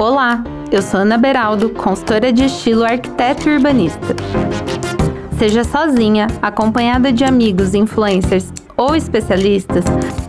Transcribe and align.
Olá, 0.00 0.42
eu 0.72 0.80
sou 0.80 1.00
Ana 1.00 1.18
Beraldo, 1.18 1.68
consultora 1.68 2.32
de 2.32 2.46
estilo 2.46 2.84
arquiteto 2.84 3.46
e 3.46 3.52
urbanista. 3.52 4.16
Seja 5.38 5.62
sozinha, 5.62 6.26
acompanhada 6.40 7.12
de 7.12 7.22
amigos, 7.22 7.74
influencers 7.74 8.50
ou 8.78 8.96
especialistas, 8.96 9.84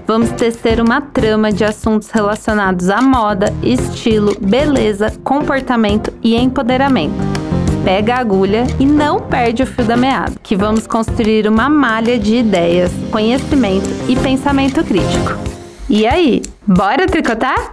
vamos 0.05 0.29
tecer 0.31 0.81
uma 0.81 0.99
trama 0.99 1.53
de 1.53 1.63
assuntos 1.63 2.09
relacionados 2.09 2.89
à 2.89 3.01
moda, 3.01 3.45
estilo, 3.63 4.35
beleza, 4.41 5.09
comportamento 5.23 6.11
e 6.21 6.35
empoderamento. 6.35 7.15
Pega 7.85 8.15
a 8.15 8.19
agulha 8.19 8.67
e 8.77 8.85
não 8.85 9.21
perde 9.21 9.63
o 9.63 9.65
fio 9.65 9.85
da 9.85 9.95
meada, 9.95 10.33
que 10.43 10.57
vamos 10.57 10.85
construir 10.85 11.47
uma 11.47 11.69
malha 11.69 12.19
de 12.19 12.35
ideias, 12.35 12.91
conhecimento 13.09 13.89
e 14.09 14.17
pensamento 14.17 14.83
crítico. 14.83 15.31
E 15.89 16.05
aí, 16.05 16.41
bora 16.67 17.07
tricotar? 17.07 17.71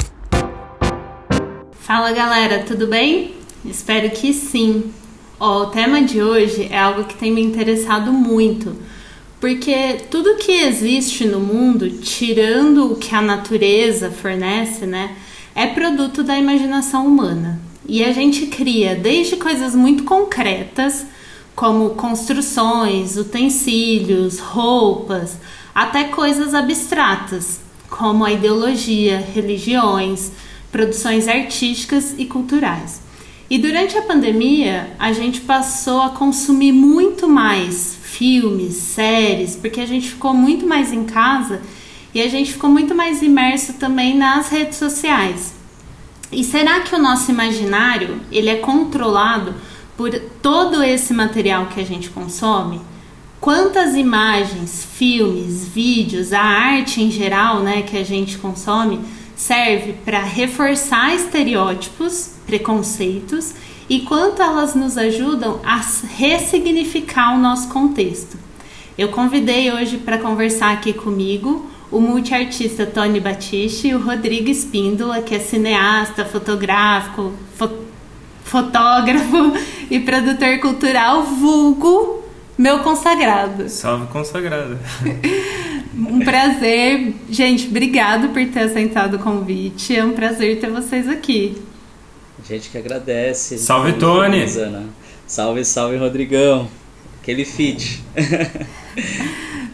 Fala 1.88 2.12
galera, 2.12 2.64
tudo 2.68 2.86
bem? 2.86 3.32
Espero 3.64 4.10
que 4.10 4.34
sim. 4.34 4.92
O 5.40 5.64
tema 5.64 6.02
de 6.02 6.22
hoje 6.22 6.68
é 6.70 6.78
algo 6.78 7.04
que 7.04 7.14
tem 7.14 7.32
me 7.32 7.40
interessado 7.40 8.12
muito, 8.12 8.76
porque 9.40 10.02
tudo 10.10 10.36
que 10.36 10.52
existe 10.52 11.24
no 11.24 11.40
mundo, 11.40 11.88
tirando 11.88 12.92
o 12.92 12.96
que 12.96 13.14
a 13.14 13.22
natureza 13.22 14.10
fornece, 14.10 14.84
né, 14.84 15.16
é 15.54 15.66
produto 15.68 16.22
da 16.22 16.38
imaginação 16.38 17.06
humana. 17.06 17.58
E 17.86 18.04
a 18.04 18.12
gente 18.12 18.48
cria 18.48 18.94
desde 18.94 19.36
coisas 19.36 19.74
muito 19.74 20.04
concretas, 20.04 21.06
como 21.56 21.94
construções, 21.94 23.16
utensílios, 23.16 24.38
roupas, 24.40 25.38
até 25.74 26.04
coisas 26.04 26.52
abstratas, 26.52 27.60
como 27.88 28.26
a 28.26 28.30
ideologia, 28.30 29.26
religiões, 29.34 30.32
produções 30.70 31.28
artísticas 31.28 32.14
e 32.18 32.24
culturais. 32.24 33.00
E 33.50 33.56
durante 33.56 33.96
a 33.96 34.02
pandemia, 34.02 34.90
a 34.98 35.12
gente 35.12 35.40
passou 35.40 36.02
a 36.02 36.10
consumir 36.10 36.72
muito 36.72 37.26
mais 37.26 37.96
filmes, 38.02 38.74
séries, 38.74 39.56
porque 39.56 39.80
a 39.80 39.86
gente 39.86 40.10
ficou 40.10 40.34
muito 40.34 40.66
mais 40.66 40.92
em 40.92 41.04
casa 41.04 41.62
e 42.14 42.20
a 42.20 42.28
gente 42.28 42.52
ficou 42.52 42.68
muito 42.68 42.94
mais 42.94 43.22
imerso 43.22 43.74
também 43.74 44.16
nas 44.16 44.48
redes 44.48 44.76
sociais. 44.76 45.54
E 46.30 46.44
será 46.44 46.80
que 46.80 46.94
o 46.94 46.98
nosso 46.98 47.30
imaginário, 47.30 48.20
ele 48.30 48.50
é 48.50 48.56
controlado 48.56 49.54
por 49.96 50.10
todo 50.42 50.82
esse 50.82 51.14
material 51.14 51.66
que 51.66 51.80
a 51.80 51.84
gente 51.84 52.10
consome? 52.10 52.80
Quantas 53.40 53.94
imagens, 53.94 54.86
filmes, 54.92 55.66
vídeos, 55.66 56.32
a 56.32 56.40
arte 56.40 57.00
em 57.00 57.10
geral, 57.10 57.60
né, 57.60 57.82
que 57.82 57.96
a 57.96 58.04
gente 58.04 58.36
consome, 58.36 59.00
serve 59.38 59.94
para 60.04 60.18
reforçar 60.18 61.14
estereótipos, 61.14 62.32
preconceitos 62.44 63.54
e 63.88 64.00
quanto 64.00 64.42
elas 64.42 64.74
nos 64.74 64.98
ajudam 64.98 65.60
a 65.64 65.80
ressignificar 66.16 67.36
o 67.36 67.38
nosso 67.38 67.68
contexto. 67.68 68.36
Eu 68.98 69.10
convidei 69.10 69.72
hoje 69.72 69.96
para 69.98 70.18
conversar 70.18 70.72
aqui 70.72 70.92
comigo 70.92 71.70
o 71.88 72.00
multiartista 72.00 72.84
Tony 72.84 73.20
Batiste 73.20 73.86
e 73.86 73.94
o 73.94 74.00
Rodrigo 74.00 74.50
Espíndola, 74.50 75.22
que 75.22 75.36
é 75.36 75.38
cineasta, 75.38 76.24
fotográfico, 76.24 77.32
fo 77.56 77.70
fotógrafo 78.44 79.52
e 79.90 80.00
produtor 80.00 80.58
cultural, 80.58 81.22
vulgo 81.22 82.24
meu 82.56 82.80
consagrado. 82.80 83.68
Salve 83.68 84.06
consagrado. 84.06 84.78
um 85.94 86.20
prazer. 86.20 87.14
Gente, 87.30 87.66
obrigado 87.68 88.28
por 88.28 88.44
ter 88.46 88.60
aceitado 88.60 89.14
o 89.14 89.18
convite. 89.18 89.96
É 89.96 90.04
um 90.04 90.12
prazer 90.12 90.60
ter 90.60 90.70
vocês 90.70 91.08
aqui. 91.08 91.56
A 92.42 92.46
gente 92.46 92.70
que 92.70 92.78
agradece. 92.78 93.58
Salve, 93.58 93.94
Tony! 93.94 94.44
Salve, 95.26 95.64
salve, 95.64 95.96
Rodrigão. 95.96 96.68
Aquele 97.20 97.44
fit. 97.44 98.02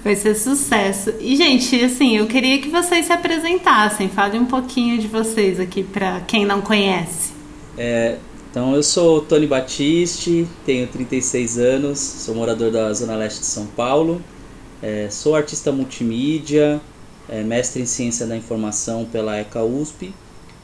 Vai 0.03 0.17
ser 0.17 0.35
sucesso. 0.35 1.15
E, 1.21 1.37
gente, 1.37 1.85
assim, 1.85 2.17
eu 2.17 2.27
queria 2.27 2.59
que 2.59 2.69
vocês 2.69 3.07
se 3.07 3.13
apresentassem. 3.13 4.09
Fale 4.09 4.39
um 4.39 4.47
pouquinho 4.47 4.99
de 4.99 5.07
vocês 5.07 5.61
aqui 5.61 5.85
para 5.85 6.21
quem 6.23 6.45
não 6.45 6.61
conhece. 6.61 7.33
É, 7.79 8.17
então, 8.51 8.75
eu 8.75 8.83
sou 8.83 9.21
Tony 9.21 9.47
Batiste, 9.47 10.47
tenho 10.65 10.87
36 10.87 11.59
anos, 11.59 11.99
sou 11.99 12.35
morador 12.35 12.71
da 12.71 12.93
Zona 12.93 13.17
Leste 13.17 13.41
de 13.41 13.47
São 13.47 13.67
Paulo. 13.67 14.23
É, 14.83 15.09
sou 15.11 15.35
artista 15.35 15.73
multimídia, 15.73 16.81
é, 17.29 17.43
mestre 17.43 17.83
em 17.83 17.87
ciência 17.87 18.27
da 18.27 18.37
informação 18.37 19.05
pela 19.05 19.37
ECA 19.39 19.63
USP 19.63 20.13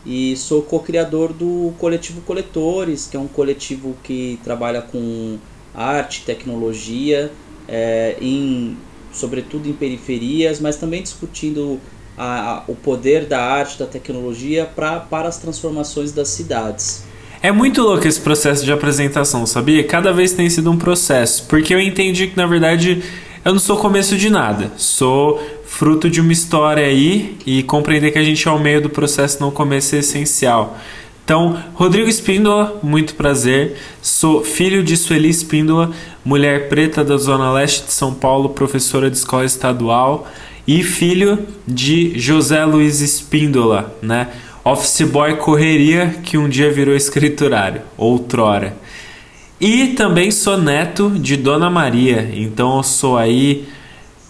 e 0.04 0.36
sou 0.36 0.62
co-criador 0.62 1.32
do 1.32 1.72
coletivo 1.78 2.20
Coletores, 2.22 3.06
que 3.06 3.16
é 3.16 3.20
um 3.20 3.28
coletivo 3.28 3.96
que 4.02 4.38
trabalha 4.42 4.80
com 4.80 5.38
arte, 5.74 6.22
tecnologia, 6.24 7.30
é, 7.68 8.16
em, 8.20 8.76
sobretudo 9.12 9.68
em 9.68 9.72
periferias, 9.72 10.60
mas 10.60 10.76
também 10.76 11.02
discutindo 11.02 11.78
a, 12.16 12.52
a, 12.52 12.64
o 12.66 12.74
poder 12.74 13.26
da 13.26 13.42
arte, 13.42 13.78
da 13.78 13.86
tecnologia 13.86 14.66
pra, 14.66 15.00
para 15.00 15.28
as 15.28 15.38
transformações 15.38 16.12
das 16.12 16.28
cidades. 16.28 17.04
É 17.42 17.50
muito 17.50 17.80
louco 17.80 18.06
esse 18.06 18.20
processo 18.20 18.64
de 18.64 18.72
apresentação, 18.72 19.46
sabia? 19.46 19.82
Cada 19.84 20.12
vez 20.12 20.32
tem 20.32 20.48
sido 20.50 20.70
um 20.70 20.76
processo, 20.76 21.46
porque 21.48 21.74
eu 21.74 21.80
entendi 21.80 22.26
que 22.26 22.36
na 22.36 22.46
verdade 22.46 23.02
eu 23.44 23.52
não 23.52 23.60
sou 23.60 23.76
começo 23.76 24.16
de 24.16 24.28
nada, 24.28 24.70
sou 24.76 25.40
fruto 25.64 26.10
de 26.10 26.20
uma 26.20 26.32
história 26.32 26.84
aí 26.84 27.38
e 27.46 27.62
compreender 27.62 28.10
que 28.10 28.18
a 28.18 28.24
gente 28.24 28.46
é 28.46 28.50
ao 28.50 28.58
meio 28.58 28.82
do 28.82 28.90
processo, 28.90 29.40
não 29.40 29.48
o 29.48 29.52
começo 29.52 29.94
é 29.94 30.00
essencial. 30.00 30.76
Então, 31.24 31.62
Rodrigo 31.74 32.08
Espíndola, 32.08 32.78
muito 32.82 33.14
prazer. 33.14 33.76
Sou 34.02 34.42
filho 34.42 34.82
de 34.82 34.96
Sueli 34.96 35.28
Espíndola, 35.28 35.92
mulher 36.24 36.68
preta 36.68 37.04
da 37.04 37.16
Zona 37.16 37.52
Leste 37.52 37.86
de 37.86 37.92
São 37.92 38.12
Paulo, 38.12 38.48
professora 38.48 39.08
de 39.08 39.16
escola 39.16 39.44
estadual, 39.44 40.26
e 40.66 40.82
filho 40.82 41.38
de 41.66 42.18
José 42.18 42.64
Luiz 42.64 43.00
Espíndola, 43.00 43.96
né? 44.02 44.28
Office 44.64 45.02
boy 45.02 45.36
correria 45.36 46.16
que 46.22 46.36
um 46.36 46.48
dia 46.48 46.70
virou 46.70 46.94
escriturário, 46.94 47.82
outrora. 47.96 48.76
E 49.60 49.88
também 49.88 50.30
sou 50.30 50.56
neto 50.56 51.10
de 51.10 51.36
Dona 51.36 51.68
Maria, 51.68 52.30
então 52.32 52.78
eu 52.78 52.82
sou 52.82 53.18
aí 53.18 53.68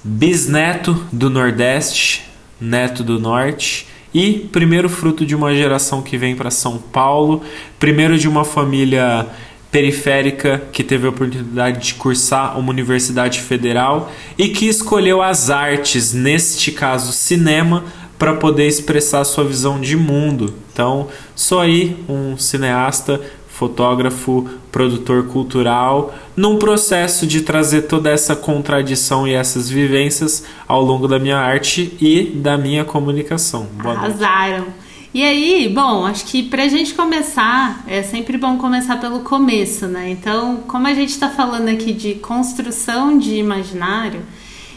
bisneto 0.03 1.07
do 1.13 1.31
Nordeste, 1.31 2.29
neto 2.61 3.05
do 3.05 3.21
Norte 3.21 3.87
e 4.13 4.49
primeiro 4.51 4.89
fruto 4.89 5.25
de 5.25 5.37
uma 5.37 5.55
geração 5.55 6.03
que 6.03 6.19
vem 6.19 6.35
para 6.35 6.51
São 6.51 6.79
Paulo, 6.79 7.43
primeiro 7.79 8.19
de 8.19 8.27
uma 8.27 8.45
família 8.45 9.25
periférica 9.71 10.65
que 10.73 10.83
teve 10.83 11.07
a 11.07 11.11
oportunidade 11.11 11.87
de 11.87 11.95
cursar 11.95 12.59
uma 12.59 12.71
universidade 12.71 13.41
federal 13.41 14.11
e 14.37 14.49
que 14.49 14.67
escolheu 14.67 15.23
as 15.23 15.49
artes, 15.49 16.13
neste 16.13 16.73
caso 16.73 17.13
cinema, 17.13 17.85
para 18.19 18.35
poder 18.35 18.67
expressar 18.67 19.25
sua 19.25 19.45
visão 19.45 19.81
de 19.81 19.97
mundo. 19.97 20.53
Então, 20.73 21.09
sou 21.35 21.61
aí 21.61 21.97
um 22.09 22.37
cineasta 22.37 23.21
fotógrafo, 23.61 24.49
produtor 24.73 25.27
cultural, 25.27 26.15
num 26.35 26.59
processo 26.59 27.27
de 27.27 27.43
trazer 27.43 27.83
toda 27.83 28.09
essa 28.09 28.35
contradição 28.35 29.29
e 29.29 29.35
essas 29.35 29.69
vivências 29.69 30.47
ao 30.67 30.83
longo 30.83 31.07
da 31.07 31.19
minha 31.19 31.37
arte 31.37 31.95
e 32.01 32.23
da 32.23 32.57
minha 32.57 32.87
comunicação. 32.87 33.67
Boa 33.83 33.95
Arrasaram. 33.95 34.61
Noite. 34.61 34.73
E 35.13 35.23
aí, 35.23 35.69
bom, 35.69 36.07
acho 36.07 36.25
que 36.25 36.43
pra 36.43 36.69
gente 36.69 36.95
começar, 36.95 37.85
é 37.87 38.03
sempre 38.03 38.39
bom 38.39 38.57
começar 38.57 38.97
pelo 38.99 39.21
começo, 39.21 39.87
né? 39.87 40.09
Então, 40.09 40.63
como 40.67 40.87
a 40.87 40.95
gente 40.95 41.11
está 41.11 41.29
falando 41.29 41.69
aqui 41.69 41.93
de 41.93 42.15
construção 42.15 43.19
de 43.19 43.35
imaginário, 43.35 44.23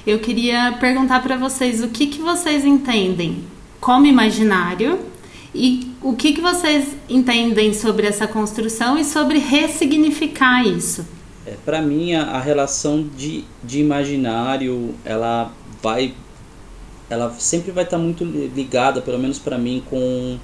eu 0.06 0.20
queria 0.20 0.76
perguntar 0.78 1.22
para 1.22 1.38
vocês 1.38 1.82
o 1.82 1.88
que, 1.88 2.08
que 2.08 2.20
vocês 2.20 2.66
entendem 2.66 3.46
como 3.80 4.08
imaginário 4.08 5.13
e 5.54 5.92
o 6.02 6.14
que, 6.14 6.34
que 6.34 6.42
vocês 6.42 6.96
entendem 7.08 7.74
sobre 7.74 8.08
essa 8.08 8.28
construção 8.28 8.98
e 8.98 9.06
sobre 9.06 9.38
ressignificar 9.38 10.66
isso? 10.66 11.06
É, 11.46 11.56
Para 11.64 11.82
mim, 11.82 12.16
a, 12.16 12.24
a, 12.24 12.40
relação 12.40 13.08
de, 13.16 13.44
de 13.64 13.80
imaginário, 13.80 14.96
ela 15.06 15.52
vai, 15.82 16.16
ela 17.10 17.32
sempre 17.38 17.72
vai 17.72 17.84
estar 17.84 17.98
tá 17.98 18.04
muito 18.04 18.24
ligada, 18.24 19.02
pelo 19.02 19.20
menos 19.20 19.38
para 19.38 19.58
mim, 19.58 19.84
com, 19.90 20.40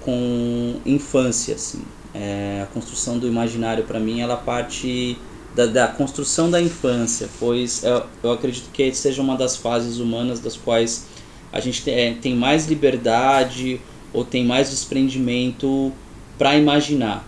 com 0.00 0.80
infância, 0.84 1.54
assim. 1.54 1.82
É, 2.12 2.60
a 2.64 2.66
construção 2.66 3.18
do 3.18 3.28
imaginário 3.28 3.84
para 3.84 4.00
mim, 4.00 4.20
ela 4.20 4.36
parte 4.36 5.16
da, 5.54 5.66
da, 5.66 5.86
construção 5.86 6.50
da 6.50 6.60
infância, 6.60 7.28
pois 7.38 7.84
eu, 7.84 8.02
eu 8.20 8.32
acredito 8.32 8.68
que 8.72 8.92
seja 8.92 9.22
uma 9.22 9.36
das 9.36 9.56
fases 9.56 9.98
humanas 9.98 10.40
das 10.40 10.56
quais 10.56 11.06
a 11.52 11.60
gente 11.60 11.82
tem, 11.82 11.94
é, 11.94 12.14
tem 12.14 12.34
mais 12.34 12.66
liberdade 12.66 13.80
ou 14.12 14.24
tem 14.24 14.44
mais 14.44 14.70
desprendimento 14.70 15.92
para 16.38 16.56
imaginar. 16.56 17.24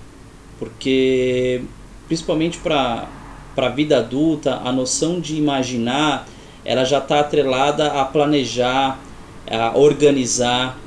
Porque, 0.58 1.62
principalmente 2.06 2.58
para 2.58 3.08
a 3.56 3.69
vida 3.69 3.99
adulta, 3.99 4.61
a 4.64 4.73
noção 4.73 5.20
de 5.20 5.37
imaginar 5.37 6.26
ela 6.64 6.84
já 6.84 6.99
está 6.99 7.20
atrelada 7.20 7.88
a 7.88 8.05
planejar, 8.05 9.00
a 9.50 9.76
organizar. 9.76 10.79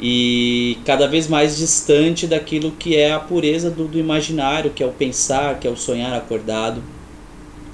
e 0.00 0.78
cada 0.84 1.06
vez 1.06 1.28
mais 1.28 1.56
distante 1.58 2.26
daquilo 2.26 2.72
que 2.72 2.96
é 2.96 3.12
a 3.12 3.20
pureza 3.20 3.70
do, 3.70 3.86
do 3.86 3.98
imaginário, 3.98 4.72
que 4.72 4.82
é 4.82 4.86
o 4.86 4.90
pensar, 4.90 5.60
que 5.60 5.68
é 5.68 5.70
o 5.70 5.76
sonhar 5.76 6.12
acordado, 6.12 6.82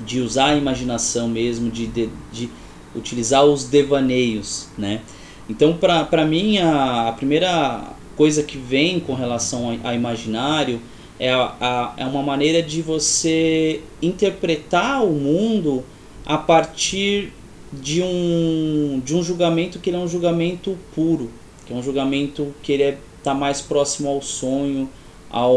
de 0.04 0.20
usar 0.20 0.48
a 0.48 0.56
imaginação 0.56 1.26
mesmo, 1.26 1.70
de, 1.70 1.86
de, 1.86 2.10
de 2.30 2.50
utilizar 2.94 3.44
os 3.44 3.64
devaneios, 3.64 4.68
né? 4.76 5.00
Então, 5.48 5.76
para 5.76 6.24
mim, 6.26 6.58
a, 6.58 7.08
a, 7.08 7.12
primeira 7.12 7.92
coisa 8.16 8.42
que 8.42 8.58
vem 8.58 9.00
com 9.00 9.14
relação 9.14 9.78
a, 9.82 9.90
a 9.90 9.94
imaginário 9.94 10.80
é, 11.18 11.32
a, 11.32 11.54
a, 11.60 11.94
é 11.96 12.06
uma 12.06 12.22
maneira 12.22 12.62
de 12.62 12.82
você 12.82 13.80
interpretar 14.02 15.04
o 15.04 15.12
mundo 15.12 15.84
a 16.26 16.36
partir 16.36 17.32
de 17.72 18.02
um, 18.02 19.00
de 19.04 19.14
um 19.14 19.22
julgamento 19.22 19.78
que 19.78 19.90
ele 19.90 19.96
é 19.96 20.00
um 20.00 20.08
julgamento 20.08 20.76
puro, 20.94 21.30
que 21.66 21.72
é 21.72 21.76
um 21.76 21.82
julgamento 21.82 22.54
que 22.62 22.72
ele 22.72 22.82
é, 22.82 22.98
tá 23.22 23.34
mais 23.34 23.60
próximo 23.60 24.08
ao 24.08 24.22
sonho, 24.22 24.88
ao 25.30 25.56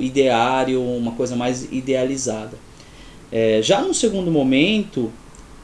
ideário, 0.00 0.82
uma 0.82 1.12
coisa 1.12 1.36
mais 1.36 1.70
idealizada. 1.72 2.58
É, 3.30 3.60
já 3.62 3.80
no 3.80 3.94
segundo 3.94 4.30
momento, 4.30 5.10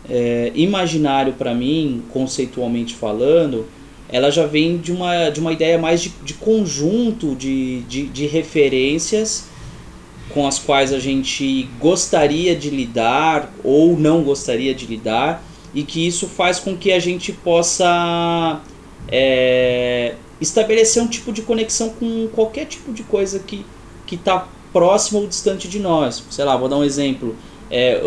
é, 0.08 0.52
imaginário 0.54 1.34
para 1.34 1.54
mim, 1.54 2.02
conceitualmente 2.12 2.94
falando, 2.94 3.66
ela 4.08 4.31
já 4.31 4.46
vem 4.46 4.76
de 4.76 4.93
uma, 4.93 5.31
de 5.31 5.40
uma 5.40 5.52
ideia 5.52 5.78
mais 5.78 6.02
de, 6.02 6.10
de 6.22 6.34
conjunto 6.34 7.34
de, 7.34 7.81
de, 7.82 8.06
de 8.06 8.26
referências 8.26 9.49
com 10.31 10.46
as 10.46 10.58
quais 10.58 10.93
a 10.93 10.99
gente 10.99 11.69
gostaria 11.78 12.54
de 12.54 12.70
lidar 12.70 13.52
ou 13.62 13.99
não 13.99 14.22
gostaria 14.22 14.75
de 14.75 14.87
lidar 14.87 15.43
e 15.75 15.82
que 15.82 16.06
isso 16.06 16.26
faz 16.26 16.58
com 16.58 16.76
que 16.76 16.93
a 16.93 16.99
gente 16.99 17.32
possa 17.32 18.60
é, 19.08 20.14
estabelecer 20.40 21.02
um 21.02 21.06
tipo 21.06 21.32
de 21.32 21.43
conexão 21.43 21.90
com 21.90 22.28
qualquer 22.28 22.66
tipo 22.66 22.93
de 22.93 23.02
coisa 23.02 23.38
que 23.38 23.64
está 24.10 24.46
próximo 24.72 25.20
ou 25.20 25.26
distante 25.26 25.69
de 25.69 25.78
nós. 25.78 26.22
Sei 26.31 26.44
lá, 26.44 26.56
vou 26.56 26.69
dar 26.69 26.76
um 26.76 26.84
exemplo. 26.84 27.37
É, 27.74 27.98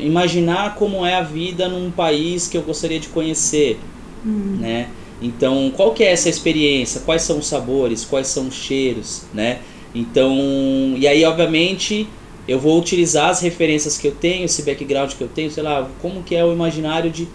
imaginar 0.00 0.74
como 0.74 1.06
é 1.06 1.14
a 1.14 1.22
vida 1.22 1.68
num 1.68 1.92
país 1.92 2.48
que 2.48 2.58
eu 2.58 2.62
gostaria 2.62 2.98
de 2.98 3.06
conhecer, 3.06 3.78
uhum. 4.24 4.56
né? 4.58 4.88
Então, 5.22 5.72
qual 5.74 5.94
que 5.94 6.02
é 6.02 6.10
essa 6.10 6.28
experiência? 6.28 7.00
Quais 7.02 7.22
são 7.22 7.38
os 7.38 7.46
sabores? 7.46 8.04
Quais 8.04 8.26
são 8.26 8.48
os 8.48 8.54
cheiros, 8.54 9.22
né? 9.32 9.60
Então, 9.94 10.36
e 10.96 11.06
aí, 11.06 11.24
obviamente, 11.24 12.08
eu 12.46 12.58
vou 12.58 12.78
utilizar 12.78 13.30
as 13.30 13.40
referências 13.40 13.96
que 13.96 14.08
eu 14.08 14.12
tenho, 14.12 14.44
esse 14.44 14.62
background 14.62 15.12
que 15.12 15.22
eu 15.22 15.28
tenho, 15.28 15.50
sei 15.50 15.62
lá, 15.62 15.88
como 16.02 16.22
que 16.22 16.34
é 16.34 16.44
o 16.44 16.52
imaginário 16.52 17.10
de 17.10 17.26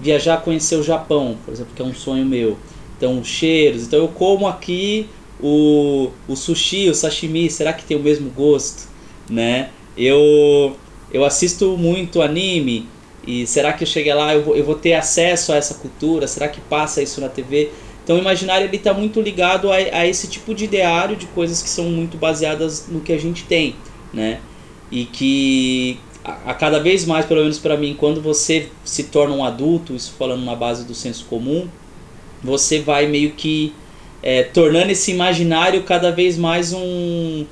viajar, 0.00 0.42
conhecer 0.42 0.76
o 0.76 0.82
Japão, 0.82 1.36
por 1.44 1.52
exemplo, 1.52 1.72
que 1.74 1.82
é 1.82 1.84
um 1.84 1.94
sonho 1.94 2.24
meu. 2.24 2.56
Então, 2.96 3.22
cheiros. 3.24 3.84
Então, 3.84 3.98
eu 3.98 4.08
como 4.08 4.46
aqui 4.46 5.08
o, 5.40 6.10
o 6.28 6.36
sushi, 6.36 6.88
o 6.88 6.94
sashimi, 6.94 7.50
será 7.50 7.72
que 7.72 7.84
tem 7.84 7.96
o 7.96 8.00
mesmo 8.00 8.30
gosto, 8.30 8.88
né? 9.28 9.70
Eu 9.96 10.76
eu 11.12 11.24
assisto 11.24 11.76
muito 11.76 12.20
anime 12.20 12.86
e 13.26 13.46
será 13.46 13.72
que 13.72 13.84
eu 13.84 13.88
cheguei 13.88 14.14
lá 14.14 14.34
eu 14.34 14.42
vou, 14.42 14.56
eu 14.56 14.64
vou 14.64 14.74
ter 14.74 14.94
acesso 14.94 15.52
a 15.52 15.56
essa 15.56 15.74
cultura? 15.74 16.26
Será 16.26 16.48
que 16.48 16.60
passa 16.60 17.02
isso 17.02 17.20
na 17.20 17.28
TV? 17.28 17.70
Então, 18.02 18.16
o 18.16 18.18
imaginário 18.18 18.66
ele 18.66 18.76
está 18.76 18.94
muito 18.94 19.20
ligado 19.20 19.70
a, 19.70 19.76
a 19.76 20.06
esse 20.06 20.28
tipo 20.28 20.54
de 20.54 20.64
ideário 20.64 21.14
de 21.14 21.26
coisas 21.26 21.62
que 21.62 21.68
são 21.68 21.84
muito 21.90 22.16
baseadas 22.16 22.86
no 22.88 23.00
que 23.00 23.12
a 23.12 23.18
gente 23.18 23.44
tem, 23.44 23.76
né? 24.14 24.40
E 24.90 25.04
que 25.04 26.00
a, 26.24 26.52
a 26.52 26.54
cada 26.54 26.80
vez 26.80 27.04
mais, 27.04 27.26
pelo 27.26 27.42
menos 27.42 27.58
para 27.58 27.76
mim, 27.76 27.94
quando 27.98 28.22
você 28.22 28.68
se 28.82 29.04
torna 29.04 29.34
um 29.34 29.44
adulto, 29.44 29.94
isso 29.94 30.14
falando 30.18 30.42
na 30.42 30.54
base 30.54 30.86
do 30.86 30.94
senso 30.94 31.26
comum, 31.26 31.68
você 32.42 32.80
vai 32.80 33.06
meio 33.06 33.32
que 33.32 33.74
é, 34.22 34.42
tornando 34.42 34.90
esse 34.90 35.10
imaginário 35.10 35.82
cada 35.82 36.10
vez 36.10 36.38
mais 36.38 36.72
um, 36.72 37.44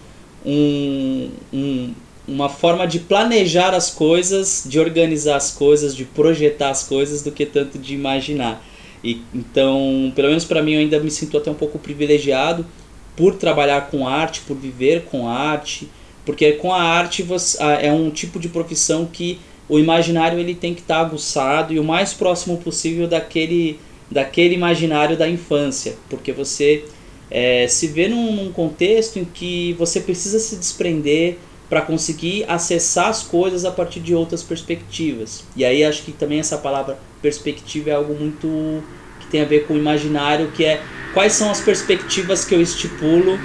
um, 0.45 1.31
um, 1.53 1.93
uma 2.27 2.49
forma 2.49 2.87
de 2.87 2.99
planejar 2.99 3.75
as 3.75 3.91
coisas, 3.91 4.65
de 4.67 4.81
organizar 4.81 5.37
as 5.37 5.53
coisas, 5.53 5.95
de 5.95 6.05
projetar 6.05 6.71
as 6.71 6.83
coisas, 6.83 7.23
do 7.23 7.31
que 7.31 7.47
tanto 7.47 7.79
de 7.79 7.95
imaginar. 7.95 8.65
E, 9.03 9.23
então, 9.35 10.13
pelo 10.15 10.29
menos 10.29 10.45
para 10.45 10.63
mim, 10.63 10.73
eu 10.73 10.81
ainda 10.81 10.99
me 10.99 11.11
sinto 11.11 11.39
até 11.39 11.51
um 11.51 11.55
pouco 11.55 11.79
privilegiado 11.79 12.67
por 13.15 13.37
trabalhar 13.37 13.89
com 13.91 14.07
arte, 14.07 14.41
por 14.41 14.57
viver 14.57 15.05
com 15.05 15.29
arte, 15.29 15.89
porque 16.25 16.53
com 16.53 16.73
a 16.73 16.83
arte 16.83 17.23
você, 17.23 17.57
é 17.81 17.93
um 17.93 18.11
tipo 18.11 18.39
de 18.39 18.49
profissão 18.49 19.07
que 19.07 19.39
o 19.69 19.79
imaginário 19.79 20.39
ele 20.39 20.55
tem 20.55 20.75
que 20.75 20.81
estar 20.81 20.97
tá 20.97 21.01
aguçado 21.01 21.73
e 21.73 21.79
o 21.79 21.85
mais 21.85 22.13
próximo 22.13 22.59
possível 22.59 23.07
daquele, 23.07 23.79
daquele 24.11 24.55
imaginário 24.55 25.17
da 25.17 25.29
infância, 25.29 25.97
porque 26.11 26.33
você 26.33 26.85
é, 27.31 27.67
se 27.69 27.87
vê 27.87 28.09
num, 28.09 28.33
num 28.33 28.53
contexto 28.53 29.19
em 29.19 29.25
que 29.25 29.73
você 29.75 30.01
precisa 30.01 30.39
se 30.39 30.57
desprender 30.57 31.39
para 31.69 31.83
conseguir 31.83 32.45
acessar 32.49 33.09
as 33.09 33.23
coisas 33.23 33.65
a 33.65 33.71
partir 33.71 34.01
de 34.01 34.15
outras 34.15 34.43
perspectivas. 34.43 35.45
E 35.57 35.65
aí 35.65 35.85
acho 35.85 36.03
que 36.03 36.13
também 36.13 36.39
essa 36.39 36.59
palavra 36.59 36.99
perspectiva 37.21 37.91
é 37.91 37.95
algo 37.95 38.15
muito 38.15 38.83
que 39.21 39.27
tem 39.27 39.41
a 39.41 39.45
ver 39.45 39.67
com 39.67 39.75
o 39.75 39.77
imaginário, 39.77 40.51
que 40.53 40.65
é 40.65 40.83
quais 41.13 41.33
são 41.33 41.51
as 41.51 41.61
perspectivas 41.61 42.45
que 42.45 42.55
eu 42.55 42.61
estipulo, 42.61 43.39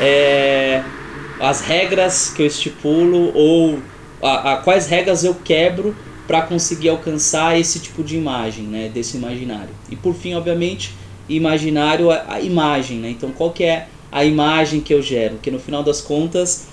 é, 0.00 0.82
as 1.40 1.60
regras 1.60 2.32
que 2.34 2.42
eu 2.42 2.46
estipulo 2.46 3.32
ou 3.34 3.80
a, 4.22 4.52
a 4.52 4.56
quais 4.58 4.86
regras 4.86 5.24
eu 5.24 5.34
quebro 5.34 5.94
para 6.26 6.42
conseguir 6.42 6.88
alcançar 6.88 7.58
esse 7.58 7.80
tipo 7.80 8.02
de 8.02 8.16
imagem, 8.16 8.64
né, 8.64 8.88
desse 8.92 9.16
imaginário. 9.16 9.70
E 9.90 9.96
por 9.96 10.14
fim, 10.14 10.34
obviamente, 10.34 10.90
imaginário 11.28 12.10
a, 12.10 12.24
a 12.28 12.40
imagem, 12.40 12.98
né? 12.98 13.10
Então 13.10 13.30
qual 13.32 13.50
que 13.50 13.64
é 13.64 13.88
a 14.10 14.24
imagem 14.24 14.80
que 14.80 14.94
eu 14.94 15.02
gero? 15.02 15.38
Que 15.38 15.50
no 15.50 15.58
final 15.58 15.82
das 15.82 16.00
contas 16.00 16.68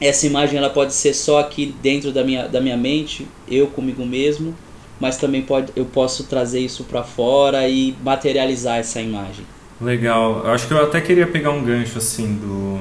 essa 0.00 0.26
imagem 0.26 0.58
ela 0.58 0.70
pode 0.70 0.94
ser 0.94 1.12
só 1.12 1.40
aqui 1.40 1.74
dentro 1.82 2.10
da 2.10 2.24
minha, 2.24 2.48
da 2.48 2.60
minha 2.60 2.76
mente, 2.76 3.26
eu 3.46 3.66
comigo 3.66 4.04
mesmo, 4.06 4.54
mas 4.98 5.16
também 5.16 5.42
pode, 5.42 5.72
eu 5.76 5.84
posso 5.84 6.24
trazer 6.24 6.60
isso 6.60 6.84
para 6.84 7.02
fora 7.02 7.68
e 7.68 7.94
materializar 8.02 8.78
essa 8.78 9.00
imagem. 9.00 9.44
Legal. 9.80 10.42
Eu 10.44 10.50
acho 10.52 10.66
que 10.66 10.72
eu 10.72 10.82
até 10.82 11.00
queria 11.00 11.26
pegar 11.26 11.50
um 11.50 11.62
gancho 11.62 11.98
assim 11.98 12.34
do, 12.34 12.80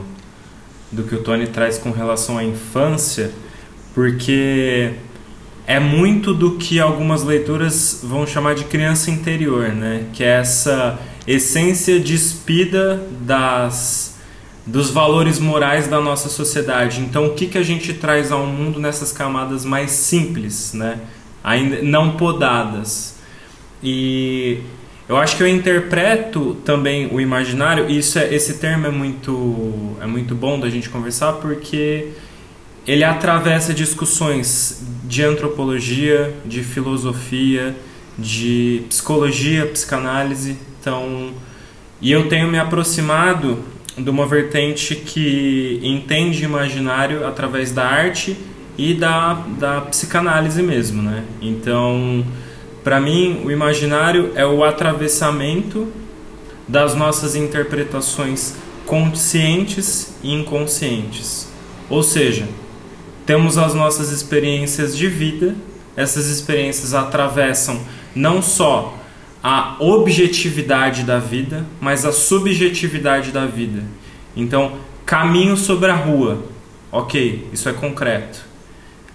do 0.91 1.03
que 1.03 1.15
o 1.15 1.23
Tony 1.23 1.47
traz 1.47 1.77
com 1.77 1.91
relação 1.91 2.37
à 2.37 2.43
infância, 2.43 3.31
porque 3.93 4.91
é 5.65 5.79
muito 5.79 6.33
do 6.33 6.57
que 6.57 6.79
algumas 6.79 7.23
leituras 7.23 8.01
vão 8.03 8.25
chamar 8.25 8.55
de 8.55 8.65
criança 8.65 9.11
interior, 9.11 9.69
né? 9.69 10.05
Que 10.13 10.23
é 10.23 10.39
essa 10.39 10.99
essência 11.27 11.99
despida 11.99 13.01
das 13.21 14.18
dos 14.69 14.91
valores 14.91 15.39
morais 15.39 15.87
da 15.87 15.99
nossa 15.99 16.29
sociedade. 16.29 17.01
Então, 17.01 17.25
o 17.25 17.33
que, 17.33 17.47
que 17.47 17.57
a 17.57 17.63
gente 17.63 17.93
traz 17.93 18.31
ao 18.31 18.45
mundo 18.45 18.79
nessas 18.79 19.11
camadas 19.11 19.65
mais 19.65 19.91
simples, 19.91 20.73
né? 20.73 20.99
ainda 21.43 21.81
não 21.81 22.11
podadas? 22.11 23.17
E 23.81 24.59
eu 25.07 25.17
acho 25.17 25.35
que 25.35 25.41
eu 25.41 25.47
interpreto 25.47 26.55
também 26.63 27.09
o 27.11 27.19
imaginário, 27.19 27.89
e 27.89 27.97
isso 27.97 28.19
é, 28.19 28.33
esse 28.33 28.59
termo 28.59 28.85
é 28.85 28.91
muito, 28.91 29.97
é 30.01 30.05
muito 30.05 30.35
bom 30.35 30.59
da 30.59 30.69
gente 30.69 30.87
conversar 30.87 31.33
porque 31.33 32.09
ele 32.85 33.03
atravessa 33.03 33.73
discussões 33.73 34.83
de 35.03 35.23
antropologia, 35.23 36.35
de 36.45 36.61
filosofia, 36.61 37.75
de 38.17 38.83
psicologia, 38.87 39.65
psicanálise. 39.65 40.57
Então, 40.79 41.31
e 41.99 42.11
eu 42.11 42.29
tenho 42.29 42.47
me 42.47 42.59
aproximado 42.59 43.63
de 43.99 44.09
uma 44.09 44.25
vertente 44.25 44.95
que 44.95 45.79
entende 45.83 46.43
imaginário 46.43 47.25
através 47.27 47.71
da 47.71 47.85
arte 47.85 48.37
e 48.77 48.93
da, 48.93 49.33
da 49.57 49.81
psicanálise 49.81 50.63
mesmo, 50.63 51.01
né? 51.01 51.23
Então, 51.41 52.25
para 52.83 52.99
mim, 52.99 53.41
o 53.43 53.51
imaginário 53.51 54.31
é 54.35 54.45
o 54.45 54.63
atravessamento 54.63 55.87
das 56.67 56.95
nossas 56.95 57.35
interpretações 57.35 58.55
conscientes 58.85 60.13
e 60.23 60.33
inconscientes. 60.33 61.47
Ou 61.89 62.01
seja, 62.03 62.47
temos 63.25 63.57
as 63.57 63.73
nossas 63.73 64.11
experiências 64.11 64.95
de 64.95 65.07
vida, 65.07 65.55
essas 65.95 66.27
experiências 66.27 66.93
atravessam 66.93 67.79
não 68.15 68.41
só 68.41 68.98
a 69.43 69.75
objetividade 69.79 71.03
da 71.03 71.19
vida, 71.19 71.65
mas 71.79 72.05
a 72.05 72.11
subjetividade 72.11 73.31
da 73.31 73.45
vida. 73.45 73.83
Então, 74.35 74.77
caminho 75.05 75.55
sobre 75.55 75.89
a 75.89 75.95
rua. 75.95 76.43
Ok, 76.91 77.47
isso 77.53 77.69
é 77.69 77.73
concreto. 77.73 78.45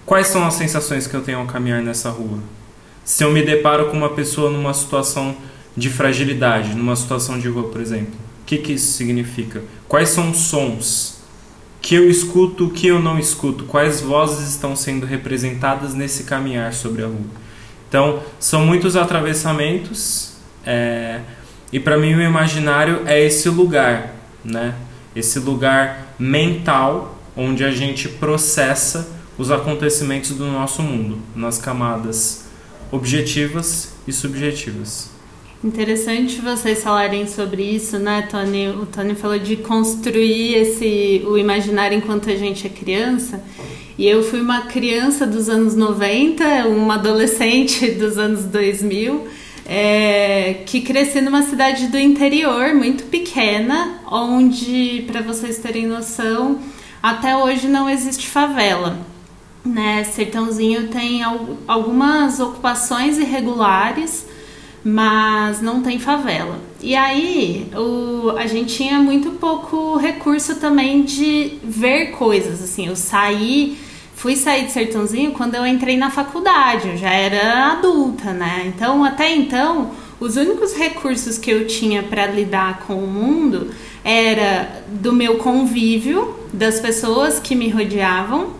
Quais 0.06 0.28
são 0.28 0.46
as 0.46 0.54
sensações 0.54 1.06
que 1.06 1.14
eu 1.14 1.22
tenho 1.22 1.38
ao 1.38 1.46
caminhar 1.46 1.82
nessa 1.82 2.10
rua? 2.10 2.38
Se 3.04 3.22
eu 3.24 3.30
me 3.30 3.42
deparo 3.42 3.86
com 3.86 3.96
uma 3.96 4.10
pessoa 4.10 4.50
numa 4.50 4.72
situação 4.72 5.36
de 5.76 5.90
fragilidade, 5.90 6.74
numa 6.74 6.96
situação 6.96 7.38
de 7.38 7.48
rua, 7.48 7.68
por 7.68 7.80
exemplo, 7.80 8.14
o 8.42 8.46
que, 8.46 8.58
que 8.58 8.72
isso 8.72 8.92
significa? 8.92 9.62
Quais 9.88 10.10
são 10.10 10.30
os 10.30 10.38
sons 10.38 11.18
que 11.80 11.94
eu 11.94 12.08
escuto, 12.08 12.70
que 12.70 12.86
eu 12.86 13.00
não 13.00 13.18
escuto? 13.18 13.64
Quais 13.64 14.00
vozes 14.00 14.48
estão 14.48 14.74
sendo 14.74 15.04
representadas 15.04 15.94
nesse 15.94 16.24
caminhar 16.24 16.72
sobre 16.72 17.02
a 17.02 17.06
rua? 17.06 17.43
Então, 17.94 18.24
são 18.40 18.66
muitos 18.66 18.96
atravessamentos, 18.96 20.32
é, 20.66 21.20
E 21.72 21.78
para 21.78 21.96
mim 21.96 22.12
o 22.12 22.20
imaginário 22.20 23.02
é 23.06 23.24
esse 23.24 23.48
lugar, 23.48 24.16
né? 24.44 24.74
Esse 25.14 25.38
lugar 25.38 26.12
mental 26.18 27.16
onde 27.36 27.62
a 27.62 27.70
gente 27.70 28.08
processa 28.08 29.08
os 29.38 29.52
acontecimentos 29.52 30.30
do 30.30 30.46
nosso 30.46 30.82
mundo 30.82 31.18
nas 31.36 31.58
camadas 31.58 32.46
objetivas 32.90 33.94
e 34.08 34.12
subjetivas. 34.12 35.10
Interessante 35.62 36.40
vocês 36.40 36.82
falarem 36.82 37.28
sobre 37.28 37.62
isso, 37.62 37.98
né, 38.00 38.26
Tony? 38.28 38.70
O 38.70 38.86
Tony 38.86 39.14
falou 39.14 39.38
de 39.38 39.56
construir 39.56 40.56
esse 40.56 41.22
o 41.26 41.38
imaginário 41.38 41.96
enquanto 41.96 42.28
a 42.28 42.34
gente 42.34 42.66
é 42.66 42.70
criança. 42.70 43.40
E 43.96 44.06
eu 44.08 44.22
fui 44.22 44.40
uma 44.40 44.62
criança 44.62 45.26
dos 45.26 45.48
anos 45.48 45.76
90, 45.76 46.66
uma 46.66 46.94
adolescente 46.94 47.90
dos 47.94 48.18
anos 48.18 48.44
2000, 48.44 49.26
é, 49.66 50.62
que 50.66 50.80
cresci 50.80 51.20
numa 51.20 51.42
cidade 51.42 51.86
do 51.86 51.98
interior 51.98 52.74
muito 52.74 53.04
pequena, 53.04 54.00
onde, 54.10 55.04
para 55.06 55.22
vocês 55.22 55.58
terem 55.58 55.86
noção, 55.86 56.58
até 57.02 57.36
hoje 57.36 57.68
não 57.68 57.88
existe 57.88 58.26
favela. 58.26 58.98
Né? 59.64 60.04
Sertãozinho 60.04 60.88
tem 60.88 61.22
algumas 61.66 62.40
ocupações 62.40 63.16
irregulares 63.16 64.26
mas 64.84 65.62
não 65.62 65.80
tem 65.80 65.98
favela. 65.98 66.58
E 66.82 66.94
aí 66.94 67.66
o, 67.74 68.36
a 68.36 68.46
gente 68.46 68.76
tinha 68.76 68.98
muito 68.98 69.30
pouco 69.32 69.96
recurso 69.96 70.56
também 70.56 71.02
de 71.02 71.58
ver 71.64 72.10
coisas. 72.10 72.62
Assim, 72.62 72.88
eu 72.88 72.94
saí, 72.94 73.78
fui 74.14 74.36
sair 74.36 74.66
de 74.66 74.72
Sertãozinho 74.72 75.32
quando 75.32 75.54
eu 75.54 75.66
entrei 75.66 75.96
na 75.96 76.10
faculdade, 76.10 76.88
eu 76.88 76.96
já 76.96 77.10
era 77.10 77.72
adulta, 77.72 78.32
né? 78.32 78.64
Então 78.66 79.04
até 79.04 79.34
então 79.34 79.90
os 80.20 80.36
únicos 80.36 80.74
recursos 80.74 81.36
que 81.36 81.50
eu 81.50 81.66
tinha 81.66 82.02
para 82.02 82.26
lidar 82.26 82.84
com 82.86 82.94
o 82.94 83.06
mundo 83.06 83.70
era 84.04 84.82
do 84.88 85.12
meu 85.12 85.36
convívio, 85.36 86.34
das 86.52 86.80
pessoas 86.80 87.40
que 87.40 87.54
me 87.54 87.68
rodeavam 87.68 88.50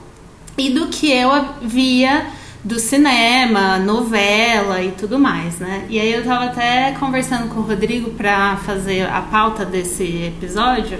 e 0.58 0.70
do 0.70 0.88
que 0.88 1.10
eu 1.10 1.30
via 1.62 2.26
do 2.64 2.78
cinema, 2.78 3.78
novela 3.78 4.82
e 4.82 4.92
tudo 4.92 5.18
mais, 5.18 5.58
né? 5.58 5.84
E 5.88 6.00
aí 6.00 6.12
eu 6.12 6.24
tava 6.24 6.46
até 6.46 6.92
conversando 6.98 7.52
com 7.52 7.60
o 7.60 7.62
Rodrigo 7.62 8.10
para 8.12 8.56
fazer 8.56 9.02
a 9.02 9.20
pauta 9.20 9.66
desse 9.66 10.24
episódio 10.24 10.98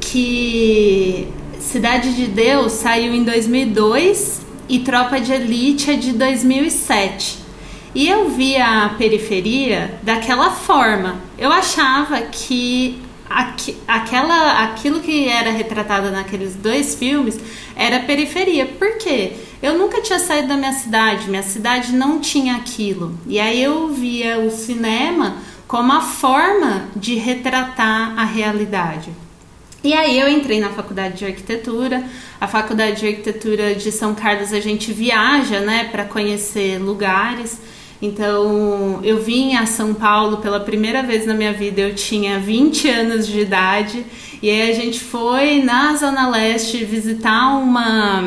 que 0.00 1.28
Cidade 1.64 2.14
de 2.14 2.26
Deus 2.26 2.72
saiu 2.72 3.12
em 3.12 3.24
2002 3.24 4.42
e 4.68 4.80
Tropa 4.80 5.18
de 5.18 5.32
Elite 5.32 5.90
é 5.90 5.94
de 5.94 6.12
2007. 6.12 7.38
E 7.94 8.06
eu 8.06 8.28
via 8.28 8.84
a 8.84 8.88
periferia 8.90 9.98
daquela 10.02 10.50
forma. 10.50 11.16
Eu 11.36 11.50
achava 11.50 12.20
que 12.20 13.02
aqu 13.28 13.74
aquela, 13.88 14.62
aquilo 14.62 15.00
que 15.00 15.26
era 15.26 15.50
retratado 15.50 16.10
naqueles 16.10 16.54
dois 16.54 16.94
filmes 16.94 17.40
era 17.74 18.00
periferia. 18.00 18.66
Por 18.66 18.98
quê? 18.98 19.32
Eu 19.60 19.76
nunca 19.76 20.00
tinha 20.00 20.18
saído 20.20 20.48
da 20.48 20.56
minha 20.56 20.74
cidade, 20.74 21.28
minha 21.28 21.42
cidade 21.42 21.92
não 21.92 22.20
tinha 22.20 22.56
aquilo. 22.56 23.18
E 23.26 23.40
aí 23.40 23.60
eu 23.60 23.88
via 23.88 24.38
o 24.38 24.50
cinema 24.50 25.38
como 25.66 25.90
a 25.92 26.02
forma 26.02 26.88
de 26.94 27.16
retratar 27.16 28.12
a 28.16 28.24
realidade. 28.24 29.23
E 29.84 29.92
aí 29.92 30.18
eu 30.18 30.30
entrei 30.30 30.60
na 30.60 30.70
faculdade 30.70 31.18
de 31.18 31.26
arquitetura. 31.26 32.02
A 32.40 32.48
faculdade 32.48 33.00
de 33.00 33.06
arquitetura 33.06 33.74
de 33.74 33.92
São 33.92 34.14
Carlos 34.14 34.50
a 34.54 34.58
gente 34.58 34.90
viaja, 34.94 35.60
né, 35.60 35.90
para 35.92 36.06
conhecer 36.06 36.78
lugares. 36.78 37.60
Então, 38.00 39.00
eu 39.02 39.22
vim 39.22 39.56
a 39.56 39.66
São 39.66 39.92
Paulo 39.92 40.38
pela 40.38 40.58
primeira 40.58 41.02
vez 41.02 41.26
na 41.26 41.34
minha 41.34 41.52
vida, 41.52 41.82
eu 41.82 41.94
tinha 41.94 42.38
20 42.38 42.88
anos 42.88 43.26
de 43.26 43.40
idade, 43.40 44.04
e 44.42 44.50
aí 44.50 44.70
a 44.70 44.74
gente 44.74 45.00
foi 45.00 45.62
na 45.62 45.94
Zona 45.94 46.28
Leste 46.28 46.84
visitar 46.84 47.56
uma, 47.56 48.24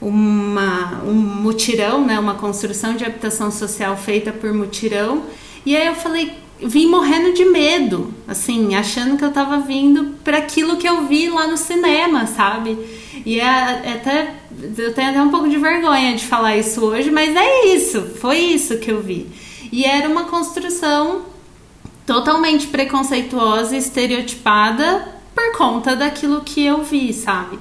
uma, 0.00 1.02
um 1.04 1.12
mutirão, 1.12 2.04
né, 2.04 2.18
uma 2.18 2.34
construção 2.34 2.96
de 2.96 3.04
habitação 3.04 3.50
social 3.50 3.96
feita 3.96 4.32
por 4.32 4.52
mutirão, 4.52 5.24
e 5.64 5.76
aí 5.76 5.86
eu 5.86 5.94
falei, 5.94 6.32
vim 6.60 6.86
morrendo 6.88 7.34
de 7.34 7.44
medo, 7.44 8.12
assim, 8.26 8.74
achando 8.74 9.16
que 9.16 9.24
eu 9.24 9.32
tava 9.32 9.58
vindo 9.58 10.14
para 10.24 10.38
aquilo 10.38 10.76
que 10.76 10.88
eu 10.88 11.06
vi 11.06 11.28
lá 11.28 11.46
no 11.46 11.56
cinema, 11.56 12.26
sabe? 12.26 12.78
E 13.24 13.40
é, 13.40 13.44
é, 13.44 13.92
até 13.94 14.34
eu 14.78 14.94
tenho 14.94 15.10
até 15.10 15.20
um 15.20 15.30
pouco 15.30 15.48
de 15.48 15.58
vergonha 15.58 16.14
de 16.14 16.24
falar 16.24 16.56
isso 16.56 16.82
hoje, 16.84 17.10
mas 17.10 17.34
é 17.34 17.66
isso, 17.66 18.02
foi 18.20 18.38
isso 18.38 18.78
que 18.78 18.90
eu 18.90 19.02
vi. 19.02 19.26
E 19.70 19.84
era 19.84 20.08
uma 20.08 20.24
construção 20.24 21.22
totalmente 22.06 22.68
preconceituosa 22.68 23.74
e 23.74 23.78
estereotipada 23.78 25.16
por 25.34 25.58
conta 25.58 25.94
daquilo 25.94 26.40
que 26.40 26.64
eu 26.64 26.82
vi, 26.82 27.12
sabe? 27.12 27.58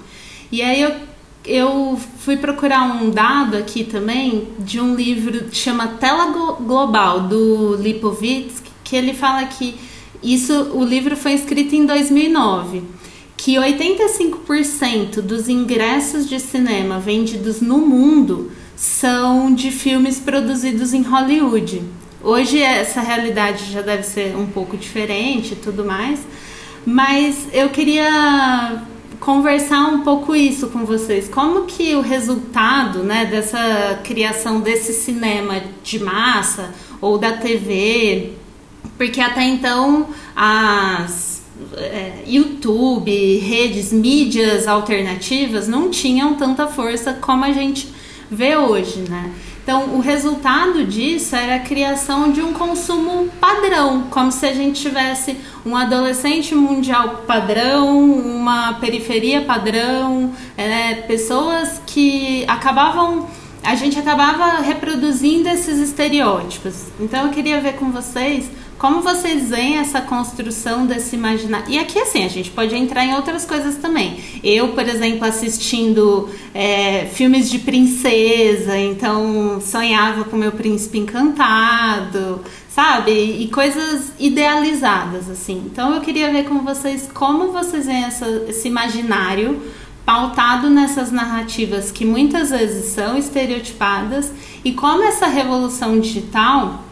E 0.51 0.61
aí 0.61 0.81
eu, 0.81 0.95
eu 1.43 1.99
fui 2.19 2.37
procurar 2.37 2.83
um 2.83 3.09
dado 3.09 3.57
aqui 3.57 3.83
também 3.83 4.47
de 4.59 4.79
um 4.79 4.95
livro 4.95 5.45
que 5.45 5.55
chama 5.55 5.87
Tela 5.99 6.27
Global, 6.61 7.21
do 7.21 7.75
Lipovitsky, 7.75 8.64
que 8.85 8.95
ele 8.95 9.13
fala 9.13 9.43
que 9.45 9.75
isso, 10.23 10.53
o 10.73 10.85
livro 10.85 11.17
foi 11.17 11.33
escrito 11.33 11.75
em 11.75 11.85
2009 11.85 12.95
que 13.37 13.55
85% 13.55 15.21
dos 15.21 15.49
ingressos 15.49 16.27
de 16.27 16.39
cinema 16.39 16.99
vendidos 16.99 17.61
no 17.61 17.79
mundo 17.79 18.51
são 18.75 19.53
de 19.53 19.71
filmes 19.71 20.19
produzidos 20.19 20.93
em 20.93 21.01
Hollywood. 21.01 21.83
Hoje 22.23 22.61
essa 22.61 23.01
realidade 23.01 23.71
já 23.71 23.81
deve 23.81 24.03
ser 24.03 24.35
um 24.35 24.47
pouco 24.47 24.77
diferente 24.77 25.53
e 25.53 25.57
tudo 25.57 25.85
mais, 25.85 26.21
mas 26.85 27.47
eu 27.53 27.69
queria 27.69 28.83
conversar 29.19 29.87
um 29.87 30.01
pouco 30.01 30.35
isso 30.35 30.67
com 30.69 30.85
vocês. 30.85 31.27
Como 31.27 31.65
que 31.65 31.95
o 31.95 32.01
resultado 32.01 33.03
né, 33.03 33.25
dessa 33.25 33.99
criação 34.03 34.59
desse 34.59 34.93
cinema 34.93 35.61
de 35.83 35.99
massa 35.99 36.73
ou 37.01 37.17
da 37.17 37.33
TV, 37.33 38.33
porque 38.97 39.21
até 39.21 39.43
então 39.43 40.09
as 40.35 41.43
é, 41.77 42.23
YouTube, 42.27 43.37
redes, 43.39 43.93
mídias 43.93 44.67
alternativas 44.67 45.67
não 45.67 45.89
tinham 45.89 46.35
tanta 46.35 46.67
força 46.67 47.13
como 47.13 47.45
a 47.45 47.51
gente 47.51 47.93
vê 48.29 48.57
hoje, 48.57 49.05
né? 49.09 49.31
Então, 49.65 49.95
o 49.95 49.99
resultado 49.99 50.85
disso 50.85 51.35
era 51.35 51.55
a 51.55 51.59
criação 51.59 52.31
de 52.31 52.39
um 52.39 52.53
consumo 52.53 53.27
padrão, 53.41 54.03
como 54.11 54.31
se 54.31 54.45
a 54.45 54.53
gente 54.53 54.79
tivesse 54.79 55.37
um 55.65 55.75
adolescente 55.75 56.53
mundial 56.53 57.23
padrão, 57.25 57.99
uma 58.11 58.73
periferia 58.73 59.41
padrão, 59.41 60.31
é, 60.55 60.93
pessoas 61.07 61.81
que 61.87 62.45
acabavam. 62.47 63.27
A 63.63 63.73
gente 63.73 63.97
acabava 63.97 64.61
reproduzindo 64.61 65.49
esses 65.49 65.79
estereótipos. 65.79 66.83
Então, 66.99 67.25
eu 67.25 67.31
queria 67.31 67.59
ver 67.59 67.73
com 67.73 67.91
vocês 67.91 68.47
como 68.77 69.01
vocês 69.01 69.49
veem 69.49 69.77
essa 69.77 70.01
construção 70.01 70.85
desse 70.85 71.15
imaginário? 71.15 71.67
E 71.69 71.79
aqui, 71.79 71.97
assim, 71.97 72.25
a 72.25 72.27
gente 72.27 72.51
pode 72.51 72.75
entrar 72.75 73.05
em 73.05 73.15
outras 73.15 73.45
coisas 73.45 73.77
também. 73.77 74.19
Eu, 74.43 74.69
por 74.69 74.87
exemplo, 74.87 75.25
assistindo 75.25 76.29
é, 76.53 77.05
filmes 77.05 77.49
de 77.49 77.59
princesa, 77.59 78.77
então 78.77 79.61
sonhava 79.61 80.25
com 80.25 80.35
meu 80.35 80.51
príncipe 80.51 80.97
encantado, 80.97 82.41
sabe? 82.69 83.11
E 83.11 83.47
coisas 83.47 84.11
idealizadas, 84.19 85.29
assim. 85.29 85.63
Então 85.71 85.93
eu 85.95 86.01
queria 86.01 86.29
ver 86.31 86.43
com 86.43 86.59
vocês 86.59 87.09
como 87.13 87.53
vocês 87.53 87.85
veem 87.85 88.03
essa, 88.03 88.27
esse 88.49 88.67
imaginário 88.67 89.61
pautado 90.05 90.69
nessas 90.69 91.11
narrativas 91.11 91.91
que 91.91 92.05
muitas 92.05 92.51
vezes 92.51 92.93
são 92.93 93.17
estereotipadas 93.17 94.31
e 94.63 94.73
como 94.73 95.03
essa 95.03 95.25
revolução 95.25 95.99
digital 95.99 96.84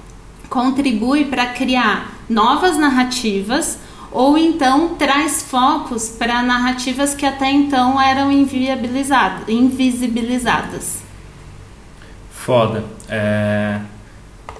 contribui 0.53 1.25
para 1.25 1.47
criar 1.47 2.13
novas 2.29 2.77
narrativas 2.77 3.79
ou 4.11 4.37
então 4.37 4.89
traz 4.89 5.41
focos 5.41 6.09
para 6.09 6.43
narrativas 6.43 7.15
que 7.15 7.25
até 7.25 7.49
então 7.49 7.99
eram 7.99 8.31
inviabilizadas, 8.31 9.49
invisibilizadas. 9.49 11.01
Foda. 12.31 12.83
É... 13.09 13.79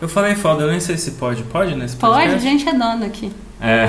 Eu 0.02 0.10
falei 0.10 0.34
foda, 0.34 0.64
eu 0.64 0.72
nem 0.72 0.80
sei 0.80 0.98
se 0.98 1.12
pode. 1.12 1.44
Pode 1.44 1.76
nesse 1.76 1.96
podcast? 1.96 2.32
Pode, 2.32 2.36
a 2.36 2.50
gente 2.50 2.68
é 2.68 2.74
dono 2.74 3.06
aqui. 3.06 3.32
É... 3.62 3.88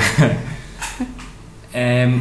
é... 1.72 2.20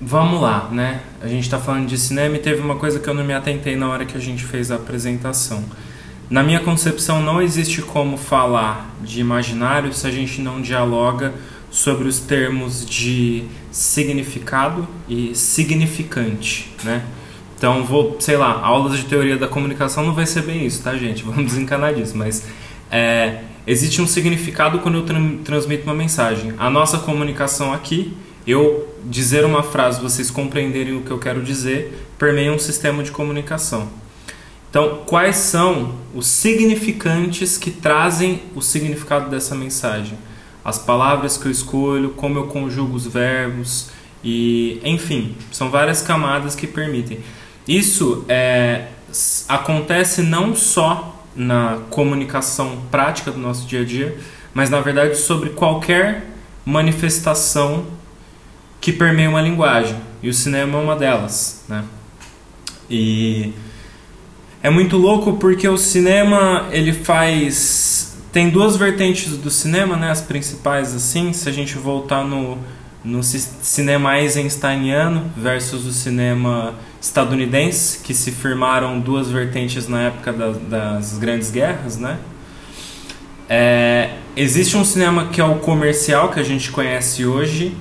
Vamos 0.00 0.40
lá, 0.40 0.68
né? 0.70 1.00
A 1.20 1.26
gente 1.26 1.42
está 1.42 1.58
falando 1.58 1.88
de 1.88 1.98
cinema 1.98 2.36
e 2.36 2.38
teve 2.38 2.60
uma 2.60 2.76
coisa 2.76 3.00
que 3.00 3.08
eu 3.08 3.14
não 3.14 3.24
me 3.24 3.34
atentei 3.34 3.74
na 3.74 3.88
hora 3.88 4.04
que 4.04 4.16
a 4.16 4.20
gente 4.20 4.44
fez 4.44 4.70
a 4.70 4.76
apresentação. 4.76 5.64
Na 6.28 6.42
minha 6.42 6.58
concepção, 6.58 7.22
não 7.22 7.40
existe 7.40 7.80
como 7.82 8.16
falar 8.16 8.90
de 9.00 9.20
imaginário 9.20 9.92
se 9.92 10.06
a 10.06 10.10
gente 10.10 10.40
não 10.40 10.60
dialoga 10.60 11.32
sobre 11.70 12.08
os 12.08 12.18
termos 12.18 12.84
de 12.84 13.44
significado 13.70 14.88
e 15.08 15.34
significante, 15.36 16.72
né? 16.82 17.04
Então, 17.56 17.84
vou, 17.84 18.16
sei 18.18 18.36
lá, 18.36 18.60
aulas 18.60 18.98
de 18.98 19.04
teoria 19.04 19.36
da 19.36 19.46
comunicação 19.46 20.04
não 20.04 20.12
vai 20.12 20.26
ser 20.26 20.42
bem 20.42 20.66
isso, 20.66 20.82
tá, 20.82 20.96
gente? 20.96 21.22
Vamos 21.24 21.44
desencanar 21.52 21.94
disso, 21.94 22.16
mas 22.16 22.44
é, 22.90 23.42
existe 23.64 24.02
um 24.02 24.06
significado 24.06 24.80
quando 24.80 24.96
eu 24.98 25.02
tra 25.04 25.20
transmito 25.44 25.84
uma 25.84 25.94
mensagem. 25.94 26.52
A 26.58 26.68
nossa 26.68 26.98
comunicação 26.98 27.72
aqui, 27.72 28.16
eu 28.44 28.88
dizer 29.04 29.44
uma 29.44 29.62
frase, 29.62 30.00
vocês 30.00 30.28
compreenderem 30.28 30.96
o 30.96 31.02
que 31.02 31.10
eu 31.10 31.18
quero 31.18 31.40
dizer, 31.40 32.08
permeia 32.18 32.52
um 32.52 32.58
sistema 32.58 33.02
de 33.04 33.12
comunicação. 33.12 33.88
Então, 34.70 35.02
quais 35.06 35.36
são 35.36 35.94
os 36.14 36.26
significantes 36.26 37.56
que 37.56 37.70
trazem 37.70 38.42
o 38.54 38.60
significado 38.60 39.30
dessa 39.30 39.54
mensagem? 39.54 40.18
As 40.64 40.78
palavras 40.78 41.36
que 41.36 41.46
eu 41.46 41.52
escolho, 41.52 42.10
como 42.10 42.38
eu 42.38 42.46
conjugo 42.48 42.96
os 42.96 43.06
verbos 43.06 43.90
e, 44.22 44.80
enfim, 44.84 45.36
são 45.52 45.70
várias 45.70 46.02
camadas 46.02 46.54
que 46.54 46.66
permitem. 46.66 47.20
Isso 47.66 48.24
é, 48.28 48.88
acontece 49.48 50.22
não 50.22 50.54
só 50.54 51.22
na 51.34 51.78
comunicação 51.90 52.82
prática 52.90 53.30
do 53.30 53.38
nosso 53.38 53.66
dia 53.66 53.82
a 53.82 53.84
dia, 53.84 54.18
mas 54.54 54.70
na 54.70 54.80
verdade 54.80 55.16
sobre 55.16 55.50
qualquer 55.50 56.26
manifestação 56.64 57.86
que 58.80 58.92
permeia 58.92 59.28
uma 59.28 59.42
linguagem. 59.42 59.96
E 60.22 60.28
o 60.28 60.34
cinema 60.34 60.78
é 60.78 60.82
uma 60.82 60.96
delas, 60.96 61.64
né? 61.68 61.84
E 62.88 63.52
é 64.66 64.70
muito 64.70 64.96
louco 64.96 65.34
porque 65.34 65.68
o 65.68 65.78
cinema 65.78 66.66
ele 66.72 66.92
faz 66.92 68.16
tem 68.32 68.50
duas 68.50 68.76
vertentes 68.76 69.36
do 69.36 69.48
cinema, 69.48 69.96
né? 69.96 70.10
As 70.10 70.20
principais 70.20 70.92
assim, 70.92 71.32
se 71.32 71.48
a 71.48 71.52
gente 71.52 71.78
voltar 71.78 72.24
no 72.24 72.58
no 73.04 73.22
cinema 73.22 74.18
Eisensteiniano 74.18 75.30
versus 75.36 75.86
o 75.86 75.92
cinema 75.92 76.74
estadunidense, 77.00 78.00
que 78.00 78.12
se 78.12 78.32
firmaram 78.32 78.98
duas 78.98 79.30
vertentes 79.30 79.86
na 79.86 80.08
época 80.08 80.32
da, 80.32 80.50
das 80.50 81.16
grandes 81.16 81.52
guerras, 81.52 81.96
né? 81.96 82.18
É, 83.48 84.14
existe 84.36 84.76
um 84.76 84.84
cinema 84.84 85.28
que 85.28 85.40
é 85.40 85.44
o 85.44 85.60
comercial, 85.60 86.30
que 86.30 86.40
a 86.40 86.42
gente 86.42 86.72
conhece 86.72 87.24
hoje, 87.24 87.72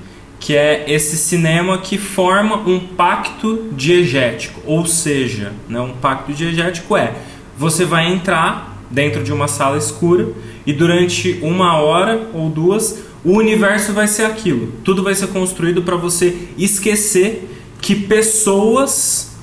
que 0.45 0.55
é 0.55 0.85
esse 0.87 1.17
cinema 1.17 1.79
que 1.79 1.97
forma 1.97 2.57
um 2.69 2.79
pacto 2.79 3.67
diegético, 3.71 4.61
ou 4.63 4.85
seja, 4.85 5.51
né, 5.67 5.81
um 5.81 5.93
pacto 5.93 6.31
diegético 6.31 6.95
é 6.95 7.15
você 7.57 7.83
vai 7.83 8.13
entrar 8.13 8.77
dentro 8.91 9.23
de 9.23 9.33
uma 9.33 9.47
sala 9.47 9.75
escura 9.75 10.27
e 10.63 10.71
durante 10.71 11.39
uma 11.41 11.77
hora 11.77 12.29
ou 12.31 12.47
duas 12.47 12.99
o 13.23 13.31
universo 13.31 13.91
vai 13.91 14.07
ser 14.07 14.25
aquilo. 14.25 14.71
Tudo 14.83 15.01
vai 15.01 15.15
ser 15.15 15.29
construído 15.29 15.81
para 15.81 15.95
você 15.95 16.37
esquecer 16.59 17.49
que 17.81 17.95
pessoas 17.95 19.35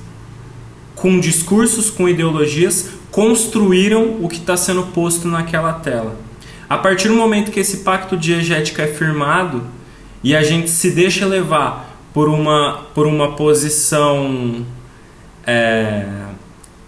com 0.95 1.19
discursos, 1.19 1.89
com 1.89 2.07
ideologias, 2.07 2.91
construíram 3.11 4.19
o 4.21 4.29
que 4.29 4.37
está 4.37 4.55
sendo 4.55 4.83
posto 4.83 5.27
naquela 5.27 5.73
tela. 5.73 6.15
A 6.69 6.77
partir 6.77 7.09
do 7.09 7.15
momento 7.15 7.51
que 7.51 7.59
esse 7.59 7.79
pacto 7.79 8.15
diegético 8.15 8.79
é 8.79 8.87
firmado 8.87 9.82
e 10.23 10.35
a 10.35 10.41
gente 10.41 10.69
se 10.69 10.91
deixa 10.91 11.25
levar 11.25 11.93
por 12.13 12.29
uma, 12.29 12.85
por 12.93 13.05
uma 13.07 13.35
posição 13.35 14.65
é, 15.45 16.05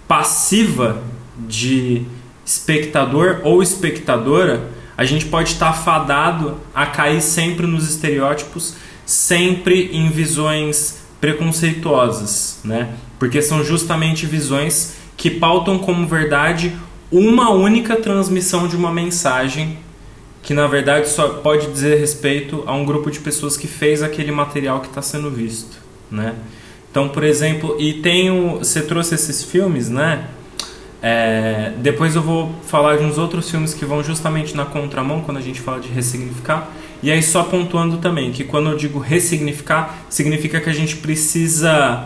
passiva 0.08 1.04
de 1.38 2.04
espectador 2.46 3.42
ou 3.44 3.62
espectadora, 3.62 4.70
a 4.98 5.04
gente 5.04 5.26
pode 5.26 5.50
estar 5.50 5.74
fadado 5.74 6.58
a 6.74 6.86
cair 6.86 7.22
sempre 7.22 7.68
nos 7.68 7.90
estereótipos, 7.90 8.76
sempre 9.06 9.90
em 9.92 10.10
visões 10.10 11.00
preconceituosas, 11.20 12.60
né? 12.64 12.90
Porque 13.20 13.42
são 13.42 13.64
justamente 13.64 14.26
visões 14.26 14.96
que 15.18 15.30
pautam 15.30 15.80
como 15.80 16.08
verdade 16.08 16.74
uma 17.12 17.50
única 17.50 17.96
transmissão 17.96 18.68
de 18.68 18.76
uma 18.76 18.92
mensagem 18.92 19.78
que 20.46 20.54
na 20.54 20.68
verdade 20.68 21.10
só 21.10 21.28
pode 21.40 21.66
dizer 21.72 22.00
respeito 22.00 22.64
a 22.68 22.74
um 22.74 22.86
grupo 22.86 23.10
de 23.10 23.20
pessoas 23.20 23.58
que 23.58 23.68
fez 23.68 24.04
aquele 24.04 24.32
material 24.32 24.80
que 24.80 24.88
está 24.88 25.02
sendo 25.02 25.32
visto, 25.32 25.76
né? 26.10 26.36
Então, 26.92 27.10
por 27.10 27.24
exemplo, 27.24 27.76
e 27.80 27.96
tem 27.96 28.30
o, 28.30 28.60
você 28.60 28.84
trouxe 28.84 29.16
esses 29.16 29.44
filmes, 29.44 29.90
né? 29.90 30.28
É, 31.02 31.74
depois 31.80 32.16
eu 32.16 32.22
vou 32.22 32.54
falar 32.68 32.98
de 32.98 33.04
uns 33.04 33.18
outros 33.18 33.50
filmes 33.50 33.74
que 33.74 33.86
vão 33.86 34.04
justamente 34.04 34.56
na 34.56 34.66
contramão 34.66 35.22
quando 35.22 35.38
a 35.38 35.42
gente 35.42 35.60
fala 35.60 35.80
de 35.80 35.88
ressignificar. 35.88 36.70
E 37.02 37.12
aí 37.12 37.24
só 37.24 37.44
pontuando 37.44 37.98
também 37.98 38.32
que 38.32 38.44
quando 38.44 38.70
eu 38.70 38.78
digo 38.78 39.00
ressignificar, 39.00 40.06
significa 40.10 40.62
que 40.62 40.70
a 40.70 40.74
gente 40.74 40.98
precisa 40.98 42.04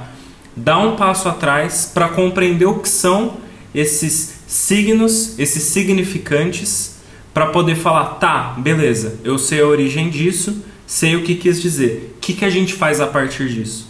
dar 0.56 0.80
um 0.80 0.95
passo 0.95 1.28
atrás 1.28 1.91
para 1.93 2.08
compreender 2.08 2.65
o 2.65 2.80
que 2.80 2.89
são 2.89 3.34
esses 3.75 4.36
signos, 4.47 5.38
esses 5.38 5.63
significantes, 5.63 6.98
para 7.39 7.47
poder 7.47 7.75
falar, 7.75 8.15
tá, 8.15 8.54
beleza, 8.58 9.17
eu 9.23 9.38
sei 9.38 9.62
a 9.62 9.65
origem 9.65 10.10
disso, 10.10 10.62
sei 10.86 11.15
o 11.15 11.23
que 11.23 11.36
quis 11.36 11.62
dizer. 11.62 12.15
O 12.17 12.19
que, 12.19 12.34
que 12.34 12.43
a 12.43 12.49
gente 12.49 12.73
faz 12.73 12.99
a 12.99 13.08
partir 13.08 13.47
disso? 13.47 13.88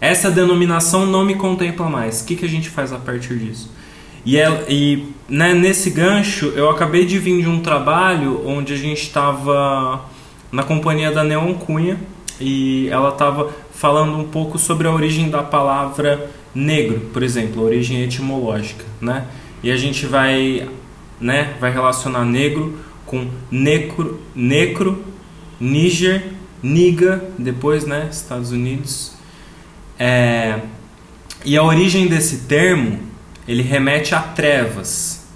Essa 0.00 0.28
denominação 0.32 1.06
não 1.06 1.24
me 1.24 1.36
contempla 1.36 1.88
mais. 1.88 2.20
O 2.20 2.24
que, 2.24 2.34
que 2.34 2.44
a 2.44 2.48
gente 2.48 2.68
faz 2.68 2.92
a 2.92 2.98
partir 2.98 3.38
disso? 3.38 3.70
E, 4.26 4.36
é, 4.36 4.64
e 4.68 5.12
né, 5.28 5.54
nesse 5.54 5.90
gancho, 5.90 6.46
eu 6.56 6.68
acabei 6.68 7.06
de 7.06 7.20
vir 7.20 7.40
de 7.40 7.48
um 7.48 7.60
trabalho 7.60 8.42
onde 8.44 8.72
a 8.72 8.76
gente 8.76 9.02
estava 9.02 10.04
na 10.50 10.64
companhia 10.64 11.12
da 11.12 11.22
Neon 11.22 11.54
Cunha 11.54 12.00
e 12.40 12.88
ela 12.88 13.10
estava 13.10 13.48
falando 13.72 14.18
um 14.18 14.24
pouco 14.24 14.58
sobre 14.58 14.88
a 14.88 14.92
origem 14.92 15.30
da 15.30 15.44
palavra 15.44 16.28
negro, 16.52 16.98
por 17.12 17.22
exemplo, 17.22 17.62
a 17.62 17.64
origem 17.64 18.02
etimológica, 18.02 18.84
né? 19.00 19.24
E 19.62 19.70
a 19.70 19.76
gente 19.76 20.04
vai, 20.04 20.68
né, 21.20 21.54
vai 21.60 21.72
relacionar 21.72 22.24
negro 22.24 22.87
com 23.08 23.26
necro, 23.50 24.20
necro, 24.34 25.04
Níger, 25.60 26.32
Niga, 26.62 27.24
depois, 27.36 27.84
né, 27.84 28.08
Estados 28.12 28.52
Unidos. 28.52 29.12
É, 29.98 30.60
e 31.44 31.56
a 31.56 31.62
origem 31.62 32.06
desse 32.06 32.42
termo 32.46 33.00
ele 33.46 33.62
remete 33.62 34.14
a 34.14 34.20
trevas, 34.20 35.26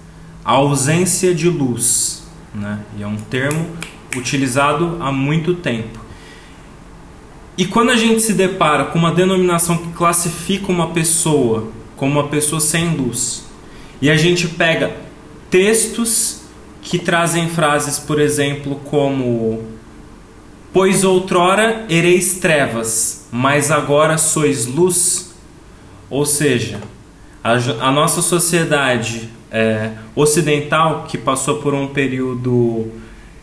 a 0.45 0.51
ausência 0.51 1.33
de 1.33 1.49
luz, 1.49 2.23
né? 2.53 2.79
E 2.97 3.03
é 3.03 3.07
um 3.07 3.17
termo 3.17 3.67
utilizado 4.15 4.97
há 5.01 5.11
muito 5.11 5.55
tempo. 5.55 5.99
E 7.57 7.65
quando 7.65 7.89
a 7.89 7.95
gente 7.95 8.21
se 8.21 8.33
depara 8.33 8.85
com 8.85 8.99
uma 8.99 9.11
denominação 9.11 9.77
que 9.77 9.91
classifica 9.93 10.71
uma 10.71 10.91
pessoa 10.91 11.71
como 11.95 12.19
uma 12.19 12.27
pessoa 12.27 12.59
sem 12.59 12.95
luz, 12.95 13.45
e 14.01 14.09
a 14.09 14.15
gente 14.15 14.47
pega 14.47 14.95
textos 15.49 16.42
que 16.83 16.99
trazem 16.99 17.49
frases, 17.49 17.97
por 17.97 18.19
exemplo, 18.19 18.75
como 18.85 19.73
Pois 20.73 21.03
outrora 21.03 21.85
ereis 21.87 22.39
trevas, 22.39 23.27
mas 23.31 23.69
agora 23.69 24.17
sois 24.17 24.65
luz, 24.65 25.31
ou 26.09 26.25
seja, 26.25 26.81
a, 27.43 27.51
a 27.79 27.91
nossa 27.91 28.23
sociedade 28.23 29.29
é, 29.51 29.91
ocidental, 30.15 31.05
que 31.07 31.15
passou 31.15 31.57
por 31.57 31.75
um 31.75 31.89
período 31.89 32.91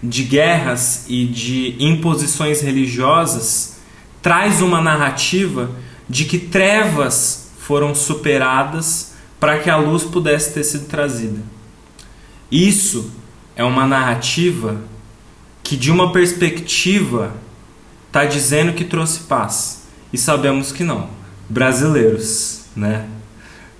de 0.03 0.24
guerras 0.24 1.05
e 1.09 1.24
de 1.24 1.76
imposições 1.79 2.62
religiosas, 2.62 3.79
traz 4.20 4.61
uma 4.61 4.81
narrativa 4.81 5.70
de 6.09 6.24
que 6.24 6.37
trevas 6.37 7.53
foram 7.61 7.94
superadas 7.94 9.12
para 9.38 9.61
que 9.61 9.70
a 9.70 9.76
luz 9.76 10.03
pudesse 10.03 10.53
ter 10.53 10.64
sido 10.64 10.88
trazida. 10.88 11.40
Isso 12.50 13.19
é 13.60 13.64
uma 13.64 13.86
narrativa 13.86 14.80
que, 15.62 15.76
de 15.76 15.90
uma 15.90 16.12
perspectiva, 16.12 17.34
está 18.06 18.24
dizendo 18.24 18.72
que 18.72 18.86
trouxe 18.86 19.20
paz. 19.24 19.82
E 20.10 20.16
sabemos 20.16 20.72
que 20.72 20.82
não. 20.82 21.10
Brasileiros, 21.46 22.62
né? 22.74 23.06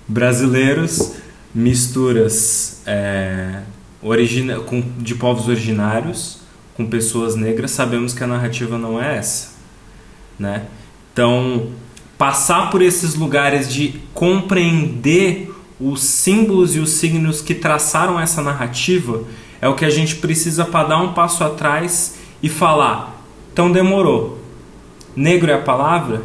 brasileiros, 0.07 1.13
misturas 1.51 2.83
é, 2.85 3.61
origina, 4.03 4.59
com, 4.59 4.83
de 4.99 5.15
povos 5.15 5.47
originários 5.47 6.37
com 6.77 6.85
pessoas 6.85 7.35
negras, 7.35 7.71
sabemos 7.71 8.13
que 8.13 8.23
a 8.23 8.27
narrativa 8.27 8.77
não 8.77 9.01
é 9.01 9.17
essa. 9.17 9.53
Né? 10.37 10.67
Então, 11.11 11.71
passar 12.19 12.69
por 12.69 12.83
esses 12.83 13.15
lugares 13.15 13.67
de 13.67 13.99
compreender 14.13 15.51
os 15.79 16.01
símbolos 16.03 16.75
e 16.75 16.79
os 16.79 16.91
signos 16.91 17.41
que 17.41 17.55
traçaram 17.55 18.19
essa 18.19 18.43
narrativa 18.43 19.23
é 19.61 19.69
o 19.69 19.75
que 19.75 19.85
a 19.85 19.89
gente 19.89 20.15
precisa 20.15 20.65
para 20.65 20.87
dar 20.87 20.97
um 20.97 21.13
passo 21.13 21.43
atrás 21.43 22.17
e 22.41 22.49
falar: 22.49 23.21
então 23.53 23.71
demorou. 23.71 24.39
Negro 25.15 25.51
é 25.51 25.53
a 25.53 25.61
palavra? 25.61 26.23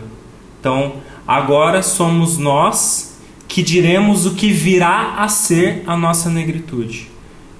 Então 0.59 0.95
agora 1.27 1.83
somos 1.83 2.39
nós 2.39 3.19
que 3.47 3.63
diremos 3.63 4.27
o 4.27 4.35
que 4.35 4.51
virá 4.51 5.17
a 5.19 5.29
ser 5.29 5.83
a 5.87 5.97
nossa 5.97 6.31
negritude, 6.31 7.11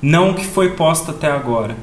não 0.01 0.31
o 0.31 0.35
que 0.35 0.45
foi 0.45 0.71
posto 0.71 1.11
até 1.11 1.31
agora. 1.31 1.77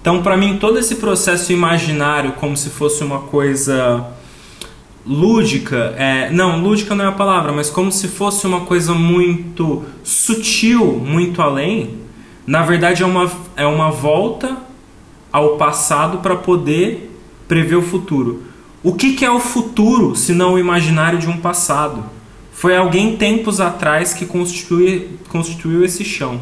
Então, 0.00 0.22
para 0.22 0.36
mim, 0.36 0.56
todo 0.58 0.78
esse 0.78 0.96
processo 0.96 1.52
imaginário, 1.52 2.32
como 2.34 2.56
se 2.56 2.70
fosse 2.70 3.02
uma 3.02 3.20
coisa 3.20 4.06
lúdica, 5.04 5.94
é, 5.98 6.30
não, 6.30 6.60
lúdica 6.60 6.94
não 6.94 7.06
é 7.06 7.08
a 7.08 7.12
palavra, 7.12 7.52
mas 7.52 7.70
como 7.70 7.90
se 7.90 8.06
fosse 8.06 8.46
uma 8.46 8.60
coisa 8.60 8.94
muito 8.94 9.84
sutil, 10.04 10.84
muito 11.04 11.42
além, 11.42 12.05
na 12.46 12.62
verdade 12.62 13.02
é 13.02 13.06
uma, 13.06 13.30
é 13.56 13.66
uma 13.66 13.90
volta 13.90 14.56
ao 15.32 15.56
passado 15.56 16.18
para 16.18 16.36
poder 16.36 17.12
prever 17.48 17.76
o 17.76 17.82
futuro. 17.82 18.44
O 18.82 18.94
que, 18.94 19.14
que 19.14 19.24
é 19.24 19.30
o 19.30 19.40
futuro 19.40 20.14
se 20.14 20.32
não 20.32 20.54
o 20.54 20.58
imaginário 20.58 21.18
de 21.18 21.28
um 21.28 21.38
passado? 21.38 22.04
Foi 22.52 22.76
alguém 22.76 23.16
tempos 23.16 23.60
atrás 23.60 24.14
que 24.14 24.24
constituiu, 24.24 25.18
constituiu 25.28 25.84
esse 25.84 26.04
chão. 26.04 26.40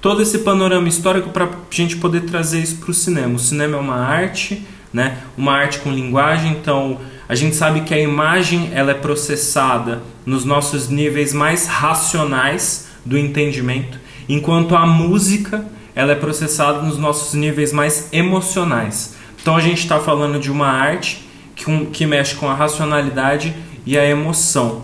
Todo 0.00 0.22
esse 0.22 0.38
panorama 0.38 0.86
histórico 0.86 1.30
para 1.30 1.46
a 1.46 1.48
gente 1.70 1.96
poder 1.96 2.20
trazer 2.22 2.60
isso 2.60 2.76
para 2.76 2.90
o 2.90 2.94
cinema. 2.94 3.34
O 3.34 3.38
cinema 3.38 3.76
é 3.76 3.80
uma 3.80 3.96
arte, 3.96 4.64
né? 4.92 5.18
uma 5.36 5.52
arte 5.52 5.80
com 5.80 5.90
linguagem, 5.90 6.52
então 6.52 6.98
a 7.28 7.34
gente 7.34 7.56
sabe 7.56 7.80
que 7.80 7.92
a 7.92 7.98
imagem 7.98 8.70
ela 8.72 8.92
é 8.92 8.94
processada 8.94 10.02
nos 10.24 10.44
nossos 10.44 10.88
níveis 10.88 11.32
mais 11.34 11.66
racionais 11.66 12.88
do 13.04 13.18
entendimento, 13.18 13.98
enquanto 14.28 14.76
a 14.76 14.86
música 14.86 15.64
ela 15.94 16.12
é 16.12 16.14
processada 16.14 16.82
nos 16.82 16.98
nossos 16.98 17.34
níveis 17.34 17.72
mais 17.72 18.08
emocionais. 18.12 19.16
Então 19.40 19.56
a 19.56 19.60
gente 19.60 19.78
está 19.78 19.98
falando 19.98 20.38
de 20.38 20.50
uma 20.50 20.68
arte 20.68 21.28
que, 21.56 21.70
um, 21.70 21.86
que 21.86 22.06
mexe 22.06 22.36
com 22.36 22.48
a 22.48 22.54
racionalidade 22.54 23.54
e 23.84 23.98
a 23.98 24.04
emoção 24.04 24.82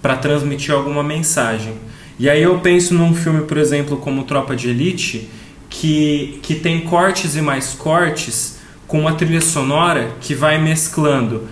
para 0.00 0.16
transmitir 0.16 0.74
alguma 0.74 1.02
mensagem. 1.02 1.74
E 2.18 2.30
aí 2.30 2.42
eu 2.42 2.58
penso 2.60 2.94
num 2.94 3.14
filme, 3.14 3.42
por 3.42 3.58
exemplo, 3.58 3.96
como 3.96 4.24
Tropa 4.24 4.54
de 4.54 4.70
Elite, 4.70 5.28
que, 5.68 6.38
que 6.42 6.54
tem 6.54 6.80
cortes 6.82 7.34
e 7.36 7.42
mais 7.42 7.74
cortes 7.74 8.58
com 8.86 9.00
uma 9.00 9.14
trilha 9.14 9.40
sonora 9.40 10.12
que 10.20 10.34
vai 10.34 10.58
mesclando 10.58 11.48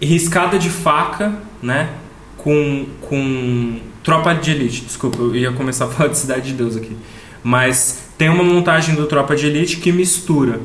riscada 0.00 0.58
de 0.58 0.68
faca, 0.68 1.32
né? 1.62 1.90
Com, 2.36 2.86
com 3.00 3.80
Tropa 4.02 4.34
de 4.34 4.50
Elite. 4.50 4.82
Desculpa, 4.82 5.18
eu 5.18 5.34
ia 5.34 5.52
começar 5.52 5.86
a 5.86 5.88
falar 5.88 6.10
de 6.10 6.18
Cidade 6.18 6.50
de 6.50 6.54
Deus 6.54 6.76
aqui. 6.76 6.96
Mas 7.42 8.08
tem 8.18 8.28
uma 8.28 8.44
montagem 8.44 8.94
do 8.94 9.06
Tropa 9.06 9.34
de 9.36 9.46
Elite 9.46 9.76
que 9.78 9.92
mistura 9.92 10.60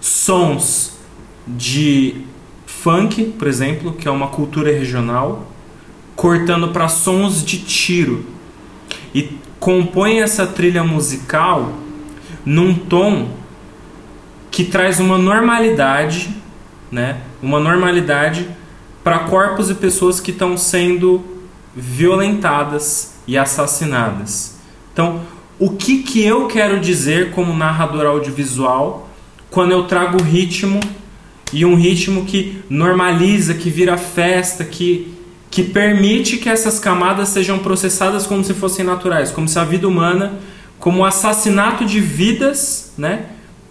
sons 0.00 0.96
de 1.46 2.22
funk, 2.66 3.24
por 3.38 3.48
exemplo, 3.48 3.92
que 3.92 4.06
é 4.06 4.10
uma 4.10 4.28
cultura 4.28 4.72
regional, 4.72 5.50
cortando 6.14 6.68
para 6.68 6.88
sons 6.88 7.44
de 7.44 7.58
tiro. 7.58 8.24
E 9.14 9.38
compõe 9.58 10.20
essa 10.20 10.46
trilha 10.46 10.84
musical 10.84 11.72
num 12.44 12.74
tom 12.74 13.30
que 14.50 14.64
traz 14.64 15.00
uma 15.00 15.18
normalidade, 15.18 16.30
né? 16.90 17.20
Uma 17.42 17.58
normalidade 17.58 18.48
para 19.02 19.20
corpos 19.20 19.70
e 19.70 19.74
pessoas 19.74 20.20
que 20.20 20.30
estão 20.30 20.56
sendo 20.56 21.35
violentadas 21.76 23.16
e 23.26 23.36
assassinadas. 23.36 24.56
Então, 24.92 25.20
o 25.58 25.70
que, 25.70 26.02
que 26.02 26.24
eu 26.24 26.46
quero 26.46 26.80
dizer 26.80 27.32
como 27.32 27.54
narrador 27.54 28.06
audiovisual 28.06 29.10
quando 29.50 29.72
eu 29.72 29.84
trago 29.84 30.22
ritmo 30.22 30.80
e 31.52 31.64
um 31.64 31.74
ritmo 31.74 32.24
que 32.24 32.62
normaliza, 32.68 33.54
que 33.54 33.70
vira 33.70 33.96
festa, 33.96 34.64
que, 34.64 35.14
que 35.50 35.62
permite 35.62 36.38
que 36.38 36.48
essas 36.48 36.78
camadas 36.78 37.28
sejam 37.28 37.58
processadas 37.58 38.26
como 38.26 38.42
se 38.42 38.54
fossem 38.54 38.84
naturais, 38.84 39.30
como 39.30 39.46
se 39.46 39.58
a 39.58 39.64
vida 39.64 39.86
humana, 39.86 40.34
como 40.78 41.00
o 41.00 41.04
assassinato 41.04 41.84
de 41.84 42.00
vidas, 42.00 42.92
né? 42.96 43.26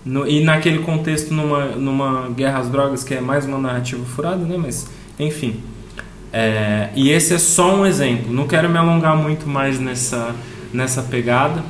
No, 0.06 0.28
e 0.28 0.44
naquele 0.44 0.80
contexto, 0.80 1.34
numa, 1.34 1.66
numa 1.66 2.30
guerra 2.30 2.60
às 2.60 2.70
drogas, 2.70 3.04
que 3.04 3.16
é 3.16 3.22
mais 3.22 3.46
uma 3.46 3.58
narrativa 3.58 4.06
furada, 4.06 4.46
né? 4.46 4.56
Mas 4.58 4.88
enfim. 5.20 5.60
É, 6.32 6.90
e 6.96 7.10
esse 7.10 7.34
é 7.34 7.38
só 7.38 7.76
um 7.76 7.86
exemplo. 7.86 8.34
Não 8.34 8.48
quero 8.48 8.70
me 8.70 8.78
alongar 8.78 9.16
muito 9.16 9.48
mais 9.48 9.80
nessa, 9.80 10.36
nessa 10.74 11.02
pegada, 11.02 11.64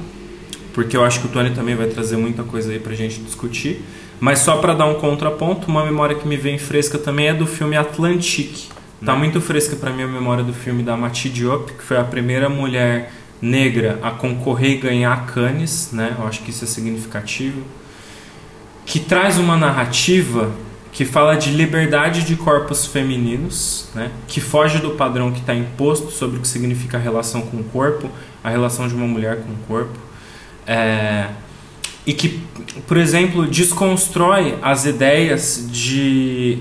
porque 0.73 0.97
eu 0.97 1.03
acho 1.03 1.19
que 1.21 1.27
o 1.27 1.29
Tony 1.29 1.51
também 1.51 1.75
vai 1.75 1.87
trazer 1.87 2.17
muita 2.17 2.43
coisa 2.43 2.71
aí 2.71 2.79
pra 2.79 2.93
gente 2.93 3.19
discutir. 3.21 3.83
Mas 4.19 4.39
só 4.39 4.57
para 4.57 4.73
dar 4.73 4.85
um 4.85 4.95
contraponto, 4.95 5.67
uma 5.67 5.85
memória 5.85 6.15
que 6.15 6.27
me 6.27 6.37
vem 6.37 6.57
fresca 6.57 6.97
também 6.97 7.27
é 7.27 7.33
do 7.33 7.45
filme 7.45 7.75
Atlantique. 7.75 8.69
Tá 9.03 9.13
hum. 9.13 9.19
muito 9.19 9.41
fresca 9.41 9.75
para 9.75 9.91
mim 9.91 10.03
a 10.03 10.07
memória 10.07 10.43
do 10.43 10.53
filme 10.53 10.81
da 10.83 10.95
Mati 10.95 11.29
Diop, 11.29 11.73
que 11.73 11.83
foi 11.83 11.97
a 11.97 12.03
primeira 12.03 12.49
mulher 12.49 13.11
negra 13.41 13.99
a 14.01 14.11
concorrer 14.11 14.71
e 14.71 14.77
ganhar 14.77 15.25
Cannes, 15.27 15.89
né? 15.91 16.15
Eu 16.17 16.25
acho 16.25 16.41
que 16.41 16.49
isso 16.49 16.63
é 16.63 16.67
significativo. 16.67 17.61
Que 18.85 18.99
traz 18.99 19.37
uma 19.37 19.57
narrativa 19.57 20.51
que 20.95 21.03
fala 21.03 21.35
de 21.35 21.51
liberdade 21.51 22.23
de 22.23 22.37
corpos 22.37 22.85
femininos, 22.85 23.89
né? 23.93 24.11
que 24.29 24.39
foge 24.39 24.79
do 24.79 24.91
padrão 24.91 25.29
que 25.29 25.41
está 25.41 25.53
imposto 25.53 26.09
sobre 26.09 26.37
o 26.37 26.39
que 26.39 26.47
significa 26.47 26.95
a 26.95 26.99
relação 27.01 27.41
com 27.41 27.57
o 27.57 27.63
corpo, 27.65 28.09
a 28.41 28.49
relação 28.49 28.87
de 28.87 28.95
uma 28.95 29.05
mulher 29.05 29.41
com 29.41 29.51
o 29.51 29.57
corpo, 29.67 29.99
é, 30.65 31.27
e 32.07 32.13
que, 32.13 32.41
por 32.87 32.95
exemplo, 32.95 33.45
desconstrói 33.45 34.57
as 34.61 34.85
ideias 34.85 35.67
de 35.69 36.59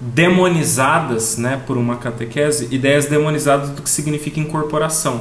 demonizadas 0.00 1.36
né, 1.36 1.60
por 1.66 1.76
uma 1.76 1.96
catequese, 1.96 2.74
ideias 2.74 3.04
demonizadas 3.04 3.68
do 3.68 3.82
que 3.82 3.90
significa 3.90 4.40
incorporação. 4.40 5.20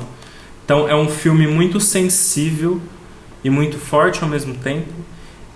Então 0.63 0.87
é 0.87 0.95
um 0.95 1.09
filme 1.09 1.45
muito 1.45 1.81
sensível 1.81 2.79
e 3.43 3.49
muito 3.49 3.77
forte 3.77 4.23
ao 4.23 4.29
mesmo 4.29 4.55
tempo, 4.55 4.93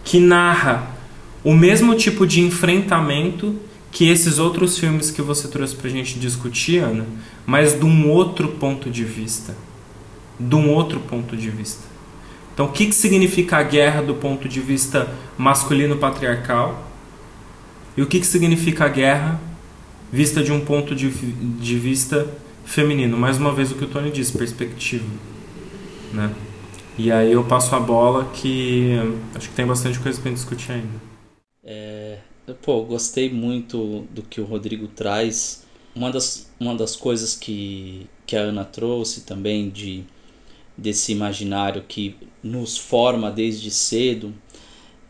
que 0.03 0.19
narra 0.19 0.98
o 1.43 1.53
mesmo 1.53 1.95
tipo 1.95 2.27
de 2.27 2.41
enfrentamento 2.41 3.55
que 3.91 4.07
esses 4.07 4.37
outros 4.39 4.77
filmes 4.77 5.09
que 5.09 5.21
você 5.21 5.47
trouxe 5.47 5.75
pra 5.75 5.89
gente 5.89 6.19
discutir, 6.19 6.79
Ana, 6.79 7.05
mas 7.45 7.77
de 7.77 7.85
um 7.85 8.09
outro 8.09 8.49
ponto 8.49 8.89
de 8.89 9.03
vista. 9.03 9.55
De 10.39 10.55
um 10.55 10.69
outro 10.69 10.99
ponto 10.99 11.35
de 11.35 11.49
vista. 11.49 11.83
Então, 12.53 12.67
o 12.67 12.71
que, 12.71 12.87
que 12.87 12.95
significa 12.95 13.57
a 13.57 13.63
guerra 13.63 14.01
do 14.01 14.15
ponto 14.15 14.47
de 14.47 14.59
vista 14.59 15.09
masculino 15.37 15.97
patriarcal? 15.97 16.87
E 17.95 18.01
o 18.01 18.05
que, 18.05 18.19
que 18.19 18.27
significa 18.27 18.85
a 18.85 18.89
guerra 18.89 19.39
vista 20.11 20.43
de 20.43 20.51
um 20.51 20.59
ponto 20.59 20.93
de, 20.93 21.09
de 21.09 21.79
vista 21.79 22.27
feminino? 22.65 23.17
Mais 23.17 23.37
uma 23.37 23.53
vez, 23.53 23.71
o 23.71 23.75
que 23.75 23.85
o 23.85 23.87
Tony 23.87 24.11
disse, 24.11 24.37
perspectiva. 24.37 25.05
Né? 26.13 26.29
E 26.97 27.11
aí 27.11 27.31
eu 27.31 27.43
passo 27.43 27.73
a 27.75 27.79
bola 27.79 28.29
que 28.33 28.93
acho 29.33 29.49
que 29.49 29.55
tem 29.55 29.65
bastante 29.65 29.97
coisa 29.99 30.19
para 30.19 30.31
discutir 30.31 30.73
ainda. 30.73 31.08
É, 31.63 32.17
pô, 32.61 32.83
gostei 32.83 33.29
muito 33.29 34.07
do 34.11 34.21
que 34.23 34.39
o 34.41 34.45
Rodrigo 34.45 34.87
traz. 34.87 35.65
Uma 35.95 36.11
das, 36.11 36.49
uma 36.59 36.75
das 36.75 36.95
coisas 36.95 37.35
que, 37.35 38.07
que 38.25 38.35
a 38.35 38.41
Ana 38.41 38.63
trouxe 38.65 39.21
também 39.21 39.69
de 39.69 40.03
desse 40.77 41.11
imaginário 41.11 41.83
que 41.87 42.15
nos 42.41 42.77
forma 42.77 43.29
desde 43.29 43.69
cedo 43.69 44.33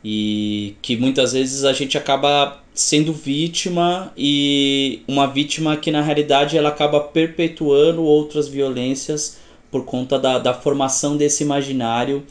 e 0.03 0.75
que 0.81 0.97
muitas 0.97 1.33
vezes 1.33 1.63
a 1.63 1.73
gente 1.73 1.97
acaba 1.97 2.63
sendo 2.73 3.13
vítima 3.13 4.11
e 4.17 5.03
uma 5.07 5.27
vítima 5.27 5.77
que 5.77 5.91
na 5.91 6.01
realidade 6.01 6.57
ela 6.57 6.69
acaba 6.69 7.01
perpetuando 7.01 8.01
outras 8.03 8.47
violências 8.47 9.37
por 9.69 9.85
conta 9.85 10.17
da, 10.17 10.39
da 10.39 10.53
formação 10.53 11.15
desse 11.17 11.43
imaginário 11.43 12.25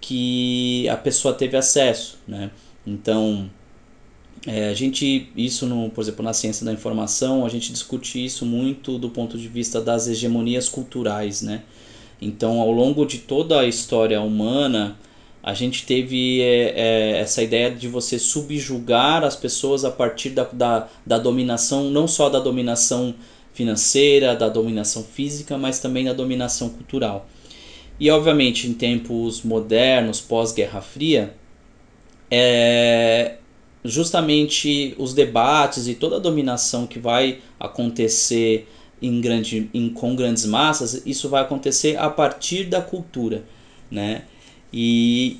que 0.00 0.88
a 0.88 0.96
pessoa 0.96 1.34
teve 1.34 1.56
acesso, 1.56 2.18
né? 2.28 2.50
Então, 2.86 3.50
é, 4.46 4.68
a 4.68 4.74
gente, 4.74 5.28
isso, 5.36 5.66
no, 5.66 5.90
por 5.90 6.02
exemplo, 6.02 6.24
na 6.24 6.32
ciência 6.32 6.64
da 6.64 6.72
informação, 6.72 7.44
a 7.44 7.48
gente 7.48 7.72
discute 7.72 8.24
isso 8.24 8.46
muito 8.46 8.96
do 8.98 9.10
ponto 9.10 9.36
de 9.36 9.48
vista 9.48 9.80
das 9.80 10.06
hegemonias 10.06 10.68
culturais, 10.68 11.42
né? 11.42 11.62
Então, 12.20 12.60
ao 12.60 12.70
longo 12.70 13.04
de 13.04 13.18
toda 13.18 13.60
a 13.60 13.66
história 13.66 14.20
humana, 14.20 14.96
a 15.42 15.52
gente 15.52 15.84
teve 15.84 16.40
é, 16.40 16.72
é, 16.76 17.18
essa 17.18 17.42
ideia 17.42 17.70
de 17.70 17.88
você 17.88 18.18
subjugar 18.18 19.22
as 19.24 19.36
pessoas 19.36 19.84
a 19.84 19.90
partir 19.90 20.30
da, 20.30 20.44
da, 20.44 20.88
da 21.04 21.18
dominação, 21.18 21.90
não 21.90 22.08
só 22.08 22.28
da 22.28 22.38
dominação 22.38 23.14
financeira, 23.52 24.34
da 24.36 24.48
dominação 24.48 25.02
física, 25.02 25.56
mas 25.56 25.78
também 25.78 26.04
da 26.04 26.12
dominação 26.12 26.68
cultural. 26.68 27.28
E, 27.98 28.10
obviamente, 28.10 28.68
em 28.68 28.74
tempos 28.74 29.42
modernos, 29.42 30.20
pós-Guerra 30.20 30.80
Fria, 30.80 31.34
é, 32.30 33.36
justamente 33.84 34.94
os 34.98 35.14
debates 35.14 35.86
e 35.86 35.94
toda 35.94 36.16
a 36.16 36.18
dominação 36.18 36.86
que 36.86 36.98
vai 36.98 37.38
acontecer 37.58 38.68
em 39.00 39.20
grande, 39.20 39.70
em, 39.72 39.88
com 39.90 40.16
grandes 40.16 40.46
massas, 40.46 41.02
isso 41.06 41.28
vai 41.28 41.42
acontecer 41.42 41.96
a 41.98 42.08
partir 42.08 42.64
da 42.64 42.80
cultura, 42.80 43.44
né? 43.90 44.24
E, 44.72 45.38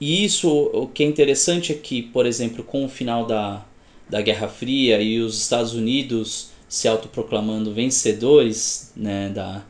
e 0.00 0.24
isso, 0.24 0.48
o 0.72 0.86
que 0.86 1.02
é 1.02 1.06
interessante 1.06 1.72
é 1.72 1.74
que, 1.74 2.02
por 2.02 2.26
exemplo, 2.26 2.64
com 2.64 2.84
o 2.84 2.88
final 2.88 3.26
da, 3.26 3.64
da 4.08 4.20
Guerra 4.20 4.48
Fria 4.48 5.00
e 5.00 5.20
os 5.20 5.40
Estados 5.40 5.74
Unidos 5.74 6.50
se 6.68 6.88
autoproclamando 6.88 7.72
vencedores 7.72 8.92
né, 8.96 9.28
da, 9.28 9.62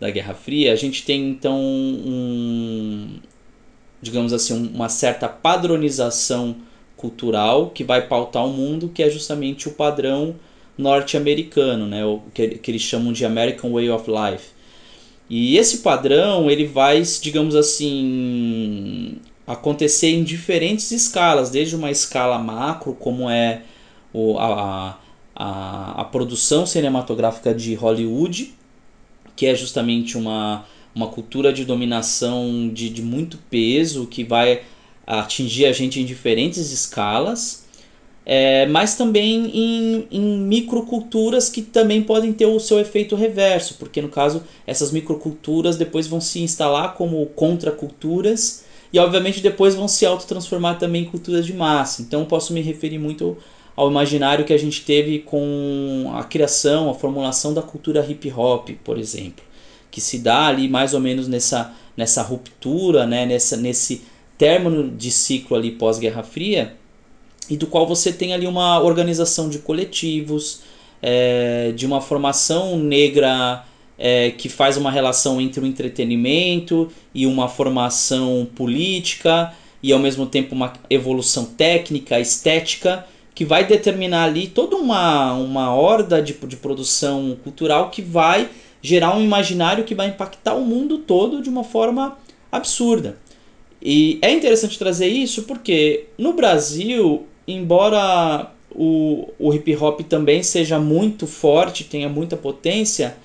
da 0.00 0.10
Guerra 0.10 0.34
Fria, 0.34 0.72
a 0.72 0.76
gente 0.76 1.04
tem 1.04 1.28
então 1.28 1.60
um, 1.60 3.20
digamos 4.02 4.32
assim, 4.32 4.70
uma 4.74 4.88
certa 4.88 5.28
padronização 5.28 6.56
cultural 6.96 7.70
que 7.70 7.82
vai 7.84 8.06
pautar 8.06 8.44
o 8.46 8.52
mundo, 8.52 8.90
que 8.92 9.02
é 9.02 9.10
justamente 9.10 9.68
o 9.68 9.72
padrão 9.72 10.34
norte-americano, 10.76 11.86
né? 11.86 12.04
o 12.04 12.20
que, 12.32 12.48
que 12.48 12.70
eles 12.70 12.82
chamam 12.82 13.12
de 13.12 13.24
American 13.24 13.72
Way 13.72 13.90
of 13.90 14.10
Life. 14.10 14.48
E 15.28 15.56
esse 15.56 15.78
padrão 15.78 16.50
ele 16.50 16.66
vai, 16.66 17.02
digamos 17.22 17.54
assim, 17.54 19.16
acontecer 19.46 20.08
em 20.08 20.24
diferentes 20.24 20.90
escalas, 20.90 21.50
desde 21.50 21.76
uma 21.76 21.90
escala 21.90 22.38
macro, 22.38 22.94
como 22.94 23.30
é 23.30 23.62
o, 24.12 24.38
a, 24.38 24.98
a, 25.34 26.00
a 26.00 26.04
produção 26.04 26.66
cinematográfica 26.66 27.54
de 27.54 27.74
Hollywood, 27.74 28.54
que 29.36 29.46
é 29.46 29.54
justamente 29.54 30.18
uma, 30.18 30.64
uma 31.00 31.08
cultura 31.08 31.52
de 31.52 31.64
dominação 31.64 32.70
de, 32.72 32.90
de 32.90 33.02
muito 33.02 33.38
peso 33.48 34.06
que 34.06 34.22
vai 34.22 34.62
atingir 35.06 35.64
a 35.64 35.72
gente 35.72 35.98
em 35.98 36.04
diferentes 36.04 36.70
escalas, 36.70 37.64
é, 38.24 38.66
mas 38.66 38.94
também 38.96 39.50
em, 39.52 40.06
em 40.10 40.38
microculturas 40.38 41.48
que 41.48 41.62
também 41.62 42.02
podem 42.02 42.32
ter 42.32 42.46
o 42.46 42.60
seu 42.60 42.78
efeito 42.78 43.16
reverso, 43.16 43.76
porque 43.78 44.02
no 44.02 44.08
caso 44.08 44.42
essas 44.66 44.92
microculturas 44.92 45.76
depois 45.76 46.06
vão 46.06 46.20
se 46.20 46.40
instalar 46.40 46.94
como 46.94 47.24
contraculturas 47.26 48.64
e 48.92 48.98
obviamente 48.98 49.40
depois 49.40 49.74
vão 49.74 49.88
se 49.88 50.04
autotransformar 50.04 50.78
também 50.78 51.02
em 51.02 51.06
culturas 51.06 51.46
de 51.46 51.54
massa. 51.54 52.02
Então 52.02 52.24
posso 52.26 52.52
me 52.52 52.60
referir 52.60 52.98
muito 52.98 53.38
ao 53.74 53.90
imaginário 53.90 54.44
que 54.44 54.52
a 54.52 54.58
gente 54.58 54.84
teve 54.84 55.20
com 55.20 56.12
a 56.14 56.22
criação, 56.24 56.90
a 56.90 56.94
formulação 56.94 57.54
da 57.54 57.62
cultura 57.62 58.04
hip 58.06 58.30
hop, 58.30 58.68
por 58.84 58.98
exemplo, 58.98 59.42
que 59.90 60.00
se 60.00 60.18
dá 60.18 60.46
ali 60.46 60.68
mais 60.68 60.94
ou 60.94 61.00
menos 61.00 61.28
nessa, 61.28 61.72
nessa 61.96 62.22
ruptura, 62.22 63.06
né, 63.06 63.26
nessa, 63.26 63.56
nesse 63.56 64.02
término 64.38 64.90
de 64.90 65.10
ciclo 65.10 65.56
ali 65.56 65.72
pós-Guerra 65.72 66.22
Fria, 66.22 66.74
e 67.48 67.56
do 67.56 67.66
qual 67.66 67.86
você 67.86 68.12
tem 68.12 68.32
ali 68.32 68.46
uma 68.46 68.80
organização 68.80 69.48
de 69.48 69.58
coletivos, 69.58 70.60
é, 71.02 71.72
de 71.72 71.84
uma 71.84 72.00
formação 72.00 72.78
negra 72.78 73.64
é, 73.98 74.30
que 74.30 74.48
faz 74.48 74.76
uma 74.76 74.90
relação 74.90 75.40
entre 75.40 75.60
o 75.60 75.66
entretenimento 75.66 76.90
e 77.14 77.26
uma 77.26 77.48
formação 77.48 78.48
política 78.54 79.52
e 79.82 79.92
ao 79.92 79.98
mesmo 79.98 80.26
tempo 80.26 80.54
uma 80.54 80.72
evolução 80.88 81.44
técnica, 81.44 82.20
estética 82.20 83.06
que 83.34 83.44
vai 83.44 83.66
determinar 83.66 84.24
ali 84.24 84.46
toda 84.48 84.76
uma, 84.76 85.32
uma 85.34 85.74
horda 85.74 86.20
de, 86.20 86.34
de 86.34 86.56
produção 86.56 87.36
cultural 87.42 87.90
que 87.90 88.02
vai 88.02 88.48
gerar 88.82 89.16
um 89.16 89.22
imaginário 89.22 89.84
que 89.84 89.94
vai 89.94 90.08
impactar 90.08 90.54
o 90.54 90.64
mundo 90.64 90.98
todo 90.98 91.42
de 91.42 91.48
uma 91.48 91.64
forma 91.64 92.18
absurda. 92.50 93.18
E 93.82 94.18
é 94.22 94.30
interessante 94.30 94.78
trazer 94.78 95.08
isso 95.08 95.44
porque 95.44 96.06
no 96.18 96.32
Brasil, 96.32 97.26
embora 97.46 98.50
o, 98.70 99.28
o 99.38 99.54
hip 99.54 99.74
hop 99.76 100.00
também 100.02 100.42
seja 100.42 100.78
muito 100.78 101.26
forte, 101.26 101.84
tenha 101.84 102.08
muita 102.08 102.36
potência, 102.36 103.16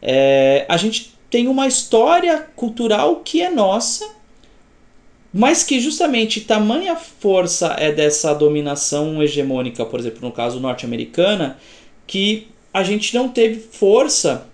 é, 0.00 0.64
a 0.68 0.76
gente 0.76 1.14
tem 1.28 1.48
uma 1.48 1.66
história 1.66 2.46
cultural 2.54 3.16
que 3.16 3.42
é 3.42 3.50
nossa 3.50 4.18
mas 5.32 5.62
que 5.62 5.78
justamente 5.78 6.40
tamanha 6.40 6.96
força 6.96 7.76
é 7.78 7.92
dessa 7.92 8.34
dominação 8.34 9.22
hegemônica, 9.22 9.84
por 9.84 10.00
exemplo, 10.00 10.20
no 10.22 10.32
caso 10.32 10.58
norte-americana, 10.58 11.58
que 12.06 12.48
a 12.72 12.82
gente 12.82 13.14
não 13.14 13.28
teve 13.28 13.60
força 13.60 14.47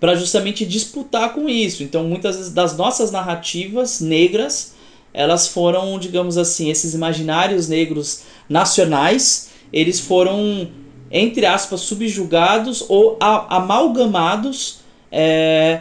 para 0.00 0.14
justamente 0.14 0.64
disputar 0.64 1.32
com 1.34 1.48
isso. 1.48 1.82
Então, 1.82 2.04
muitas 2.04 2.50
das 2.50 2.76
nossas 2.76 3.10
narrativas 3.10 4.00
negras, 4.00 4.74
elas 5.12 5.48
foram, 5.48 5.98
digamos 5.98 6.38
assim, 6.38 6.70
esses 6.70 6.94
imaginários 6.94 7.68
negros 7.68 8.22
nacionais, 8.48 9.50
eles 9.72 9.98
foram, 9.98 10.68
entre 11.10 11.44
aspas, 11.46 11.80
subjugados 11.80 12.84
ou 12.88 13.16
amalgamados 13.20 14.80
é, 15.10 15.80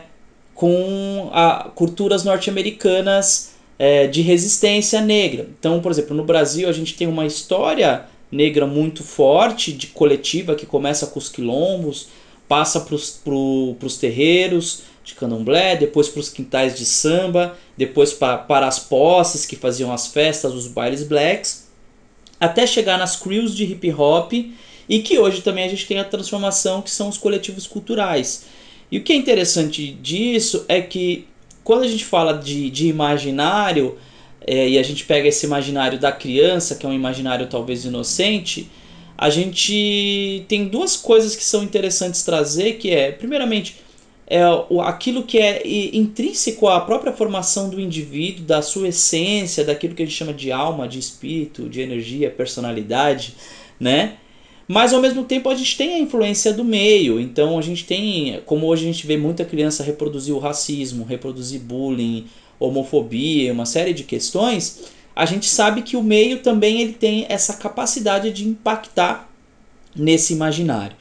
com 0.55 1.29
a, 1.31 1.69
culturas 1.75 2.23
norte-americanas 2.23 3.53
é, 3.77 4.07
de 4.07 4.21
resistência 4.21 4.99
negra. 5.01 5.47
Então, 5.59 5.79
por 5.79 5.91
exemplo, 5.91 6.15
no 6.15 6.23
Brasil 6.23 6.67
a 6.67 6.71
gente 6.71 6.95
tem 6.95 7.07
uma 7.07 7.25
história 7.25 8.05
negra 8.31 8.65
muito 8.65 9.03
forte, 9.03 9.71
de 9.71 9.87
coletiva, 9.87 10.55
que 10.55 10.65
começa 10.65 11.07
com 11.07 11.19
os 11.19 11.29
quilombos, 11.29 12.09
passa 12.47 12.79
para 12.81 12.95
os 12.95 13.97
terreiros 13.99 14.83
de 15.03 15.15
candomblé, 15.15 15.75
depois 15.75 16.09
para 16.09 16.19
os 16.19 16.29
quintais 16.29 16.77
de 16.77 16.85
samba, 16.85 17.57
depois 17.77 18.13
pra, 18.13 18.37
para 18.37 18.67
as 18.67 18.79
posses 18.79 19.45
que 19.45 19.55
faziam 19.55 19.91
as 19.91 20.07
festas, 20.07 20.53
os 20.53 20.67
bailes 20.67 21.03
blacks, 21.03 21.67
até 22.39 22.67
chegar 22.67 22.97
nas 22.97 23.15
crews 23.15 23.55
de 23.55 23.63
hip 23.63 23.89
hop 23.91 24.33
e 24.33 24.99
que 24.99 25.17
hoje 25.17 25.41
também 25.41 25.65
a 25.65 25.69
gente 25.69 25.85
tem 25.85 25.99
a 25.99 26.03
transformação 26.03 26.81
que 26.81 26.91
são 26.91 27.09
os 27.09 27.17
coletivos 27.17 27.65
culturais. 27.65 28.45
E 28.91 28.97
o 28.97 29.03
que 29.03 29.13
é 29.13 29.15
interessante 29.15 29.91
disso 29.91 30.65
é 30.67 30.81
que 30.81 31.27
quando 31.63 31.83
a 31.83 31.87
gente 31.87 32.05
fala 32.05 32.33
de, 32.33 32.69
de 32.69 32.87
imaginário, 32.87 33.97
é, 34.45 34.69
e 34.69 34.79
a 34.79 34.83
gente 34.83 35.03
pega 35.03 35.27
esse 35.27 35.45
imaginário 35.45 35.99
da 35.99 36.11
criança, 36.11 36.75
que 36.75 36.85
é 36.85 36.89
um 36.89 36.93
imaginário 36.93 37.47
talvez 37.47 37.83
inocente, 37.83 38.69
a 39.17 39.29
gente 39.29 40.45
tem 40.47 40.67
duas 40.67 40.95
coisas 40.95 41.35
que 41.35 41.43
são 41.43 41.63
interessantes 41.63 42.23
trazer, 42.23 42.73
que 42.73 42.91
é, 42.91 43.11
primeiramente, 43.11 43.77
é 44.27 44.41
aquilo 44.83 45.23
que 45.23 45.39
é 45.39 45.63
intrínseco 45.95 46.67
à 46.67 46.81
própria 46.81 47.13
formação 47.13 47.69
do 47.69 47.79
indivíduo, 47.79 48.45
da 48.45 48.61
sua 48.61 48.89
essência, 48.89 49.63
daquilo 49.63 49.95
que 49.95 50.03
a 50.03 50.05
gente 50.05 50.17
chama 50.17 50.33
de 50.33 50.51
alma, 50.51 50.87
de 50.87 50.99
espírito, 50.99 51.67
de 51.67 51.81
energia, 51.81 52.29
personalidade, 52.29 53.35
né? 53.79 54.17
Mas 54.67 54.93
ao 54.93 55.01
mesmo 55.01 55.23
tempo 55.23 55.49
a 55.49 55.55
gente 55.55 55.77
tem 55.77 55.95
a 55.95 55.99
influência 55.99 56.51
do 56.53 56.63
meio, 56.63 57.21
então 57.21 57.57
a 57.57 57.61
gente 57.61 57.85
tem, 57.85 58.41
como 58.45 58.67
hoje 58.67 58.83
a 58.83 58.91
gente 58.91 59.07
vê 59.07 59.15
muita 59.15 59.45
criança 59.45 59.81
reproduzir 59.81 60.35
o 60.35 60.39
racismo, 60.39 61.05
reproduzir 61.05 61.61
bullying, 61.61 62.25
homofobia, 62.59 63.53
uma 63.53 63.65
série 63.65 63.93
de 63.93 64.03
questões, 64.03 64.91
a 65.17 65.25
gente 65.25 65.47
sabe 65.47 65.81
que 65.81 65.97
o 65.97 66.03
meio 66.03 66.43
também 66.43 66.79
ele 66.79 66.93
tem 66.93 67.25
essa 67.27 67.53
capacidade 67.55 68.31
de 68.31 68.47
impactar 68.47 69.27
nesse 69.95 70.31
imaginário. 70.31 70.95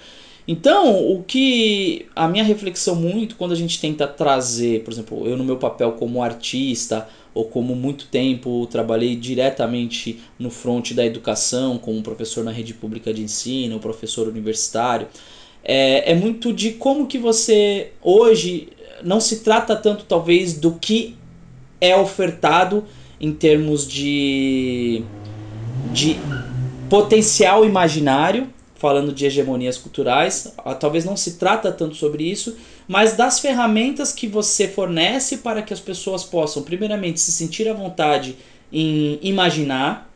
Então, 0.49 1.13
o 1.13 1.23
que 1.23 2.07
a 2.17 2.27
minha 2.27 2.43
reflexão 2.43 2.95
muito 2.95 3.37
quando 3.37 3.53
a 3.53 3.57
gente 3.57 3.79
tenta 3.79 4.07
trazer, 4.07 4.85
por 4.85 4.93
exemplo, 4.93 5.27
eu 5.27 5.37
no 5.37 5.45
meu 5.45 5.59
papel 5.59 5.93
como 5.93 6.23
artista 6.23 7.07
ou 7.35 7.45
como 7.45 7.75
muito 7.75 8.07
tempo 8.07 8.67
trabalhei 8.71 9.17
diretamente 9.17 10.19
no 10.39 10.49
front 10.49 10.93
da 10.93 11.05
educação, 11.05 11.77
como 11.77 12.01
professor 12.01 12.43
na 12.43 12.53
rede 12.53 12.73
pública 12.73 13.13
de 13.13 13.23
ensino, 13.23 13.79
professor 13.79 14.29
universitário, 14.29 15.09
é, 15.63 16.13
é 16.13 16.15
muito 16.15 16.55
de 16.55 16.71
como 16.73 17.07
que 17.07 17.19
você 17.19 17.93
hoje 18.01 18.69
não 19.03 19.21
se 19.21 19.41
trata 19.41 19.77
tanto 19.77 20.05
talvez 20.05 20.55
do 20.55 20.73
que 20.73 21.17
é 21.81 21.95
ofertado 21.95 22.85
em 23.21 23.33
termos 23.33 23.87
de, 23.87 25.03
de 25.93 26.17
potencial 26.89 27.65
imaginário, 27.65 28.49
falando 28.77 29.13
de 29.13 29.25
hegemonias 29.25 29.79
culturais, 29.79 30.55
talvez 30.79 31.05
não 31.05 31.17
se 31.17 31.39
trata 31.39 31.73
tanto 31.73 31.97
sobre 31.97 32.25
isso, 32.25 32.57
mas 32.87 33.17
das 33.17 33.41
ferramentas 33.41 34.13
que 34.13 34.27
você 34.29 34.69
fornece 34.69 35.39
para 35.39 35.63
que 35.63 35.73
as 35.73 35.81
pessoas 35.81 36.23
possam, 36.23 36.63
primeiramente, 36.63 37.19
se 37.19 37.33
sentir 37.33 37.69
à 37.69 37.73
vontade 37.73 38.37
em 38.73 39.19
imaginar, 39.23 40.13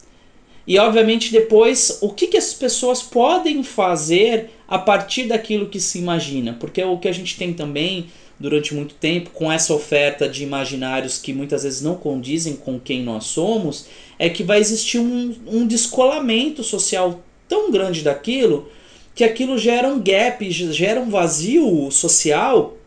e 0.66 0.78
obviamente 0.78 1.32
depois 1.32 1.98
o 2.02 2.10
que, 2.10 2.26
que 2.26 2.36
as 2.36 2.52
pessoas 2.52 3.02
podem 3.02 3.64
fazer 3.64 4.50
a 4.68 4.78
partir 4.78 5.24
daquilo 5.24 5.68
que 5.68 5.80
se 5.80 5.98
imagina, 5.98 6.56
porque 6.60 6.84
o 6.84 6.98
que 6.98 7.08
a 7.08 7.12
gente 7.12 7.36
tem 7.36 7.52
também 7.52 8.08
durante 8.40 8.74
muito 8.74 8.94
tempo 8.94 9.30
com 9.30 9.52
essa 9.52 9.74
oferta 9.74 10.26
de 10.26 10.42
imaginários 10.42 11.18
que 11.18 11.30
muitas 11.30 11.62
vezes 11.62 11.82
não 11.82 11.94
condizem 11.94 12.56
com 12.56 12.80
quem 12.80 13.02
nós 13.02 13.24
somos, 13.24 13.86
é 14.18 14.30
que 14.30 14.42
vai 14.42 14.58
existir 14.58 14.98
um, 14.98 15.34
um 15.46 15.66
descolamento 15.66 16.64
social 16.64 17.22
tão 17.46 17.70
grande 17.70 18.02
daquilo 18.02 18.70
que 19.14 19.22
aquilo 19.22 19.58
gera 19.58 19.88
um 19.88 20.00
gap, 20.00 20.50
gera 20.50 20.98
um 20.98 21.10
vazio 21.10 21.90
social 21.90 22.78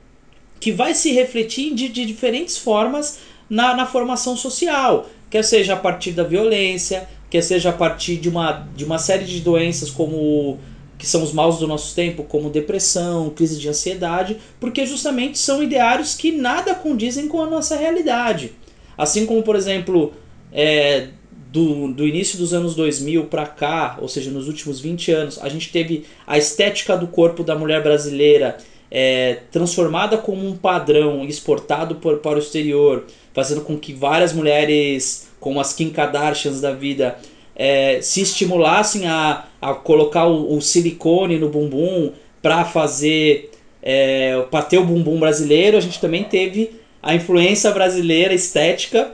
que 0.60 0.72
vai 0.72 0.96
se 0.96 1.12
refletir 1.12 1.76
de, 1.76 1.88
de 1.90 2.06
diferentes 2.06 2.58
formas 2.58 3.20
na, 3.50 3.76
na 3.76 3.86
formação 3.86 4.36
social, 4.36 5.08
quer 5.30 5.44
seja 5.44 5.74
a 5.74 5.78
partir 5.78 6.14
da 6.14 6.24
violência, 6.24 7.08
quer 7.30 7.44
seja 7.44 7.70
a 7.70 7.74
partir 7.74 8.16
de 8.16 8.30
uma, 8.30 8.68
de 8.76 8.84
uma 8.84 8.98
série 8.98 9.26
de 9.26 9.42
doenças 9.42 9.92
como 9.92 10.58
que 11.04 11.10
são 11.10 11.22
os 11.22 11.34
maus 11.34 11.60
do 11.60 11.68
nosso 11.68 11.94
tempo, 11.94 12.24
como 12.24 12.50
depressão, 12.50 13.30
crise 13.30 13.60
de 13.60 13.68
ansiedade, 13.68 14.38
porque 14.58 14.86
justamente 14.86 15.38
são 15.38 15.62
ideários 15.62 16.16
que 16.16 16.32
nada 16.32 16.74
condizem 16.74 17.28
com 17.28 17.42
a 17.42 17.46
nossa 17.46 17.76
realidade. 17.76 18.54
Assim 18.98 19.26
como, 19.26 19.44
por 19.44 19.58
exemplo, 19.58 20.14
é, 20.50 21.10
do, 21.52 21.92
do 21.92 22.08
início 22.08 22.38
dos 22.38 22.54
anos 22.54 22.74
2000 22.74 23.26
para 23.26 23.46
cá, 23.46 23.98
ou 24.00 24.08
seja, 24.08 24.32
nos 24.32 24.48
últimos 24.48 24.80
20 24.80 25.12
anos, 25.12 25.40
a 25.42 25.50
gente 25.50 25.74
teve 25.74 26.06
a 26.26 26.38
estética 26.38 26.96
do 26.96 27.08
corpo 27.08 27.44
da 27.44 27.54
mulher 27.54 27.84
brasileira 27.84 28.56
é, 28.90 29.40
transformada 29.52 30.18
como 30.18 30.48
um 30.48 30.56
padrão 30.56 31.26
exportado 31.26 31.96
por, 31.96 32.20
para 32.20 32.38
o 32.38 32.40
exterior, 32.40 33.04
fazendo 33.34 33.60
com 33.60 33.78
que 33.78 33.92
várias 33.92 34.32
mulheres, 34.32 35.28
como 35.38 35.60
as 35.60 35.74
Kim 35.74 35.90
Kardashians 35.90 36.62
da 36.62 36.72
vida, 36.72 37.18
é, 37.56 38.00
se 38.02 38.22
estimulassem 38.22 39.08
a, 39.08 39.46
a 39.62 39.74
colocar 39.74 40.26
o, 40.26 40.58
o 40.58 40.62
silicone 40.62 41.38
no 41.38 41.50
bumbum 41.50 42.12
para 42.42 42.66
fazer 42.66 43.52
é, 43.82 44.46
para 44.50 44.64
ter 44.64 44.78
o 44.78 44.86
bumbum 44.86 45.20
brasileiro, 45.20 45.78
a 45.78 45.82
gente 45.82 46.00
também 46.00 46.24
teve 46.24 46.72
a 47.02 47.14
influência 47.14 47.70
brasileira 47.72 48.34
estética 48.34 49.12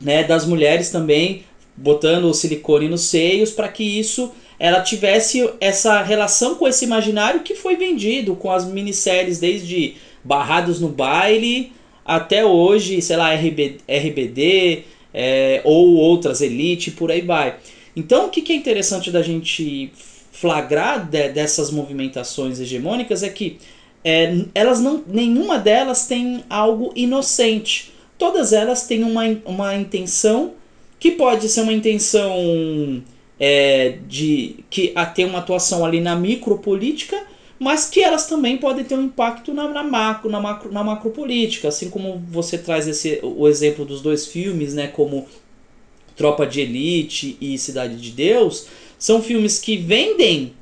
né, 0.00 0.24
das 0.24 0.44
mulheres 0.44 0.90
também 0.90 1.44
botando 1.76 2.24
o 2.24 2.34
silicone 2.34 2.88
nos 2.88 3.02
seios 3.02 3.50
para 3.50 3.68
que 3.68 3.84
isso 3.84 4.32
ela 4.58 4.80
tivesse 4.80 5.48
essa 5.60 6.02
relação 6.02 6.56
com 6.56 6.68
esse 6.68 6.84
imaginário 6.84 7.40
que 7.40 7.54
foi 7.54 7.76
vendido 7.76 8.34
com 8.34 8.50
as 8.50 8.64
minisséries 8.64 9.38
desde 9.38 9.94
Barrados 10.22 10.80
no 10.80 10.88
Baile 10.88 11.72
até 12.04 12.44
hoje, 12.44 13.00
sei 13.00 13.16
lá, 13.16 13.32
RB, 13.32 13.78
RBD 13.88 14.84
é, 15.12 15.60
ou 15.64 15.94
outras 15.94 16.40
Elite, 16.40 16.90
por 16.90 17.10
aí 17.10 17.20
vai. 17.20 17.56
Então, 17.94 18.26
o 18.26 18.28
que, 18.30 18.42
que 18.42 18.52
é 18.52 18.56
interessante 18.56 19.10
da 19.10 19.22
gente 19.22 19.92
flagrar 20.32 21.08
de, 21.08 21.28
dessas 21.28 21.70
movimentações 21.70 22.58
hegemônicas 22.58 23.22
é 23.22 23.28
que 23.28 23.58
é, 24.04 24.44
elas 24.54 24.80
não, 24.80 25.02
nenhuma 25.06 25.58
delas 25.58 26.06
tem 26.06 26.42
algo 26.48 26.92
inocente. 26.96 27.92
Todas 28.18 28.52
elas 28.52 28.86
têm 28.86 29.04
uma, 29.04 29.22
uma 29.44 29.76
intenção 29.76 30.52
que 30.98 31.12
pode 31.12 31.48
ser 31.48 31.62
uma 31.62 31.72
intenção 31.72 33.02
é, 33.38 33.98
de 34.08 34.56
que 34.70 34.94
tem 35.14 35.24
uma 35.24 35.40
atuação 35.40 35.84
ali 35.84 36.00
na 36.00 36.14
micropolítica, 36.14 37.20
mas 37.62 37.88
que 37.88 38.02
elas 38.02 38.26
também 38.26 38.56
podem 38.56 38.84
ter 38.84 38.96
um 38.96 39.04
impacto 39.04 39.54
na, 39.54 39.68
na 39.68 39.84
macro, 39.84 40.28
na 40.28 40.40
macro, 40.40 40.72
na 40.72 40.82
macropolítica, 40.82 41.68
assim 41.68 41.88
como 41.88 42.20
você 42.28 42.58
traz 42.58 42.88
esse 42.88 43.20
o 43.22 43.46
exemplo 43.46 43.84
dos 43.84 44.00
dois 44.00 44.26
filmes, 44.26 44.74
né, 44.74 44.88
como 44.88 45.26
Tropa 46.16 46.44
de 46.44 46.60
Elite 46.60 47.36
e 47.40 47.56
Cidade 47.56 47.96
de 47.96 48.10
Deus, 48.10 48.66
são 48.98 49.22
filmes 49.22 49.60
que 49.60 49.76
vendem 49.76 50.54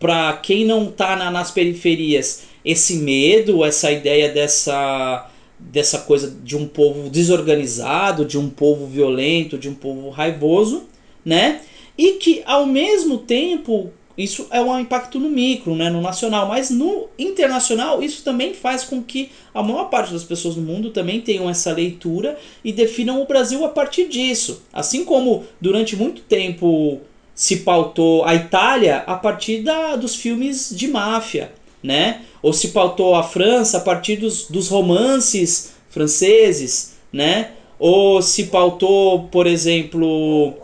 para 0.00 0.32
quem 0.34 0.64
não 0.64 0.88
está 0.88 1.14
na, 1.14 1.30
nas 1.30 1.52
periferias 1.52 2.42
esse 2.64 2.96
medo, 2.96 3.64
essa 3.64 3.92
ideia 3.92 4.28
dessa 4.28 5.30
dessa 5.58 6.00
coisa 6.00 6.36
de 6.44 6.54
um 6.56 6.66
povo 6.66 7.08
desorganizado, 7.08 8.26
de 8.26 8.36
um 8.36 8.50
povo 8.50 8.86
violento, 8.86 9.56
de 9.56 9.68
um 9.68 9.74
povo 9.74 10.10
raivoso, 10.10 10.84
né? 11.24 11.62
E 11.96 12.14
que 12.14 12.42
ao 12.44 12.66
mesmo 12.66 13.18
tempo 13.18 13.90
isso 14.16 14.46
é 14.50 14.60
um 14.60 14.80
impacto 14.80 15.18
no 15.20 15.28
micro, 15.28 15.74
né, 15.74 15.90
no 15.90 16.00
nacional, 16.00 16.48
mas 16.48 16.70
no 16.70 17.08
internacional 17.18 18.02
isso 18.02 18.22
também 18.22 18.54
faz 18.54 18.82
com 18.84 19.02
que 19.02 19.30
a 19.52 19.62
maior 19.62 19.90
parte 19.90 20.12
das 20.12 20.24
pessoas 20.24 20.56
no 20.56 20.62
mundo 20.62 20.90
também 20.90 21.20
tenham 21.20 21.50
essa 21.50 21.72
leitura 21.72 22.38
e 22.64 22.72
definam 22.72 23.20
o 23.20 23.26
Brasil 23.26 23.64
a 23.64 23.68
partir 23.68 24.08
disso. 24.08 24.62
Assim 24.72 25.04
como 25.04 25.44
durante 25.60 25.94
muito 25.96 26.22
tempo 26.22 27.00
se 27.34 27.58
pautou 27.58 28.24
a 28.24 28.34
Itália 28.34 29.04
a 29.06 29.14
partir 29.14 29.62
da, 29.62 29.94
dos 29.96 30.14
filmes 30.14 30.72
de 30.74 30.88
máfia, 30.88 31.52
né? 31.82 32.22
Ou 32.42 32.52
se 32.52 32.68
pautou 32.68 33.14
a 33.14 33.22
França 33.22 33.76
a 33.76 33.80
partir 33.80 34.16
dos, 34.16 34.48
dos 34.48 34.68
romances 34.68 35.74
franceses, 35.90 36.94
né? 37.12 37.50
Ou 37.78 38.22
se 38.22 38.44
pautou, 38.44 39.24
por 39.24 39.46
exemplo, 39.46 40.54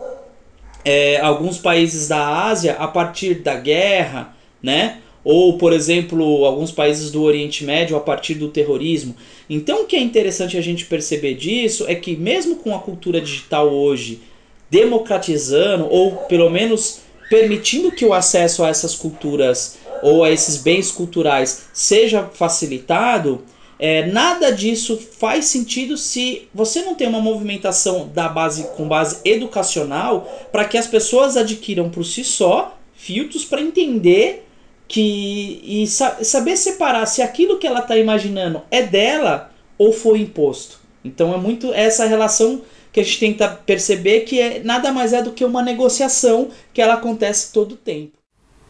é, 0.84 1.20
alguns 1.20 1.58
países 1.58 2.08
da 2.08 2.44
Ásia 2.46 2.74
a 2.74 2.88
partir 2.88 3.36
da 3.36 3.54
guerra, 3.54 4.36
né? 4.62 4.98
Ou, 5.24 5.56
por 5.56 5.72
exemplo, 5.72 6.44
alguns 6.44 6.72
países 6.72 7.10
do 7.10 7.22
Oriente 7.22 7.64
Médio 7.64 7.96
a 7.96 8.00
partir 8.00 8.34
do 8.34 8.48
terrorismo. 8.48 9.14
Então, 9.48 9.82
o 9.82 9.86
que 9.86 9.94
é 9.94 10.00
interessante 10.00 10.56
a 10.56 10.60
gente 10.60 10.84
perceber 10.86 11.34
disso 11.34 11.84
é 11.86 11.94
que, 11.94 12.16
mesmo 12.16 12.56
com 12.56 12.74
a 12.74 12.80
cultura 12.80 13.20
digital 13.20 13.72
hoje 13.72 14.20
democratizando, 14.68 15.86
ou 15.88 16.12
pelo 16.26 16.50
menos 16.50 17.02
permitindo 17.28 17.92
que 17.92 18.04
o 18.04 18.12
acesso 18.12 18.64
a 18.64 18.68
essas 18.68 18.94
culturas 18.94 19.78
ou 20.02 20.24
a 20.24 20.30
esses 20.30 20.56
bens 20.56 20.90
culturais 20.90 21.66
seja 21.72 22.24
facilitado, 22.24 23.42
é, 23.84 24.06
nada 24.06 24.52
disso 24.52 24.96
faz 25.18 25.46
sentido 25.46 25.96
se 25.96 26.48
você 26.54 26.82
não 26.82 26.94
tem 26.94 27.08
uma 27.08 27.20
movimentação 27.20 28.08
da 28.14 28.28
base 28.28 28.68
com 28.76 28.86
base 28.86 29.18
educacional 29.24 30.48
para 30.52 30.64
que 30.64 30.78
as 30.78 30.86
pessoas 30.86 31.36
adquiram 31.36 31.90
por 31.90 32.04
si 32.04 32.22
só 32.22 32.78
filtros 32.94 33.44
para 33.44 33.60
entender 33.60 34.46
que 34.86 35.60
e 35.64 35.84
sa 35.88 36.22
saber 36.22 36.56
separar 36.56 37.06
se 37.06 37.22
aquilo 37.22 37.58
que 37.58 37.66
ela 37.66 37.80
está 37.80 37.96
imaginando 37.96 38.62
é 38.70 38.82
dela 38.82 39.50
ou 39.76 39.92
foi 39.92 40.20
imposto. 40.20 40.78
Então 41.04 41.34
é 41.34 41.36
muito 41.36 41.74
essa 41.74 42.06
relação 42.06 42.62
que 42.92 43.00
a 43.00 43.02
gente 43.02 43.18
tenta 43.18 43.48
perceber 43.48 44.20
que 44.20 44.38
é, 44.38 44.62
nada 44.62 44.92
mais 44.92 45.12
é 45.12 45.20
do 45.20 45.32
que 45.32 45.44
uma 45.44 45.60
negociação 45.60 46.50
que 46.72 46.80
ela 46.80 46.94
acontece 46.94 47.52
todo 47.52 47.72
o 47.72 47.76
tempo. 47.76 48.16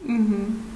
Uhum. 0.03 0.72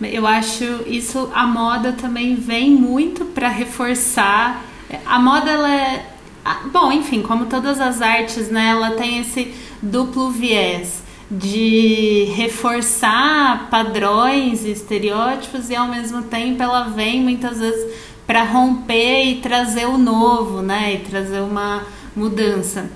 Eu 0.00 0.26
acho 0.26 0.64
isso 0.86 1.30
a 1.34 1.46
moda 1.46 1.92
também 1.92 2.36
vem 2.36 2.70
muito 2.70 3.24
para 3.24 3.48
reforçar. 3.48 4.64
A 5.04 5.18
moda 5.18 5.50
ela 5.50 5.74
é 5.74 6.06
bom, 6.72 6.92
enfim, 6.92 7.22
como 7.22 7.46
todas 7.46 7.80
as 7.80 8.00
artes, 8.00 8.48
né, 8.48 8.68
ela 8.70 8.92
tem 8.92 9.18
esse 9.18 9.52
duplo 9.82 10.30
viés 10.30 11.02
de 11.30 12.32
reforçar 12.34 13.68
padrões 13.68 14.64
e 14.64 14.70
estereótipos 14.70 15.68
e 15.68 15.76
ao 15.76 15.86
mesmo 15.86 16.22
tempo 16.22 16.62
ela 16.62 16.84
vem 16.84 17.20
muitas 17.20 17.58
vezes 17.58 17.92
para 18.26 18.44
romper 18.44 19.24
e 19.24 19.36
trazer 19.36 19.86
o 19.86 19.98
novo, 19.98 20.62
né, 20.62 20.94
e 20.94 20.98
trazer 20.98 21.40
uma 21.40 21.82
mudança. 22.14 22.90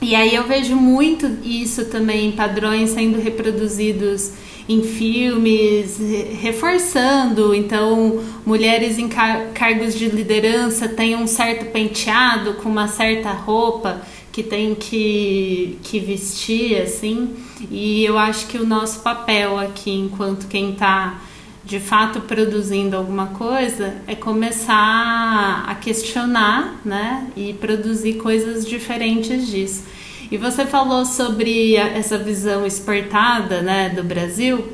E 0.00 0.14
aí 0.14 0.34
eu 0.34 0.44
vejo 0.44 0.76
muito 0.76 1.26
isso 1.42 1.86
também, 1.86 2.32
padrões 2.32 2.90
sendo 2.90 3.20
reproduzidos 3.20 4.32
em 4.68 4.82
filmes, 4.82 5.98
reforçando. 6.40 7.54
Então, 7.54 8.22
mulheres 8.44 8.98
em 8.98 9.08
car 9.08 9.52
cargos 9.54 9.94
de 9.94 10.08
liderança 10.08 10.88
têm 10.88 11.16
um 11.16 11.26
certo 11.26 11.66
penteado, 11.66 12.54
com 12.54 12.68
uma 12.68 12.88
certa 12.88 13.30
roupa 13.32 14.02
que 14.32 14.42
tem 14.42 14.74
que, 14.74 15.78
que 15.82 15.98
vestir, 15.98 16.82
assim. 16.82 17.34
E 17.70 18.04
eu 18.04 18.18
acho 18.18 18.46
que 18.48 18.58
o 18.58 18.66
nosso 18.66 19.00
papel 19.00 19.58
aqui, 19.58 19.90
enquanto 19.90 20.46
quem 20.46 20.72
está 20.72 21.20
de 21.64 21.80
fato 21.80 22.20
produzindo 22.20 22.96
alguma 22.96 23.28
coisa, 23.28 23.96
é 24.06 24.14
começar 24.14 25.64
a 25.66 25.74
questionar, 25.74 26.80
né? 26.84 27.28
E 27.36 27.54
produzir 27.54 28.14
coisas 28.14 28.66
diferentes 28.66 29.46
disso. 29.48 29.84
E 30.30 30.36
você 30.36 30.66
falou 30.66 31.04
sobre 31.04 31.76
essa 31.76 32.18
visão 32.18 32.66
exportada 32.66 33.62
né, 33.62 33.90
do 33.90 34.02
Brasil. 34.02 34.66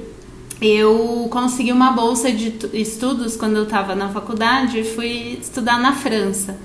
Eu 0.60 1.28
consegui 1.30 1.72
uma 1.72 1.92
bolsa 1.92 2.32
de 2.32 2.54
estudos 2.72 3.36
quando 3.36 3.56
eu 3.56 3.64
estava 3.64 3.94
na 3.94 4.08
faculdade 4.08 4.78
e 4.78 4.84
fui 4.84 5.38
estudar 5.40 5.78
na 5.78 5.92
França. 5.92 6.58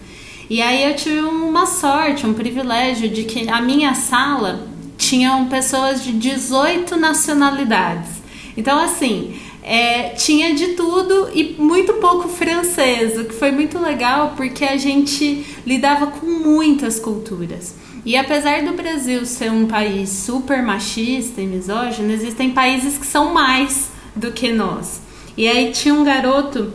E 0.50 0.62
aí 0.62 0.86
eu 0.90 0.96
tive 0.96 1.20
uma 1.20 1.66
sorte, 1.66 2.26
um 2.26 2.34
privilégio 2.34 3.10
de 3.10 3.26
que 3.26 3.50
a 3.50 3.62
minha 3.62 3.94
sala 3.94 4.68
tinham 4.98 5.48
pessoas 5.48 6.02
de 6.02 6.14
18 6.14 6.96
nacionalidades. 6.96 8.10
Então, 8.56 8.80
assim, 8.80 9.38
é, 9.62 10.10
tinha 10.10 10.56
de 10.56 10.68
tudo 10.68 11.30
e 11.34 11.56
muito 11.60 11.96
pouco 11.96 12.30
francês, 12.30 13.20
o 13.20 13.26
que 13.26 13.34
foi 13.34 13.52
muito 13.52 13.78
legal 13.78 14.34
porque 14.38 14.64
a 14.64 14.78
gente 14.78 15.46
lidava 15.66 16.08
com 16.08 16.26
muitas 16.26 17.00
culturas. 17.00 17.76
E 18.08 18.16
apesar 18.16 18.64
do 18.64 18.72
Brasil 18.72 19.26
ser 19.26 19.52
um 19.52 19.68
país 19.68 20.10
super 20.10 20.64
machista 20.64 21.42
e 21.42 21.46
misógino, 21.46 22.10
existem 22.10 22.52
países 22.52 22.98
que 22.98 23.06
são 23.06 23.34
mais 23.34 23.92
do 24.16 24.32
que 24.32 24.50
nós. 24.50 25.02
E 25.36 25.46
aí 25.46 25.74
tinha 25.74 25.94
um 25.94 26.06
garoto, 26.06 26.72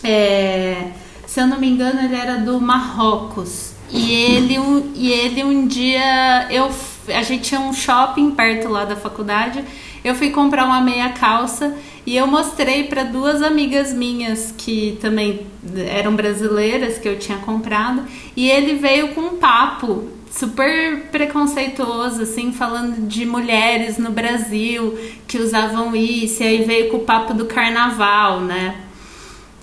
é, 0.00 0.92
se 1.26 1.40
eu 1.40 1.48
não 1.48 1.58
me 1.58 1.68
engano, 1.68 2.00
ele 2.00 2.14
era 2.14 2.36
do 2.36 2.60
Marrocos. 2.60 3.72
E 3.90 4.12
ele, 4.12 4.60
um, 4.60 4.92
e 4.94 5.10
ele 5.10 5.42
um 5.42 5.66
dia, 5.66 6.46
eu, 6.52 6.70
a 7.08 7.22
gente 7.24 7.48
tinha 7.48 7.60
um 7.60 7.72
shopping 7.72 8.30
perto 8.30 8.68
lá 8.68 8.84
da 8.84 8.94
faculdade. 8.94 9.64
Eu 10.04 10.14
fui 10.14 10.30
comprar 10.30 10.66
uma 10.66 10.80
meia 10.80 11.08
calça 11.08 11.76
e 12.06 12.16
eu 12.16 12.28
mostrei 12.28 12.84
para 12.84 13.02
duas 13.02 13.42
amigas 13.42 13.92
minhas 13.92 14.54
que 14.56 14.96
também 15.00 15.48
eram 15.92 16.14
brasileiras 16.14 16.96
que 16.96 17.08
eu 17.08 17.18
tinha 17.18 17.38
comprado. 17.38 18.04
E 18.36 18.48
ele 18.48 18.76
veio 18.76 19.08
com 19.08 19.20
um 19.20 19.36
papo 19.36 20.19
super 20.30 21.08
preconceituoso, 21.10 22.22
assim, 22.22 22.52
falando 22.52 23.06
de 23.06 23.26
mulheres 23.26 23.98
no 23.98 24.10
Brasil 24.10 24.96
que 25.26 25.38
usavam 25.38 25.94
isso, 25.94 26.42
e 26.42 26.46
aí 26.46 26.64
veio 26.64 26.90
com 26.90 26.98
o 26.98 27.00
papo 27.00 27.34
do 27.34 27.46
carnaval, 27.46 28.40
né? 28.40 28.76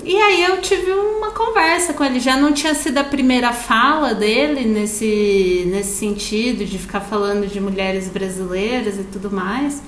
E 0.03 0.15
aí 0.15 0.43
eu 0.43 0.61
tive 0.61 0.91
uma 0.91 1.31
conversa 1.31 1.93
com 1.93 2.03
ele, 2.03 2.19
já 2.19 2.37
não 2.37 2.53
tinha 2.53 2.75
sido 2.75 2.97
a 2.99 3.03
primeira 3.03 3.51
fala 3.51 4.13
dele 4.13 4.65
nesse, 4.65 5.63
nesse 5.67 5.97
sentido, 5.97 6.63
de 6.65 6.77
ficar 6.77 7.01
falando 7.01 7.47
de 7.47 7.59
mulheres 7.59 8.07
brasileiras 8.09 8.99
e 8.99 9.03
tudo 9.03 9.31
mais. 9.31 9.81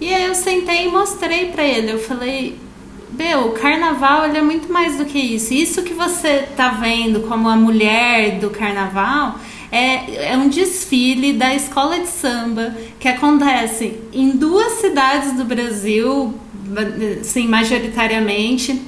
E 0.00 0.12
aí 0.12 0.24
eu 0.24 0.34
sentei 0.34 0.86
e 0.86 0.90
mostrei 0.90 1.46
para 1.46 1.64
ele, 1.64 1.92
eu 1.92 1.98
falei, 1.98 2.58
meu, 3.16 3.46
o 3.46 3.52
carnaval 3.52 4.26
ele 4.26 4.36
é 4.36 4.42
muito 4.42 4.70
mais 4.70 4.98
do 4.98 5.06
que 5.06 5.18
isso. 5.18 5.54
Isso 5.54 5.82
que 5.82 5.94
você 5.94 6.46
tá 6.54 6.68
vendo 6.68 7.20
como 7.20 7.48
a 7.48 7.56
mulher 7.56 8.38
do 8.38 8.50
carnaval 8.50 9.38
é, 9.76 10.32
é 10.32 10.36
um 10.36 10.48
desfile 10.48 11.34
da 11.34 11.54
escola 11.54 12.00
de 12.00 12.08
samba 12.08 12.74
que 12.98 13.06
acontece 13.06 14.00
em 14.10 14.30
duas 14.30 14.74
cidades 14.74 15.32
do 15.32 15.44
Brasil, 15.44 16.34
sim, 17.22 17.46
majoritariamente, 17.46 18.82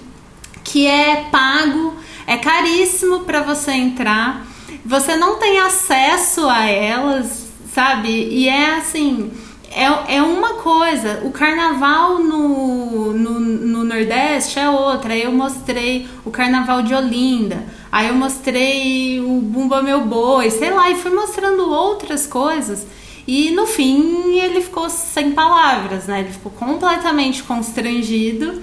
que 0.64 0.86
é 0.86 1.26
pago, 1.30 1.94
é 2.26 2.38
caríssimo 2.38 3.20
para 3.20 3.42
você 3.42 3.72
entrar, 3.72 4.46
você 4.84 5.14
não 5.14 5.38
tem 5.38 5.58
acesso 5.58 6.48
a 6.48 6.64
elas, 6.64 7.48
sabe? 7.74 8.08
E 8.08 8.48
é 8.48 8.76
assim. 8.76 9.30
É, 9.70 10.16
é 10.16 10.22
uma 10.22 10.54
coisa, 10.54 11.20
o 11.24 11.30
carnaval 11.30 12.18
no, 12.20 13.12
no, 13.12 13.38
no 13.38 13.84
Nordeste 13.84 14.58
é 14.58 14.70
outra. 14.70 15.14
Eu 15.14 15.30
mostrei 15.30 16.08
o 16.24 16.30
carnaval 16.30 16.80
de 16.80 16.94
Olinda, 16.94 17.66
aí 17.90 18.08
eu 18.08 18.14
mostrei 18.14 19.20
o 19.20 19.40
Bumba 19.40 19.82
Meu 19.82 20.02
Boi, 20.02 20.50
sei 20.50 20.70
lá, 20.70 20.90
e 20.90 20.96
fui 20.96 21.12
mostrando 21.12 21.70
outras 21.70 22.26
coisas. 22.26 22.86
E 23.26 23.50
no 23.50 23.66
fim 23.66 24.38
ele 24.38 24.62
ficou 24.62 24.88
sem 24.88 25.32
palavras, 25.32 26.06
né? 26.06 26.20
Ele 26.20 26.32
ficou 26.32 26.50
completamente 26.52 27.42
constrangido. 27.42 28.62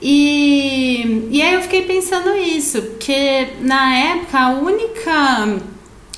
E, 0.00 1.28
e 1.30 1.42
aí 1.42 1.54
eu 1.54 1.62
fiquei 1.62 1.82
pensando 1.82 2.34
isso, 2.36 2.80
porque 2.82 3.48
na 3.60 3.96
época 3.96 4.38
a 4.38 4.50
única, 4.50 5.58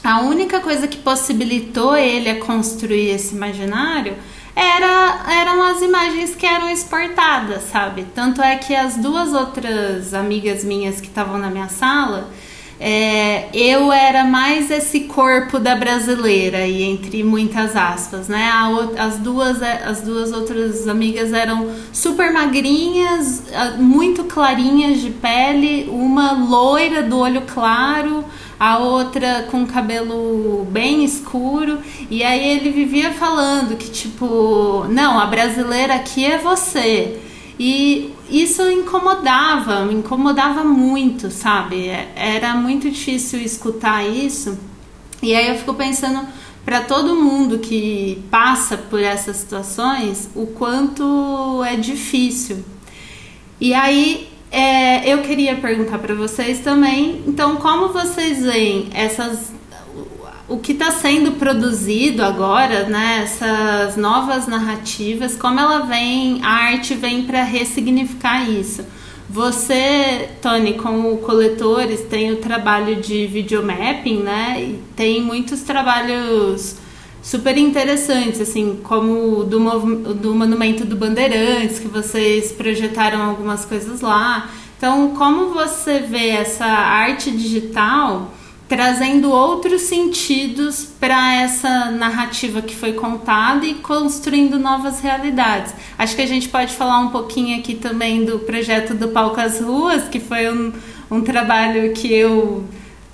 a 0.03 0.21
única 0.21 0.61
coisa 0.61 0.89
que 0.89 0.99
possibilitou 0.99 1.97
ele 1.97 2.29
a 2.29 2.41
construir 2.41 3.11
esse 3.11 3.35
imaginário 3.35 4.15
era, 4.57 5.25
eram 5.31 5.63
as 5.63 5.83
imagens 5.83 6.35
que 6.35 6.47
eram 6.47 6.71
exportadas, 6.71 7.65
sabe? 7.65 8.07
Tanto 8.15 8.43
é 8.43 8.57
que 8.57 8.75
as 8.75 8.97
duas 8.97 9.33
outras 9.35 10.15
amigas 10.15 10.65
minhas 10.65 11.01
que 11.01 11.09
estavam 11.09 11.39
na 11.39 11.51
minha 11.51 11.69
sala, 11.69 12.31
é, 12.79 13.49
eu 13.55 13.91
era 13.91 14.25
mais 14.25 14.71
esse 14.71 15.01
corpo 15.01 15.59
da 15.59 15.75
brasileira 15.75 16.67
e 16.67 16.83
entre 16.83 17.23
muitas 17.23 17.75
aspas, 17.75 18.29
né? 18.29 18.51
as 18.99 19.19
duas 19.19 19.63
as 19.63 20.03
duas 20.03 20.31
outras 20.33 20.87
amigas 20.87 21.33
eram 21.33 21.71
super 21.93 22.31
magrinhas, 22.33 23.45
muito 23.79 24.25
clarinhas 24.25 25.01
de 25.01 25.11
pele, 25.11 25.89
uma 25.91 26.33
loira 26.33 27.03
do 27.03 27.19
olho 27.19 27.43
claro, 27.47 28.25
a 28.61 28.79
outra 28.79 29.47
com 29.51 29.67
cabelo 29.67 30.67
bem 30.71 31.05
escuro, 31.05 31.79
e 32.11 32.23
aí 32.23 32.59
ele 32.59 32.71
vivia 32.71 33.11
falando 33.11 33.77
que 33.77 33.91
tipo, 33.91 34.85
não, 34.91 35.19
a 35.19 35.27
brasileira 35.27 35.95
aqui 35.95 36.27
é 36.27 36.37
você. 36.37 37.23
E 37.59 38.15
isso 38.31 38.63
incomodava, 38.71 39.85
me 39.87 39.95
incomodava 39.95 40.63
muito, 40.63 41.31
sabe? 41.31 41.89
Era 42.15 42.55
muito 42.55 42.91
difícil 42.91 43.41
escutar 43.41 44.07
isso. 44.07 44.59
E 45.23 45.35
aí 45.35 45.49
eu 45.49 45.57
fico 45.57 45.73
pensando 45.75 46.27
para 46.65 46.83
todo 46.83 47.17
mundo 47.17 47.59
que 47.59 48.23
passa 48.31 48.77
por 48.77 49.01
essas 49.01 49.37
situações 49.37 50.29
o 50.35 50.47
quanto 50.47 51.65
é 51.65 51.77
difícil. 51.77 52.63
E 53.59 53.73
aí 53.73 54.29
é, 54.51 55.09
eu 55.11 55.23
queria 55.23 55.57
perguntar 55.57 55.99
para 55.99 56.15
vocês 56.15 56.61
também, 56.61 57.23
então 57.27 57.57
como 57.57 57.89
vocês 57.89 58.43
veem 58.43 58.89
essas 58.93 59.56
o 60.49 60.59
que 60.59 60.73
está 60.73 60.91
sendo 60.91 61.33
produzido 61.33 62.23
agora, 62.23 62.85
né, 62.85 63.23
essas 63.25 63.97
novas 63.97 64.47
narrativas, 64.47 65.37
como 65.37 65.59
ela 65.59 65.81
vem, 65.81 66.41
a 66.43 66.49
arte 66.49 66.95
vem 66.95 67.25
para 67.25 67.43
ressignificar 67.43 68.49
isso. 68.49 68.85
Você, 69.29 70.31
Tony, 70.41 70.75
como 70.75 71.17
coletores, 71.19 72.03
tem 72.03 72.31
o 72.31 72.37
trabalho 72.37 72.97
de 72.97 73.27
videomapping, 73.27 74.23
né? 74.23 74.63
E 74.63 74.81
tem 74.95 75.21
muitos 75.21 75.63
trabalhos 75.63 76.77
super 77.21 77.59
interessantes, 77.59 78.41
assim, 78.41 78.79
como 78.85 79.43
do, 79.43 79.59
do 80.15 80.33
Monumento 80.33 80.85
do 80.85 80.95
Bandeirantes, 80.95 81.81
que 81.81 81.89
vocês 81.89 82.53
projetaram 82.53 83.21
algumas 83.21 83.65
coisas 83.65 84.01
lá. 84.01 84.49
Então, 84.79 85.11
como 85.17 85.53
você 85.53 85.99
vê 85.99 86.29
essa 86.29 86.65
arte 86.65 87.33
digital 87.33 88.33
trazendo 88.69 89.31
outros 89.31 89.83
sentidos 89.83 90.85
para 90.99 91.43
essa 91.43 91.91
narrativa 91.91 92.61
que 92.61 92.75
foi 92.75 92.95
contada 92.95 93.65
e 93.65 93.75
construindo 93.75 94.59
novas 94.59 95.01
realidades. 95.01 95.73
Acho 95.97 96.17
que 96.17 96.23
a 96.23 96.27
gente 96.27 96.49
pode 96.49 96.73
falar 96.75 96.99
um 96.99 97.11
pouquinho 97.11 97.59
aqui 97.59 97.75
também 97.75 98.25
do 98.25 98.41
projeto 98.41 98.95
do 98.95 99.09
Palco 99.09 99.41
às 99.41 99.61
Ruas, 99.61 100.09
que 100.09 100.19
foi 100.19 100.51
um, 100.51 100.73
um 101.11 101.21
trabalho 101.21 101.93
que 101.93 102.13
eu 102.13 102.65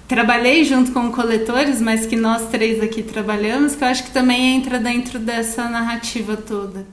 trabalhei 0.09 0.64
junto 0.64 0.92
com 0.92 1.11
coletores, 1.11 1.80
mas 1.80 2.07
que 2.07 2.16
nós 2.16 2.48
três 2.48 2.82
aqui 2.82 3.03
trabalhamos, 3.03 3.74
que 3.74 3.84
eu 3.84 3.88
acho 3.88 4.05
que 4.05 4.11
também 4.11 4.57
entra 4.57 4.78
dentro 4.78 5.18
dessa 5.18 5.68
narrativa 5.68 6.36
toda. 6.36 6.86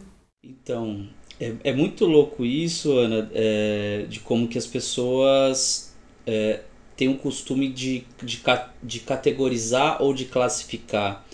Então, 0.43 1.07
é, 1.39 1.53
é 1.63 1.73
muito 1.73 2.05
louco 2.05 2.45
isso, 2.45 2.97
Ana, 2.97 3.29
é, 3.33 4.05
de 4.09 4.19
como 4.19 4.47
que 4.47 4.57
as 4.57 4.67
pessoas 4.67 5.93
é, 6.27 6.61
tem 6.99 7.07
um 7.07 7.15
costume 7.15 7.69
de, 7.69 8.03
de, 8.21 8.41
de 8.83 8.99
categorizar 8.99 10.03
ou 10.03 10.13
de 10.13 10.25
classificar 10.25 11.25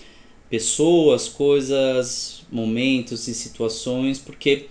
pessoas, 0.47 1.27
coisas, 1.27 2.43
momentos 2.51 3.27
e 3.27 3.33
situações, 3.33 4.19
porque 4.19 4.67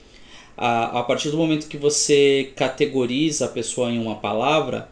a, 0.57 1.01
a 1.01 1.03
partir 1.03 1.31
do 1.31 1.37
momento 1.37 1.67
que 1.67 1.77
você 1.77 2.53
categoriza 2.55 3.47
a 3.47 3.49
pessoa 3.49 3.91
em 3.91 3.99
uma 3.99 4.15
palavra, 4.15 4.89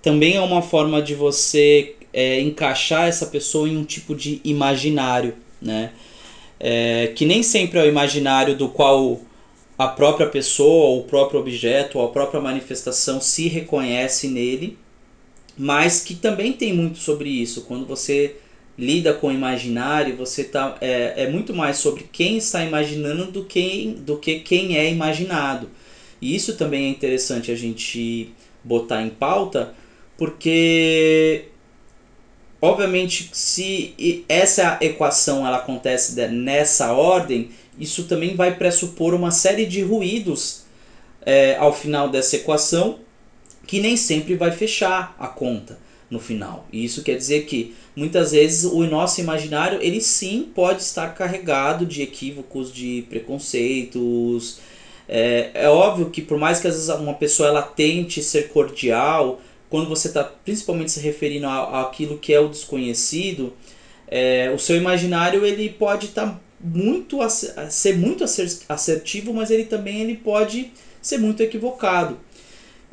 também 0.00 0.36
é 0.36 0.40
uma 0.40 0.62
forma 0.62 1.02
de 1.02 1.16
você 1.16 1.96
é, 2.12 2.40
encaixar 2.40 3.08
essa 3.08 3.26
pessoa 3.26 3.68
em 3.68 3.76
um 3.76 3.84
tipo 3.84 4.14
de 4.14 4.40
imaginário, 4.44 5.34
né? 5.60 5.90
É, 6.60 7.08
que 7.16 7.26
nem 7.26 7.42
sempre 7.42 7.80
é 7.80 7.82
o 7.82 7.88
imaginário 7.88 8.54
do 8.54 8.68
qual 8.68 9.20
a 9.76 9.88
própria 9.88 10.28
pessoa, 10.28 10.90
ou 10.90 11.00
o 11.00 11.04
próprio 11.04 11.40
objeto, 11.40 11.98
ou 11.98 12.04
a 12.04 12.08
própria 12.08 12.40
manifestação 12.40 13.20
se 13.20 13.48
reconhece 13.48 14.28
nele, 14.28 14.78
mas 15.60 16.00
que 16.00 16.14
também 16.14 16.54
tem 16.54 16.72
muito 16.72 16.96
sobre 16.96 17.28
isso. 17.28 17.66
Quando 17.66 17.84
você 17.84 18.36
lida 18.78 19.12
com 19.12 19.26
o 19.26 19.32
imaginário, 19.32 20.16
você 20.16 20.42
tá, 20.42 20.78
é, 20.80 21.24
é 21.24 21.28
muito 21.28 21.52
mais 21.52 21.76
sobre 21.76 22.04
quem 22.10 22.38
está 22.38 22.64
imaginando 22.64 23.30
do 23.30 23.44
que, 23.44 23.94
do 23.98 24.16
que 24.16 24.40
quem 24.40 24.78
é 24.78 24.90
imaginado. 24.90 25.68
E 26.18 26.34
isso 26.34 26.56
também 26.56 26.86
é 26.86 26.88
interessante 26.88 27.52
a 27.52 27.54
gente 27.54 28.32
botar 28.64 29.02
em 29.02 29.10
pauta, 29.10 29.74
porque 30.16 31.48
obviamente 32.62 33.28
se 33.30 34.24
essa 34.30 34.78
equação 34.80 35.46
ela 35.46 35.58
acontece 35.58 36.18
nessa 36.28 36.90
ordem, 36.94 37.50
isso 37.78 38.04
também 38.04 38.34
vai 38.34 38.56
pressupor 38.56 39.12
uma 39.12 39.30
série 39.30 39.66
de 39.66 39.82
ruídos 39.82 40.62
é, 41.20 41.54
ao 41.58 41.74
final 41.74 42.08
dessa 42.08 42.36
equação 42.36 43.00
que 43.70 43.78
nem 43.78 43.96
sempre 43.96 44.34
vai 44.34 44.50
fechar 44.50 45.14
a 45.16 45.28
conta 45.28 45.78
no 46.10 46.18
final. 46.18 46.66
E 46.72 46.84
isso 46.84 47.04
quer 47.04 47.16
dizer 47.16 47.44
que 47.44 47.72
muitas 47.94 48.32
vezes 48.32 48.64
o 48.64 48.82
nosso 48.84 49.20
imaginário 49.20 49.78
ele 49.80 50.00
sim 50.00 50.50
pode 50.52 50.82
estar 50.82 51.14
carregado 51.14 51.86
de 51.86 52.02
equívocos, 52.02 52.72
de 52.72 53.06
preconceitos. 53.08 54.58
É, 55.08 55.52
é 55.54 55.68
óbvio 55.68 56.10
que 56.10 56.20
por 56.20 56.36
mais 56.36 56.58
que 56.58 56.66
às 56.66 56.74
vezes 56.74 56.88
uma 56.88 57.14
pessoa 57.14 57.48
ela 57.48 57.62
tente 57.62 58.24
ser 58.24 58.48
cordial, 58.48 59.40
quando 59.68 59.88
você 59.88 60.08
está 60.08 60.24
principalmente 60.24 60.90
se 60.90 60.98
referindo 60.98 61.46
àquilo 61.46 62.18
que 62.18 62.34
é 62.34 62.40
o 62.40 62.48
desconhecido, 62.48 63.52
é, 64.08 64.50
o 64.52 64.58
seu 64.58 64.76
imaginário 64.76 65.46
ele 65.46 65.68
pode 65.68 66.06
estar 66.06 66.26
tá 66.26 66.40
muito 66.60 67.20
ser 67.70 67.96
muito 67.96 68.24
assertivo, 68.68 69.32
mas 69.32 69.48
ele 69.48 69.66
também 69.66 70.00
ele 70.00 70.16
pode 70.16 70.72
ser 71.00 71.18
muito 71.18 71.40
equivocado. 71.40 72.18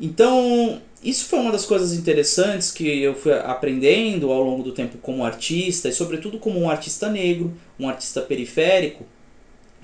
Então, 0.00 0.80
isso 1.02 1.26
foi 1.26 1.38
uma 1.38 1.52
das 1.52 1.64
coisas 1.64 1.92
interessantes 1.92 2.70
que 2.70 3.02
eu 3.02 3.14
fui 3.14 3.32
aprendendo 3.32 4.30
ao 4.30 4.42
longo 4.42 4.62
do 4.62 4.72
tempo 4.72 4.98
como 4.98 5.24
artista, 5.24 5.88
e 5.88 5.92
sobretudo 5.92 6.38
como 6.38 6.58
um 6.58 6.70
artista 6.70 7.08
negro, 7.08 7.52
um 7.78 7.88
artista 7.88 8.20
periférico. 8.20 9.04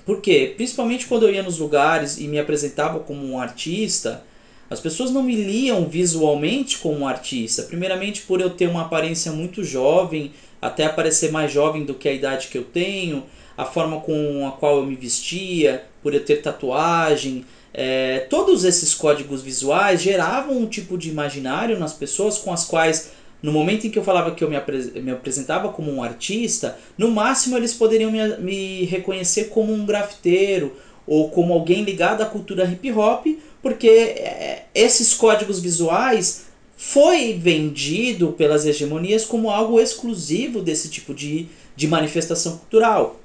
Porque, 0.05 0.53
principalmente 0.55 1.07
quando 1.07 1.23
eu 1.23 1.33
ia 1.33 1.41
nos 1.41 1.57
lugares 1.57 2.17
e 2.19 2.27
me 2.27 2.37
apresentava 2.37 2.99
como 2.99 3.25
um 3.25 3.39
artista, 3.39 4.23
as 4.69 4.79
pessoas 4.79 5.11
não 5.11 5.23
me 5.23 5.35
liam 5.35 5.87
visualmente 5.87 6.77
como 6.77 6.99
um 6.99 7.07
artista. 7.07 7.63
Primeiramente 7.63 8.21
por 8.21 8.39
eu 8.39 8.49
ter 8.49 8.67
uma 8.67 8.81
aparência 8.81 9.31
muito 9.31 9.63
jovem, 9.63 10.31
até 10.61 10.87
parecer 10.89 11.31
mais 11.31 11.51
jovem 11.51 11.85
do 11.85 11.93
que 11.93 12.07
a 12.07 12.13
idade 12.13 12.47
que 12.47 12.57
eu 12.57 12.63
tenho, 12.63 13.23
a 13.57 13.65
forma 13.65 14.01
com 14.01 14.47
a 14.47 14.51
qual 14.51 14.77
eu 14.77 14.85
me 14.85 14.95
vestia, 14.95 15.85
por 16.03 16.13
eu 16.13 16.23
ter 16.23 16.41
tatuagem, 16.41 17.45
é, 17.77 18.19
todos 18.29 18.63
esses 18.63 18.93
códigos 18.93 19.41
visuais 19.41 20.01
geravam 20.01 20.57
um 20.57 20.65
tipo 20.65 20.97
de 20.97 21.09
imaginário 21.09 21.77
nas 21.77 21.91
pessoas 21.91 22.37
com 22.37 22.53
as 22.53 22.63
quais, 22.63 23.11
no 23.43 23.51
momento 23.51 23.85
em 23.85 23.89
que 23.89 23.99
eu 23.99 24.03
falava 24.03 24.33
que 24.33 24.41
eu 24.41 24.49
me, 24.49 24.55
me 25.01 25.11
apresentava 25.11 25.67
como 25.67 25.91
um 25.91 26.01
artista, 26.01 26.79
no 26.97 27.11
máximo 27.11 27.57
eles 27.57 27.73
poderiam 27.73 28.09
me, 28.09 28.37
me 28.37 28.85
reconhecer 28.85 29.49
como 29.49 29.73
um 29.73 29.85
grafiteiro 29.85 30.71
ou 31.05 31.29
como 31.29 31.51
alguém 31.51 31.83
ligado 31.83 32.21
à 32.21 32.25
cultura 32.25 32.63
hip 32.63 32.89
hop, 32.93 33.25
porque 33.61 33.89
é, 33.89 34.67
esses 34.73 35.13
códigos 35.13 35.59
visuais 35.59 36.45
foi 36.77 37.33
vendido 37.33 38.31
pelas 38.31 38.65
hegemonias 38.65 39.25
como 39.25 39.49
algo 39.49 39.81
exclusivo 39.81 40.61
desse 40.61 40.87
tipo 40.87 41.13
de, 41.13 41.49
de 41.75 41.89
manifestação 41.89 42.57
cultural, 42.57 43.19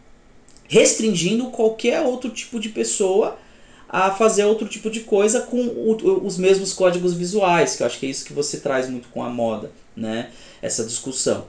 restringindo 0.67 1.51
qualquer 1.51 2.03
outro 2.03 2.31
tipo 2.31 2.59
de 2.59 2.69
pessoa 2.69 3.39
a 3.93 4.13
fazer 4.13 4.45
outro 4.45 4.69
tipo 4.69 4.89
de 4.89 5.01
coisa 5.01 5.41
com 5.41 5.61
o, 5.61 6.25
os 6.25 6.39
mesmos 6.39 6.73
códigos 6.73 7.13
visuais, 7.13 7.75
que 7.75 7.83
eu 7.83 7.87
acho 7.87 7.99
que 7.99 8.07
é 8.07 8.09
isso 8.09 8.25
que 8.25 8.33
você 8.33 8.59
traz 8.59 8.89
muito 8.89 9.09
com 9.09 9.23
a 9.23 9.29
moda, 9.29 9.73
né? 9.97 10.31
Essa 10.63 10.85
discussão. 10.85 11.47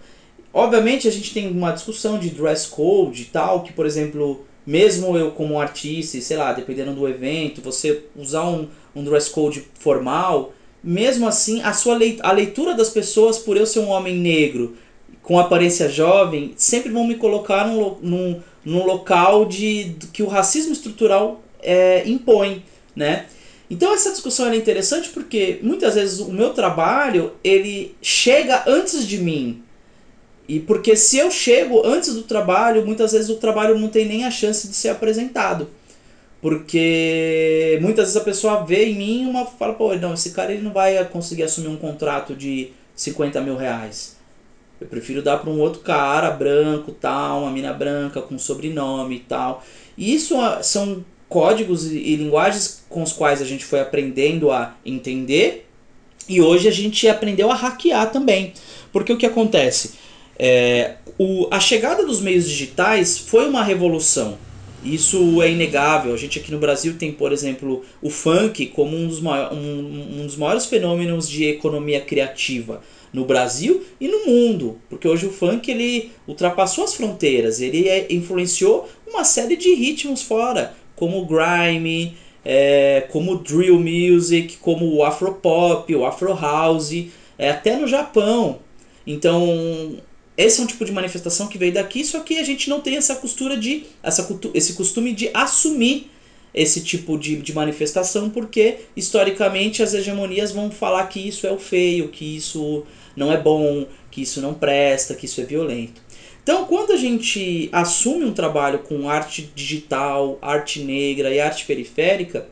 Obviamente 0.51 1.07
a 1.07 1.11
gente 1.11 1.33
tem 1.33 1.49
uma 1.49 1.71
discussão 1.71 2.17
de 2.17 2.31
dress 2.31 2.67
code 2.67 3.21
e 3.21 3.25
tal, 3.25 3.61
que 3.61 3.71
por 3.71 3.85
exemplo, 3.85 4.43
mesmo 4.65 5.15
eu 5.15 5.31
como 5.31 5.59
artista, 5.59 6.19
sei 6.19 6.35
lá, 6.35 6.51
dependendo 6.51 6.93
do 6.93 7.07
evento, 7.07 7.61
você 7.61 8.05
usar 8.15 8.45
um, 8.45 8.67
um 8.95 9.03
dress 9.03 9.29
code 9.29 9.67
formal, 9.75 10.51
mesmo 10.83 11.27
assim 11.27 11.61
a 11.61 11.73
sua 11.73 11.95
leitura, 11.95 12.27
a 12.27 12.31
leitura 12.31 12.73
das 12.73 12.89
pessoas 12.89 13.37
por 13.37 13.55
eu 13.55 13.67
ser 13.67 13.79
um 13.79 13.89
homem 13.89 14.17
negro 14.17 14.75
com 15.21 15.37
aparência 15.37 15.87
jovem, 15.87 16.53
sempre 16.57 16.91
vão 16.91 17.05
me 17.05 17.15
colocar 17.15 17.67
num, 17.67 17.97
num, 18.01 18.41
num 18.65 18.83
local 18.83 19.45
de 19.45 19.95
que 20.11 20.23
o 20.23 20.27
racismo 20.27 20.73
estrutural 20.73 21.39
é, 21.61 22.07
impõe, 22.07 22.63
né? 22.95 23.25
Então 23.69 23.93
essa 23.93 24.11
discussão 24.11 24.51
é 24.51 24.55
interessante 24.55 25.09
porque 25.09 25.59
muitas 25.61 25.95
vezes 25.95 26.19
o 26.19 26.31
meu 26.31 26.53
trabalho 26.53 27.33
ele 27.41 27.95
chega 28.01 28.63
antes 28.67 29.07
de 29.07 29.17
mim. 29.17 29.63
E 30.47 30.59
porque 30.59 30.97
se 30.97 31.17
eu 31.17 31.31
chego 31.31 31.85
antes 31.85 32.13
do 32.13 32.23
trabalho, 32.23 32.85
muitas 32.85 33.13
vezes 33.13 33.29
o 33.29 33.37
trabalho 33.37 33.79
não 33.79 33.87
tem 33.87 34.05
nem 34.05 34.25
a 34.25 34.31
chance 34.31 34.67
de 34.67 34.75
ser 34.75 34.89
apresentado. 34.89 35.69
Porque 36.41 37.77
muitas 37.81 38.05
vezes 38.05 38.17
a 38.21 38.25
pessoa 38.25 38.65
vê 38.65 38.87
em 38.87 38.95
mim 38.95 39.25
uma 39.25 39.45
fala, 39.45 39.73
pô, 39.73 39.95
não, 39.95 40.13
esse 40.13 40.31
cara 40.31 40.51
ele 40.51 40.63
não 40.63 40.73
vai 40.73 41.03
conseguir 41.05 41.43
assumir 41.43 41.69
um 41.69 41.77
contrato 41.77 42.35
de 42.35 42.71
50 42.95 43.39
mil 43.39 43.55
reais. 43.55 44.17
Eu 44.81 44.87
prefiro 44.87 45.21
dar 45.21 45.37
para 45.37 45.49
um 45.49 45.59
outro 45.59 45.81
cara 45.81 46.31
branco, 46.31 46.91
tal, 46.91 47.43
uma 47.43 47.51
mina 47.51 47.71
branca 47.71 48.21
com 48.21 48.37
sobrenome 48.39 49.17
e 49.17 49.19
tal. 49.19 49.63
E 49.95 50.13
isso 50.13 50.35
são 50.63 51.05
códigos 51.31 51.89
e, 51.89 52.15
linguagens 52.17 52.83
com 52.89 53.01
os 53.01 53.13
quais 53.13 53.41
a 53.41 53.45
gente 53.45 53.63
foi 53.63 53.79
aprendendo 53.79 54.51
a 54.51 54.75
entender 54.85 55.65
e 56.27 56.41
hoje 56.41 56.67
a 56.67 56.71
gente 56.71 57.07
aprendeu 57.07 57.49
a 57.49 57.55
hackear 57.55 58.11
também. 58.11 58.51
Porque 58.91 59.13
o 59.13 59.17
que 59.17 59.25
acontece? 59.25 59.93
É, 60.37 60.95
o, 61.17 61.47
a 61.49 61.59
chegada 61.59 62.05
dos 62.05 62.19
meios 62.19 62.47
digitais 62.47 63.17
foi 63.17 63.47
uma 63.47 63.63
revolução. 63.63 64.37
Isso 64.83 65.41
é 65.41 65.49
inegável. 65.49 66.13
A 66.13 66.17
gente 66.17 66.37
aqui 66.37 66.51
no 66.51 66.59
Brasil 66.59 66.95
tem, 66.97 67.13
por 67.13 67.31
exemplo, 67.31 67.81
o 68.01 68.09
funk 68.09 68.67
como 68.67 68.97
um 68.97 69.07
dos, 69.07 69.21
maiores, 69.21 69.57
um, 69.57 70.21
um 70.21 70.25
dos 70.25 70.35
maiores 70.35 70.65
fenômenos 70.65 71.29
de 71.29 71.45
economia 71.45 72.01
criativa 72.01 72.81
no 73.13 73.23
Brasil 73.23 73.83
e 73.99 74.07
no 74.07 74.25
mundo, 74.25 74.79
porque 74.89 75.05
hoje 75.05 75.25
o 75.25 75.31
funk 75.31 75.69
ele 75.69 76.11
ultrapassou 76.25 76.85
as 76.85 76.93
fronteiras, 76.93 77.59
ele 77.59 77.89
é, 77.89 78.07
influenciou 78.09 78.87
uma 79.05 79.25
série 79.25 79.57
de 79.57 79.73
ritmos 79.73 80.21
fora 80.21 80.73
como 81.01 81.19
o 81.19 81.25
grime, 81.25 82.15
é, 82.45 83.07
como 83.09 83.31
o 83.31 83.39
drill 83.39 83.79
music, 83.79 84.57
como 84.57 84.85
o 84.93 85.03
afropop, 85.03 85.95
o 85.95 86.05
afro 86.05 86.31
house, 86.39 87.07
é, 87.39 87.49
até 87.49 87.75
no 87.75 87.87
Japão. 87.87 88.59
Então, 89.05 89.97
esse 90.37 90.61
é 90.61 90.63
um 90.63 90.67
tipo 90.67 90.85
de 90.85 90.91
manifestação 90.91 91.47
que 91.47 91.57
veio 91.57 91.73
daqui, 91.73 92.05
só 92.05 92.19
que 92.19 92.37
a 92.37 92.43
gente 92.43 92.69
não 92.69 92.81
tem 92.81 92.97
essa 92.97 93.15
costura 93.15 93.57
de 93.57 93.85
essa, 94.03 94.29
esse 94.53 94.73
costume 94.73 95.11
de 95.11 95.31
assumir 95.33 96.11
esse 96.53 96.81
tipo 96.81 97.17
de, 97.17 97.37
de 97.37 97.51
manifestação, 97.51 98.29
porque 98.29 98.81
historicamente 98.95 99.81
as 99.81 99.95
hegemonias 99.95 100.51
vão 100.51 100.69
falar 100.69 101.07
que 101.07 101.27
isso 101.27 101.47
é 101.47 101.51
o 101.51 101.57
feio, 101.57 102.09
que 102.09 102.35
isso 102.35 102.85
não 103.15 103.31
é 103.31 103.37
bom, 103.37 103.87
que 104.11 104.21
isso 104.21 104.39
não 104.39 104.53
presta, 104.53 105.15
que 105.15 105.25
isso 105.25 105.41
é 105.41 105.45
violento. 105.45 105.99
Então, 106.43 106.65
quando 106.65 106.91
a 106.91 106.97
gente 106.97 107.69
assume 107.71 108.25
um 108.25 108.33
trabalho 108.33 108.79
com 108.79 109.09
arte 109.09 109.51
digital, 109.53 110.39
arte 110.41 110.81
negra 110.81 111.33
e 111.33 111.39
arte 111.39 111.65
periférica, 111.65 112.47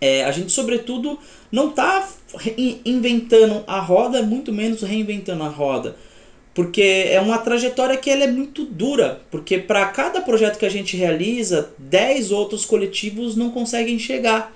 é, 0.00 0.24
a 0.24 0.30
gente, 0.30 0.52
sobretudo, 0.52 1.18
não 1.50 1.70
está 1.70 2.08
inventando 2.84 3.64
a 3.66 3.80
roda, 3.80 4.22
muito 4.22 4.52
menos 4.52 4.82
reinventando 4.82 5.42
a 5.42 5.48
roda. 5.48 5.96
Porque 6.54 7.06
é 7.08 7.20
uma 7.20 7.38
trajetória 7.38 7.96
que 7.96 8.10
ela 8.10 8.24
é 8.24 8.26
muito 8.26 8.64
dura, 8.64 9.20
porque 9.30 9.58
para 9.58 9.86
cada 9.86 10.20
projeto 10.20 10.58
que 10.58 10.66
a 10.66 10.70
gente 10.70 10.96
realiza, 10.96 11.70
10 11.78 12.32
outros 12.32 12.64
coletivos 12.64 13.36
não 13.36 13.50
conseguem 13.50 13.98
chegar, 13.98 14.54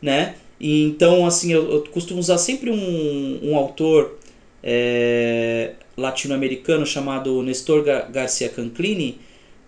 né? 0.00 0.36
E 0.60 0.84
então, 0.84 1.26
assim, 1.26 1.52
eu, 1.52 1.68
eu 1.70 1.84
costumo 1.90 2.20
usar 2.20 2.38
sempre 2.38 2.70
um, 2.70 3.40
um 3.42 3.56
autor 3.56 4.18
é, 4.62 5.72
latino-americano 5.96 6.86
chamado 6.86 7.42
Nestor 7.42 7.84
Garcia 8.10 8.48
Canclini, 8.48 9.20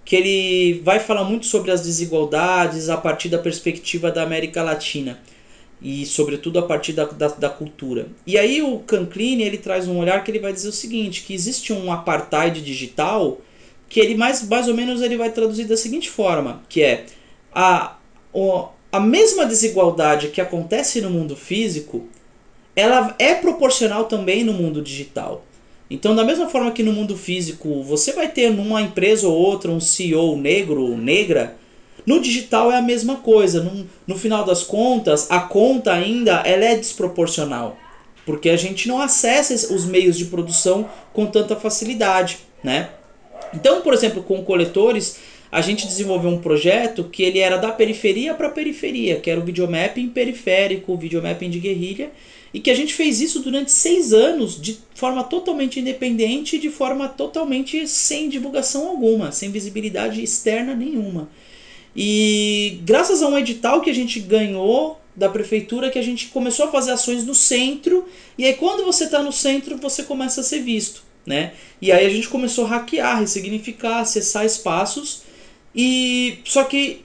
que 0.05 0.17
ele 0.17 0.81
vai 0.83 1.01
falar 1.01 1.25
muito 1.25 1.47
sobre 1.47 1.71
as 1.71 1.83
desigualdades 1.83 2.89
a 2.89 2.97
partir 2.97 3.29
da 3.29 3.39
perspectiva 3.39 4.11
da 4.11 4.23
América 4.23 4.63
Latina 4.63 5.19
e 5.81 6.07
sobretudo 6.07 6.59
a 6.59 6.63
partir 6.63 6.93
da, 6.93 7.05
da, 7.05 7.29
da, 7.29 7.51
cultura. 7.51 8.09
E 8.27 8.39
aí 8.39 8.63
o 8.63 8.79
Canclini 8.81 9.43
ele 9.43 9.59
traz 9.59 9.89
um 9.89 9.99
olhar 9.99 10.23
que 10.23 10.31
ele 10.31 10.39
vai 10.39 10.53
dizer 10.53 10.69
o 10.69 10.73
seguinte, 10.73 11.23
que 11.23 11.35
existe 11.35 11.73
um 11.73 11.93
apartheid 11.93 12.61
digital 12.63 13.41
que 13.89 14.01
ele 14.01 14.15
mais, 14.15 14.47
mais 14.47 14.67
ou 14.67 14.75
menos 14.75 15.03
ele 15.03 15.17
vai 15.17 15.31
traduzir 15.31 15.65
da 15.65 15.77
seguinte 15.77 16.09
forma, 16.09 16.63
que 16.69 16.83
é 16.83 17.07
a, 17.55 17.97
a 18.91 19.01
mesma 19.01 19.47
desigualdade 19.47 20.29
que 20.29 20.41
acontece 20.41 21.01
no 21.01 21.11
mundo 21.11 21.37
físico, 21.37 22.09
ela 22.75 23.15
é 23.19 23.35
proporcional 23.35 24.05
também 24.07 24.43
no 24.43 24.53
mundo 24.53 24.83
digital. 24.83 25.45
Então, 25.95 26.13
da 26.13 26.25
mesma 26.25 26.49
forma 26.49 26.73
que 26.73 26.83
no 26.83 26.93
mundo 26.93 27.17
físico 27.17 27.81
você 27.85 28.13
vai 28.13 28.27
ter 28.27 28.51
numa 28.51 28.83
empresa 28.83 29.29
ou 29.29 29.33
outra 29.33 29.71
um 29.71 29.79
CEO 29.79 30.37
negro 30.37 30.83
ou 30.83 30.99
negra, 30.99 31.57
no 32.05 32.19
digital 32.19 32.73
é 32.73 32.77
a 32.77 32.83
mesma 32.83 33.19
coisa. 33.19 33.63
No, 33.63 33.87
no 34.05 34.19
final 34.19 34.45
das 34.45 34.65
contas, 34.65 35.31
a 35.31 35.39
conta 35.39 35.93
ainda 35.93 36.43
ela 36.45 36.65
é 36.65 36.75
desproporcional. 36.75 37.79
Porque 38.27 38.51
a 38.51 38.57
gente 38.57 38.89
não 38.89 39.01
acessa 39.01 39.73
os 39.73 39.85
meios 39.85 40.19
de 40.19 40.25
produção 40.25 40.91
com 41.13 41.27
tanta 41.27 41.55
facilidade, 41.55 42.39
né? 42.61 42.89
Então, 43.55 43.81
por 43.81 43.95
exemplo, 43.95 44.21
com 44.21 44.43
coletores, 44.43 45.19
a 45.53 45.61
gente 45.61 45.87
desenvolveu 45.87 46.31
um 46.31 46.41
projeto 46.41 47.05
que 47.05 47.23
ele 47.23 47.39
era 47.39 47.57
da 47.57 47.71
periferia 47.71 48.35
para 48.35 48.49
periferia, 48.49 49.21
que 49.21 49.31
era 49.31 49.39
o 49.39 49.45
videomapping 49.45 50.09
periférico, 50.09 50.93
o 50.93 50.97
videomapping 50.97 51.51
de 51.51 51.61
guerrilha, 51.61 52.11
e 52.55 52.61
que 52.61 52.71
a 52.71 52.75
gente 52.75 52.95
fez 52.95 53.21
isso 53.21 53.41
durante 53.41 53.73
seis 53.73 54.13
anos 54.13 54.59
de 54.61 54.79
forma 54.95 55.25
totalmente 55.25 55.81
independente, 55.81 56.57
de 56.57 56.71
forma 56.71 57.09
totalmente 57.09 57.89
sem 57.89 58.29
divulgação 58.29 58.87
alguma, 58.87 59.33
sem 59.33 59.51
visibilidade 59.51 60.23
externa 60.23 60.73
nenhuma. 60.73 61.29
E 61.97 62.79
graças 62.85 63.23
a 63.23 63.29
um 63.29 63.37
edital 63.37 63.81
que 63.81 63.91
a 63.91 63.95
gente 63.95 64.21
ganhou 64.21 65.01
da 65.17 65.29
prefeitura, 65.29 65.91
que 65.91 65.99
a 65.99 66.03
gente 66.03 66.29
começou 66.29 66.67
a 66.67 66.71
fazer 66.71 66.93
ações 66.93 67.25
no 67.25 67.35
centro, 67.35 68.07
e 68.39 68.45
aí 68.45 68.55
quando 68.55 68.85
você 68.85 69.05
está 69.05 69.21
no 69.21 69.33
centro, 69.33 69.77
você 69.77 70.05
começa 70.05 70.41
a 70.41 70.45
ser 70.45 70.61
visto. 70.61 71.03
Né? 71.27 71.55
E 71.83 71.91
aí 71.91 72.07
a 72.07 72.11
gente 72.11 72.29
começou 72.29 72.67
a 72.67 72.69
hackear, 72.69 73.19
ressignificar, 73.19 74.01
acessar 74.01 74.45
espaços, 74.45 75.23
e 75.75 76.39
só 76.45 76.63
que 76.63 77.05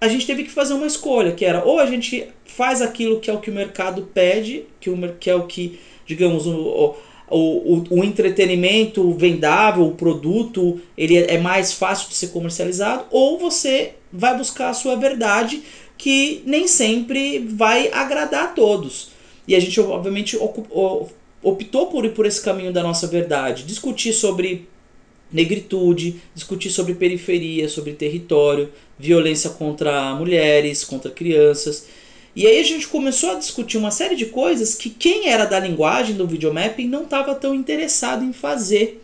a 0.00 0.08
gente 0.08 0.26
teve 0.26 0.44
que 0.44 0.50
fazer 0.50 0.72
uma 0.74 0.86
escolha, 0.86 1.32
que 1.32 1.44
era 1.44 1.62
ou 1.64 1.78
a 1.78 1.86
gente 1.86 2.26
faz 2.46 2.80
aquilo 2.80 3.20
que 3.20 3.30
é 3.30 3.34
o 3.34 3.40
que 3.40 3.50
o 3.50 3.54
mercado 3.54 4.08
pede, 4.14 4.64
que, 4.80 4.88
o, 4.88 5.14
que 5.18 5.28
é 5.28 5.34
o 5.34 5.46
que, 5.46 5.78
digamos, 6.06 6.46
o, 6.46 6.96
o, 7.28 7.36
o, 7.38 7.84
o 7.90 8.04
entretenimento 8.04 9.12
vendável, 9.12 9.86
o 9.86 9.94
produto, 9.94 10.80
ele 10.96 11.18
é 11.18 11.38
mais 11.38 11.72
fácil 11.72 12.08
de 12.08 12.14
ser 12.14 12.28
comercializado, 12.28 13.04
ou 13.10 13.38
você 13.38 13.94
vai 14.12 14.36
buscar 14.36 14.70
a 14.70 14.74
sua 14.74 14.96
verdade, 14.96 15.62
que 15.98 16.42
nem 16.46 16.66
sempre 16.66 17.38
vai 17.38 17.90
agradar 17.92 18.44
a 18.44 18.48
todos. 18.48 19.10
E 19.46 19.54
a 19.54 19.60
gente, 19.60 19.78
obviamente, 19.80 20.38
optou 21.42 21.86
por 21.88 22.04
ir 22.04 22.14
por 22.14 22.24
esse 22.24 22.42
caminho 22.42 22.72
da 22.72 22.82
nossa 22.82 23.06
verdade, 23.06 23.64
discutir 23.64 24.12
sobre 24.12 24.66
negritude, 25.32 26.20
discutir 26.34 26.70
sobre 26.70 26.94
periferia, 26.94 27.68
sobre 27.68 27.92
território, 27.92 28.70
violência 28.98 29.50
contra 29.50 30.14
mulheres, 30.14 30.84
contra 30.84 31.10
crianças. 31.10 31.86
E 32.34 32.46
aí 32.46 32.60
a 32.60 32.64
gente 32.64 32.86
começou 32.86 33.32
a 33.32 33.34
discutir 33.34 33.76
uma 33.76 33.90
série 33.90 34.14
de 34.14 34.26
coisas 34.26 34.74
que 34.74 34.90
quem 34.90 35.28
era 35.28 35.44
da 35.44 35.58
linguagem 35.58 36.14
do 36.14 36.26
videomapping 36.26 36.86
não 36.86 37.02
estava 37.02 37.34
tão 37.34 37.54
interessado 37.54 38.24
em 38.24 38.32
fazer. 38.32 39.02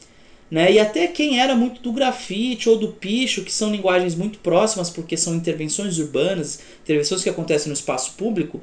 Né? 0.48 0.72
E 0.72 0.78
até 0.78 1.08
quem 1.08 1.40
era 1.40 1.56
muito 1.56 1.80
do 1.80 1.92
grafite 1.92 2.68
ou 2.68 2.78
do 2.78 2.88
picho, 2.88 3.42
que 3.42 3.52
são 3.52 3.70
linguagens 3.70 4.14
muito 4.14 4.38
próximas 4.38 4.88
porque 4.88 5.16
são 5.16 5.34
intervenções 5.34 5.98
urbanas, 5.98 6.60
intervenções 6.84 7.22
que 7.22 7.28
acontecem 7.28 7.68
no 7.68 7.74
espaço 7.74 8.12
público, 8.12 8.60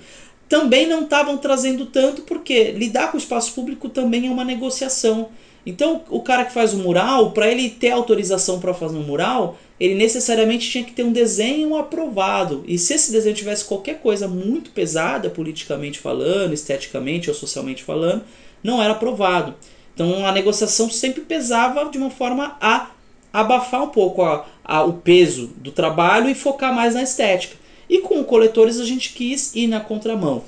também 0.47 0.88
não 0.88 1.03
estavam 1.03 1.38
trazendo 1.38 1.86
tanto 1.88 2.22
porque 2.22 2.72
lidar 2.72 3.11
com 3.11 3.18
o 3.18 3.20
espaço 3.20 3.53
público 3.53 3.89
também 3.89 4.28
é 4.28 4.32
uma 4.32 4.45
negociação. 4.45 5.30
Então, 5.66 6.01
o 6.09 6.22
cara 6.22 6.43
que 6.43 6.53
faz 6.53 6.74
o 6.74 6.78
mural, 6.78 7.32
para 7.32 7.47
ele 7.47 7.70
ter 7.70 7.91
autorização 7.91 8.59
para 8.59 8.74
fazer 8.74 8.97
um 8.97 9.03
mural, 9.03 9.57
ele 9.80 9.95
necessariamente 9.95 10.70
tinha 10.70 10.84
que 10.84 10.91
ter 10.91 11.03
um 11.03 11.11
desenho 11.11 11.76
aprovado. 11.78 12.64
E 12.68 12.78
se 12.78 12.93
esse 12.93 13.11
desenho 13.11 13.36
tivesse 13.36 13.66
qualquer 13.66 13.99
coisa 13.99 14.28
muito 14.28 14.72
pesada, 14.72 15.30
politicamente 15.30 15.99
falando, 15.99 16.53
esteticamente 16.53 17.30
ou 17.30 17.36
socialmente 17.36 17.84
falando, 17.84 18.24
não 18.61 18.82
era 18.82 18.91
aprovado. 18.91 19.55
Então, 19.93 20.26
a 20.26 20.32
negociação 20.32 20.89
sempre 20.89 21.22
pesava 21.22 21.89
de 21.89 21.97
uma 21.97 22.09
forma 22.09 22.57
a 22.59 22.91
abafar 23.34 23.84
um 23.84 23.89
pouco 23.89 24.22
a, 24.22 24.45
a, 24.64 24.84
o 24.84 24.93
peso 24.93 25.47
do 25.57 25.72
trabalho 25.72 26.30
e 26.30 26.36
focar 26.36 26.74
mais 26.74 26.93
na 26.93 27.01
estética. 27.01 27.55
E 27.89 27.99
com 27.99 28.24
coletores 28.24 28.80
a 28.80 28.86
gente 28.86 29.14
quis 29.14 29.55
ir 29.55 29.68
na 29.68 29.80
contramão. 29.80 30.43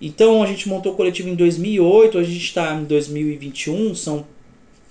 Então 0.00 0.42
a 0.42 0.46
gente 0.46 0.68
montou 0.68 0.92
o 0.92 0.94
coletivo 0.94 1.28
em 1.28 1.34
2008, 1.34 2.18
a 2.18 2.22
gente 2.22 2.44
está 2.44 2.74
em 2.74 2.84
2021, 2.84 3.94
são, 3.96 4.24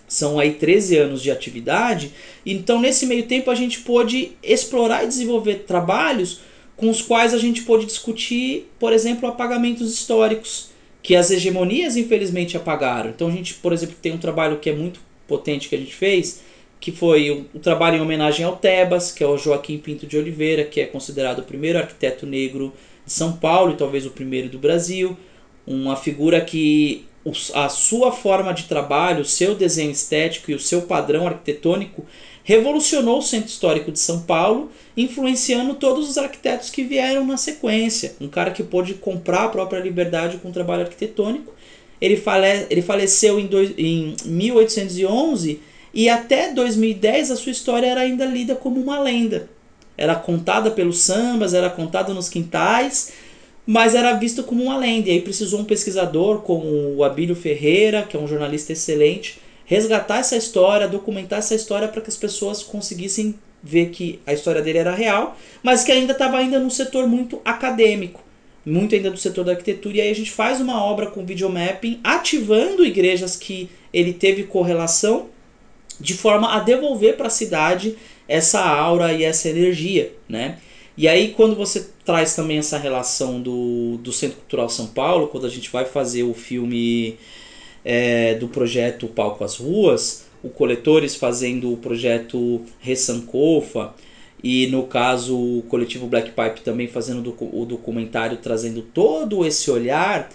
são 0.07 0.39
aí 0.39 0.53
13 0.53 0.97
anos 0.97 1.21
de 1.21 1.29
atividade. 1.29 2.11
Então 2.45 2.79
nesse 2.79 3.05
meio 3.05 3.23
tempo 3.23 3.51
a 3.51 3.55
gente 3.55 3.79
pôde 3.79 4.31
explorar 4.41 5.03
e 5.03 5.07
desenvolver 5.07 5.65
trabalhos 5.67 6.39
com 6.77 6.89
os 6.89 7.01
quais 7.01 7.33
a 7.33 7.37
gente 7.37 7.63
pôde 7.63 7.85
discutir, 7.85 8.69
por 8.79 8.93
exemplo, 8.93 9.27
apagamentos 9.27 9.91
históricos, 9.91 10.69
que 11.01 11.15
as 11.15 11.31
hegemonias 11.31 11.97
infelizmente 11.97 12.55
apagaram. 12.55 13.09
Então 13.09 13.27
a 13.27 13.31
gente, 13.31 13.55
por 13.55 13.73
exemplo, 13.73 13.95
tem 14.01 14.13
um 14.13 14.17
trabalho 14.17 14.59
que 14.59 14.69
é 14.69 14.75
muito 14.75 14.99
potente 15.27 15.67
que 15.67 15.75
a 15.75 15.77
gente 15.77 15.93
fez, 15.93 16.41
que 16.79 16.91
foi 16.91 17.31
o, 17.31 17.45
o 17.53 17.59
trabalho 17.59 17.97
em 17.97 18.01
homenagem 18.01 18.45
ao 18.45 18.55
Tebas, 18.55 19.11
que 19.11 19.23
é 19.23 19.27
o 19.27 19.37
Joaquim 19.37 19.77
Pinto 19.79 20.05
de 20.05 20.17
Oliveira, 20.17 20.63
que 20.63 20.79
é 20.79 20.85
considerado 20.85 21.39
o 21.39 21.43
primeiro 21.43 21.79
arquiteto 21.79 22.25
negro 22.25 22.71
de 23.05 23.11
São 23.11 23.33
Paulo 23.33 23.73
e 23.73 23.77
talvez 23.77 24.05
o 24.05 24.11
primeiro 24.11 24.47
do 24.47 24.59
Brasil. 24.59 25.17
Uma 25.65 25.95
figura 25.95 26.39
que 26.39 27.05
a 27.53 27.69
sua 27.69 28.11
forma 28.11 28.53
de 28.53 28.63
trabalho, 28.63 29.21
o 29.21 29.25
seu 29.25 29.55
desenho 29.55 29.91
estético 29.91 30.51
e 30.51 30.55
o 30.55 30.59
seu 30.59 30.83
padrão 30.83 31.27
arquitetônico 31.27 32.05
revolucionou 32.43 33.19
o 33.19 33.21
centro 33.21 33.49
histórico 33.49 33.91
de 33.91 33.99
São 33.99 34.21
Paulo, 34.21 34.71
influenciando 34.95 35.73
todos 35.73 36.09
os 36.09 36.17
arquitetos 36.17 36.69
que 36.69 36.81
vieram 36.81 37.25
na 37.25 37.35
sequência. 37.35 38.15
Um 38.21 38.29
cara 38.29 38.51
que 38.51 38.63
pôde 38.63 38.93
comprar 38.93 39.43
a 39.43 39.49
própria 39.49 39.79
liberdade 39.79 40.37
com 40.37 40.47
o 40.47 40.53
trabalho 40.53 40.83
arquitetônico. 40.83 41.53
Ele, 41.99 42.15
fale, 42.15 42.67
ele 42.69 42.81
faleceu 42.81 43.37
em, 43.37 43.47
dois, 43.47 43.73
em 43.77 44.15
1811 44.23 45.59
e 45.93 46.07
até 46.07 46.53
2010 46.53 47.31
a 47.31 47.35
sua 47.35 47.51
história 47.51 47.87
era 47.87 48.01
ainda 48.01 48.23
lida 48.23 48.55
como 48.55 48.79
uma 48.79 48.99
lenda. 48.99 49.49
Era 49.97 50.15
contada 50.15 50.71
pelos 50.71 50.99
sambas, 50.99 51.53
era 51.53 51.69
contada 51.69 52.13
nos 52.13 52.29
quintais, 52.29 53.11
mas 53.67 53.93
era 53.93 54.13
visto 54.13 54.43
como 54.43 54.63
uma 54.63 54.77
lenda. 54.77 55.09
E 55.09 55.11
aí 55.11 55.21
precisou 55.21 55.59
um 55.59 55.65
pesquisador 55.65 56.39
como 56.39 56.95
o 56.95 57.03
Abílio 57.03 57.35
Ferreira, 57.35 58.03
que 58.03 58.15
é 58.15 58.19
um 58.19 58.27
jornalista 58.27 58.71
excelente, 58.71 59.39
resgatar 59.65 60.19
essa 60.19 60.37
história, 60.37 60.87
documentar 60.87 61.39
essa 61.39 61.53
história 61.53 61.89
para 61.89 62.01
que 62.01 62.09
as 62.09 62.15
pessoas 62.15 62.63
conseguissem 62.63 63.35
ver 63.61 63.89
que 63.89 64.21
a 64.25 64.31
história 64.31 64.61
dele 64.61 64.77
era 64.77 64.95
real, 64.95 65.37
mas 65.61 65.83
que 65.83 65.91
ainda 65.91 66.13
estava 66.13 66.37
ainda 66.37 66.57
num 66.59 66.69
setor 66.69 67.05
muito 67.07 67.41
acadêmico, 67.43 68.23
muito 68.65 68.95
ainda 68.95 69.11
do 69.11 69.17
setor 69.17 69.43
da 69.43 69.51
arquitetura. 69.51 69.97
E 69.97 70.01
aí 70.01 70.11
a 70.11 70.15
gente 70.15 70.31
faz 70.31 70.61
uma 70.61 70.81
obra 70.81 71.07
com 71.07 71.25
videomapping, 71.25 71.99
ativando 72.01 72.85
igrejas 72.85 73.35
que 73.35 73.69
ele 73.93 74.13
teve 74.13 74.43
correlação, 74.43 75.27
de 75.99 76.13
forma 76.13 76.55
a 76.55 76.59
devolver 76.59 77.17
para 77.17 77.27
a 77.27 77.31
cidade 77.31 77.97
essa 78.29 78.61
aura 78.61 79.11
e 79.11 79.23
essa 79.23 79.49
energia, 79.49 80.13
né? 80.29 80.59
E 80.97 81.07
aí 81.07 81.33
quando 81.33 81.55
você 81.55 81.89
traz 82.03 82.35
também 82.35 82.57
essa 82.57 82.77
relação 82.77 83.39
do, 83.39 83.97
do 83.97 84.11
Centro 84.11 84.37
Cultural 84.37 84.67
São 84.67 84.87
Paulo, 84.87 85.27
quando 85.27 85.45
a 85.45 85.49
gente 85.49 85.69
vai 85.69 85.85
fazer 85.85 86.23
o 86.23 86.33
filme 86.33 87.17
é, 87.85 88.33
do 88.35 88.47
projeto 88.47 89.07
Palco 89.07 89.43
às 89.43 89.57
Ruas, 89.57 90.25
o 90.43 90.49
Coletores 90.49 91.15
fazendo 91.15 91.71
o 91.71 91.77
projeto 91.77 92.61
Ressancofa 92.79 93.93
e 94.43 94.67
no 94.67 94.83
caso 94.83 95.37
o 95.37 95.63
coletivo 95.67 96.07
Black 96.07 96.31
Pipe 96.31 96.61
também 96.61 96.87
fazendo 96.87 97.35
o 97.39 97.65
documentário 97.65 98.37
trazendo 98.37 98.81
todo 98.81 99.45
esse 99.45 99.69
olhar 99.69 100.29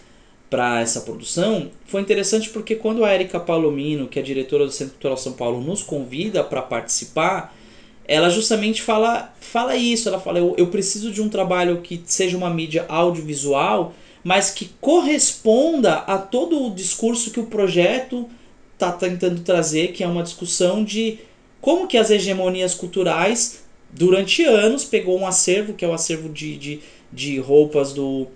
para 0.49 0.81
essa 0.81 1.01
produção, 1.01 1.71
foi 1.87 2.03
interessante 2.03 2.51
porque 2.51 2.77
quando 2.77 3.07
a 3.07 3.15
Erika 3.15 3.41
Palomino, 3.41 4.07
que 4.07 4.19
é 4.19 4.23
diretora 4.23 4.67
do 4.67 4.71
Centro 4.71 4.93
Cultural 4.93 5.17
São 5.17 5.33
Paulo, 5.33 5.63
nos 5.63 5.83
convida 5.83 6.45
para 6.45 6.61
participar, 6.61 7.57
ela 8.05 8.31
justamente 8.31 8.83
fala, 8.83 9.33
fala 9.41 9.77
isso, 9.77 10.09
ela 10.09 10.21
fala, 10.21 10.39
eu, 10.39 10.55
eu 10.59 10.67
preciso 10.69 11.11
de 11.11 11.23
um 11.23 11.29
trabalho 11.29 11.81
que 11.81 12.03
seja 12.05 12.37
uma 12.37 12.51
mídia 12.51 12.85
audiovisual, 12.89 13.95
mas 14.25 14.51
que 14.51 14.71
corresponda 14.81 15.95
a 15.95 16.19
todo 16.19 16.67
o 16.67 16.75
discurso 16.75 17.31
que 17.31 17.41
o 17.41 17.47
projeto 17.47 18.29
está 18.75 18.93
tentando 18.93 19.43
trazer, 19.43 19.93
que 19.93 20.03
é 20.03 20.09
uma 20.09 20.23
discussão 20.23 20.83
de 20.83 21.19
como 21.61 21.87
que 21.87 21.97
as 21.97 22.11
hegemonias 22.11 22.75
culturais, 22.75 23.63
durante 23.91 24.45
anos, 24.45 24.85
pegou 24.85 25.19
um 25.19 25.27
acervo, 25.27 25.75
que 25.75 25.85
é 25.85 25.89
o 25.89 25.93
acervo 25.93 26.29
de, 26.29 26.57
de, 26.57 26.81
de 27.13 27.39
roupas 27.39 27.93
do, 27.93 28.27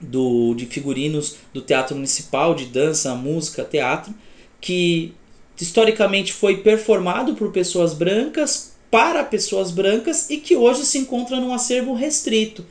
do, 0.00 0.54
de 0.54 0.66
figurinos 0.66 1.36
do 1.52 1.60
Teatro 1.60 1.94
Municipal, 1.94 2.54
de 2.54 2.66
dança, 2.66 3.14
música, 3.14 3.64
teatro, 3.64 4.14
que 4.60 5.14
historicamente 5.60 6.32
foi 6.32 6.58
performado 6.58 7.34
por 7.34 7.52
pessoas 7.52 7.94
brancas, 7.94 8.75
para 8.90 9.24
pessoas 9.24 9.70
brancas 9.70 10.30
e 10.30 10.36
que 10.38 10.56
hoje 10.56 10.84
se 10.84 10.98
encontra 10.98 11.40
num 11.40 11.52
acervo 11.52 11.94
restrito. 11.94 12.64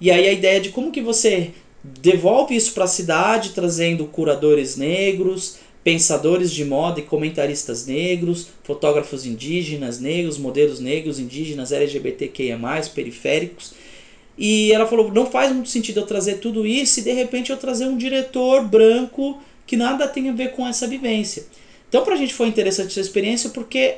E 0.00 0.10
aí 0.10 0.28
a 0.28 0.32
ideia 0.32 0.60
de 0.60 0.70
como 0.70 0.92
que 0.92 1.00
você 1.00 1.50
devolve 1.82 2.54
isso 2.54 2.72
para 2.72 2.84
a 2.84 2.88
cidade, 2.88 3.50
trazendo 3.50 4.06
curadores 4.06 4.76
negros, 4.76 5.58
pensadores 5.82 6.52
de 6.52 6.64
moda 6.64 7.00
e 7.00 7.04
comentaristas 7.04 7.86
negros, 7.86 8.48
fotógrafos 8.62 9.24
indígenas 9.24 9.98
negros, 9.98 10.38
modelos 10.38 10.80
negros, 10.80 11.18
indígenas, 11.18 11.72
LGBTQIA+, 11.72 12.58
periféricos. 12.94 13.72
E 14.36 14.72
ela 14.72 14.86
falou, 14.86 15.12
não 15.12 15.26
faz 15.26 15.52
muito 15.52 15.68
sentido 15.68 16.00
eu 16.00 16.06
trazer 16.06 16.38
tudo 16.38 16.66
isso 16.66 17.00
e 17.00 17.02
de 17.02 17.12
repente 17.12 17.50
eu 17.50 17.56
trazer 17.56 17.86
um 17.86 17.96
diretor 17.96 18.64
branco 18.64 19.40
que 19.66 19.76
nada 19.76 20.06
tem 20.06 20.28
a 20.28 20.32
ver 20.32 20.52
com 20.52 20.66
essa 20.66 20.86
vivência. 20.86 21.46
Então 21.88 22.04
para 22.04 22.14
a 22.14 22.16
gente 22.16 22.34
foi 22.34 22.46
interessante 22.46 22.90
essa 22.90 23.00
experiência 23.00 23.50
porque 23.50 23.96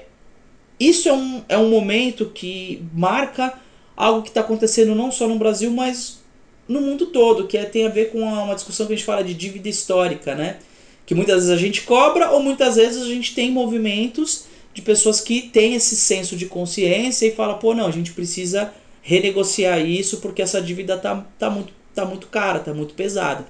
isso 0.80 1.10
é 1.10 1.12
um, 1.12 1.44
é 1.46 1.58
um 1.58 1.68
momento 1.68 2.26
que 2.34 2.82
marca 2.94 3.52
algo 3.94 4.22
que 4.22 4.30
está 4.30 4.40
acontecendo 4.40 4.94
não 4.94 5.12
só 5.12 5.28
no 5.28 5.38
Brasil, 5.38 5.70
mas 5.70 6.20
no 6.66 6.80
mundo 6.80 7.06
todo, 7.06 7.46
que 7.46 7.58
é, 7.58 7.64
tem 7.64 7.84
a 7.84 7.90
ver 7.90 8.10
com 8.10 8.20
uma 8.20 8.54
discussão 8.54 8.86
que 8.86 8.94
a 8.94 8.96
gente 8.96 9.04
fala 9.04 9.22
de 9.22 9.34
dívida 9.34 9.68
histórica, 9.68 10.34
né? 10.34 10.58
Que 11.04 11.14
muitas 11.14 11.36
vezes 11.36 11.50
a 11.50 11.56
gente 11.56 11.82
cobra 11.82 12.30
ou 12.30 12.42
muitas 12.42 12.76
vezes 12.76 13.02
a 13.02 13.06
gente 13.06 13.34
tem 13.34 13.50
movimentos 13.50 14.46
de 14.72 14.80
pessoas 14.80 15.20
que 15.20 15.42
têm 15.42 15.74
esse 15.74 15.96
senso 15.96 16.36
de 16.36 16.46
consciência 16.46 17.26
e 17.26 17.32
fala, 17.32 17.54
pô, 17.54 17.74
não, 17.74 17.86
a 17.86 17.90
gente 17.90 18.12
precisa 18.12 18.72
renegociar 19.02 19.84
isso 19.84 20.18
porque 20.18 20.40
essa 20.40 20.62
dívida 20.62 20.96
tá, 20.96 21.26
tá, 21.38 21.50
muito, 21.50 21.72
tá 21.94 22.04
muito 22.04 22.28
cara, 22.28 22.60
tá 22.60 22.72
muito 22.72 22.94
pesada. 22.94 23.46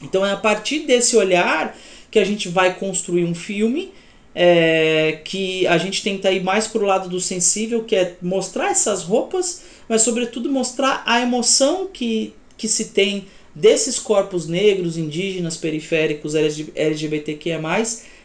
Então 0.00 0.24
é 0.24 0.32
a 0.32 0.36
partir 0.36 0.80
desse 0.80 1.16
olhar 1.16 1.76
que 2.10 2.18
a 2.18 2.24
gente 2.24 2.48
vai 2.48 2.74
construir 2.78 3.24
um 3.24 3.34
filme 3.34 3.92
é, 4.34 5.20
que 5.24 5.66
a 5.66 5.78
gente 5.78 6.02
tenta 6.02 6.32
ir 6.32 6.42
mais 6.42 6.66
pro 6.66 6.84
lado 6.84 7.08
do 7.08 7.20
sensível, 7.20 7.84
que 7.84 7.94
é 7.94 8.16
mostrar 8.20 8.70
essas 8.70 9.02
roupas, 9.02 9.62
mas 9.88 10.02
sobretudo 10.02 10.50
mostrar 10.50 11.02
a 11.06 11.20
emoção 11.20 11.88
que, 11.92 12.34
que 12.56 12.66
se 12.66 12.86
tem 12.86 13.26
desses 13.54 13.98
corpos 13.98 14.48
negros, 14.48 14.96
indígenas, 14.96 15.56
periféricos, 15.56 16.34
LGBTQIA+, 16.34 17.60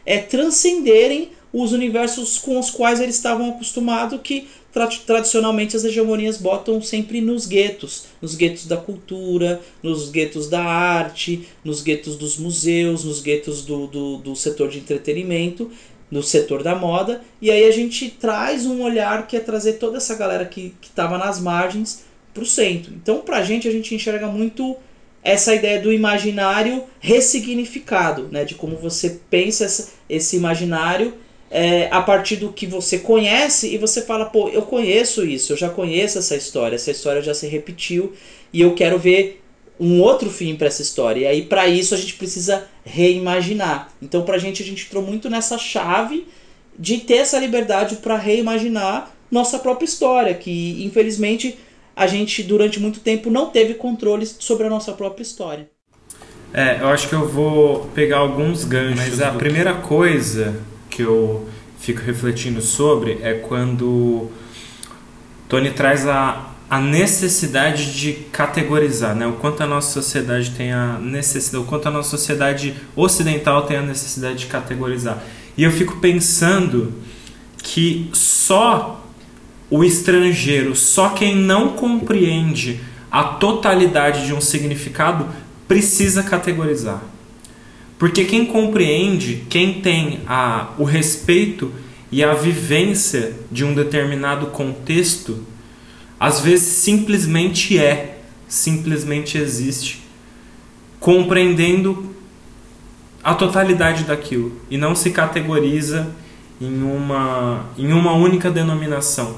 é 0.06 0.18
transcenderem 0.18 1.30
os 1.52 1.72
universos 1.72 2.38
com 2.38 2.60
os 2.60 2.70
quais 2.70 3.00
eles 3.00 3.16
estavam 3.16 3.50
acostumados, 3.50 4.20
que 4.24 4.48
tra 4.72 4.88
tradicionalmente 4.88 5.76
as 5.76 5.84
hegemonias 5.84 6.38
botam 6.38 6.80
sempre 6.80 7.22
nos 7.22 7.48
guetos, 7.48 8.06
nos 8.22 8.36
guetos 8.36 8.68
da 8.68 8.78
cultura, 8.78 9.60
nos 9.82 10.12
guetos 10.12 10.48
da 10.48 10.64
arte, 10.64 11.48
nos 11.64 11.82
guetos 11.82 12.16
dos 12.16 12.38
museus, 12.38 13.04
nos 13.04 13.20
guetos 13.20 13.66
do, 13.66 13.88
do, 13.88 14.18
do 14.18 14.36
setor 14.36 14.70
de 14.70 14.78
entretenimento, 14.78 15.72
no 16.10 16.24
setor 16.24 16.64
da 16.64 16.76
moda, 16.76 17.22
e 17.42 17.52
aí 17.52 17.66
a 17.66 17.72
gente 17.72 18.10
traz 18.10 18.66
um 18.66 18.82
olhar 18.82 19.28
que 19.28 19.38
é 19.38 19.40
trazer 19.40 19.74
toda 19.74 19.98
essa 19.98 20.16
galera 20.16 20.46
que 20.46 20.74
estava 20.82 21.18
nas 21.18 21.40
margens 21.40 22.04
para 22.34 22.44
o 22.44 22.46
centro. 22.46 22.94
Então, 22.94 23.20
para 23.20 23.38
a 23.38 23.44
gente, 23.44 23.68
a 23.68 23.72
gente 23.72 23.94
enxerga 23.94 24.28
muito 24.28 24.76
essa 25.24 25.54
ideia 25.54 25.82
do 25.82 25.92
imaginário 25.92 26.84
ressignificado, 27.00 28.30
né? 28.32 28.46
de 28.46 28.56
como 28.56 28.78
você 28.78 29.20
pensa 29.30 29.66
essa, 29.66 29.92
esse 30.10 30.36
imaginário 30.36 31.14
é, 31.52 31.88
a 31.92 32.02
partir 32.02 32.38
do 32.38 32.54
que 32.54 32.66
você 32.66 33.00
conhece 33.00 33.74
e 33.74 33.78
você 33.78 34.02
fala, 34.02 34.26
pô, 34.26 34.50
eu 34.50 34.62
conheço 34.62 35.26
isso, 35.26 35.54
eu 35.54 35.58
já 35.58 35.70
conheço 35.70 36.20
essa 36.20 36.36
história, 36.36 36.76
essa 36.76 36.92
história 36.92 37.22
já 37.22 37.34
se 37.34 37.48
repetiu 37.48 38.14
e 38.54 38.62
eu 38.62 38.74
quero 38.76 38.98
ver 38.98 39.42
um 39.80 40.02
outro 40.02 40.30
fim 40.30 40.56
para 40.56 40.68
essa 40.68 40.82
história. 40.82 41.22
E 41.22 41.26
aí, 41.26 41.42
para 41.44 41.68
isso, 41.68 41.96
a 41.96 41.98
gente 41.98 42.16
precisa 42.16 42.68
reimaginar. 42.84 43.92
Então, 44.02 44.24
para 44.24 44.36
a 44.36 44.40
gente, 44.40 44.62
a 44.62 44.66
gente 44.66 44.86
entrou 44.86 45.04
muito 45.04 45.30
nessa 45.30 45.58
chave 45.58 46.28
de 46.78 46.98
ter 46.98 47.18
essa 47.18 47.40
liberdade 47.40 47.98
para 47.98 48.18
reimaginar 48.18 49.12
nossa 49.32 49.60
própria 49.60 49.86
história, 49.86 50.34
que 50.34 50.84
infelizmente 50.84 51.58
a 51.96 52.08
gente 52.08 52.42
durante 52.42 52.80
muito 52.80 53.02
tempo 53.02 53.30
não 53.30 53.50
teve 53.50 53.74
controle 53.74 54.26
sobre 54.26 54.66
a 54.66 54.70
nossa 54.70 54.94
própria 54.94 55.22
história. 55.22 55.70
É, 56.54 56.80
eu 56.82 56.88
acho 56.88 57.08
que 57.08 57.14
eu 57.14 57.28
vou 57.28 57.86
pegar 57.94 58.18
alguns 58.18 58.64
ganchos. 58.64 58.98
Mas 58.98 59.22
a 59.22 59.32
primeira 59.32 59.76
coisa 59.76 60.60
que 60.90 61.02
eu 61.02 61.48
fico 61.80 62.02
refletindo 62.02 62.62
sobre 62.62 63.20
é 63.22 63.34
quando 63.36 64.30
Tony 65.48 65.72
traz 65.72 66.08
a, 66.08 66.49
a 66.70 66.80
necessidade 66.80 67.98
de 67.98 68.14
categorizar, 68.32 69.16
né? 69.16 69.26
O 69.26 69.34
quanto 69.34 69.64
a 69.64 69.66
nossa 69.66 69.92
sociedade 69.92 70.52
tem 70.52 70.72
a 70.72 71.00
necessidade, 71.00 71.64
o 71.64 71.68
quanto 71.68 71.88
a 71.88 71.92
nossa 71.92 72.10
sociedade 72.10 72.76
ocidental 72.96 73.64
tem 73.64 73.78
a 73.78 73.82
necessidade 73.82 74.40
de 74.40 74.46
categorizar. 74.46 75.24
E 75.58 75.64
eu 75.64 75.72
fico 75.72 75.98
pensando 75.98 76.94
que 77.58 78.10
só 78.14 79.04
o 79.70 79.84
estrangeiro, 79.84 80.76
só 80.76 81.10
quem 81.10 81.36
não 81.36 81.70
compreende 81.70 82.80
a 83.12 83.24
totalidade 83.24 84.28
de 84.28 84.34
um 84.34 84.42
significado 84.42 85.28
precisa 85.68 86.24
categorizar. 86.24 87.02
Porque 87.98 88.26
quem 88.26 88.46
compreende, 88.46 89.44
quem 89.50 89.82
tem 89.82 90.22
a, 90.28 90.70
o 90.78 90.84
respeito 90.84 91.72
e 92.12 92.24
a 92.24 92.34
vivência 92.34 93.34
de 93.52 93.66
um 93.66 93.74
determinado 93.74 94.48
contexto, 94.48 95.46
às 96.20 96.42
vezes 96.42 96.68
simplesmente 96.68 97.78
é, 97.78 98.20
simplesmente 98.48 99.38
existe, 99.38 100.04
compreendendo 101.00 102.14
a 103.24 103.34
totalidade 103.34 104.04
daquilo 104.04 104.60
e 104.70 104.78
não 104.78 104.96
se 104.96 105.12
categoriza 105.12 106.14
em 106.60 106.84
uma, 106.84 107.66
em 107.78 107.94
uma 107.94 108.14
única 108.14 108.52
denominação. 108.52 109.38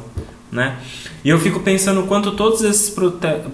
Né? 0.52 0.78
E 1.24 1.30
eu 1.30 1.40
fico 1.40 1.60
pensando 1.60 2.04
quanto 2.04 2.32
todos 2.32 2.62
esses 2.62 2.94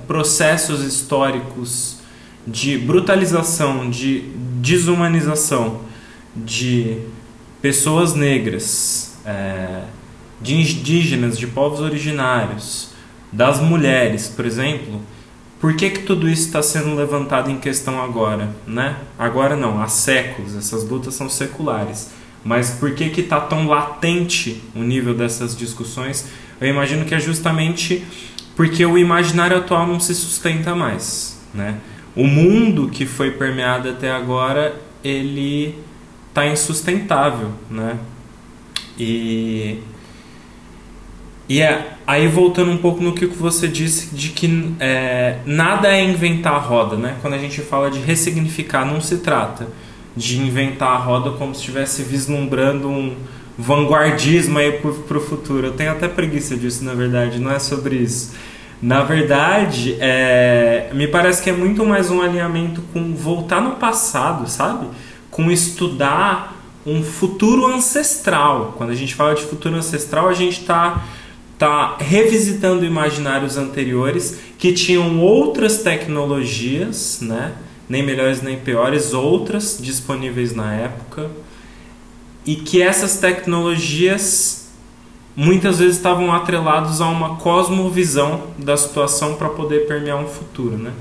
processos 0.07 0.83
históricos 0.83 1.97
de 2.45 2.77
brutalização, 2.77 3.89
de 3.89 4.21
desumanização 4.61 5.81
de 6.35 6.99
pessoas 7.61 8.13
negras, 8.13 9.17
é, 9.25 9.81
de 10.41 10.55
indígenas, 10.55 11.37
de 11.37 11.47
povos 11.47 11.81
originários, 11.81 12.86
das 13.31 13.59
mulheres, 13.59 14.27
por 14.27 14.45
exemplo, 14.45 15.01
por 15.59 15.75
que, 15.75 15.89
que 15.89 16.03
tudo 16.03 16.29
isso 16.29 16.47
está 16.47 16.61
sendo 16.61 16.95
levantado 16.95 17.49
em 17.49 17.57
questão 17.57 18.01
agora? 18.01 18.49
Né? 18.65 18.95
Agora 19.17 19.55
não, 19.55 19.81
há 19.81 19.87
séculos, 19.87 20.55
essas 20.55 20.87
lutas 20.87 21.15
são 21.15 21.29
seculares. 21.29 22.11
Mas 22.43 22.71
por 22.71 22.93
que 22.93 23.05
está 23.19 23.39
tão 23.39 23.67
latente 23.67 24.61
o 24.75 24.79
nível 24.79 25.13
dessas 25.13 25.57
discussões? 25.57 26.27
Eu 26.61 26.69
imagino 26.69 27.05
que 27.05 27.13
é 27.13 27.19
justamente 27.19 28.05
porque 28.55 28.85
o 28.85 28.97
imaginário 28.97 29.57
atual 29.57 29.85
não 29.85 29.99
se 29.99 30.15
sustenta 30.15 30.73
mais, 30.75 31.39
né? 31.53 31.79
O 32.15 32.25
mundo 32.25 32.89
que 32.89 33.05
foi 33.05 33.31
permeado 33.31 33.89
até 33.89 34.09
agora, 34.11 34.75
ele 35.03 35.75
está 36.29 36.47
insustentável, 36.47 37.51
né? 37.69 37.97
E 38.97 39.79
e 41.49 41.61
é, 41.61 41.93
aí 42.05 42.27
voltando 42.27 42.71
um 42.71 42.77
pouco 42.77 43.01
no 43.01 43.13
que 43.13 43.25
você 43.25 43.67
disse 43.67 44.13
de 44.13 44.29
que 44.29 44.75
é, 44.79 45.37
nada 45.45 45.87
é 45.87 46.03
inventar 46.03 46.55
a 46.55 46.59
roda, 46.59 46.97
né? 46.97 47.15
Quando 47.21 47.35
a 47.35 47.37
gente 47.37 47.61
fala 47.61 47.89
de 47.89 47.99
ressignificar, 47.99 48.85
não 48.85 48.99
se 48.99 49.19
trata 49.19 49.67
de 50.15 50.41
inventar 50.41 50.89
a 50.89 50.97
roda 50.97 51.31
como 51.31 51.53
se 51.53 51.61
estivesse 51.61 52.03
vislumbrando 52.03 52.89
um 52.89 53.15
vanguardismo 53.57 54.59
aí 54.59 54.73
para 54.73 55.17
o 55.17 55.21
futuro. 55.21 55.67
Eu 55.67 55.73
tenho 55.73 55.91
até 55.91 56.07
preguiça 56.07 56.55
disso, 56.55 56.83
na 56.83 56.93
verdade, 56.93 57.39
não 57.39 57.51
é 57.51 57.59
sobre 57.59 57.95
isso. 57.95 58.35
Na 58.81 59.03
verdade, 59.03 59.95
é, 59.99 60.89
me 60.93 61.07
parece 61.07 61.41
que 61.41 61.49
é 61.49 61.53
muito 61.53 61.85
mais 61.85 62.11
um 62.11 62.21
alinhamento 62.21 62.81
com 62.93 63.13
voltar 63.15 63.61
no 63.61 63.77
passado, 63.77 64.49
sabe? 64.49 64.87
Com 65.31 65.49
estudar 65.49 66.55
um 66.85 67.01
futuro 67.03 67.65
ancestral. 67.65 68.75
Quando 68.77 68.91
a 68.91 68.95
gente 68.95 69.15
fala 69.15 69.33
de 69.33 69.43
futuro 69.43 69.75
ancestral, 69.75 70.29
a 70.29 70.33
gente 70.33 70.61
está 70.61 71.03
tá 71.57 71.97
revisitando 71.99 72.85
imaginários 72.85 73.57
anteriores 73.57 74.39
que 74.57 74.73
tinham 74.73 75.19
outras 75.19 75.81
tecnologias, 75.81 77.19
né? 77.21 77.53
nem 77.89 78.03
melhores 78.03 78.41
nem 78.41 78.57
piores, 78.57 79.13
outras 79.13 79.77
disponíveis 79.81 80.53
na 80.53 80.73
época, 80.73 81.29
e 82.45 82.55
que 82.55 82.81
essas 82.81 83.17
tecnologias 83.17 84.67
muitas 85.35 85.79
vezes 85.79 85.97
estavam 85.97 86.33
atrelados 86.33 86.99
a 86.99 87.07
uma 87.07 87.35
cosmovisão 87.35 88.47
da 88.57 88.75
situação 88.75 89.35
para 89.35 89.49
poder 89.49 89.85
permear 89.87 90.17
um 90.17 90.27
futuro, 90.27 90.77
né? 90.77 90.91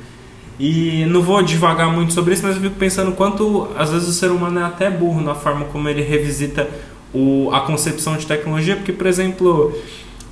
E 0.58 1.04
não 1.06 1.22
vou 1.22 1.42
devagar 1.42 1.90
muito 1.92 2.12
sobre 2.12 2.34
isso, 2.34 2.42
mas 2.42 2.56
eu 2.56 2.62
fico 2.62 2.76
pensando 2.76 3.12
quanto 3.12 3.68
às 3.76 3.90
vezes 3.90 4.08
o 4.08 4.12
ser 4.12 4.30
humano 4.30 4.58
é 4.58 4.62
até 4.62 4.90
burro 4.90 5.20
na 5.20 5.34
forma 5.34 5.66
como 5.66 5.88
ele 5.88 6.02
revisita 6.02 6.68
o, 7.12 7.50
a 7.52 7.60
concepção 7.60 8.16
de 8.16 8.26
tecnologia, 8.26 8.76
porque 8.76 8.92
por 8.92 9.06
exemplo, 9.06 9.74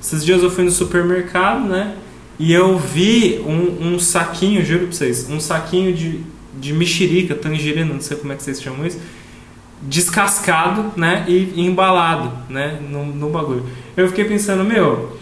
esses 0.05 0.23
dias 0.23 0.43
eu 0.43 0.51
fui 0.51 0.63
no 0.63 0.69
supermercado, 0.69 1.67
né? 1.67 1.95
E 2.37 2.53
eu 2.53 2.77
vi 2.77 3.43
um, 3.43 3.93
um 3.93 3.99
saquinho, 3.99 4.63
juro 4.63 4.81
pra 4.81 4.91
vocês, 4.91 5.27
um 5.27 5.39
saquinho 5.39 5.95
de, 5.95 6.19
de 6.53 6.73
mexerica, 6.73 7.33
tangerina, 7.33 7.91
não 7.91 7.99
sei 7.99 8.15
como 8.15 8.31
é 8.31 8.35
que 8.35 8.43
vocês 8.43 8.61
chamam 8.61 8.85
isso, 8.85 8.99
descascado, 9.81 10.93
né? 10.95 11.25
E, 11.27 11.59
embalado, 11.59 12.31
né? 12.47 12.79
No, 12.87 13.03
no 13.03 13.31
bagulho. 13.31 13.65
Eu 13.97 14.07
fiquei 14.09 14.25
pensando, 14.25 14.63
meu, 14.63 15.17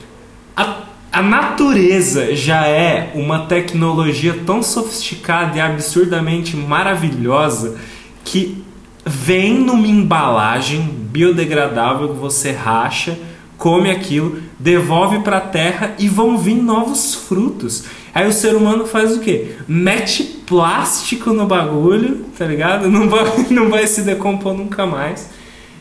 a, 0.53 0.79
a 1.13 1.21
natureza 1.21 2.35
já 2.35 2.67
é 2.67 3.13
uma 3.15 3.45
tecnologia 3.45 4.37
tão 4.45 4.61
sofisticada 4.61 5.57
e 5.57 5.61
absurdamente 5.61 6.57
maravilhosa 6.57 7.77
que 8.25 8.61
vem 9.05 9.59
numa 9.59 9.87
embalagem 9.87 10.81
biodegradável 10.81 12.09
que 12.09 12.19
você 12.19 12.51
racha 12.51 13.17
come 13.63 13.89
aquilo, 13.89 14.41
devolve 14.59 15.19
para 15.19 15.37
a 15.37 15.41
terra 15.41 15.95
e 15.97 16.09
vão 16.09 16.37
vir 16.37 16.55
novos 16.55 17.15
frutos. 17.15 17.85
Aí 18.13 18.27
o 18.27 18.33
ser 18.33 18.57
humano 18.57 18.85
faz 18.85 19.15
o 19.15 19.21
quê? 19.21 19.55
Mete 19.65 20.21
plástico 20.45 21.31
no 21.31 21.47
bagulho, 21.47 22.25
tá 22.37 22.45
ligado? 22.45 22.89
Não 22.89 23.07
vai, 23.07 23.23
não 23.49 23.69
vai 23.69 23.87
se 23.87 24.01
decompor 24.01 24.53
nunca 24.53 24.85
mais. 24.85 25.29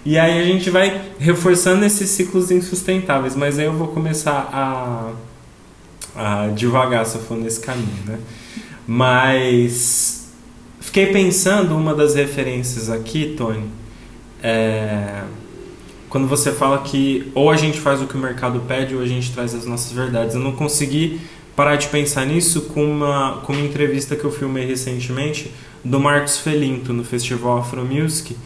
E 0.07 0.16
aí 0.16 0.41
a 0.41 0.45
gente 0.45 0.70
vai 0.70 1.03
reforçando 1.18 1.85
esses 1.85 2.09
ciclos 2.11 2.53
insustentáveis. 2.53 3.35
Mas 3.35 3.59
aí 3.59 3.66
eu 3.66 3.72
vou 3.72 3.89
começar 3.89 4.49
a, 4.53 6.45
a 6.45 6.49
devagar 6.51 7.05
se 7.05 7.16
eu 7.16 7.22
for 7.22 7.37
nesse 7.37 7.59
caminho, 7.59 8.05
né? 8.07 8.20
Mas 8.87 10.28
fiquei 10.80 11.07
pensando, 11.07 11.76
uma 11.76 11.97
das 11.97 12.14
referências 12.14 12.89
aqui, 12.89 13.35
Tony, 13.37 13.64
é 14.41 15.22
quando 16.13 16.29
você 16.29 16.53
fala 16.53 16.81
que 16.81 17.33
ou 17.35 17.51
a 17.51 17.57
gente 17.57 17.81
faz 17.81 18.03
o 18.03 18.07
que 18.07 18.15
o 18.17 18.19
mercado 18.19 18.61
pede 18.69 18.95
ou 18.95 19.01
a 19.01 19.07
gente 19.07 19.33
traz 19.33 19.55
as 19.55 19.65
nossas 19.65 19.93
verdades. 19.93 20.35
Eu 20.35 20.43
não 20.43 20.53
consegui 20.53 21.23
parar 21.57 21.77
de 21.77 21.87
pensar 21.87 22.27
nisso 22.27 22.67
com 22.67 22.85
uma, 22.85 23.41
com 23.47 23.55
uma 23.55 23.63
entrevista 23.63 24.15
que 24.15 24.23
eu 24.23 24.31
filmei 24.31 24.67
recentemente 24.67 25.51
do 25.83 25.99
Marcos 25.99 26.37
Felinto 26.37 26.93
no 26.93 27.03
Festival 27.03 27.57
Afro 27.57 27.83
Music 27.83 28.37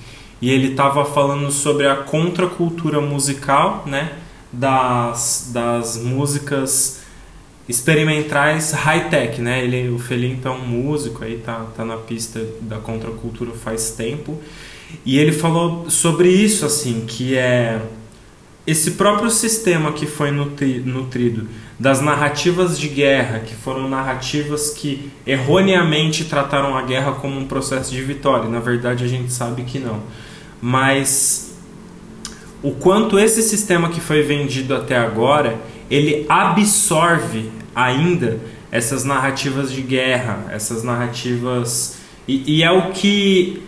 e 0.41 0.49
ele 0.49 0.69
estava 0.69 1.05
falando 1.05 1.51
sobre 1.51 1.89
a 1.89 1.97
contracultura 1.97 3.01
musical, 3.01 3.83
né, 3.85 4.13
das, 4.53 5.51
das 5.53 6.01
músicas 6.01 7.03
experimentais 7.69 8.71
high-tech, 8.71 9.41
né? 9.41 9.65
Ele, 9.65 9.89
o 9.89 9.99
Felinto 9.99 10.47
é 10.47 10.53
um 10.53 10.65
músico 10.65 11.25
aí 11.25 11.39
tá, 11.39 11.67
tá 11.77 11.85
na 11.85 11.97
pista 11.97 12.47
da 12.61 12.77
contracultura 12.77 13.51
faz 13.51 13.91
tempo 13.91 14.41
e 15.05 15.19
ele 15.19 15.33
falou 15.33 15.89
sobre 15.91 16.29
isso, 16.29 16.65
assim, 16.65 17.05
que 17.07 17.37
é 17.37 17.81
esse 18.67 18.93
próprio 18.93 19.31
sistema 19.31 19.93
que 19.93 20.07
foi 20.07 20.31
nutri, 20.31 20.81
nutrido 20.81 21.49
das 21.79 22.01
narrativas 22.01 22.79
de 22.79 22.89
guerra, 22.89 23.41
que 23.41 23.55
foram 23.55 23.89
narrativas 23.89 24.71
que 24.71 25.11
erroneamente 25.27 26.25
trataram 26.25 26.77
a 26.77 26.83
guerra 26.83 27.13
como 27.13 27.39
um 27.39 27.47
processo 27.47 27.93
de 27.93 28.03
vitória. 28.03 28.49
Na 28.49 28.61
verdade, 28.61 29.05
a 29.05 29.09
gente 29.09 29.33
sabe 29.33 29.63
que 29.63 29.79
não. 29.79 30.03
Mas 30.61 31.55
o 32.63 32.73
quanto 32.73 33.19
esse 33.19 33.43
sistema 33.43 33.91
que 33.91 34.01
foi 34.01 34.23
vendido 34.23 34.75
até 34.75 34.97
agora, 34.97 35.61
ele 35.91 36.25
absorve 36.29 37.51
ainda 37.75 38.41
essas 38.73 39.05
narrativas 39.05 39.71
de 39.71 39.83
guerra, 39.83 40.47
essas 40.51 40.83
narrativas 40.83 41.99
e, 42.27 42.57
e 42.59 42.63
é 42.63 42.71
o 42.71 42.91
que 42.91 43.63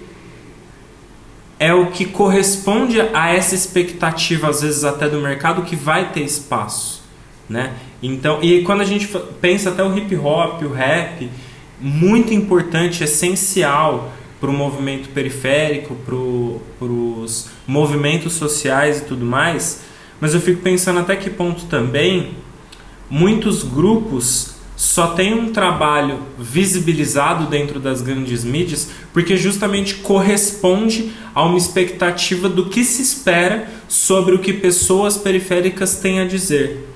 é 1.59 1.75
o 1.75 1.91
que 1.91 2.05
corresponde 2.05 3.01
a 3.01 3.33
essa 3.33 3.55
expectativa, 3.55 4.49
às 4.49 4.63
vezes 4.63 4.85
até 4.85 5.09
do 5.09 5.21
mercado, 5.21 5.63
que 5.63 5.75
vai 5.75 6.13
ter 6.13 6.23
espaço, 6.23 7.03
né? 7.49 7.75
Então, 8.03 8.39
e 8.43 8.63
quando 8.63 8.81
a 8.81 8.85
gente 8.85 9.09
pensa 9.41 9.71
até 9.71 9.83
o 9.83 9.97
hip 9.97 10.15
hop, 10.17 10.63
o 10.63 10.73
rap, 10.73 11.29
muito 11.81 12.33
importante, 12.33 13.03
essencial 13.03 14.13
para 14.41 14.51
o 14.51 14.53
movimento 14.53 15.09
periférico, 15.09 15.97
para 16.07 16.15
os 16.87 17.49
movimentos 17.67 18.35
sociais 18.35 18.99
e 18.99 19.05
tudo 19.05 19.25
mais, 19.25 19.83
mas 20.21 20.35
eu 20.35 20.41
fico 20.41 20.63
pensando 20.63 21.01
até 21.01 21.17
que 21.17 21.29
ponto 21.29 21.67
também 21.67 22.35
muitos 23.11 23.65
grupos 23.65 24.58
só 24.79 25.09
tem 25.09 25.35
um 25.35 25.53
trabalho 25.53 26.21
visibilizado 26.39 27.47
dentro 27.47 27.81
das 27.81 28.01
grandes 28.01 28.45
mídias 28.45 28.89
porque 29.13 29.37
justamente 29.37 29.97
corresponde 29.97 31.11
a 31.35 31.45
uma 31.45 31.59
expectativa 31.59 32.49
do 32.49 32.67
que 32.67 32.85
se 32.85 33.03
espera 33.03 33.69
sobre 33.89 34.37
o 34.37 34.39
que 34.39 34.53
pessoas 34.53 35.17
periféricas 35.17 35.97
têm 35.97 36.21
a 36.21 36.25
dizer, 36.25 36.89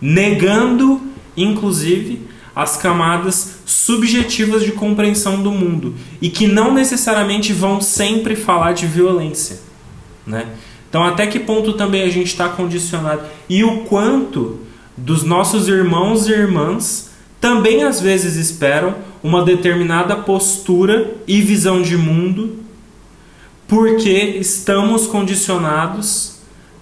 negando, 0.00 1.00
inclusive, 1.36 2.28
as 2.54 2.76
camadas 2.76 3.56
subjetivas 3.66 4.62
de 4.62 4.70
compreensão 4.70 5.42
do 5.42 5.50
mundo 5.50 5.96
e 6.22 6.30
que 6.30 6.46
não 6.46 6.72
necessariamente 6.72 7.52
vão 7.52 7.80
sempre 7.80 8.36
falar 8.36 8.74
de 8.74 8.86
violência, 8.86 9.58
né? 10.24 10.46
Então, 10.88 11.02
até 11.02 11.26
que 11.26 11.40
ponto 11.40 11.72
também 11.72 12.02
a 12.02 12.08
gente 12.08 12.28
está 12.28 12.48
condicionado 12.48 13.22
e 13.48 13.64
o 13.64 13.80
quanto 13.80 14.65
dos 14.96 15.22
nossos 15.22 15.68
irmãos 15.68 16.26
e 16.26 16.32
irmãs 16.32 17.10
também 17.40 17.84
às 17.84 18.00
vezes 18.00 18.36
esperam 18.36 18.94
uma 19.22 19.44
determinada 19.44 20.16
postura 20.16 21.14
e 21.26 21.40
visão 21.40 21.82
de 21.82 21.96
mundo, 21.96 22.60
porque 23.68 24.10
estamos 24.10 25.06
condicionados 25.06 26.38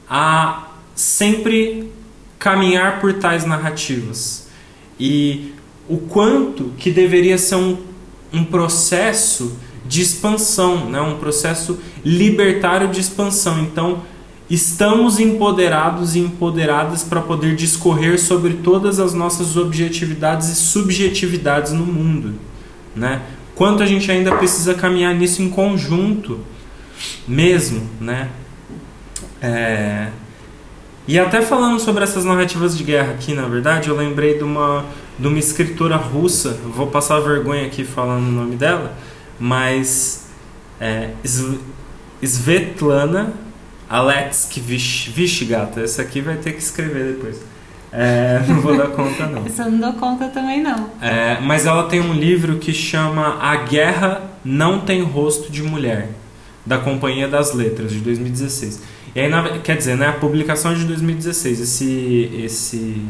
a 0.08 0.68
sempre 0.94 1.90
caminhar 2.38 3.00
por 3.00 3.14
tais 3.14 3.44
narrativas. 3.44 4.48
E 4.98 5.52
o 5.88 5.98
quanto 5.98 6.72
que 6.78 6.90
deveria 6.90 7.36
ser 7.36 7.56
um, 7.56 7.78
um 8.32 8.44
processo 8.44 9.58
de 9.86 10.00
expansão, 10.00 10.88
né? 10.88 11.00
um 11.00 11.18
processo 11.18 11.78
libertário 12.04 12.88
de 12.88 13.00
expansão. 13.00 13.60
Então, 13.60 14.02
estamos 14.48 15.18
empoderados 15.18 16.14
e 16.14 16.20
empoderadas 16.20 17.02
para 17.02 17.20
poder 17.20 17.56
discorrer 17.56 18.18
sobre 18.20 18.54
todas 18.54 19.00
as 19.00 19.14
nossas 19.14 19.56
objetividades 19.56 20.48
e 20.48 20.54
subjetividades 20.54 21.72
no 21.72 21.86
mundo, 21.86 22.34
né? 22.94 23.22
Quanto 23.54 23.82
a 23.82 23.86
gente 23.86 24.10
ainda 24.10 24.34
precisa 24.36 24.74
caminhar 24.74 25.14
nisso 25.14 25.40
em 25.40 25.48
conjunto, 25.48 26.40
mesmo, 27.26 27.88
né? 28.00 28.28
É... 29.40 30.08
E 31.06 31.18
até 31.18 31.42
falando 31.42 31.78
sobre 31.78 32.02
essas 32.02 32.24
narrativas 32.24 32.76
de 32.76 32.82
guerra 32.82 33.12
aqui, 33.12 33.34
na 33.34 33.46
verdade, 33.46 33.88
eu 33.88 33.96
lembrei 33.96 34.38
de 34.38 34.44
uma, 34.44 34.84
de 35.18 35.28
uma 35.28 35.38
escritora 35.38 35.96
russa, 35.96 36.58
vou 36.74 36.86
passar 36.86 37.20
vergonha 37.20 37.66
aqui 37.66 37.84
falando 37.84 38.26
o 38.26 38.30
nome 38.30 38.56
dela, 38.56 38.96
mas 39.38 40.28
é, 40.80 41.10
Svetlana 42.22 43.43
Alex 43.94 44.50
vixe, 44.56 45.08
vixe 45.08 45.44
gata, 45.44 45.80
essa 45.80 46.02
aqui 46.02 46.20
vai 46.20 46.36
ter 46.36 46.52
que 46.52 46.58
escrever 46.58 47.14
depois. 47.14 47.40
É, 47.92 48.42
não 48.48 48.60
vou 48.60 48.76
dar 48.76 48.88
conta 48.88 49.26
não. 49.26 49.46
Essa 49.46 49.62
eu 49.62 49.70
não 49.70 49.78
dou 49.78 49.92
conta 50.00 50.26
também 50.28 50.60
não. 50.60 50.90
É, 51.00 51.38
mas 51.40 51.64
ela 51.64 51.84
tem 51.84 52.00
um 52.00 52.12
livro 52.12 52.56
que 52.58 52.72
chama 52.72 53.38
A 53.40 53.54
Guerra 53.54 54.22
Não 54.44 54.80
Tem 54.80 55.00
Rosto 55.00 55.52
de 55.52 55.62
Mulher, 55.62 56.08
da 56.66 56.78
Companhia 56.78 57.28
das 57.28 57.54
Letras, 57.54 57.92
de 57.92 58.00
2016. 58.00 58.82
E 59.14 59.20
aí, 59.20 59.28
na, 59.28 59.60
quer 59.60 59.76
dizer, 59.76 59.96
né, 59.96 60.08
a 60.08 60.14
publicação 60.14 60.72
é 60.72 60.74
de 60.74 60.84
2016. 60.86 61.60
Esse, 61.60 62.32
esse 62.42 63.00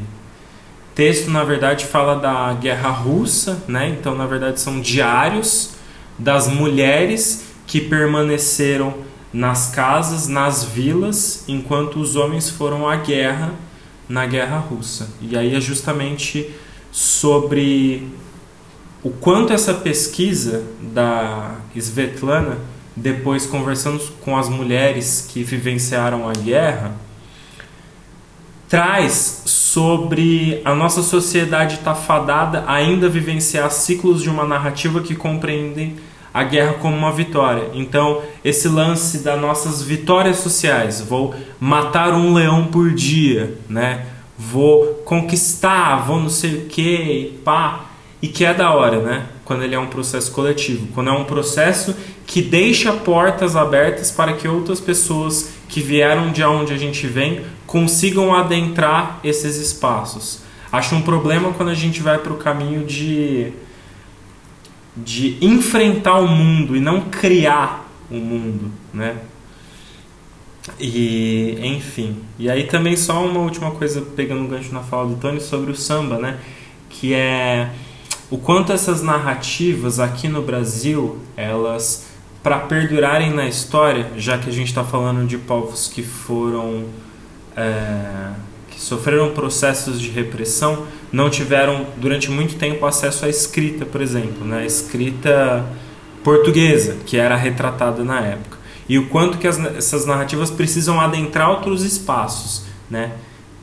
texto, 0.94 1.30
na 1.30 1.44
verdade, 1.44 1.86
fala 1.86 2.16
da 2.16 2.52
Guerra 2.52 2.90
Russa, 2.90 3.62
né? 3.66 3.88
Então, 3.88 4.14
na 4.14 4.26
verdade, 4.26 4.60
são 4.60 4.82
diários 4.82 5.76
das 6.18 6.46
mulheres 6.46 7.54
que 7.66 7.80
permaneceram 7.80 8.92
nas 9.34 9.72
casas, 9.72 10.28
nas 10.28 10.62
vilas, 10.62 11.44
enquanto 11.48 11.98
os 11.98 12.14
homens 12.14 12.48
foram 12.48 12.88
à 12.88 12.94
guerra 12.94 13.52
na 14.08 14.24
Guerra 14.26 14.58
Russa. 14.58 15.08
E 15.20 15.36
aí 15.36 15.56
é 15.56 15.60
justamente 15.60 16.48
sobre 16.92 18.06
o 19.02 19.10
quanto 19.10 19.52
essa 19.52 19.74
pesquisa 19.74 20.62
da 20.80 21.56
Svetlana, 21.74 22.58
depois 22.94 23.44
conversando 23.44 24.00
com 24.20 24.36
as 24.36 24.48
mulheres 24.48 25.28
que 25.28 25.42
vivenciaram 25.42 26.28
a 26.28 26.32
guerra, 26.32 26.92
traz 28.68 29.42
sobre 29.46 30.62
a 30.64 30.76
nossa 30.76 31.02
sociedade 31.02 31.74
estar 31.74 31.94
tá 31.94 32.00
fadada 32.00 32.62
ainda 32.68 33.08
vivenciar 33.08 33.68
ciclos 33.72 34.22
de 34.22 34.30
uma 34.30 34.44
narrativa 34.44 35.00
que 35.00 35.16
compreendem 35.16 35.96
a 36.34 36.42
guerra 36.42 36.72
como 36.74 36.96
uma 36.96 37.12
vitória. 37.12 37.70
Então, 37.72 38.20
esse 38.44 38.66
lance 38.66 39.18
das 39.18 39.40
nossas 39.40 39.80
vitórias 39.80 40.38
sociais, 40.38 41.00
vou 41.00 41.32
matar 41.60 42.12
um 42.12 42.34
leão 42.34 42.66
por 42.66 42.92
dia, 42.92 43.56
né? 43.68 44.06
Vou 44.36 44.84
conquistar, 45.04 46.04
vou 46.04 46.18
não 46.18 46.28
sei 46.28 46.54
o 46.56 46.66
que, 46.66 47.38
pá. 47.44 47.84
E 48.20 48.26
que 48.26 48.44
é 48.44 48.52
da 48.52 48.72
hora, 48.72 49.00
né? 49.00 49.26
Quando 49.44 49.62
ele 49.62 49.76
é 49.76 49.78
um 49.78 49.86
processo 49.86 50.32
coletivo, 50.32 50.88
quando 50.92 51.10
é 51.10 51.12
um 51.12 51.24
processo 51.24 51.94
que 52.26 52.42
deixa 52.42 52.92
portas 52.92 53.54
abertas 53.54 54.10
para 54.10 54.32
que 54.32 54.48
outras 54.48 54.80
pessoas 54.80 55.50
que 55.68 55.80
vieram 55.80 56.32
de 56.32 56.42
onde 56.42 56.72
a 56.72 56.76
gente 56.76 57.06
vem 57.06 57.42
consigam 57.64 58.34
adentrar 58.34 59.20
esses 59.22 59.56
espaços. 59.56 60.42
Acho 60.72 60.96
um 60.96 61.02
problema 61.02 61.52
quando 61.52 61.68
a 61.68 61.74
gente 61.74 62.00
vai 62.00 62.18
para 62.18 62.32
o 62.32 62.36
caminho 62.36 62.84
de 62.84 63.52
de 64.96 65.38
enfrentar 65.44 66.18
o 66.18 66.28
mundo 66.28 66.76
e 66.76 66.80
não 66.80 67.02
criar 67.02 67.90
o 68.10 68.14
mundo, 68.14 68.70
né? 68.92 69.16
E, 70.78 71.58
enfim. 71.62 72.16
E 72.38 72.48
aí 72.48 72.64
também 72.64 72.96
só 72.96 73.24
uma 73.24 73.40
última 73.40 73.70
coisa, 73.72 74.00
pegando 74.00 74.42
um 74.42 74.48
gancho 74.48 74.72
na 74.72 74.80
fala 74.80 75.08
do 75.08 75.16
Tony, 75.16 75.40
sobre 75.40 75.70
o 75.70 75.76
samba, 75.76 76.18
né? 76.18 76.38
Que 76.88 77.12
é 77.12 77.70
o 78.30 78.38
quanto 78.38 78.72
essas 78.72 79.02
narrativas 79.02 80.00
aqui 80.00 80.28
no 80.28 80.42
Brasil, 80.42 81.18
elas, 81.36 82.06
para 82.42 82.60
perdurarem 82.60 83.30
na 83.30 83.46
história, 83.46 84.10
já 84.16 84.38
que 84.38 84.48
a 84.48 84.52
gente 84.52 84.68
está 84.68 84.84
falando 84.84 85.26
de 85.26 85.38
povos 85.38 85.88
que 85.88 86.02
foram... 86.02 86.84
É, 87.56 88.32
sofreram 88.84 89.30
processos 89.30 89.98
de 89.98 90.10
repressão 90.10 90.86
não 91.10 91.30
tiveram 91.30 91.86
durante 91.96 92.30
muito 92.30 92.56
tempo 92.56 92.84
acesso 92.84 93.24
à 93.24 93.30
escrita, 93.30 93.86
por 93.86 94.02
exemplo, 94.02 94.44
né? 94.44 94.66
escrita 94.66 95.64
portuguesa, 96.22 96.98
que 97.06 97.16
era 97.16 97.34
retratada 97.34 98.04
na 98.04 98.20
época. 98.20 98.58
E 98.86 98.98
o 98.98 99.08
quanto 99.08 99.38
que 99.38 99.48
as, 99.48 99.58
essas 99.58 100.04
narrativas 100.04 100.50
precisam 100.50 101.00
adentrar 101.00 101.48
outros 101.48 101.82
espaços. 101.82 102.66
Né? 102.90 103.12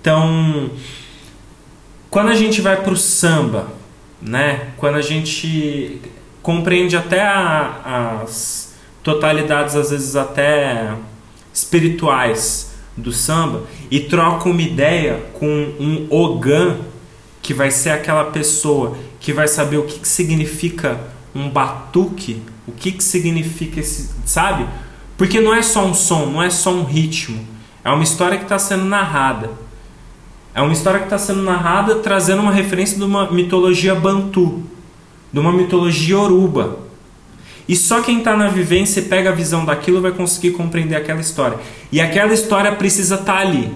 Então, 0.02 0.72
quando 2.10 2.30
a 2.30 2.36
gente 2.36 2.60
vai 2.60 2.82
para 2.82 2.92
o 2.92 2.98
samba, 2.98 3.68
né? 4.20 4.70
quando 4.78 4.96
a 4.96 5.02
gente 5.04 6.02
compreende 6.42 6.98
até 6.98 7.22
a, 7.22 8.22
as 8.24 8.74
totalidades, 9.04 9.76
às 9.76 9.92
vezes 9.92 10.16
até 10.16 10.96
espirituais 11.54 12.71
do 13.02 13.12
samba 13.12 13.64
e 13.90 14.00
troca 14.00 14.50
uma 14.50 14.62
ideia 14.62 15.22
com 15.34 15.46
um 15.80 16.08
Ogan, 16.10 16.78
que 17.42 17.54
vai 17.54 17.72
ser 17.72 17.90
aquela 17.90 18.26
pessoa 18.26 18.98
que 19.20 19.34
vai 19.34 19.48
saber 19.48 19.78
o 19.78 19.84
que, 19.84 20.00
que 20.00 20.08
significa 20.08 21.00
um 21.34 21.50
batuque, 21.50 22.42
o 22.68 22.72
que, 22.72 22.92
que 22.92 23.04
significa 23.04 23.80
esse. 23.80 24.12
Sabe? 24.26 24.68
Porque 25.18 25.40
não 25.40 25.54
é 25.54 25.62
só 25.62 25.86
um 25.86 25.94
som, 25.94 26.26
não 26.28 26.42
é 26.42 26.50
só 26.50 26.72
um 26.72 26.84
ritmo. 26.84 27.46
É 27.84 27.90
uma 27.90 28.04
história 28.04 28.38
que 28.38 28.44
está 28.44 28.60
sendo 28.60 28.86
narrada. 28.86 29.50
É 30.54 30.62
uma 30.62 30.74
história 30.74 31.00
que 31.00 31.06
está 31.06 31.18
sendo 31.18 31.42
narrada 31.42 31.96
trazendo 31.96 32.42
uma 32.42 32.52
referência 32.52 32.98
de 32.98 33.04
uma 33.04 33.32
mitologia 33.32 33.96
bantu, 33.96 34.64
de 35.32 35.40
uma 35.40 35.52
mitologia 35.52 36.18
oruba. 36.18 36.78
E 37.72 37.76
só 37.78 38.02
quem 38.02 38.18
está 38.18 38.36
na 38.36 38.50
vivência 38.50 39.00
e 39.00 39.04
pega 39.04 39.30
a 39.30 39.34
visão 39.34 39.64
daquilo 39.64 40.02
vai 40.02 40.12
conseguir 40.12 40.52
compreender 40.52 40.98
aquela 40.98 41.22
história. 41.22 41.58
E 41.90 42.02
aquela 42.02 42.34
história 42.34 42.70
precisa 42.74 43.16
estar 43.16 43.36
tá 43.36 43.40
ali, 43.40 43.74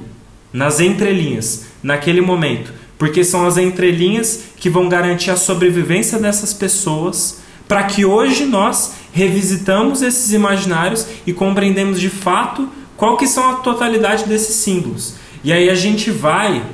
nas 0.52 0.82
entrelinhas, 0.82 1.68
naquele 1.82 2.20
momento. 2.20 2.74
Porque 2.98 3.24
são 3.24 3.48
as 3.48 3.58
entrelinhas 3.58 4.48
que 4.58 4.70
vão 4.70 4.90
garantir 4.90 5.32
a 5.32 5.38
sobrevivência 5.38 6.20
dessas 6.20 6.54
pessoas 6.54 7.40
para 7.70 7.84
que 7.84 8.04
hoje 8.04 8.44
nós 8.44 8.96
revisitamos 9.14 10.02
esses 10.02 10.34
imaginários 10.34 11.08
e 11.26 11.32
compreendemos 11.32 11.98
de 11.98 12.10
fato 12.10 12.68
qual 12.98 13.16
que 13.16 13.26
são 13.26 13.50
a 13.50 13.54
totalidade 13.60 14.26
desses 14.26 14.58
símbolos. 14.58 15.16
E 15.42 15.54
aí 15.54 15.70
a 15.70 15.76
gente 15.76 16.12
vai 16.12 16.66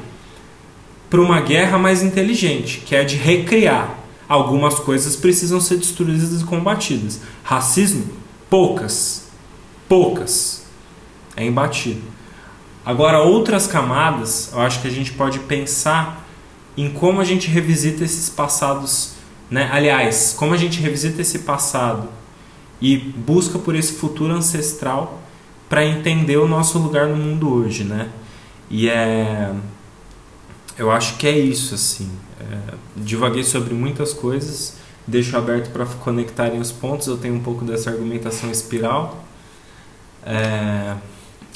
para 1.07 1.21
uma 1.21 1.39
guerra 1.39 1.77
mais 1.77 2.01
inteligente, 2.01 2.81
que 2.83 2.95
é 2.95 3.01
a 3.01 3.03
de 3.03 3.15
recriar 3.15 4.00
algumas 4.31 4.75
coisas 4.79 5.17
precisam 5.17 5.59
ser 5.59 5.75
destruídas 5.75 6.41
e 6.41 6.45
combatidas. 6.45 7.19
Racismo, 7.43 8.05
poucas. 8.49 9.27
Poucas. 9.89 10.63
É 11.35 11.45
imbatido. 11.45 12.01
Agora, 12.85 13.19
outras 13.19 13.67
camadas, 13.67 14.49
eu 14.53 14.61
acho 14.61 14.81
que 14.81 14.87
a 14.87 14.91
gente 14.91 15.11
pode 15.11 15.39
pensar 15.39 16.25
em 16.77 16.89
como 16.89 17.19
a 17.19 17.25
gente 17.25 17.49
revisita 17.49 18.05
esses 18.05 18.29
passados, 18.29 19.15
né? 19.49 19.69
Aliás, 19.69 20.33
como 20.37 20.53
a 20.53 20.57
gente 20.57 20.79
revisita 20.79 21.21
esse 21.21 21.39
passado 21.39 22.07
e 22.79 22.95
busca 22.95 23.59
por 23.59 23.75
esse 23.75 23.93
futuro 23.93 24.33
ancestral 24.33 25.21
para 25.67 25.85
entender 25.85 26.37
o 26.37 26.47
nosso 26.47 26.79
lugar 26.79 27.07
no 27.07 27.17
mundo 27.17 27.53
hoje, 27.53 27.83
né? 27.83 28.07
E 28.69 28.87
é 28.87 29.53
eu 30.81 30.89
acho 30.89 31.15
que 31.17 31.27
é 31.27 31.37
isso 31.37 31.75
assim. 31.75 32.09
É, 32.39 32.73
divaguei 32.97 33.43
sobre 33.43 33.71
muitas 33.71 34.13
coisas, 34.13 34.77
deixo 35.05 35.37
aberto 35.37 35.71
para 35.71 35.85
conectarem 35.85 36.59
os 36.59 36.71
pontos. 36.71 37.05
Eu 37.05 37.19
tenho 37.19 37.35
um 37.35 37.43
pouco 37.43 37.63
dessa 37.63 37.91
argumentação 37.91 38.49
espiral, 38.49 39.23
é, 40.25 40.97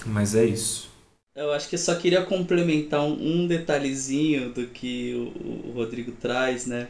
mas 0.06 0.36
é 0.36 0.46
isso. 0.46 0.92
Eu 1.36 1.52
acho 1.52 1.68
que 1.68 1.78
só 1.78 1.96
queria 1.96 2.22
complementar 2.22 3.02
um, 3.02 3.14
um 3.14 3.48
detalhezinho 3.48 4.52
do 4.52 4.68
que 4.68 5.16
o, 5.16 5.70
o, 5.70 5.74
Rodrigo 5.74 6.12
traz, 6.12 6.68
né? 6.68 6.88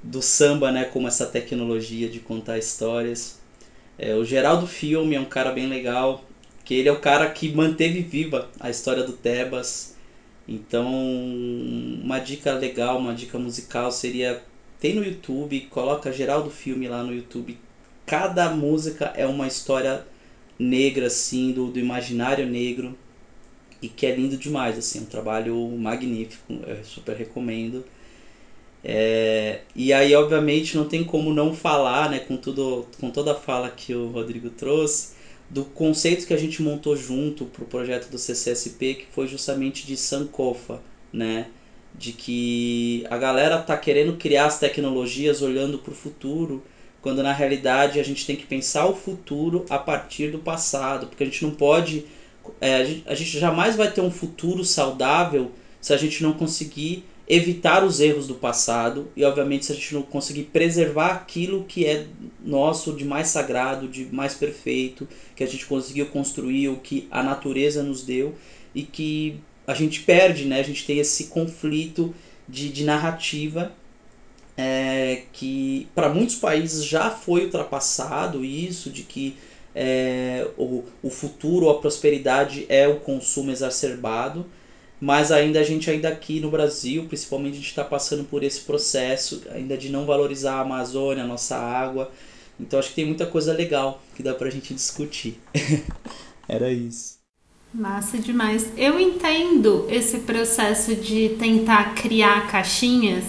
Do 0.00 0.22
samba, 0.22 0.70
né? 0.70 0.84
Como 0.84 1.08
essa 1.08 1.26
tecnologia 1.26 2.08
de 2.08 2.20
contar 2.20 2.56
histórias. 2.56 3.40
É, 3.98 4.14
o 4.14 4.24
Geraldo 4.24 4.68
Filme 4.68 5.16
é 5.16 5.20
um 5.20 5.24
cara 5.24 5.50
bem 5.50 5.66
legal, 5.66 6.24
que 6.64 6.74
ele 6.74 6.88
é 6.88 6.92
o 6.92 7.00
cara 7.00 7.28
que 7.28 7.52
manteve 7.52 8.00
viva 8.00 8.48
a 8.60 8.70
história 8.70 9.02
do 9.02 9.12
Tebas 9.12 9.97
Então, 10.48 10.88
uma 12.02 12.18
dica 12.18 12.52
legal, 12.54 12.98
uma 12.98 13.14
dica 13.14 13.38
musical 13.38 13.92
seria 13.92 14.42
tem 14.80 14.94
no 14.94 15.04
YouTube, 15.04 15.60
coloca 15.70 16.12
Geraldo 16.12 16.50
Filme 16.50 16.88
lá 16.88 17.02
no 17.02 17.14
YouTube. 17.14 17.58
Cada 18.06 18.48
música 18.54 19.12
é 19.16 19.26
uma 19.26 19.46
história 19.46 20.06
negra 20.58 21.08
assim, 21.08 21.52
do, 21.52 21.68
do 21.68 21.78
imaginário 21.78 22.46
negro 22.46 22.96
e 23.82 23.88
que 23.88 24.06
é 24.06 24.14
lindo 24.14 24.36
demais, 24.36 24.78
assim, 24.78 25.00
um 25.00 25.04
trabalho 25.04 25.54
magnífico, 25.78 26.54
eu 26.66 26.84
super 26.84 27.16
recomendo. 27.16 27.84
É, 28.82 29.60
e 29.74 29.92
aí, 29.92 30.14
obviamente, 30.14 30.76
não 30.76 30.84
tem 30.84 31.04
como 31.04 31.32
não 31.32 31.52
falar, 31.52 32.08
né, 32.08 32.20
com, 32.20 32.36
tudo, 32.36 32.86
com 33.00 33.10
toda 33.10 33.32
a 33.32 33.34
fala 33.34 33.68
que 33.70 33.94
o 33.94 34.08
Rodrigo 34.08 34.50
trouxe, 34.50 35.10
do 35.50 35.64
conceito 35.64 36.26
que 36.26 36.34
a 36.34 36.38
gente 36.38 36.62
montou 36.62 36.96
junto 36.96 37.46
para 37.46 37.64
o 37.64 37.66
projeto 37.66 38.10
do 38.10 38.18
CCSP, 38.18 38.94
que 38.94 39.06
foi 39.12 39.26
justamente 39.26 39.86
de 39.86 39.96
Sankofa, 39.96 40.80
né? 41.12 41.46
De 41.94 42.12
que 42.12 43.06
a 43.08 43.16
galera 43.16 43.58
tá 43.58 43.76
querendo 43.76 44.16
criar 44.16 44.46
as 44.46 44.58
tecnologias 44.58 45.40
olhando 45.40 45.78
para 45.78 45.92
o 45.92 45.96
futuro, 45.96 46.62
quando 47.00 47.22
na 47.22 47.32
realidade 47.32 47.98
a 47.98 48.02
gente 48.02 48.26
tem 48.26 48.36
que 48.36 48.46
pensar 48.46 48.86
o 48.86 48.94
futuro 48.94 49.64
a 49.70 49.78
partir 49.78 50.30
do 50.30 50.38
passado, 50.38 51.06
porque 51.06 51.22
a 51.22 51.26
gente 51.26 51.42
não 51.42 51.52
pode. 51.52 52.04
É, 52.60 52.76
a, 52.76 52.84
gente, 52.84 53.02
a 53.06 53.14
gente 53.14 53.38
jamais 53.38 53.76
vai 53.76 53.90
ter 53.90 54.00
um 54.00 54.10
futuro 54.10 54.64
saudável 54.64 55.50
se 55.80 55.92
a 55.92 55.96
gente 55.96 56.22
não 56.22 56.32
conseguir 56.32 57.04
evitar 57.28 57.84
os 57.84 58.00
erros 58.00 58.26
do 58.26 58.34
passado 58.34 59.08
e, 59.14 59.22
obviamente, 59.22 59.66
se 59.66 59.72
a 59.72 59.74
gente 59.74 59.94
não 59.94 60.02
conseguir 60.02 60.44
preservar 60.44 61.08
aquilo 61.08 61.64
que 61.64 61.84
é 61.84 62.06
nosso 62.42 62.94
de 62.94 63.04
mais 63.04 63.28
sagrado, 63.28 63.86
de 63.86 64.06
mais 64.06 64.34
perfeito, 64.34 65.06
que 65.36 65.44
a 65.44 65.46
gente 65.46 65.66
conseguiu 65.66 66.06
construir, 66.06 66.68
o 66.68 66.76
que 66.76 67.06
a 67.10 67.22
natureza 67.22 67.82
nos 67.82 68.02
deu 68.02 68.34
e 68.74 68.82
que 68.82 69.38
a 69.66 69.74
gente 69.74 70.00
perde, 70.00 70.46
né? 70.46 70.58
A 70.58 70.62
gente 70.62 70.86
tem 70.86 70.98
esse 70.98 71.24
conflito 71.24 72.14
de, 72.48 72.70
de 72.70 72.84
narrativa 72.84 73.72
é, 74.56 75.24
que 75.32 75.86
para 75.94 76.08
muitos 76.08 76.36
países 76.36 76.82
já 76.84 77.10
foi 77.10 77.44
ultrapassado 77.44 78.42
isso 78.42 78.88
de 78.88 79.02
que 79.02 79.36
é, 79.74 80.48
o, 80.56 80.82
o 81.02 81.10
futuro, 81.10 81.68
a 81.68 81.78
prosperidade 81.78 82.64
é 82.70 82.88
o 82.88 82.96
consumo 83.00 83.50
exacerbado 83.50 84.46
mas 85.00 85.30
ainda 85.30 85.60
a 85.60 85.64
gente 85.64 85.88
ainda 85.90 86.08
aqui 86.08 86.40
no 86.40 86.50
Brasil, 86.50 87.04
principalmente 87.04 87.54
a 87.54 87.56
gente 87.58 87.68
está 87.68 87.84
passando 87.84 88.24
por 88.24 88.42
esse 88.42 88.60
processo 88.60 89.42
ainda 89.50 89.76
de 89.76 89.88
não 89.90 90.04
valorizar 90.04 90.54
a 90.54 90.60
Amazônia, 90.60 91.24
a 91.24 91.26
nossa 91.26 91.56
água. 91.56 92.10
Então 92.58 92.78
acho 92.78 92.88
que 92.90 92.96
tem 92.96 93.06
muita 93.06 93.26
coisa 93.26 93.52
legal 93.52 94.02
que 94.16 94.22
dá 94.22 94.34
pra 94.34 94.50
gente 94.50 94.74
discutir. 94.74 95.38
Era 96.48 96.72
isso. 96.72 97.18
Massa 97.72 98.18
demais. 98.18 98.66
Eu 98.76 98.98
entendo 98.98 99.86
esse 99.90 100.20
processo 100.20 100.96
de 100.96 101.36
tentar 101.38 101.94
criar 101.94 102.48
caixinhas, 102.48 103.24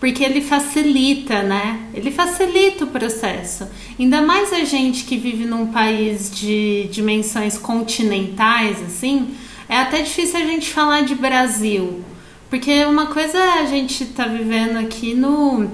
porque 0.00 0.24
ele 0.24 0.40
facilita, 0.40 1.42
né? 1.42 1.90
Ele 1.94 2.10
facilita 2.10 2.84
o 2.84 2.88
processo. 2.88 3.68
Ainda 3.98 4.22
mais 4.22 4.52
a 4.52 4.64
gente 4.64 5.04
que 5.04 5.16
vive 5.18 5.44
num 5.44 5.70
país 5.70 6.34
de 6.34 6.88
dimensões 6.90 7.58
continentais, 7.58 8.82
assim, 8.82 9.36
é 9.68 9.78
até 9.78 10.02
difícil 10.02 10.40
a 10.40 10.44
gente 10.44 10.70
falar 10.72 11.02
de 11.02 11.14
Brasil, 11.14 12.04
porque 12.50 12.84
uma 12.84 13.06
coisa 13.06 13.38
é 13.38 13.60
a 13.60 13.66
gente 13.66 14.04
tá 14.06 14.26
vivendo 14.26 14.78
aqui 14.78 15.14
no 15.14 15.68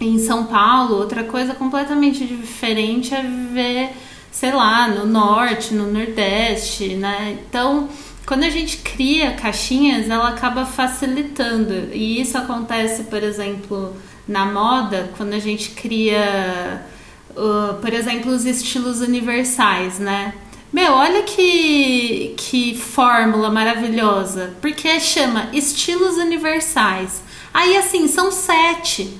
em 0.00 0.18
São 0.18 0.44
Paulo, 0.44 0.96
outra 0.96 1.24
coisa 1.24 1.54
completamente 1.54 2.24
diferente 2.26 3.14
é 3.14 3.22
viver, 3.22 3.90
sei 4.30 4.52
lá, 4.52 4.88
no 4.88 5.06
norte, 5.06 5.72
no 5.72 5.90
nordeste, 5.90 6.94
né? 6.96 7.38
Então, 7.48 7.88
quando 8.26 8.44
a 8.44 8.50
gente 8.50 8.78
cria 8.78 9.32
caixinhas, 9.32 10.08
ela 10.10 10.28
acaba 10.28 10.64
facilitando. 10.64 11.90
E 11.92 12.20
isso 12.20 12.36
acontece, 12.36 13.04
por 13.04 13.22
exemplo, 13.22 13.94
na 14.26 14.46
moda, 14.46 15.10
quando 15.16 15.34
a 15.34 15.38
gente 15.38 15.70
cria, 15.70 16.84
uh, 17.30 17.74
por 17.80 17.92
exemplo, 17.92 18.32
os 18.32 18.44
estilos 18.44 19.00
universais, 19.00 19.98
né? 19.98 20.34
Meu, 20.74 20.92
olha 20.94 21.22
que, 21.22 22.34
que 22.36 22.76
fórmula 22.76 23.48
maravilhosa. 23.48 24.56
Porque 24.60 24.98
chama 24.98 25.48
estilos 25.52 26.16
universais. 26.16 27.22
Aí, 27.54 27.76
assim, 27.76 28.08
são 28.08 28.32
sete. 28.32 29.16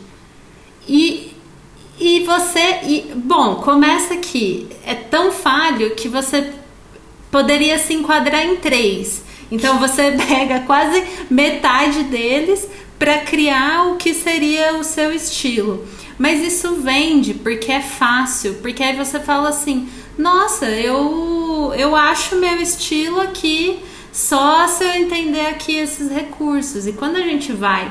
E, 0.89 1.33
e 1.97 2.25
você. 2.25 2.81
E, 2.83 3.13
bom, 3.15 3.55
começa 3.63 4.15
aqui. 4.15 4.67
É 4.85 4.97
tão 4.97 5.31
falho 5.31 5.95
que 5.95 6.09
você 6.09 6.53
poderia 7.31 7.79
se 7.79 7.95
enquadrar 7.95 8.45
em 8.45 8.57
três. 8.57 9.23
Então 9.49 9.79
você 9.79 10.11
pega 10.27 10.59
quase 10.67 11.05
metade 11.31 12.03
deles 12.03 12.69
para 12.99 13.21
criar 13.21 13.89
o 13.89 13.97
que 13.97 14.15
seria 14.15 14.77
o 14.77 14.85
seu 14.85 15.13
estilo. 15.13 15.85
Mas 16.19 16.43
isso 16.45 16.77
vende 16.77 17.35
porque 17.35 17.73
é 17.73 17.81
fácil, 17.81 18.55
porque 18.63 18.83
aí 18.83 18.97
você 18.97 19.19
fala 19.19 19.49
assim: 19.49 19.89
nossa, 20.17 20.67
eu, 20.67 21.73
eu 21.77 21.97
acho 21.97 22.37
meu 22.37 22.61
estilo 22.61 23.21
aqui 23.21 23.81
só 24.13 24.69
se 24.69 24.85
eu 24.85 24.91
entender 24.91 25.47
aqui 25.47 25.77
esses 25.77 26.11
recursos. 26.11 26.87
E 26.87 26.93
quando 26.93 27.17
a 27.17 27.23
gente 27.23 27.53
vai 27.53 27.91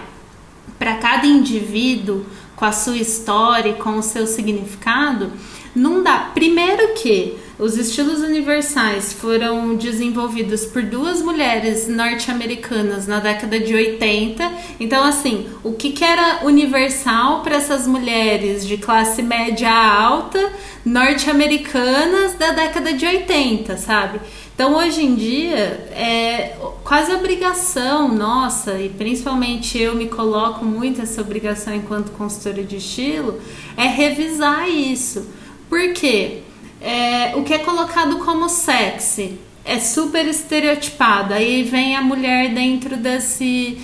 para 0.80 0.96
cada 0.96 1.28
indivíduo 1.28 2.26
com 2.56 2.64
a 2.64 2.72
sua 2.72 2.98
história 2.98 3.72
e 3.72 3.74
com 3.74 3.98
o 3.98 4.04
seu 4.04 4.26
significado, 4.26 5.34
não 5.76 6.02
dá. 6.02 6.32
Primeiro 6.34 6.94
que 6.94 7.38
os 7.64 7.78
estilos 7.78 8.20
universais 8.20 9.14
foram 9.14 9.78
desenvolvidos 9.78 10.66
por 10.66 10.84
duas 10.84 11.22
mulheres 11.22 11.88
norte-americanas 11.88 13.08
na 13.08 13.22
década 13.22 13.58
de 13.58 13.74
80. 13.74 14.52
Então, 14.82 15.02
assim, 15.02 15.48
o 15.64 15.72
que, 15.72 15.94
que 15.94 16.04
era 16.04 16.46
universal 16.46 17.42
para 17.42 17.56
essas 17.56 17.88
mulheres 17.88 18.68
de 18.68 18.76
classe 18.76 19.22
média 19.22 19.72
alta 19.72 20.52
norte-americanas 20.86 22.34
da 22.34 22.52
década 22.52 22.92
de 22.92 23.06
80, 23.06 23.78
sabe? 23.78 24.20
Então, 24.54 24.76
hoje 24.76 25.02
em 25.02 25.16
dia, 25.16 25.88
é 25.96 26.58
quase 26.84 27.14
obrigação 27.14 28.10
nossa, 28.10 28.78
e 28.78 28.90
principalmente 28.90 29.80
eu 29.80 29.96
me 29.96 30.10
coloco 30.10 30.66
muito 30.66 31.02
essa 31.02 31.22
obrigação 31.22 31.74
enquanto 31.74 32.12
consultora 32.12 32.62
de 32.62 32.76
estilo, 32.76 33.40
é 33.78 33.88
revisar 33.88 34.70
isso. 34.70 35.26
Por 35.70 35.94
quê? 35.94 36.43
É, 36.84 37.34
o 37.36 37.44
que 37.44 37.54
é 37.54 37.60
colocado 37.60 38.18
como 38.18 38.50
sexy 38.50 39.40
é 39.64 39.80
super 39.80 40.28
estereotipado. 40.28 41.34
Aí 41.34 41.64
vem 41.64 41.96
a 41.96 42.02
mulher 42.02 42.54
dentro 42.54 42.98
desse 42.98 43.78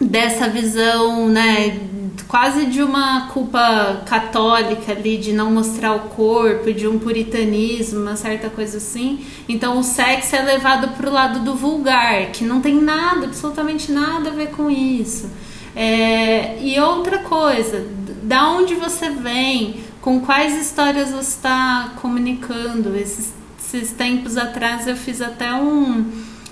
dessa 0.00 0.48
visão, 0.48 1.28
né, 1.28 1.78
quase 2.26 2.66
de 2.66 2.82
uma 2.82 3.28
culpa 3.28 4.02
católica 4.04 4.90
ali 4.90 5.16
de 5.16 5.32
não 5.32 5.50
mostrar 5.50 5.94
o 5.94 6.00
corpo, 6.08 6.72
de 6.72 6.88
um 6.88 6.98
puritanismo, 6.98 8.00
uma 8.00 8.16
certa 8.16 8.50
coisa 8.50 8.78
assim. 8.78 9.24
Então 9.48 9.78
o 9.78 9.84
sexo 9.84 10.34
é 10.34 10.42
levado 10.42 10.88
para 10.96 11.08
o 11.08 11.12
lado 11.12 11.40
do 11.40 11.54
vulgar, 11.54 12.32
que 12.32 12.44
não 12.44 12.60
tem 12.60 12.74
nada, 12.74 13.26
absolutamente 13.26 13.92
nada 13.92 14.30
a 14.30 14.32
ver 14.32 14.48
com 14.48 14.68
isso. 14.68 15.30
É, 15.74 16.58
e 16.60 16.78
outra 16.80 17.18
coisa, 17.18 17.86
da 18.24 18.50
onde 18.50 18.74
você 18.74 19.08
vem, 19.08 19.76
com 20.02 20.20
quais 20.20 20.60
histórias 20.60 21.10
você 21.10 21.30
está 21.30 21.92
comunicando. 22.02 22.94
Esses, 22.94 23.32
esses, 23.58 23.92
tempos 23.92 24.36
atrás 24.36 24.86
eu 24.86 24.96
fiz 24.96 25.22
até 25.22 25.54
um, 25.54 26.04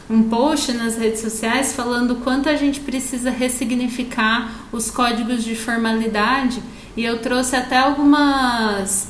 um 0.09 0.22
post 0.22 0.72
nas 0.72 0.96
redes 0.96 1.20
sociais 1.20 1.74
falando 1.74 2.16
quanto 2.16 2.48
a 2.48 2.55
gente 2.55 2.80
precisa 2.80 3.28
ressignificar 3.28 4.66
os 4.72 4.90
códigos 4.90 5.44
de 5.44 5.55
formalidade 5.55 6.62
e 6.96 7.05
eu 7.05 7.18
trouxe 7.18 7.57
até 7.57 7.76
algumas 7.76 9.09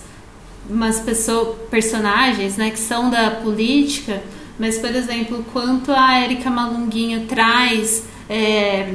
umas 0.68 1.01
pessoas, 1.01 1.57
personagens 1.68 2.57
né, 2.57 2.70
que 2.70 2.78
são 2.78 3.11
da 3.11 3.30
política, 3.30 4.22
mas 4.59 4.78
por 4.78 4.95
exemplo, 4.95 5.45
quanto 5.53 5.91
a 5.91 6.20
Erika 6.20 6.49
Malunguinho 6.49 7.26
traz 7.26 8.05
é, 8.28 8.95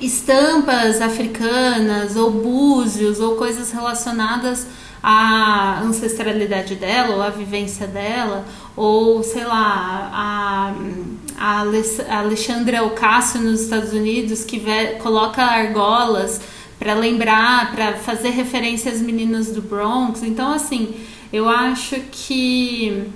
estampas 0.00 1.00
africanas 1.00 2.16
ou 2.16 2.30
búzios 2.30 3.20
ou 3.20 3.36
coisas 3.36 3.72
relacionadas 3.72 4.66
à 5.02 5.80
ancestralidade 5.82 6.76
dela 6.76 7.16
ou 7.16 7.22
à 7.22 7.28
vivência 7.28 7.86
dela 7.86 8.44
ou 8.74 9.22
sei 9.22 9.44
lá 9.44 10.10
a, 10.12 10.74
a 11.38 12.18
Alexandra 12.18 12.82
Ocasio 12.84 13.40
nos 13.42 13.60
Estados 13.62 13.92
Unidos 13.92 14.44
que 14.44 14.58
vê, 14.58 14.94
coloca 15.02 15.42
argolas 15.42 16.40
para 16.78 16.94
lembrar 16.94 17.72
para 17.72 17.94
fazer 17.94 18.30
referência 18.30 18.90
às 18.90 19.00
meninas 19.00 19.48
do 19.48 19.60
Bronx. 19.60 20.22
Então 20.22 20.52
assim 20.52 20.94
eu 21.32 21.48
acho 21.48 21.96
que 22.10 23.10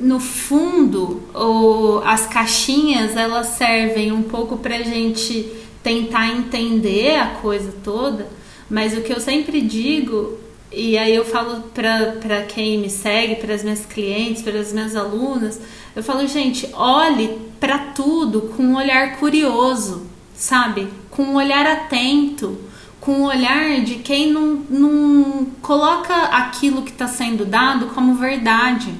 no 0.00 0.20
fundo, 0.20 1.22
o, 1.34 2.00
as 2.04 2.26
caixinhas 2.26 3.16
elas 3.16 3.48
servem 3.48 4.12
um 4.12 4.22
pouco 4.22 4.56
para 4.56 4.82
gente 4.82 5.52
tentar 5.82 6.28
entender 6.28 7.16
a 7.16 7.26
coisa 7.26 7.72
toda, 7.84 8.28
mas 8.68 8.96
o 8.96 9.00
que 9.00 9.12
eu 9.12 9.20
sempre 9.20 9.60
digo 9.60 10.38
E 10.70 10.98
aí 10.98 11.14
eu 11.14 11.24
falo 11.24 11.62
para 11.72 12.42
quem 12.42 12.78
me 12.78 12.90
segue, 12.90 13.36
para 13.36 13.54
as 13.54 13.62
minhas 13.62 13.86
clientes, 13.86 14.42
para 14.42 14.58
as 14.60 14.70
minhas 14.70 14.94
alunas, 14.94 15.58
eu 15.96 16.02
falo, 16.02 16.26
gente, 16.26 16.68
olhe 16.74 17.38
para 17.58 17.78
tudo 17.78 18.52
com 18.54 18.62
um 18.62 18.76
olhar 18.76 19.16
curioso, 19.16 20.06
sabe? 20.34 20.88
Com 21.10 21.22
um 21.22 21.36
olhar 21.36 21.66
atento, 21.66 22.58
com 23.00 23.12
um 23.12 23.24
olhar 23.24 23.80
de 23.80 23.96
quem 23.96 24.30
não, 24.30 24.62
não 24.68 25.46
coloca 25.62 26.14
aquilo 26.14 26.82
que 26.82 26.90
está 26.90 27.08
sendo 27.08 27.46
dado 27.46 27.86
como 27.86 28.14
verdade. 28.16 28.92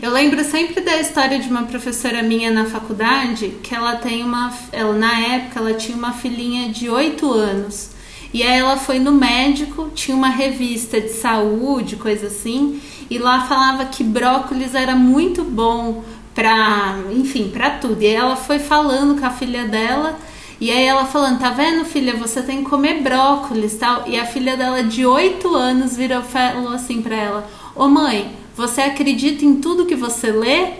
Eu 0.00 0.10
lembro 0.10 0.42
sempre 0.42 0.80
da 0.80 0.98
história 0.98 1.38
de 1.38 1.50
uma 1.50 1.64
professora 1.64 2.22
minha 2.22 2.50
na 2.50 2.64
faculdade, 2.64 3.58
que 3.62 3.74
ela 3.74 3.96
tem 3.96 4.22
uma, 4.22 4.50
ela 4.72 4.94
na 4.94 5.20
época 5.20 5.60
ela 5.60 5.74
tinha 5.74 5.96
uma 5.96 6.12
filhinha 6.14 6.70
de 6.70 6.88
8 6.88 7.30
anos. 7.30 7.90
E 8.32 8.42
aí 8.42 8.58
ela 8.58 8.78
foi 8.78 8.98
no 8.98 9.12
médico, 9.12 9.90
tinha 9.94 10.16
uma 10.16 10.30
revista 10.30 10.98
de 10.98 11.10
saúde, 11.10 11.96
coisa 11.96 12.28
assim, 12.28 12.80
e 13.10 13.18
lá 13.18 13.42
falava 13.42 13.84
que 13.84 14.02
brócolis 14.02 14.74
era 14.74 14.96
muito 14.96 15.44
bom 15.44 16.02
para, 16.34 16.98
enfim, 17.14 17.50
para 17.50 17.72
tudo. 17.72 18.02
E 18.02 18.06
aí 18.06 18.14
ela 18.14 18.34
foi 18.36 18.58
falando 18.58 19.20
com 19.20 19.26
a 19.26 19.30
filha 19.30 19.66
dela, 19.66 20.18
e 20.58 20.70
aí 20.70 20.84
ela 20.84 21.04
falando, 21.04 21.38
tá 21.38 21.50
vendo, 21.50 21.84
filha, 21.84 22.16
você 22.16 22.40
tem 22.40 22.64
que 22.64 22.70
comer 22.70 23.02
brócolis, 23.02 23.76
tal. 23.76 24.04
E 24.06 24.18
a 24.18 24.24
filha 24.24 24.56
dela 24.56 24.82
de 24.82 25.04
8 25.04 25.54
anos 25.54 25.94
virou 25.94 26.22
falou 26.22 26.72
assim 26.72 27.02
para 27.02 27.16
ela: 27.16 27.50
"Ô 27.74 27.88
mãe, 27.88 28.41
você 28.56 28.82
acredita 28.82 29.44
em 29.44 29.56
tudo 29.56 29.86
que 29.86 29.96
você 29.96 30.30
lê?" 30.30 30.74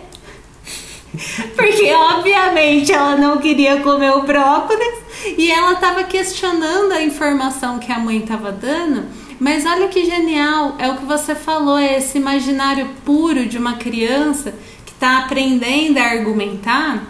Porque 1.56 1.92
obviamente 1.92 2.92
ela 2.92 3.16
não 3.16 3.38
queria 3.38 3.80
comer 3.80 4.12
o 4.12 4.22
brócolis 4.22 4.98
e 5.36 5.50
ela 5.50 5.72
estava 5.72 6.04
questionando 6.04 6.92
a 6.92 7.02
informação 7.02 7.78
que 7.78 7.92
a 7.92 7.98
mãe 7.98 8.18
estava 8.18 8.50
dando. 8.50 9.04
Mas 9.38 9.66
olha 9.66 9.88
que 9.88 10.04
genial, 10.04 10.76
é 10.78 10.88
o 10.88 10.96
que 10.96 11.04
você 11.04 11.34
falou, 11.34 11.76
é 11.76 11.98
esse 11.98 12.16
imaginário 12.16 12.88
puro 13.04 13.46
de 13.46 13.58
uma 13.58 13.74
criança 13.74 14.54
que 14.86 14.92
está 14.92 15.18
aprendendo 15.18 15.98
a 15.98 16.04
argumentar 16.04 17.02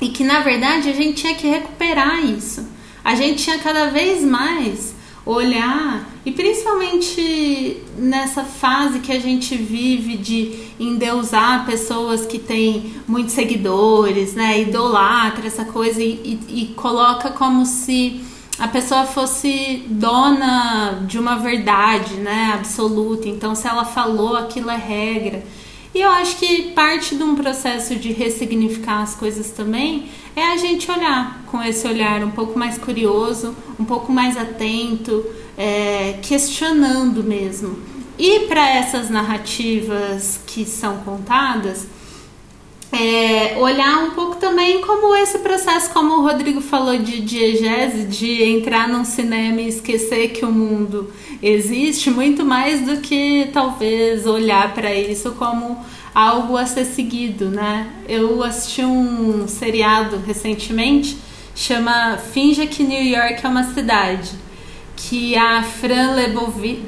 e 0.00 0.08
que 0.08 0.24
na 0.24 0.40
verdade 0.40 0.88
a 0.88 0.92
gente 0.92 1.20
tinha 1.20 1.34
que 1.34 1.46
recuperar 1.46 2.24
isso. 2.24 2.66
A 3.04 3.14
gente 3.14 3.44
tinha 3.44 3.58
cada 3.58 3.86
vez 3.86 4.22
mais 4.22 4.95
olhar 5.26 6.08
e 6.24 6.30
principalmente 6.30 7.82
nessa 7.98 8.44
fase 8.44 9.00
que 9.00 9.10
a 9.10 9.18
gente 9.18 9.56
vive 9.56 10.16
de 10.16 10.56
endeusar 10.78 11.66
pessoas 11.66 12.24
que 12.24 12.38
têm 12.38 12.94
muitos 13.08 13.34
seguidores, 13.34 14.34
né? 14.34 14.60
Idolatra 14.60 15.48
essa 15.48 15.64
coisa 15.64 16.00
e, 16.00 16.38
e, 16.48 16.62
e 16.62 16.66
coloca 16.74 17.30
como 17.30 17.66
se 17.66 18.20
a 18.58 18.68
pessoa 18.68 19.04
fosse 19.04 19.84
dona 19.88 21.04
de 21.06 21.18
uma 21.18 21.36
verdade, 21.36 22.14
né, 22.14 22.52
absoluta. 22.54 23.28
Então, 23.28 23.54
se 23.54 23.68
ela 23.68 23.84
falou, 23.84 24.34
aquilo 24.34 24.70
é 24.70 24.76
regra. 24.76 25.44
E 25.94 26.00
eu 26.00 26.10
acho 26.10 26.36
que 26.36 26.72
parte 26.72 27.16
de 27.16 27.22
um 27.22 27.34
processo 27.34 27.96
de 27.96 28.12
ressignificar 28.12 29.02
as 29.02 29.14
coisas 29.14 29.50
também 29.50 30.06
é 30.36 30.52
a 30.52 30.56
gente 30.58 30.90
olhar 30.90 31.42
com 31.46 31.62
esse 31.62 31.88
olhar 31.88 32.22
um 32.22 32.30
pouco 32.30 32.58
mais 32.58 32.76
curioso, 32.76 33.56
um 33.80 33.84
pouco 33.86 34.12
mais 34.12 34.36
atento, 34.36 35.24
é, 35.56 36.18
questionando 36.22 37.24
mesmo. 37.24 37.78
E 38.18 38.40
para 38.40 38.68
essas 38.68 39.08
narrativas 39.08 40.38
que 40.46 40.66
são 40.66 40.98
contadas, 40.98 41.86
é, 42.92 43.56
olhar 43.58 44.04
um 44.04 44.10
pouco 44.10 44.36
também 44.36 44.80
como 44.82 45.14
esse 45.16 45.38
processo, 45.38 45.90
como 45.90 46.18
o 46.18 46.22
Rodrigo 46.22 46.60
falou 46.60 46.98
de 46.98 47.20
diegese, 47.20 48.04
de 48.04 48.42
entrar 48.42 48.88
num 48.88 49.04
cinema 49.04 49.60
e 49.60 49.68
esquecer 49.68 50.28
que 50.28 50.44
o 50.44 50.52
mundo 50.52 51.10
existe, 51.42 52.10
muito 52.10 52.44
mais 52.44 52.82
do 52.82 52.98
que 52.98 53.50
talvez 53.52 54.26
olhar 54.26 54.72
para 54.74 54.94
isso 54.94 55.32
como 55.32 55.84
algo 56.16 56.56
a 56.56 56.64
ser 56.64 56.86
seguido, 56.86 57.50
né? 57.50 57.92
Eu 58.08 58.42
assisti 58.42 58.82
um 58.82 59.46
seriado 59.46 60.16
recentemente, 60.16 61.18
chama 61.54 62.16
Finja 62.16 62.66
que 62.66 62.82
New 62.82 63.04
York 63.04 63.44
é 63.44 63.46
uma 63.46 63.64
cidade, 63.74 64.30
que 64.96 65.36
a 65.36 65.62
Fran 65.62 66.12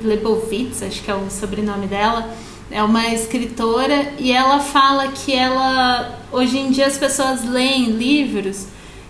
Lebowitz, 0.03 0.83
acho 0.83 1.03
que 1.03 1.11
é 1.11 1.15
o 1.15 1.29
sobrenome 1.29 1.87
dela, 1.87 2.35
é 2.71 2.83
uma 2.83 3.07
escritora 3.09 4.15
e 4.19 4.33
ela 4.33 4.61
fala 4.61 5.09
que 5.09 5.35
ela 5.35 6.21
hoje 6.33 6.57
em 6.57 6.71
dia 6.71 6.87
as 6.87 6.97
pessoas 6.97 7.45
leem 7.45 7.91
livros 7.91 8.67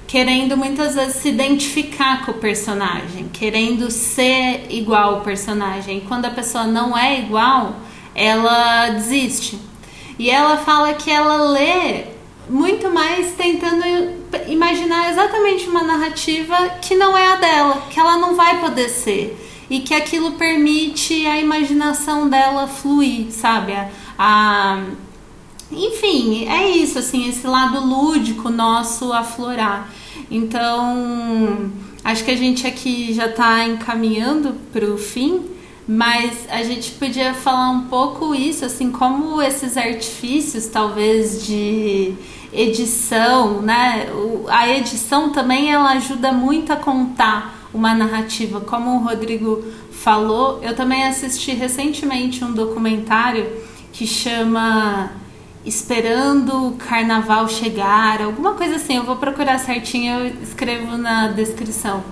querendo 0.09 0.57
muitas 0.57 0.97
vezes 0.97 1.17
se 1.23 1.29
identificar 1.29 2.27
com 2.27 2.33
o 2.33 2.35
personagem, 2.35 3.29
querendo 3.33 3.89
ser 3.89 4.67
igual 4.69 5.17
ao 5.17 5.21
personagem. 5.21 5.99
E 5.99 6.01
quando 6.01 6.25
a 6.25 6.31
pessoa 6.31 6.67
não 6.67 6.99
é 6.99 7.21
igual, 7.21 7.77
ela 8.17 8.89
desiste. 8.91 9.68
E 10.19 10.31
ela 10.31 10.57
fala 10.59 10.95
que 10.95 11.11
ela 11.11 11.51
lê 11.51 12.05
muito 12.49 12.91
mais 12.91 13.33
tentando 13.33 13.85
imaginar 14.49 15.11
exatamente 15.11 15.69
uma 15.69 15.83
narrativa 15.83 16.57
que 16.81 16.95
não 16.95 17.17
é 17.17 17.33
a 17.33 17.37
dela, 17.37 17.83
que 17.91 18.01
ela 18.01 18.17
não 18.17 18.35
vai 18.35 18.61
poder 18.61 18.89
ser 18.89 19.37
e 19.71 19.81
que 19.81 19.95
aquilo 19.95 20.33
permite 20.33 21.27
a 21.27 21.39
imaginação 21.39 22.29
dela 22.29 22.67
fluir, 22.67 23.31
sabe? 23.31 23.73
A, 23.75 23.91
a, 24.19 24.83
enfim, 25.71 26.47
é 26.49 26.71
isso, 26.71 26.99
assim, 26.99 27.29
esse 27.29 27.47
lado 27.47 27.79
lúdico 27.81 28.49
nosso 28.49 29.13
aflorar. 29.13 29.93
Então, 30.31 31.71
acho 32.03 32.25
que 32.25 32.31
a 32.31 32.37
gente 32.37 32.67
aqui 32.67 33.13
já 33.13 33.27
está 33.27 33.67
encaminhando 33.67 34.55
para 34.73 34.87
o 34.87 34.97
fim, 34.97 35.43
mas 35.89 36.47
a 36.51 36.63
gente 36.63 36.91
podia 36.93 37.33
falar 37.33 37.71
um 37.71 37.85
pouco 37.85 38.35
isso, 38.35 38.63
assim, 38.63 38.93
como 38.93 39.41
esses 39.41 39.75
artifícios, 39.75 40.67
talvez, 40.67 41.47
de 41.47 42.13
edição, 42.53 43.63
né? 43.63 44.07
A 44.49 44.69
edição 44.69 45.33
também 45.33 45.73
ela 45.73 45.93
ajuda 45.93 46.31
muito 46.31 46.71
a 46.75 46.77
contar 46.77 47.69
uma 47.73 47.95
narrativa. 47.95 48.61
Como 48.61 48.97
o 48.97 48.99
Rodrigo 48.99 49.65
falou, 49.91 50.61
eu 50.63 50.77
também 50.77 51.05
assisti 51.05 51.53
recentemente 51.53 52.45
um 52.45 52.53
documentário 52.53 53.51
que 53.91 54.07
chama 54.07 55.11
Esperando 55.65 56.69
o 56.69 56.73
Carnaval 56.73 57.49
Chegar, 57.49 58.21
alguma 58.21 58.53
coisa 58.53 58.77
assim. 58.77 58.97
Eu 58.97 59.05
vou 59.05 59.17
procurar 59.17 59.59
certinho, 59.59 60.21
eu 60.21 60.27
escrevo 60.43 60.99
na 60.99 61.29
descrição. 61.29 62.05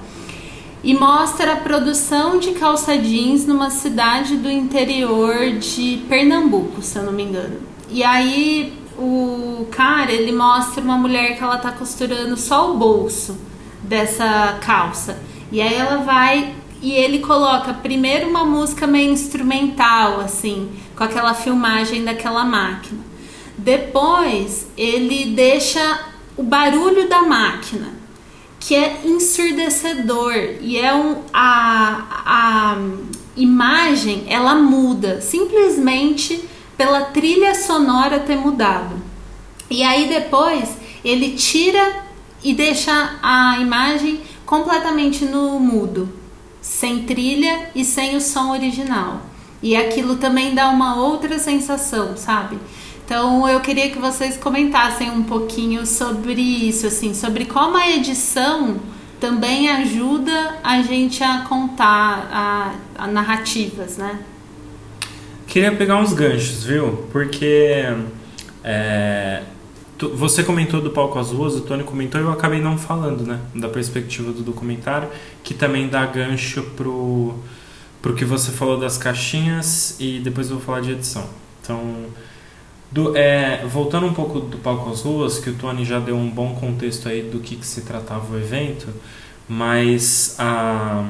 E 0.83 0.95
mostra 0.95 1.55
a 1.55 1.57
produção 1.57 2.39
de 2.39 2.53
calça 2.53 2.97
jeans 2.97 3.47
numa 3.47 3.71
cidade 3.71 4.37
do 4.37 4.51
interior 4.51 5.53
de 5.59 6.05
Pernambuco, 6.09 6.81
se 6.83 6.99
eu 6.99 7.03
não 7.03 7.13
me 7.13 7.25
engano. 7.25 7.61
E 7.91 8.05
aí 8.05 8.73
o 8.99 9.67
cara, 9.71 10.13
ele 10.13 10.33
mostra 10.33 10.83
uma 10.83 10.97
mulher 10.97 11.37
que 11.37 11.43
ela 11.43 11.59
tá 11.59 11.71
costurando 11.73 12.37
só 12.37 12.73
o 12.73 12.77
bolso 12.77 13.37
dessa 13.83 14.59
calça. 14.65 15.21
E 15.51 15.61
aí 15.61 15.75
ela 15.75 15.99
vai 15.99 16.55
e 16.83 16.93
ele 16.93 17.21
coloca 17.21 17.75
primeiro 17.75 18.29
uma 18.29 18.45
música 18.45 18.87
meio 18.87 19.11
instrumental, 19.11 20.21
assim, 20.21 20.71
com 20.95 21.05
aquela 21.05 21.35
filmagem 21.35 22.05
daquela 22.05 22.45
máquina. 22.45 23.01
Depois 23.57 24.67
ele 24.77 25.33
deixa 25.35 26.01
o 26.37 26.43
barulho 26.43 27.09
da 27.09 27.23
máquina, 27.23 27.89
que 28.67 28.75
é 28.75 29.03
ensurdecedor 29.05 30.35
e 30.61 30.77
é 30.77 30.93
um, 30.93 31.23
a, 31.33 32.05
a 32.27 32.77
imagem 33.37 34.25
ela 34.27 34.57
muda 34.57 35.21
simplesmente 35.21 36.43
pela 36.77 37.03
trilha 37.03 37.55
sonora 37.55 38.19
ter 38.19 38.35
mudado. 38.35 38.97
E 39.71 39.85
aí 39.85 40.09
depois 40.09 40.77
ele 41.05 41.37
tira 41.37 42.05
e 42.43 42.53
deixa 42.55 43.17
a 43.23 43.57
imagem 43.61 44.21
completamente 44.45 45.25
no 45.25 45.61
mudo, 45.61 46.09
sem 46.61 47.05
trilha 47.05 47.71
e 47.73 47.85
sem 47.85 48.17
o 48.17 48.21
som 48.21 48.51
original. 48.51 49.23
E 49.63 49.77
aquilo 49.77 50.17
também 50.17 50.57
dá 50.57 50.71
uma 50.71 50.97
outra 50.97 51.39
sensação, 51.39 52.17
sabe? 52.17 52.59
Então 53.07 53.49
eu 53.49 53.61
queria 53.61 53.89
que 53.89 54.01
vocês 54.01 54.37
comentassem 54.37 55.09
um 55.13 55.23
pouquinho 55.23 55.87
sobre 55.87 56.43
isso, 56.43 56.89
assim, 56.89 57.15
sobre 57.15 57.45
como 57.45 57.77
a 57.77 57.89
edição 57.89 58.81
também 59.21 59.71
ajuda 59.71 60.57
a 60.63 60.83
gente 60.83 61.23
a 61.23 61.43
contar 61.43 62.29
a, 62.33 63.05
a 63.05 63.07
narrativas, 63.07 63.97
né? 63.97 64.19
Queria 65.47 65.71
pegar 65.71 65.99
uns 65.99 66.13
ganchos, 66.13 66.65
viu? 66.65 67.07
Porque 67.13 67.85
é, 68.65 69.43
você 70.13 70.43
comentou 70.43 70.81
do 70.81 70.91
palco 70.91 71.17
às 71.17 71.31
ruas, 71.31 71.55
o 71.55 71.61
Tony 71.61 71.85
comentou 71.85 72.21
e 72.21 72.25
eu 72.25 72.33
acabei 72.33 72.61
não 72.61 72.77
falando, 72.77 73.25
né? 73.25 73.39
Da 73.55 73.69
perspectiva 73.69 74.33
do 74.33 74.43
documentário, 74.43 75.09
que 75.45 75.55
também 75.55 75.89
dá 75.89 76.05
gancho 76.05 76.65
pro, 76.77 77.37
pro 78.03 78.15
que 78.15 78.25
você 78.25 78.51
falou 78.51 78.81
das 78.81 78.99
caixinhas 78.99 79.95
e 80.01 80.19
depois 80.19 80.51
eu 80.51 80.57
vou 80.57 80.65
falar 80.65 80.81
de 80.81 80.91
edição. 80.91 81.25
Então, 81.63 82.07
do, 82.97 83.15
é, 83.15 83.63
voltando 83.67 84.07
um 84.07 84.15
pouco 84.15 84.41
do 84.41 84.57
palco 84.57 84.91
às 84.91 85.03
ruas, 85.03 85.39
que 85.39 85.51
o 85.51 85.55
Tony 85.55 85.85
já 85.85 86.01
deu 86.01 86.17
um 86.17 86.31
bom 86.31 86.55
contexto 86.55 87.11
aí 87.11 87.21
do 87.21 87.41
que, 87.41 87.57
que 87.57 87.67
se 87.67 87.83
tratava 87.83 88.35
o 88.35 88.39
evento, 88.39 88.87
mas 89.47 90.35
a, 90.39 91.05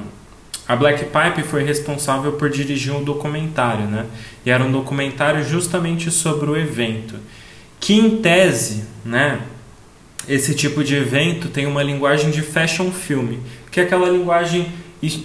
a 0.67 0.75
Black 0.75 1.05
Pipe 1.05 1.47
foi 1.47 1.63
responsável 1.63 2.33
por 2.33 2.51
dirigir 2.51 2.93
um 2.93 3.05
documentário, 3.05 3.87
né? 3.87 4.07
E 4.45 4.51
era 4.51 4.65
um 4.65 4.73
documentário 4.73 5.45
justamente 5.45 6.11
sobre 6.11 6.51
o 6.51 6.57
evento, 6.57 7.15
que 7.79 7.95
em 7.95 8.17
tese, 8.17 8.85
né? 9.05 9.43
Esse 10.29 10.57
tipo 10.57 10.83
de 10.83 10.97
evento 10.97 11.51
tem 11.51 11.67
uma 11.67 11.85
linguagem 11.85 12.33
de 12.33 12.43
fashion 12.43 12.91
film, 12.91 13.37
que 13.71 13.79
é 13.79 13.85
aquela 13.85 14.09
linguagem 14.09 14.73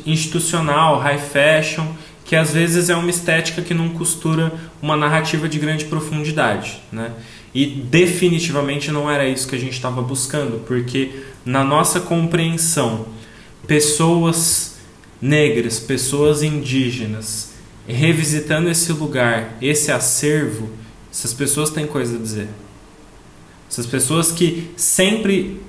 institucional, 0.05 0.99
high 0.99 1.17
fashion, 1.17 1.87
que 2.31 2.35
às 2.37 2.53
vezes 2.53 2.89
é 2.89 2.95
uma 2.95 3.09
estética 3.09 3.61
que 3.61 3.73
não 3.73 3.89
costura 3.89 4.53
uma 4.81 4.95
narrativa 4.95 5.49
de 5.49 5.59
grande 5.59 5.83
profundidade, 5.83 6.81
né? 6.89 7.11
E 7.53 7.65
definitivamente 7.65 8.89
não 8.89 9.11
era 9.11 9.27
isso 9.27 9.49
que 9.49 9.55
a 9.57 9.59
gente 9.59 9.73
estava 9.73 10.01
buscando, 10.01 10.63
porque 10.65 11.23
na 11.43 11.61
nossa 11.61 11.99
compreensão, 11.99 13.07
pessoas 13.67 14.77
negras, 15.21 15.77
pessoas 15.77 16.41
indígenas, 16.41 17.51
revisitando 17.85 18.69
esse 18.69 18.93
lugar, 18.93 19.57
esse 19.61 19.91
acervo, 19.91 20.69
essas 21.11 21.33
pessoas 21.33 21.69
têm 21.69 21.85
coisa 21.85 22.15
a 22.15 22.17
dizer. 22.17 22.47
Essas 23.69 23.85
pessoas 23.85 24.31
que 24.31 24.71
sempre 24.77 25.61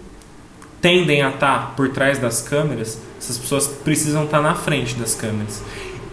tendem 0.81 1.23
a 1.23 1.31
estar 1.31 1.75
por 1.75 1.89
trás 1.89 2.19
das 2.21 2.41
câmeras, 2.41 3.01
essas 3.19 3.37
pessoas 3.37 3.67
precisam 3.67 4.27
estar 4.27 4.41
na 4.41 4.55
frente 4.55 4.95
das 4.95 5.13
câmeras. 5.13 5.61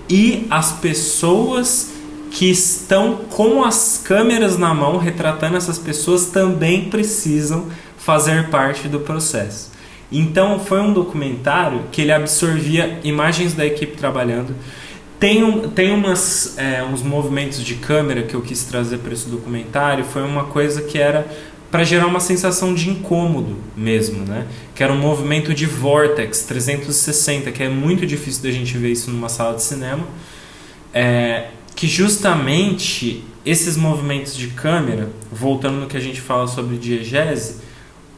E 0.09 0.47
as 0.49 0.71
pessoas 0.71 1.91
que 2.31 2.49
estão 2.49 3.17
com 3.29 3.63
as 3.63 4.01
câmeras 4.03 4.57
na 4.57 4.73
mão 4.73 4.97
retratando 4.97 5.57
essas 5.57 5.77
pessoas 5.77 6.27
também 6.27 6.89
precisam 6.89 7.67
fazer 7.97 8.49
parte 8.49 8.87
do 8.87 8.99
processo. 8.99 9.71
Então 10.11 10.59
foi 10.59 10.79
um 10.81 10.91
documentário 10.91 11.83
que 11.91 12.01
ele 12.01 12.11
absorvia 12.11 12.99
imagens 13.03 13.53
da 13.53 13.65
equipe 13.65 13.95
trabalhando. 13.95 14.55
Tem, 15.19 15.43
um, 15.43 15.69
tem 15.69 15.91
umas, 15.91 16.57
é, 16.57 16.81
uns 16.81 17.03
movimentos 17.03 17.63
de 17.63 17.75
câmera 17.75 18.23
que 18.23 18.33
eu 18.33 18.41
quis 18.41 18.63
trazer 18.63 18.99
para 18.99 19.13
esse 19.13 19.27
documentário. 19.27 20.05
Foi 20.05 20.23
uma 20.23 20.45
coisa 20.45 20.81
que 20.81 20.97
era 20.97 21.27
para 21.71 21.83
gerar 21.83 22.07
uma 22.07 22.19
sensação 22.19 22.73
de 22.73 22.89
incômodo 22.89 23.57
mesmo, 23.75 24.25
né? 24.25 24.47
Que 24.73 24.83
era 24.83 24.91
um 24.91 24.97
movimento 24.97 25.53
de 25.53 25.65
vortex 25.65 26.43
360, 26.43 27.51
que 27.51 27.61
é 27.61 27.69
muito 27.69 28.05
difícil 28.05 28.43
da 28.43 28.51
gente 28.51 28.77
ver 28.77 28.91
isso 28.91 29.11
numa 29.11 29.29
sala 29.29 29.55
de 29.55 29.63
cinema. 29.63 30.05
É, 30.93 31.49
que 31.75 31.87
justamente 31.87 33.23
esses 33.45 33.77
movimentos 33.77 34.35
de 34.35 34.47
câmera, 34.47 35.09
voltando 35.31 35.79
no 35.79 35.87
que 35.87 35.95
a 35.95 35.99
gente 35.99 36.19
fala 36.19 36.47
sobre 36.47 36.77
diegese, 36.77 37.57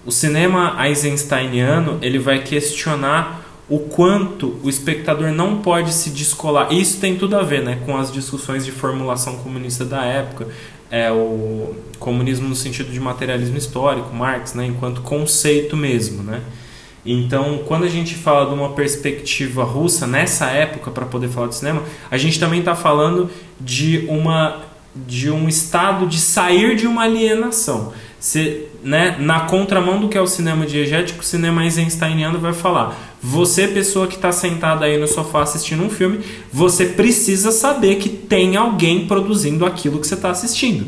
o 0.06 0.12
cinema 0.12 0.76
eisensteiniano 0.84 2.00
ele 2.02 2.18
vai 2.18 2.42
questionar 2.44 3.46
o 3.70 3.80
quanto 3.80 4.60
o 4.64 4.70
espectador 4.70 5.32
não 5.32 5.62
pode 5.62 5.94
se 5.94 6.10
descolar. 6.10 6.74
Isso 6.74 7.00
tem 7.00 7.16
tudo 7.16 7.38
a 7.38 7.44
ver 7.44 7.62
né, 7.64 7.80
com 7.86 7.96
as 7.96 8.12
discussões 8.12 8.66
de 8.66 8.72
formulação 8.72 9.38
comunista 9.38 9.86
da 9.86 10.04
época, 10.04 10.48
é 10.92 11.10
o 11.12 11.74
comunismo 11.98 12.50
no 12.50 12.56
sentido 12.56 12.92
de 12.92 13.00
materialismo 13.00 13.58
histórico, 13.58 14.14
Marx, 14.14 14.54
né, 14.54 14.66
enquanto 14.66 15.02
conceito 15.02 15.78
mesmo, 15.78 16.22
né? 16.22 16.42
Então, 17.06 17.64
quando 17.66 17.86
a 17.86 17.90
gente 17.90 18.14
fala 18.14 18.46
de 18.48 18.54
uma 18.54 18.74
perspectiva 18.74 19.64
russa 19.64 20.06
nessa 20.06 20.48
época 20.52 20.92
para 20.92 21.06
poder 21.06 21.30
falar 21.30 21.48
de 21.48 21.56
cinema, 21.56 21.82
a 22.12 22.18
gente 22.18 22.40
também 22.40 22.60
está 22.60 22.76
falando 22.76 23.30
de 23.60 24.06
uma 24.08 24.70
de 24.94 25.32
um 25.32 25.48
estado 25.48 26.06
de 26.06 26.20
sair 26.20 26.76
de 26.76 26.86
uma 26.86 27.04
alienação. 27.04 27.94
Se, 28.22 28.68
né, 28.84 29.18
na 29.20 29.42
contramão 29.42 30.00
do 30.00 30.08
que 30.08 30.16
é 30.16 30.22
o 30.22 30.28
cinema 30.28 30.64
diegético, 30.64 31.22
o 31.22 31.26
cinema 31.26 31.64
eisensteiniano 31.64 32.38
vai 32.38 32.54
falar: 32.54 32.96
você, 33.20 33.68
pessoa 33.68 34.06
que 34.06 34.14
está 34.14 34.32
sentada 34.32 34.86
aí 34.86 34.96
no 34.96 35.08
sofá 35.08 35.42
assistindo 35.42 35.84
um 35.84 35.90
filme, 35.90 36.24
você 36.54 36.86
precisa 36.86 37.52
saber 37.52 37.96
que 37.96 38.10
tem 38.10 38.56
alguém 38.56 39.08
produzindo 39.08 39.66
aquilo 39.66 40.00
que 40.00 40.06
você 40.06 40.14
está 40.14 40.30
assistindo, 40.30 40.86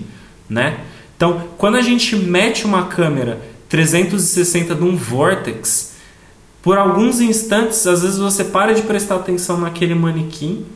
né? 0.47 0.81
Então, 1.17 1.47
quando 1.57 1.75
a 1.75 1.81
gente 1.81 2.15
mete 2.15 2.65
uma 2.65 2.85
câmera 2.85 3.41
360 3.67 4.75
num 4.75 4.95
vortex, 4.95 5.93
por 6.61 6.77
alguns 6.77 7.19
instantes, 7.19 7.87
às 7.87 8.03
vezes 8.03 8.19
você 8.19 8.43
para 8.43 8.75
de 8.75 8.83
prestar 8.83 9.15
atenção 9.15 9.59
naquele 9.59 9.95
manequim 9.95 10.67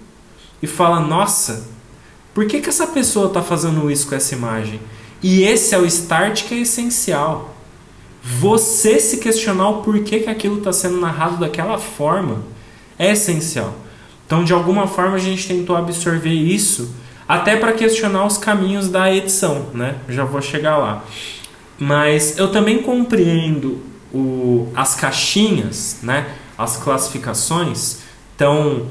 e 0.60 0.66
fala: 0.66 1.00
Nossa, 1.02 1.68
por 2.34 2.48
que, 2.48 2.62
que 2.62 2.70
essa 2.70 2.88
pessoa 2.88 3.28
está 3.28 3.44
fazendo 3.44 3.92
isso 3.92 4.08
com 4.08 4.16
essa 4.16 4.34
imagem? 4.34 4.80
E 5.22 5.44
esse 5.44 5.74
é 5.74 5.78
o 5.78 5.86
start 5.86 6.46
que 6.46 6.54
é 6.54 6.60
essencial. 6.60 7.56
Você 8.24 9.00
se 9.00 9.18
questionar 9.18 9.70
o 9.70 9.82
porquê 9.82 10.20
que 10.20 10.30
aquilo 10.30 10.58
está 10.58 10.74
sendo 10.74 11.00
narrado 11.00 11.38
daquela 11.38 11.78
forma 11.78 12.44
é 13.00 13.12
essencial. 13.12 13.74
Então, 14.26 14.44
de 14.44 14.52
alguma 14.52 14.88
forma, 14.88 15.16
a 15.16 15.20
gente 15.20 15.48
tentou 15.48 15.76
absorver 15.76 16.34
isso 16.34 16.94
até 17.28 17.56
para 17.56 17.72
questionar 17.74 18.26
os 18.26 18.38
caminhos 18.38 18.90
da 18.90 19.14
edição, 19.14 19.68
né? 19.74 19.96
Já 20.10 20.26
vou 20.26 20.42
chegar 20.42 20.78
lá. 20.78 21.04
Mas 21.80 22.38
eu 22.38 22.52
também 22.52 22.82
compreendo 22.82 23.82
o, 24.14 24.72
as 24.76 24.96
caixinhas, 24.96 26.00
né? 26.04 26.28
As 26.58 26.78
classificações. 26.78 28.00
Então, 28.36 28.88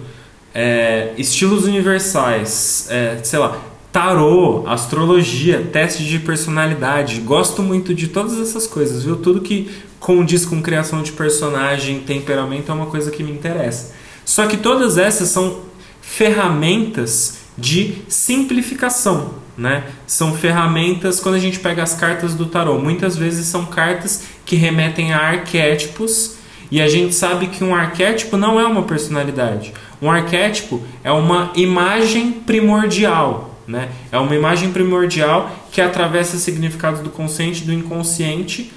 é, 0.55 1.13
estilos 1.19 1.65
universais, 1.65 2.87
é, 2.91 3.21
sei 3.23 3.39
lá, 3.39 3.59
tarô, 3.97 4.63
astrologia, 4.67 5.71
teste 5.73 6.05
de 6.05 6.19
personalidade. 6.19 7.19
Gosto 7.23 7.63
muito 7.63 7.95
de 7.95 8.09
todas 8.09 8.39
essas 8.39 8.67
coisas, 8.67 9.05
viu? 9.05 9.17
Tudo 9.17 9.41
que 9.41 9.71
condiz 9.99 10.45
com 10.45 10.61
criação 10.61 11.03
de 11.03 11.13
personagem, 11.13 12.01
temperamento 12.01 12.71
é 12.71 12.75
uma 12.75 12.85
coisa 12.85 13.11
que 13.11 13.23
me 13.23 13.33
interessa. 13.33 13.95
Só 14.23 14.47
que 14.47 14.59
todas 14.59 14.99
essas 14.99 15.31
são 15.31 15.63
ferramentas 16.03 17.39
de 17.57 17.95
simplificação, 18.07 19.37
né? 19.57 19.85
São 20.07 20.35
ferramentas 20.35 21.19
quando 21.19 21.37
a 21.37 21.41
gente 21.41 21.59
pega 21.59 21.83
as 21.83 21.95
cartas 21.95 22.35
do 22.35 22.45
tarô, 22.45 22.79
muitas 22.79 23.17
vezes 23.17 23.47
são 23.47 23.65
cartas 23.65 24.25
que 24.45 24.57
remetem 24.57 25.15
a 25.15 25.21
arquétipos 25.21 26.37
e 26.71 26.83
a 26.83 26.89
gente 26.89 27.15
sabe 27.15 27.47
que 27.47 27.65
um 27.65 27.75
arquétipo 27.75 28.37
não 28.37 28.61
é 28.61 28.67
uma 28.67 28.83
personalidade. 28.83 29.73
Um 30.03 30.11
arquétipo 30.11 30.83
é 31.03 31.11
uma 31.11 31.51
imagem 31.57 32.31
primordial, 32.31 33.56
né? 33.67 33.91
É 34.13 34.19
uma 34.19 34.35
imagem 34.35 34.71
primordial 34.73 35.51
que 35.73 35.81
atravessa 35.81 36.39
significados 36.39 37.01
do 37.01 37.11
consciente 37.11 37.63
e 37.63 37.67
do 37.67 37.73
inconsciente, 37.73 38.73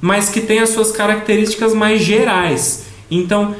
mas 0.00 0.28
que 0.28 0.40
tem 0.40 0.58
as 0.58 0.70
suas 0.70 0.90
características 0.92 1.74
mais 1.74 2.02
gerais. 2.02 2.86
Então, 3.10 3.54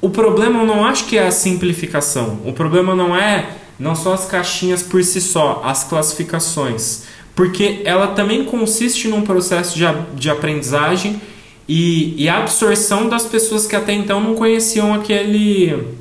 o 0.00 0.10
problema 0.10 0.60
eu 0.60 0.66
não 0.66 0.84
acho 0.84 1.06
que 1.06 1.18
é 1.18 1.26
a 1.26 1.30
simplificação. 1.30 2.40
O 2.44 2.52
problema 2.52 2.94
não 2.94 3.16
é 3.16 3.50
não 3.78 3.94
são 3.94 4.12
as 4.12 4.26
caixinhas 4.26 4.82
por 4.82 5.02
si 5.04 5.20
só, 5.20 5.62
as 5.64 5.84
classificações, 5.84 7.04
porque 7.34 7.82
ela 7.84 8.08
também 8.08 8.44
consiste 8.44 9.06
num 9.06 9.22
processo 9.22 9.76
de, 9.76 9.84
de 10.16 10.28
aprendizagem 10.28 11.20
e, 11.68 12.14
e 12.20 12.28
absorção 12.28 13.08
das 13.08 13.24
pessoas 13.24 13.66
que 13.66 13.76
até 13.76 13.92
então 13.92 14.20
não 14.20 14.34
conheciam 14.34 14.92
aquele 14.92 15.96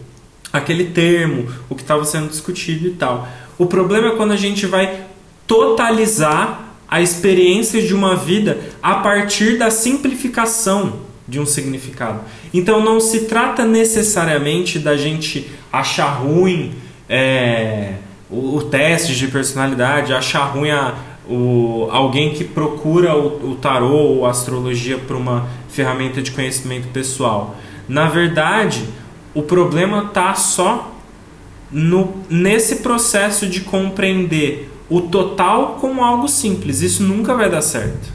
aquele 0.51 0.85
termo, 0.85 1.47
o 1.69 1.75
que 1.75 1.81
estava 1.81 2.03
sendo 2.05 2.29
discutido 2.29 2.87
e 2.87 2.91
tal. 2.91 3.27
O 3.57 3.65
problema 3.65 4.09
é 4.09 4.15
quando 4.15 4.31
a 4.31 4.37
gente 4.37 4.65
vai 4.65 5.05
totalizar 5.47 6.67
a 6.87 7.01
experiência 7.01 7.81
de 7.81 7.93
uma 7.93 8.15
vida 8.15 8.57
a 8.81 8.95
partir 8.95 9.57
da 9.57 9.69
simplificação 9.69 11.07
de 11.27 11.39
um 11.39 11.45
significado. 11.45 12.21
Então 12.53 12.83
não 12.83 12.99
se 12.99 13.21
trata 13.25 13.65
necessariamente 13.65 14.79
da 14.79 14.95
gente 14.95 15.49
achar 15.71 16.07
ruim 16.07 16.73
é, 17.09 17.95
o, 18.29 18.55
o, 18.55 18.63
teste 18.63 19.15
de 19.15 19.27
personalidade, 19.27 20.13
achar 20.13 20.45
ruim 20.45 20.71
a, 20.71 20.95
o, 21.29 21.89
alguém 21.91 22.33
que 22.33 22.45
procura 22.45 23.15
o, 23.15 23.51
o 23.51 23.55
tarô 23.55 23.97
ou 23.97 24.25
a 24.25 24.31
astrologia 24.31 24.97
para 24.97 25.17
uma 25.17 25.47
ferramenta 25.69 26.21
de 26.21 26.31
conhecimento 26.31 26.87
pessoal. 26.89 27.57
Na 27.87 28.07
verdade, 28.07 28.85
o 29.33 29.41
problema 29.41 30.05
está 30.07 30.33
só 30.33 30.96
no, 31.71 32.23
nesse 32.29 32.77
processo 32.77 33.47
de 33.47 33.61
compreender 33.61 34.71
o 34.89 35.01
total 35.01 35.77
como 35.79 36.03
algo 36.03 36.27
simples. 36.27 36.81
Isso 36.81 37.03
nunca 37.03 37.35
vai 37.35 37.49
dar 37.49 37.61
certo. 37.61 38.13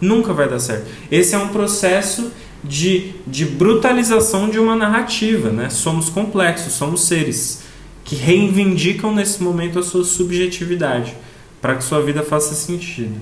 Nunca 0.00 0.32
vai 0.32 0.48
dar 0.48 0.58
certo. 0.58 0.86
Esse 1.10 1.34
é 1.34 1.38
um 1.38 1.48
processo 1.48 2.32
de, 2.62 3.12
de 3.26 3.44
brutalização 3.44 4.48
de 4.48 4.58
uma 4.58 4.76
narrativa. 4.76 5.50
Né? 5.50 5.68
Somos 5.70 6.08
complexos, 6.08 6.72
somos 6.72 7.02
seres 7.06 7.62
que 8.04 8.16
reivindicam 8.16 9.14
nesse 9.14 9.42
momento 9.42 9.78
a 9.78 9.82
sua 9.82 10.04
subjetividade 10.04 11.14
para 11.60 11.76
que 11.76 11.84
sua 11.84 12.02
vida 12.02 12.22
faça 12.22 12.54
sentido. 12.54 13.20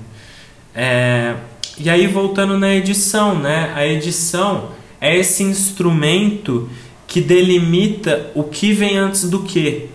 É, 0.75 1.37
e 1.79 1.91
aí 1.91 2.07
voltando 2.07 2.59
na 2.59 2.75
edição, 2.75 3.39
né? 3.39 3.73
A 3.75 3.87
edição 3.87 4.71
é 5.01 5.17
esse 5.17 5.43
instrumento 5.43 6.69
que 7.11 7.21
delimita 7.21 8.31
o 8.37 8.45
que 8.45 8.73
vem 8.73 8.97
antes 8.97 9.29
do 9.29 9.41
que. 9.41 9.91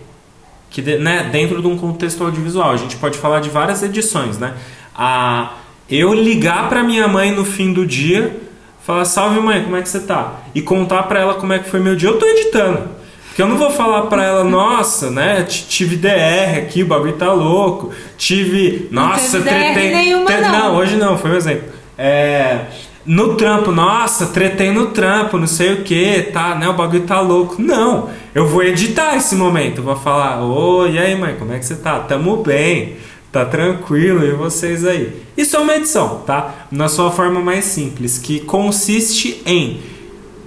que 0.68 0.82
de, 0.82 0.98
né, 0.98 1.30
dentro 1.32 1.62
de 1.62 1.66
um 1.66 1.76
contexto 1.76 2.22
audiovisual. 2.22 2.72
A 2.72 2.76
gente 2.76 2.96
pode 2.96 3.16
falar 3.16 3.40
de 3.40 3.48
várias 3.48 3.82
edições. 3.82 4.36
Né? 4.38 4.52
A, 4.94 5.54
eu 5.90 6.12
ligar 6.12 6.68
para 6.68 6.82
minha 6.82 7.08
mãe 7.08 7.32
no 7.32 7.42
fim 7.42 7.72
do 7.72 7.86
dia, 7.86 8.38
falar: 8.84 9.06
Salve 9.06 9.40
mãe, 9.40 9.64
como 9.64 9.76
é 9.76 9.82
que 9.82 9.88
você 9.88 10.00
tá? 10.00 10.42
E 10.54 10.60
contar 10.60 11.04
para 11.04 11.18
ela 11.20 11.34
como 11.34 11.54
é 11.54 11.58
que 11.58 11.70
foi 11.70 11.80
meu 11.80 11.96
dia. 11.96 12.10
Eu 12.10 12.18
tô 12.18 12.26
editando. 12.26 12.82
Porque 13.28 13.40
eu 13.40 13.48
não 13.48 13.56
vou 13.56 13.70
falar 13.70 14.02
pra 14.02 14.22
ela, 14.22 14.44
nossa, 14.44 15.10
né? 15.10 15.42
Tive 15.44 15.96
DR 15.96 16.58
aqui, 16.58 16.82
o 16.82 16.86
bagulho 16.86 17.14
tá 17.14 17.32
louco. 17.32 17.94
Tive. 18.18 18.88
Nossa, 18.90 19.38
não 19.38 19.44
teve 19.46 19.72
tretei. 19.72 19.94
Nenhuma, 19.94 20.30
não, 20.30 20.76
hoje 20.76 20.96
não, 20.96 21.16
foi 21.16 21.30
um 21.30 21.36
exemplo. 21.36 21.68
É. 21.96 22.66
No 23.06 23.36
trampo, 23.36 23.70
nossa, 23.70 24.26
tretei 24.26 24.72
no 24.72 24.86
trampo, 24.88 25.38
não 25.38 25.46
sei 25.46 25.74
o 25.74 25.84
que, 25.84 26.22
tá, 26.32 26.56
né? 26.56 26.68
O 26.68 26.72
bagulho 26.72 27.02
tá 27.02 27.20
louco. 27.20 27.62
Não, 27.62 28.10
eu 28.34 28.48
vou 28.48 28.64
editar 28.64 29.14
esse 29.16 29.36
momento. 29.36 29.80
Vou 29.80 29.94
falar, 29.94 30.42
oi, 30.42 30.92
e 30.92 30.98
aí, 30.98 31.14
mãe, 31.16 31.36
como 31.38 31.52
é 31.52 31.58
que 31.58 31.64
você 31.64 31.76
tá? 31.76 32.00
Tamo 32.00 32.38
bem, 32.38 32.96
tá 33.30 33.44
tranquilo, 33.44 34.24
e 34.24 34.32
vocês 34.32 34.84
aí? 34.84 35.22
Isso 35.36 35.54
é 35.54 35.60
uma 35.60 35.76
edição, 35.76 36.22
tá? 36.26 36.66
Na 36.70 36.88
sua 36.88 37.12
forma 37.12 37.40
mais 37.40 37.64
simples, 37.66 38.18
que 38.18 38.40
consiste 38.40 39.40
em 39.46 39.80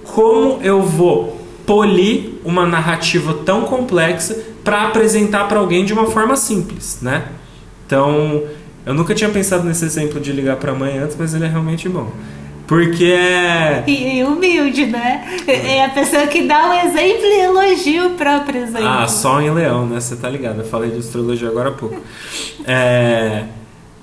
como 0.04 0.60
eu 0.62 0.82
vou 0.82 1.40
polir 1.64 2.32
uma 2.44 2.66
narrativa 2.66 3.32
tão 3.32 3.62
complexa 3.62 4.36
para 4.62 4.88
apresentar 4.88 5.48
para 5.48 5.58
alguém 5.58 5.84
de 5.84 5.94
uma 5.94 6.10
forma 6.10 6.36
simples, 6.36 6.98
né? 7.00 7.28
Então, 7.86 8.42
eu 8.84 8.92
nunca 8.92 9.14
tinha 9.14 9.30
pensado 9.30 9.64
nesse 9.64 9.84
exemplo 9.84 10.20
de 10.20 10.30
ligar 10.30 10.56
para 10.56 10.74
mãe 10.74 10.98
antes, 10.98 11.16
mas 11.18 11.32
ele 11.32 11.44
é 11.44 11.48
realmente 11.48 11.88
bom. 11.88 12.12
Porque 12.70 13.06
é 13.06 13.82
E, 13.84 14.22
humilde, 14.22 14.86
né? 14.86 15.42
É 15.48 15.84
a 15.84 15.88
pessoa 15.88 16.28
que 16.28 16.46
dá 16.46 16.70
o 16.70 16.72
exemplo 16.72 17.24
e 17.24 17.40
elogia 17.40 18.06
o 18.06 18.10
próprio 18.10 18.62
exemplo. 18.62 18.86
Ah, 18.86 19.08
Sol 19.08 19.42
em 19.42 19.50
Leão, 19.50 19.88
né? 19.88 19.98
Você 19.98 20.14
tá 20.14 20.30
ligado? 20.30 20.60
Eu 20.60 20.64
falei 20.64 20.92
de 20.92 20.98
astrologia 20.98 21.48
agora 21.48 21.70
há 21.70 21.72
pouco. 21.72 22.00
É... 22.64 23.46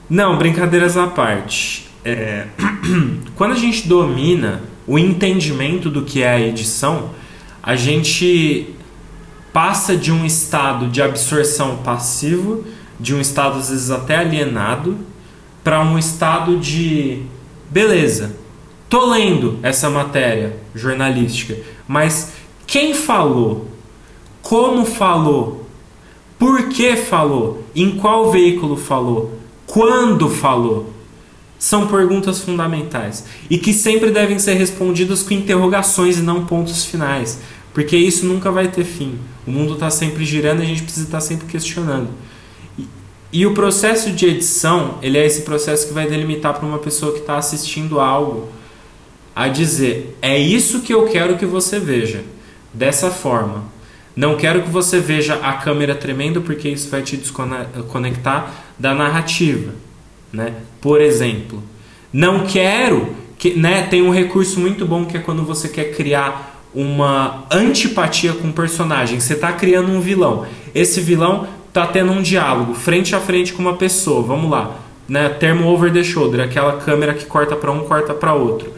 Não, 0.10 0.38
brincadeiras 0.38 0.98
à 0.98 1.08
parte. 1.08 1.90
É... 2.04 2.48
Quando 3.38 3.54
a 3.54 3.56
gente 3.56 3.88
domina 3.88 4.64
o 4.86 5.00
entendimento 5.00 5.90
do 5.90 6.02
que 6.02 6.22
é 6.22 6.32
a 6.32 6.42
edição, 6.42 7.12
a 7.64 7.78
gente 7.78 8.76
passa 9.54 9.96
de 9.96 10.12
um 10.12 10.26
estado 10.26 10.88
de 10.88 11.02
absorção 11.02 11.78
passivo, 11.78 12.66
de 13.00 13.16
um 13.16 13.22
estado 13.22 13.60
às 13.60 13.70
vezes 13.70 13.90
até 13.92 14.18
alienado, 14.18 14.98
para 15.64 15.80
um 15.80 15.98
estado 15.98 16.58
de 16.58 17.22
beleza. 17.72 18.46
Tô 18.90 19.06
lendo 19.06 19.60
essa 19.62 19.90
matéria 19.90 20.56
jornalística, 20.74 21.58
mas 21.88 22.32
quem 22.66 22.94
falou? 22.94 23.68
Como 24.42 24.86
falou? 24.86 25.68
Por 26.40 26.70
que 26.70 26.96
falou? 26.96 27.64
Em 27.76 27.98
qual 27.98 28.32
veículo 28.32 28.78
falou? 28.78 29.38
Quando 29.66 30.30
falou? 30.30 30.94
São 31.60 31.88
perguntas 31.88 32.40
fundamentais 32.40 33.26
e 33.50 33.58
que 33.58 33.74
sempre 33.74 34.12
devem 34.12 34.40
ser 34.40 34.54
respondidas 34.54 35.22
com 35.22 35.34
interrogações 35.34 36.18
e 36.18 36.22
não 36.22 36.46
pontos 36.46 36.86
finais, 36.86 37.40
porque 37.74 37.98
isso 37.98 38.26
nunca 38.26 38.52
vai 38.52 38.70
ter 38.70 38.86
fim. 38.86 39.18
O 39.46 39.52
mundo 39.52 39.74
está 39.74 39.90
sempre 39.90 40.24
girando 40.24 40.62
e 40.62 40.64
a 40.64 40.68
gente 40.68 40.84
precisa 40.84 41.08
estar 41.08 41.20
sempre 41.20 41.48
questionando. 41.48 42.10
E, 42.78 42.88
e 43.34 43.46
o 43.46 43.54
processo 43.54 44.12
de 44.12 44.28
edição, 44.28 44.98
ele 45.02 45.18
é 45.18 45.26
esse 45.26 45.42
processo 45.42 45.88
que 45.88 45.94
vai 45.94 46.08
delimitar 46.08 46.54
para 46.54 46.66
uma 46.66 46.80
pessoa 46.80 47.12
que 47.12 47.20
está 47.20 47.38
assistindo 47.38 48.00
algo 48.00 48.48
a 49.38 49.48
dizer: 49.48 50.18
é 50.20 50.36
isso 50.36 50.82
que 50.82 50.92
eu 50.92 51.06
quero 51.06 51.38
que 51.38 51.46
você 51.46 51.80
veja, 51.80 52.24
dessa 52.74 53.12
forma. 53.12 53.66
Não 54.16 54.36
quero 54.36 54.64
que 54.64 54.70
você 54.70 55.00
veja 55.00 55.36
a 55.36 55.54
câmera 55.54 55.94
tremendo 55.94 56.42
porque 56.42 56.68
isso 56.68 56.90
vai 56.90 57.04
te 57.04 57.16
desconectar 57.16 58.52
da 58.80 58.96
narrativa, 58.96 59.74
né? 60.34 60.56
Por 60.82 61.00
exemplo, 61.00 61.62
não 62.12 62.48
quero 62.48 63.16
que, 63.38 63.54
né, 63.54 63.84
tem 63.84 64.02
um 64.02 64.10
recurso 64.10 64.60
muito 64.60 64.88
bom 64.88 65.06
que 65.06 65.18
é 65.18 65.20
quando 65.20 65.44
você 65.44 65.70
quer 65.70 65.96
criar 65.96 66.60
uma 66.74 67.46
antipatia 67.52 68.34
com 68.34 68.48
o 68.48 68.54
personagem. 68.54 69.20
Você 69.20 69.34
está 69.34 69.52
criando 69.52 69.92
um 69.92 70.02
vilão. 70.02 70.48
Esse 70.74 71.00
vilão 71.00 71.48
tá 71.72 71.86
tendo 71.86 72.12
um 72.12 72.24
diálogo 72.24 72.74
frente 72.74 73.16
a 73.16 73.20
frente 73.20 73.54
com 73.54 73.62
uma 73.62 73.76
pessoa. 73.76 74.24
Vamos 74.24 74.50
lá, 74.50 74.80
né? 75.08 75.30
Termo 75.30 75.68
over 75.68 75.94
the 75.94 76.04
shoulder, 76.04 76.42
aquela 76.42 76.78
câmera 76.78 77.14
que 77.14 77.26
corta 77.26 77.56
para 77.56 77.72
um, 77.72 77.82
corta 77.82 78.16
para 78.16 78.34
outro. 78.34 78.77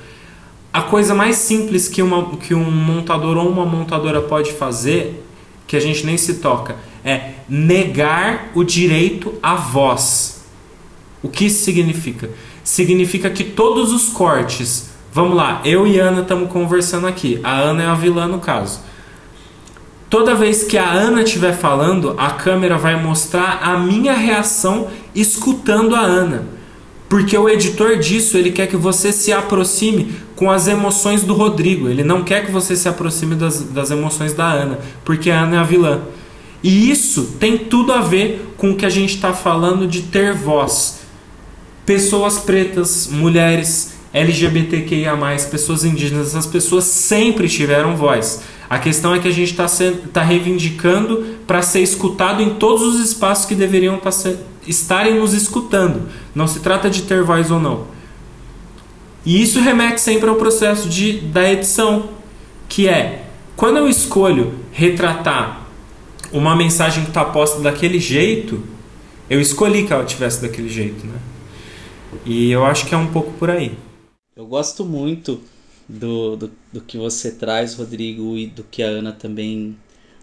A 0.80 0.84
coisa 0.84 1.14
mais 1.14 1.36
simples 1.36 1.90
que, 1.90 2.02
uma, 2.02 2.38
que 2.38 2.56
um 2.56 2.72
montador 2.72 3.36
ou 3.36 3.50
uma 3.50 3.66
montadora 3.66 4.22
pode 4.22 4.54
fazer, 4.54 5.26
que 5.68 5.76
a 5.76 5.80
gente 5.82 6.06
nem 6.06 6.16
se 6.16 6.36
toca, 6.36 6.78
é 7.04 7.32
negar 7.50 8.52
o 8.56 8.64
direito 8.64 9.34
à 9.44 9.56
voz. 9.56 10.42
O 11.22 11.28
que 11.28 11.48
isso 11.48 11.66
significa? 11.66 12.30
Significa 12.64 13.30
que 13.30 13.44
todos 13.44 13.92
os 13.92 14.08
cortes. 14.08 14.92
Vamos 15.12 15.36
lá, 15.36 15.62
eu 15.66 15.86
e 15.86 16.00
Ana 16.00 16.22
estamos 16.22 16.50
conversando 16.50 17.08
aqui. 17.08 17.42
A 17.44 17.58
Ana 17.58 17.84
é 17.84 17.88
a 17.88 17.94
vilã 17.94 18.26
no 18.26 18.40
caso. 18.40 18.80
Toda 20.10 20.34
vez 20.34 20.64
que 20.64 20.78
a 20.78 20.90
Ana 20.90 21.24
estiver 21.24 21.58
falando, 21.58 22.16
a 22.18 22.32
câmera 22.32 22.78
vai 22.78 22.96
mostrar 22.96 23.60
a 23.62 23.78
minha 23.78 24.14
reação 24.14 24.88
escutando 25.14 25.94
a 25.94 26.00
Ana. 26.00 26.59
Porque 27.10 27.36
o 27.36 27.50
editor 27.50 27.98
disso, 27.98 28.38
ele 28.38 28.52
quer 28.52 28.68
que 28.68 28.78
você 28.78 29.12
se 29.12 29.34
aproxime 29.34 30.14
com 30.36 30.52
as 30.52 30.68
emoções 30.68 31.24
do 31.24 31.34
Rodrigo. 31.34 31.90
Ele 31.90 32.04
não 32.04 32.24
quer 32.24 32.46
que 32.46 32.52
você 32.52 32.76
se 32.76 32.88
aproxime 32.88 33.34
das, 33.34 33.64
das 33.64 33.90
emoções 33.90 34.34
da 34.34 34.46
Ana, 34.46 34.80
porque 35.04 35.32
a 35.32 35.42
Ana 35.42 35.56
é 35.56 35.60
a 35.60 35.64
vilã. 35.64 36.02
E 36.62 36.92
isso 36.92 37.36
tem 37.40 37.58
tudo 37.58 37.92
a 37.94 38.02
ver 38.02 38.54
com 38.58 38.72
o 38.72 38.76
que 38.76 38.86
a 38.86 38.90
gente 38.90 39.16
está 39.16 39.34
falando 39.34 39.88
de 39.88 40.04
ter 40.04 40.36
voz. 40.36 41.00
Pessoas 41.84 42.38
pretas, 42.38 43.08
mulheres, 43.12 43.94
LGBTQIA, 44.14 45.18
pessoas 45.50 45.84
indígenas, 45.84 46.28
essas 46.28 46.46
pessoas 46.46 46.84
sempre 46.84 47.50
tiveram 47.50 47.96
voz. 47.96 48.42
A 48.70 48.78
questão 48.78 49.16
é 49.16 49.20
que 49.20 49.28
a 49.28 49.32
gente 49.32 49.52
está 49.52 49.66
tá 50.14 50.22
reivindicando 50.22 51.26
para 51.48 51.64
ser 51.64 51.82
escutado 51.82 52.44
em 52.44 52.52
todos 52.52 52.84
os 52.84 53.00
espaços 53.00 53.46
que 53.46 53.56
deveriam 53.56 53.98
tá 53.98 54.12
ser, 54.12 54.38
estarem 54.68 55.20
nos 55.20 55.34
escutando. 55.34 56.10
Não 56.34 56.48
se 56.48 56.60
trata 56.60 56.90
de 56.90 57.04
ter 57.04 57.24
voz 57.24 57.52
ou 57.52 57.60
não. 57.60 57.88
E 59.26 59.42
isso 59.42 59.60
remete 59.60 60.00
sempre 60.02 60.30
ao 60.30 60.36
processo 60.36 60.88
de, 60.88 61.20
da 61.20 61.52
edição, 61.52 62.10
que 62.68 62.88
é 62.88 63.26
quando 63.56 63.78
eu 63.78 63.90
escolho 63.90 64.58
retratar 64.72 65.68
uma 66.32 66.56
mensagem 66.56 67.04
que 67.04 67.10
está 67.10 67.26
posta 67.26 67.60
daquele 67.60 68.00
jeito, 68.00 68.64
eu 69.30 69.42
escolhi 69.42 69.86
que 69.86 69.92
ela 69.92 70.06
tivesse 70.06 70.42
daquele 70.42 70.70
jeito, 70.70 71.06
né? 71.06 71.20
E 72.26 72.50
eu 72.50 72.66
acho 72.66 72.86
que 72.86 72.96
é 72.96 72.98
um 72.98 73.12
pouco 73.12 73.34
por 73.34 73.50
aí. 73.50 73.78
Eu 74.36 74.46
gosto 74.46 74.86
muito 74.86 75.42
do, 75.88 76.38
do, 76.38 76.52
do 76.72 76.82
que 76.82 76.98
você 76.98 77.32
traz, 77.32 77.76
Rodrigo, 77.76 78.38
e 78.38 78.48
do 78.48 78.64
que 78.64 78.82
a 78.82 78.88
Ana 78.88 79.12
também 79.12 79.76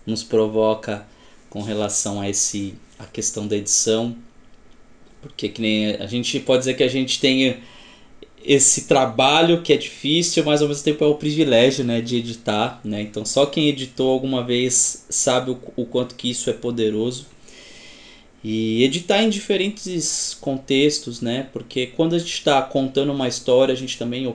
nos 0.07 0.23
provoca 0.23 1.07
com 1.51 1.63
relação 1.63 2.21
a 2.21 2.31
esse 2.31 2.75
a 2.99 3.05
questão 3.05 3.47
da 3.47 3.57
edição. 3.57 4.17
Porque 5.21 5.49
que 5.49 5.61
nem 5.61 5.97
a 5.97 6.07
gente 6.07 6.39
pode 6.41 6.61
dizer 6.61 6.75
que 6.75 6.83
a 6.83 6.89
gente 6.89 7.21
tem 7.21 7.59
esse 8.45 8.83
trabalho 8.83 9.63
que 9.63 9.73
é 9.73 9.77
difícil, 9.77 10.45
mas 10.45 10.63
ao 10.63 10.69
mesmo 10.69 10.85
tempo 10.85 11.03
é 11.03 11.07
o 11.07 11.17
privilégio, 11.17 11.85
né, 11.85 12.01
de 12.01 12.17
editar, 12.17 12.81
né? 12.85 13.03
Então 13.03 13.25
só 13.25 13.45
quem 13.45 13.69
editou 13.69 14.13
alguma 14.13 14.45
vez 14.45 15.05
sabe 15.09 15.51
o, 15.51 15.59
o 15.75 15.85
quanto 15.85 16.15
que 16.15 16.31
isso 16.31 16.49
é 16.49 16.53
poderoso. 16.53 17.27
E 18.45 18.85
editar 18.85 19.23
em 19.23 19.29
diferentes 19.29 20.37
contextos, 20.41 21.21
né? 21.21 21.49
Porque 21.53 21.89
quando 21.89 22.15
a 22.15 22.19
gente 22.19 22.33
está 22.33 22.63
contando 22.63 23.13
uma 23.13 23.27
história, 23.27 23.73
a 23.73 23.77
gente 23.77 23.99
também 23.99 24.33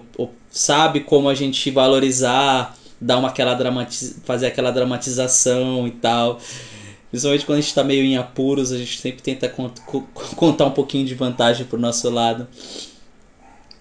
sabe 0.49 0.99
como 0.99 1.29
a 1.29 1.33
gente 1.33 1.71
valorizar, 1.71 2.77
dar 2.99 3.17
uma 3.17 3.29
aquela 3.29 3.53
dramatiz... 3.53 4.19
fazer 4.25 4.47
aquela 4.47 4.71
dramatização 4.71 5.87
e 5.87 5.91
tal. 5.91 6.41
Principalmente 7.11 7.45
quando 7.45 7.57
a 7.57 7.61
gente 7.61 7.69
está 7.69 7.83
meio 7.83 8.03
em 8.03 8.15
apuros, 8.15 8.71
a 8.71 8.77
gente 8.77 8.97
sempre 8.97 9.21
tenta 9.21 9.49
cont 9.49 9.79
contar 10.35 10.65
um 10.65 10.71
pouquinho 10.71 11.05
de 11.05 11.13
vantagem 11.13 11.65
pro 11.65 11.77
nosso 11.77 12.09
lado. 12.09 12.47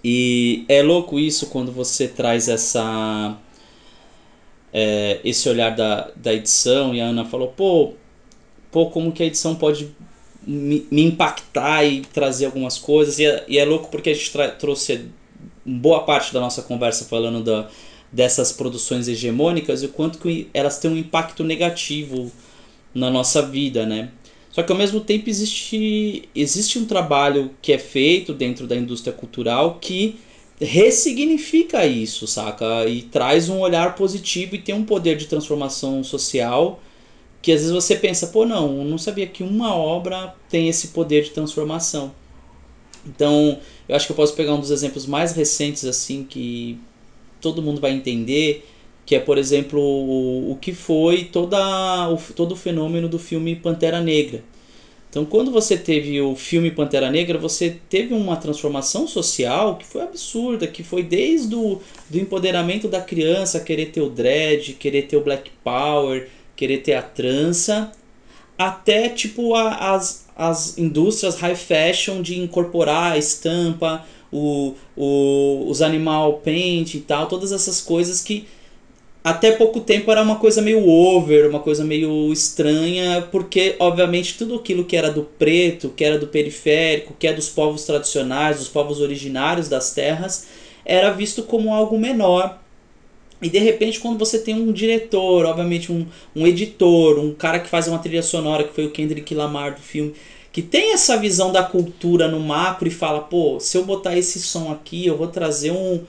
E 0.03 0.65
é 0.69 0.83
louco 0.83 1.19
isso 1.19 1.47
quando 1.47 1.71
você 1.71 2.09
traz 2.09 2.49
essa 2.49 3.37
é, 4.73 5.21
esse 5.25 5.49
olhar 5.49 5.75
da, 5.75 6.11
da 6.17 6.35
edição 6.35 6.95
e 6.95 7.01
a 7.01 7.07
Ana 7.07 7.25
falou, 7.25 7.49
pô, 7.49 7.95
pô, 8.71 8.91
como 8.91 9.13
que 9.13 9.23
a 9.23 9.27
edição 9.27 9.55
pode 9.55 9.95
me, 10.45 10.87
me 10.91 11.03
impactar 11.05 11.85
e 11.85 12.01
trazer 12.01 12.47
algumas 12.47 12.79
coisas. 12.79 13.19
E 13.21 13.27
é, 13.27 13.45
e 13.47 13.59
é 13.59 13.65
louco 13.65 13.91
porque 13.91 14.11
a 14.11 14.15
gente 14.15 14.33
trouxe 14.59 15.07
boa 15.65 16.03
parte 16.03 16.33
da 16.33 16.41
nossa 16.41 16.63
conversa 16.63 17.05
falando 17.05 17.45
da, 17.45 17.69
dessas 18.11 18.51
produções 18.51 19.07
hegemônicas 19.07 19.83
e 19.83 19.87
o 19.87 19.91
quanto 19.91 20.19
que 20.19 20.49
elas 20.53 20.79
têm 20.79 20.91
um 20.91 20.97
impacto 20.97 21.45
negativo 21.45 22.33
na 22.95 23.11
nossa 23.11 23.43
vida, 23.43 23.87
né? 23.87 24.11
Só 24.51 24.63
que 24.63 24.73
ao 24.73 24.79
mesmo 24.79 25.01
tempo 25.01 25.31
existe, 25.31 26.29
existe 26.35 26.79
um 26.79 26.85
trabalho 26.85 27.51
que 27.63 27.73
é 27.73 27.79
feito 27.79 28.35
dentro 28.35 28.67
da 28.67 28.77
indústria 28.77 29.13
cultural 29.13 29.79
que 29.81 30.19
ressignifica 30.61 31.87
isso, 31.87 32.27
saca? 32.27 32.87
E 32.87 33.03
traz 33.03 33.49
um 33.49 33.61
olhar 33.61 33.95
positivo 33.95 34.57
e 34.57 34.59
tem 34.59 34.75
um 34.75 34.85
poder 34.85 35.17
de 35.17 35.27
transformação 35.27 36.03
social 36.03 36.81
que 37.43 37.53
às 37.53 37.61
vezes 37.61 37.73
você 37.73 37.97
pensa, 37.97 38.27
pô, 38.27 38.45
não, 38.45 38.79
eu 38.79 38.85
não 38.85 38.99
sabia 38.99 39.27
que 39.27 39.43
uma 39.43 39.75
obra 39.75 40.35
tem 40.49 40.69
esse 40.69 40.89
poder 40.89 41.25
de 41.25 41.31
transformação. 41.31 42.13
Então, 43.07 43.59
eu 43.89 43.97
acho 43.97 44.07
que 44.07 44.13
eu 44.13 44.17
posso 44.17 44.35
pegar 44.35 44.55
um 44.55 44.61
dos 44.61 44.71
exemplos 44.71 45.07
mais 45.07 45.33
recentes 45.33 45.85
assim 45.87 46.23
que 46.23 46.79
todo 47.41 47.63
mundo 47.63 47.81
vai 47.81 47.93
entender, 47.93 48.69
que 49.11 49.17
é, 49.17 49.19
por 49.19 49.39
exemplo, 49.39 49.81
o, 49.81 50.53
o 50.53 50.57
que 50.61 50.73
foi 50.73 51.25
toda, 51.25 52.09
o, 52.11 52.17
todo 52.33 52.53
o 52.53 52.57
fenômeno 52.57 53.09
do 53.09 53.19
filme 53.19 53.57
Pantera 53.57 54.01
Negra. 54.01 54.41
Então, 55.09 55.25
quando 55.25 55.51
você 55.51 55.77
teve 55.77 56.21
o 56.21 56.37
filme 56.37 56.71
Pantera 56.71 57.11
Negra, 57.11 57.37
você 57.37 57.77
teve 57.89 58.15
uma 58.15 58.37
transformação 58.37 59.09
social 59.09 59.77
que 59.79 59.85
foi 59.85 60.03
absurda, 60.03 60.69
que 60.69 60.85
foi 60.85 61.03
desde 61.03 61.57
o 61.57 61.81
do 62.09 62.21
empoderamento 62.21 62.87
da 62.87 63.01
criança, 63.01 63.59
querer 63.59 63.87
ter 63.87 64.01
o 64.01 64.09
dread, 64.09 64.75
querer 64.75 65.09
ter 65.09 65.17
o 65.17 65.25
black 65.25 65.51
power, 65.65 66.29
querer 66.55 66.79
ter 66.79 66.95
a 66.95 67.03
trança, 67.03 67.91
até 68.57 69.09
tipo 69.09 69.57
a, 69.57 69.93
as, 69.93 70.29
as 70.37 70.79
indústrias 70.79 71.35
high 71.35 71.57
fashion 71.57 72.23
de 72.23 72.39
incorporar 72.39 73.15
a 73.15 73.19
estampa, 73.19 74.07
o, 74.31 74.77
o, 74.97 75.65
os 75.69 75.83
animal 75.83 76.35
paint 76.35 76.95
e 76.95 77.01
tal, 77.01 77.27
todas 77.27 77.51
essas 77.51 77.81
coisas 77.81 78.21
que 78.21 78.47
até 79.23 79.53
pouco 79.53 79.81
tempo 79.81 80.11
era 80.11 80.23
uma 80.23 80.37
coisa 80.37 80.63
meio 80.63 80.89
over, 80.89 81.49
uma 81.49 81.61
coisa 81.61 81.85
meio 81.85 82.33
estranha, 82.33 83.29
porque 83.31 83.77
obviamente 83.79 84.39
tudo 84.39 84.55
aquilo 84.55 84.85
que 84.85 84.97
era 84.97 85.11
do 85.11 85.23
preto, 85.23 85.91
que 85.91 86.05
era 86.05 86.19
do 86.19 86.27
periférico, 86.27 87.15
que 87.19 87.27
é 87.27 87.33
dos 87.33 87.49
povos 87.49 87.85
tradicionais, 87.85 88.59
dos 88.59 88.69
povos 88.69 89.01
originários 89.01 89.69
das 89.69 89.93
terras, 89.93 90.47
era 90.85 91.11
visto 91.11 91.43
como 91.43 91.75
algo 91.75 91.99
menor. 91.99 92.59
E 93.43 93.49
de 93.49 93.59
repente, 93.59 94.01
quando 94.01 94.19
você 94.19 94.39
tem 94.39 94.55
um 94.55 94.73
diretor, 94.73 95.47
obviamente 95.47 95.93
um, 95.93 96.07
um 96.35 96.47
editor, 96.47 97.19
um 97.19 97.35
cara 97.35 97.59
que 97.59 97.69
faz 97.69 97.89
uma 97.89 97.99
trilha 97.99 98.23
sonora, 98.23 98.65
que 98.65 98.75
foi 98.75 98.87
o 98.87 98.91
Kendrick 98.91 99.35
Lamar 99.35 99.75
do 99.75 99.81
filme, 99.81 100.15
que 100.53 100.63
tem 100.63 100.93
essa 100.93 101.17
visão 101.17 101.53
da 101.53 101.63
cultura 101.63 102.27
no 102.29 102.41
macro 102.41 102.89
e 102.89 102.91
fala, 102.91 103.21
pô, 103.21 103.59
se 103.61 103.77
eu 103.77 103.85
botar 103.85 104.17
esse 104.17 104.41
som 104.41 104.73
aqui, 104.73 105.07
eu 105.07 105.17
vou 105.17 105.29
trazer 105.29 105.71
um, 105.71 106.01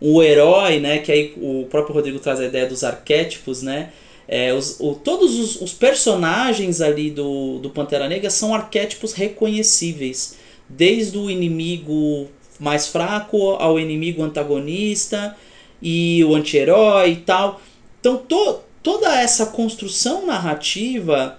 o 0.00 0.22
herói, 0.22 0.78
né? 0.80 0.98
Que 0.98 1.12
aí 1.12 1.34
o 1.36 1.66
próprio 1.70 1.94
Rodrigo 1.94 2.18
traz 2.18 2.40
a 2.40 2.46
ideia 2.46 2.66
dos 2.66 2.84
arquétipos, 2.84 3.62
né? 3.62 3.90
É, 4.28 4.52
os, 4.52 4.80
o, 4.80 4.94
todos 4.94 5.38
os, 5.38 5.60
os, 5.60 5.72
personagens 5.72 6.80
ali 6.80 7.10
do, 7.10 7.58
do 7.58 7.70
Pantera 7.70 8.08
Negra 8.08 8.28
são 8.28 8.54
arquétipos 8.54 9.12
reconhecíveis. 9.12 10.36
Desde 10.68 11.16
o 11.16 11.30
inimigo 11.30 12.28
mais 12.58 12.88
fraco 12.88 13.50
ao 13.52 13.78
inimigo 13.78 14.22
antagonista 14.22 15.36
e 15.80 16.24
o 16.24 16.34
anti-herói 16.34 17.12
e 17.12 17.16
tal. 17.16 17.60
Então 18.00 18.16
to, 18.16 18.60
toda 18.82 19.14
essa 19.20 19.46
construção 19.46 20.26
narrativa 20.26 21.38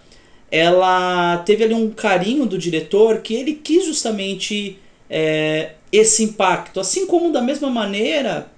ela 0.50 1.38
teve 1.40 1.64
ali 1.66 1.74
um 1.74 1.90
carinho 1.90 2.46
do 2.46 2.58
diretor 2.58 3.20
que 3.20 3.34
ele 3.34 3.54
quis 3.54 3.86
justamente 3.86 4.80
é, 5.10 5.72
esse 5.92 6.24
impacto. 6.24 6.80
Assim 6.80 7.06
como 7.06 7.32
da 7.32 7.42
mesma 7.42 7.70
maneira, 7.70 8.52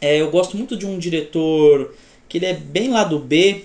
é, 0.00 0.20
eu 0.20 0.30
gosto 0.30 0.56
muito 0.56 0.76
de 0.76 0.86
um 0.86 0.98
diretor 0.98 1.94
que 2.28 2.38
ele 2.38 2.46
é 2.46 2.54
bem 2.54 2.90
lá 2.90 3.04
do 3.04 3.18
B 3.18 3.64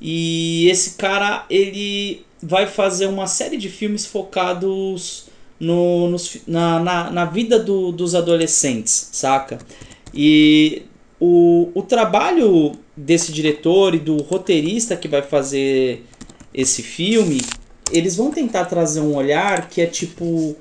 e 0.00 0.68
esse 0.68 0.94
cara 0.94 1.46
ele 1.48 2.24
vai 2.42 2.66
fazer 2.66 3.06
uma 3.06 3.26
série 3.26 3.56
de 3.56 3.68
filmes 3.68 4.04
focados 4.04 5.26
no, 5.60 6.08
nos, 6.08 6.38
na, 6.46 6.80
na, 6.80 7.10
na 7.10 7.24
vida 7.24 7.58
do, 7.58 7.92
dos 7.92 8.14
adolescentes, 8.14 9.10
saca? 9.12 9.58
E 10.12 10.82
o, 11.20 11.70
o 11.72 11.82
trabalho 11.82 12.72
desse 12.96 13.32
diretor 13.32 13.94
e 13.94 13.98
do 13.98 14.16
roteirista 14.22 14.96
que 14.96 15.06
vai 15.06 15.22
fazer 15.22 16.04
esse 16.52 16.82
filme, 16.82 17.40
eles 17.92 18.16
vão 18.16 18.30
tentar 18.30 18.64
trazer 18.64 19.00
um 19.00 19.14
olhar 19.14 19.68
que 19.68 19.80
é 19.80 19.86
tipo 19.86 20.56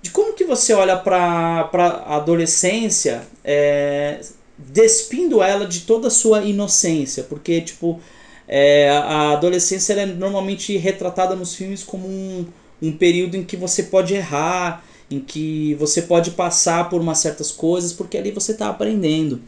de 0.00 0.10
como 0.10 0.34
que 0.34 0.44
você 0.44 0.72
olha 0.72 0.96
para 0.96 1.68
a 1.72 2.16
adolescência 2.16 3.22
é, 3.44 4.20
despindo 4.56 5.42
ela 5.42 5.66
de 5.66 5.80
toda 5.80 6.08
a 6.08 6.10
sua 6.10 6.42
inocência, 6.42 7.24
porque 7.24 7.60
tipo 7.60 8.00
é, 8.46 8.88
a 8.90 9.32
adolescência 9.32 9.92
é 9.94 10.06
normalmente 10.06 10.76
retratada 10.76 11.36
nos 11.36 11.54
filmes 11.54 11.82
como 11.84 12.08
um, 12.08 12.46
um 12.80 12.92
período 12.92 13.36
em 13.36 13.44
que 13.44 13.56
você 13.56 13.84
pode 13.84 14.14
errar, 14.14 14.84
em 15.10 15.20
que 15.20 15.74
você 15.74 16.02
pode 16.02 16.30
passar 16.32 16.88
por 16.88 17.00
umas 17.00 17.18
certas 17.18 17.50
coisas, 17.50 17.92
porque 17.92 18.16
ali 18.16 18.30
você 18.30 18.52
está 18.52 18.68
aprendendo. 18.68 19.40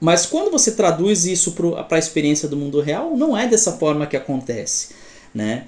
Mas 0.00 0.24
quando 0.24 0.50
você 0.50 0.72
traduz 0.72 1.26
isso 1.26 1.52
para 1.52 1.96
a 1.96 1.98
experiência 1.98 2.48
do 2.48 2.56
mundo 2.56 2.80
real, 2.80 3.16
não 3.16 3.36
é 3.36 3.46
dessa 3.46 3.72
forma 3.72 4.06
que 4.06 4.16
acontece, 4.16 4.94
né? 5.34 5.66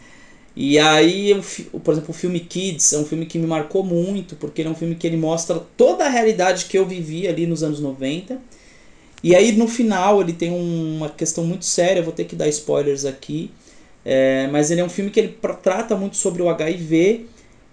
E 0.54 0.78
aí, 0.78 1.30
eu, 1.30 1.42
por 1.80 1.92
exemplo, 1.92 2.10
o 2.10 2.12
filme 2.12 2.40
Kids 2.40 2.92
é 2.92 2.98
um 2.98 3.06
filme 3.06 3.24
que 3.24 3.38
me 3.38 3.46
marcou 3.46 3.82
muito, 3.82 4.36
porque 4.36 4.60
ele 4.60 4.68
é 4.68 4.72
um 4.72 4.74
filme 4.74 4.94
que 4.94 5.06
ele 5.06 5.16
mostra 5.16 5.58
toda 5.76 6.04
a 6.04 6.08
realidade 6.08 6.66
que 6.66 6.76
eu 6.78 6.86
vivi 6.86 7.26
ali 7.26 7.46
nos 7.46 7.62
anos 7.62 7.80
90. 7.80 8.38
E 9.22 9.34
aí, 9.34 9.52
no 9.52 9.66
final, 9.66 10.20
ele 10.20 10.32
tem 10.32 10.52
uma 10.52 11.08
questão 11.08 11.44
muito 11.44 11.64
séria, 11.64 12.02
vou 12.02 12.12
ter 12.12 12.24
que 12.24 12.36
dar 12.36 12.48
spoilers 12.48 13.04
aqui, 13.04 13.50
é, 14.04 14.48
mas 14.48 14.70
ele 14.70 14.80
é 14.80 14.84
um 14.84 14.88
filme 14.88 15.10
que 15.10 15.20
ele 15.20 15.38
trata 15.62 15.96
muito 15.96 16.16
sobre 16.16 16.42
o 16.42 16.48
HIV, 16.48 17.26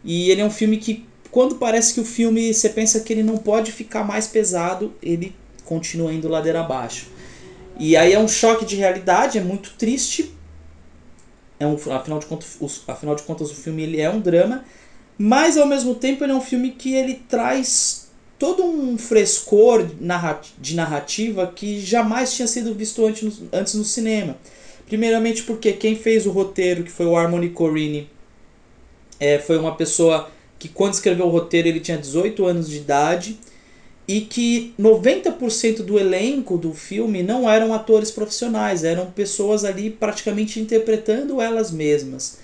e 0.05 0.29
ele 0.31 0.41
é 0.41 0.45
um 0.45 0.51
filme 0.51 0.77
que, 0.77 1.05
quando 1.31 1.55
parece 1.55 1.93
que 1.93 1.99
o 1.99 2.05
filme, 2.05 2.53
você 2.53 2.69
pensa 2.69 2.99
que 3.01 3.11
ele 3.11 3.23
não 3.23 3.37
pode 3.37 3.71
ficar 3.71 4.03
mais 4.03 4.27
pesado, 4.27 4.93
ele 5.01 5.35
continua 5.65 6.13
indo 6.13 6.29
ladeira 6.29 6.61
abaixo. 6.61 7.07
E 7.79 7.97
aí 7.97 8.13
é 8.13 8.19
um 8.19 8.27
choque 8.27 8.65
de 8.65 8.75
realidade, 8.75 9.37
é 9.37 9.41
muito 9.41 9.73
triste, 9.77 10.31
é 11.59 11.67
um, 11.67 11.75
afinal, 11.93 12.19
de 12.19 12.25
contas, 12.25 12.57
afinal 12.87 13.15
de 13.15 13.23
contas, 13.23 13.51
o 13.51 13.55
filme 13.55 13.83
ele 13.83 13.99
é 13.99 14.09
um 14.09 14.19
drama, 14.19 14.63
mas 15.17 15.57
ao 15.57 15.67
mesmo 15.67 15.95
tempo 15.95 16.23
ele 16.23 16.31
é 16.31 16.35
um 16.35 16.41
filme 16.41 16.71
que 16.71 16.93
ele 16.95 17.15
traz 17.27 18.09
todo 18.37 18.63
um 18.63 18.97
frescor 18.97 19.85
de 20.57 20.75
narrativa 20.75 21.51
que 21.53 21.81
jamais 21.81 22.33
tinha 22.33 22.47
sido 22.47 22.73
visto 22.73 23.05
antes 23.05 23.23
no, 23.23 23.49
antes 23.51 23.73
no 23.73 23.83
cinema. 23.83 24.37
Primeiramente 24.87 25.43
porque 25.43 25.73
quem 25.73 25.95
fez 25.95 26.25
o 26.25 26.31
roteiro, 26.31 26.83
que 26.83 26.91
foi 26.91 27.05
o 27.05 27.15
Harmony 27.15 27.49
Corrini, 27.49 28.09
é, 29.19 29.37
foi 29.37 29.57
uma 29.57 29.75
pessoa 29.75 30.31
que 30.57 30.69
quando 30.69 30.93
escreveu 30.93 31.25
o 31.25 31.29
roteiro 31.29 31.67
ele 31.67 31.81
tinha 31.81 31.97
18 31.97 32.45
anos 32.45 32.69
de 32.69 32.77
idade 32.77 33.37
e 34.09 34.21
que 34.21 34.73
90% 34.79 35.83
do 35.83 35.99
elenco 35.99 36.57
do 36.57 36.73
filme 36.73 37.21
não 37.21 37.47
eram 37.47 37.75
atores 37.75 38.09
profissionais, 38.09 38.83
eram 38.83 39.11
pessoas 39.11 39.63
ali 39.63 39.91
praticamente 39.91 40.59
interpretando 40.59 41.39
elas 41.39 41.69
mesmas. 41.69 42.39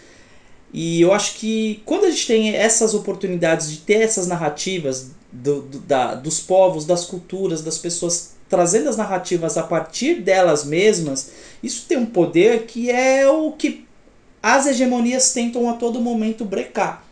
E 0.71 1.01
eu 1.01 1.11
acho 1.11 1.33
que 1.39 1.81
quando 1.83 2.05
a 2.05 2.11
gente 2.11 2.27
tem 2.27 2.49
essas 2.55 2.93
oportunidades 2.93 3.71
de 3.71 3.77
ter 3.77 4.01
essas 4.01 4.27
narrativas 4.27 5.09
do, 5.31 5.63
do, 5.63 5.79
da, 5.79 6.13
dos 6.13 6.39
povos, 6.39 6.85
das 6.85 7.05
culturas, 7.05 7.63
das 7.63 7.79
pessoas 7.79 8.35
trazendo 8.47 8.87
as 8.87 8.95
narrativas 8.95 9.57
a 9.57 9.63
partir 9.63 10.21
delas 10.21 10.65
mesmas, 10.65 11.31
isso 11.63 11.87
tem 11.87 11.97
um 11.97 12.05
poder 12.05 12.67
que 12.67 12.91
é 12.91 13.27
o 13.27 13.51
que 13.53 13.87
as 14.39 14.67
hegemonias 14.67 15.33
tentam 15.33 15.67
a 15.67 15.73
todo 15.73 15.99
momento 15.99 16.45
brecar. 16.45 17.04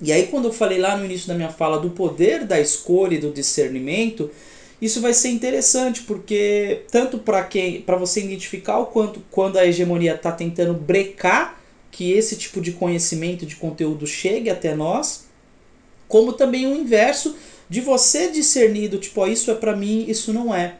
E 0.00 0.12
aí, 0.12 0.26
quando 0.26 0.46
eu 0.46 0.52
falei 0.52 0.78
lá 0.78 0.96
no 0.96 1.04
início 1.04 1.26
da 1.26 1.34
minha 1.34 1.48
fala 1.48 1.78
do 1.78 1.90
poder 1.90 2.44
da 2.44 2.60
escolha 2.60 3.14
e 3.14 3.18
do 3.18 3.30
discernimento, 3.30 4.30
isso 4.80 5.00
vai 5.00 5.14
ser 5.14 5.30
interessante, 5.30 6.02
porque 6.02 6.82
tanto 6.90 7.18
para 7.18 7.42
quem 7.44 7.80
para 7.80 7.96
você 7.96 8.22
identificar 8.22 8.78
o 8.78 8.86
quanto 8.86 9.22
quando 9.30 9.58
a 9.58 9.66
hegemonia 9.66 10.14
está 10.14 10.30
tentando 10.30 10.74
brecar 10.74 11.58
que 11.90 12.12
esse 12.12 12.36
tipo 12.36 12.60
de 12.60 12.72
conhecimento, 12.72 13.46
de 13.46 13.56
conteúdo 13.56 14.06
chegue 14.06 14.50
até 14.50 14.74
nós, 14.74 15.24
como 16.06 16.34
também 16.34 16.66
o 16.66 16.76
inverso 16.76 17.34
de 17.70 17.80
você 17.80 18.30
discernir 18.30 18.88
do 18.88 18.98
tipo, 18.98 19.22
oh, 19.22 19.26
isso 19.26 19.50
é 19.50 19.54
para 19.54 19.74
mim, 19.74 20.04
isso 20.06 20.32
não 20.32 20.54
é. 20.54 20.76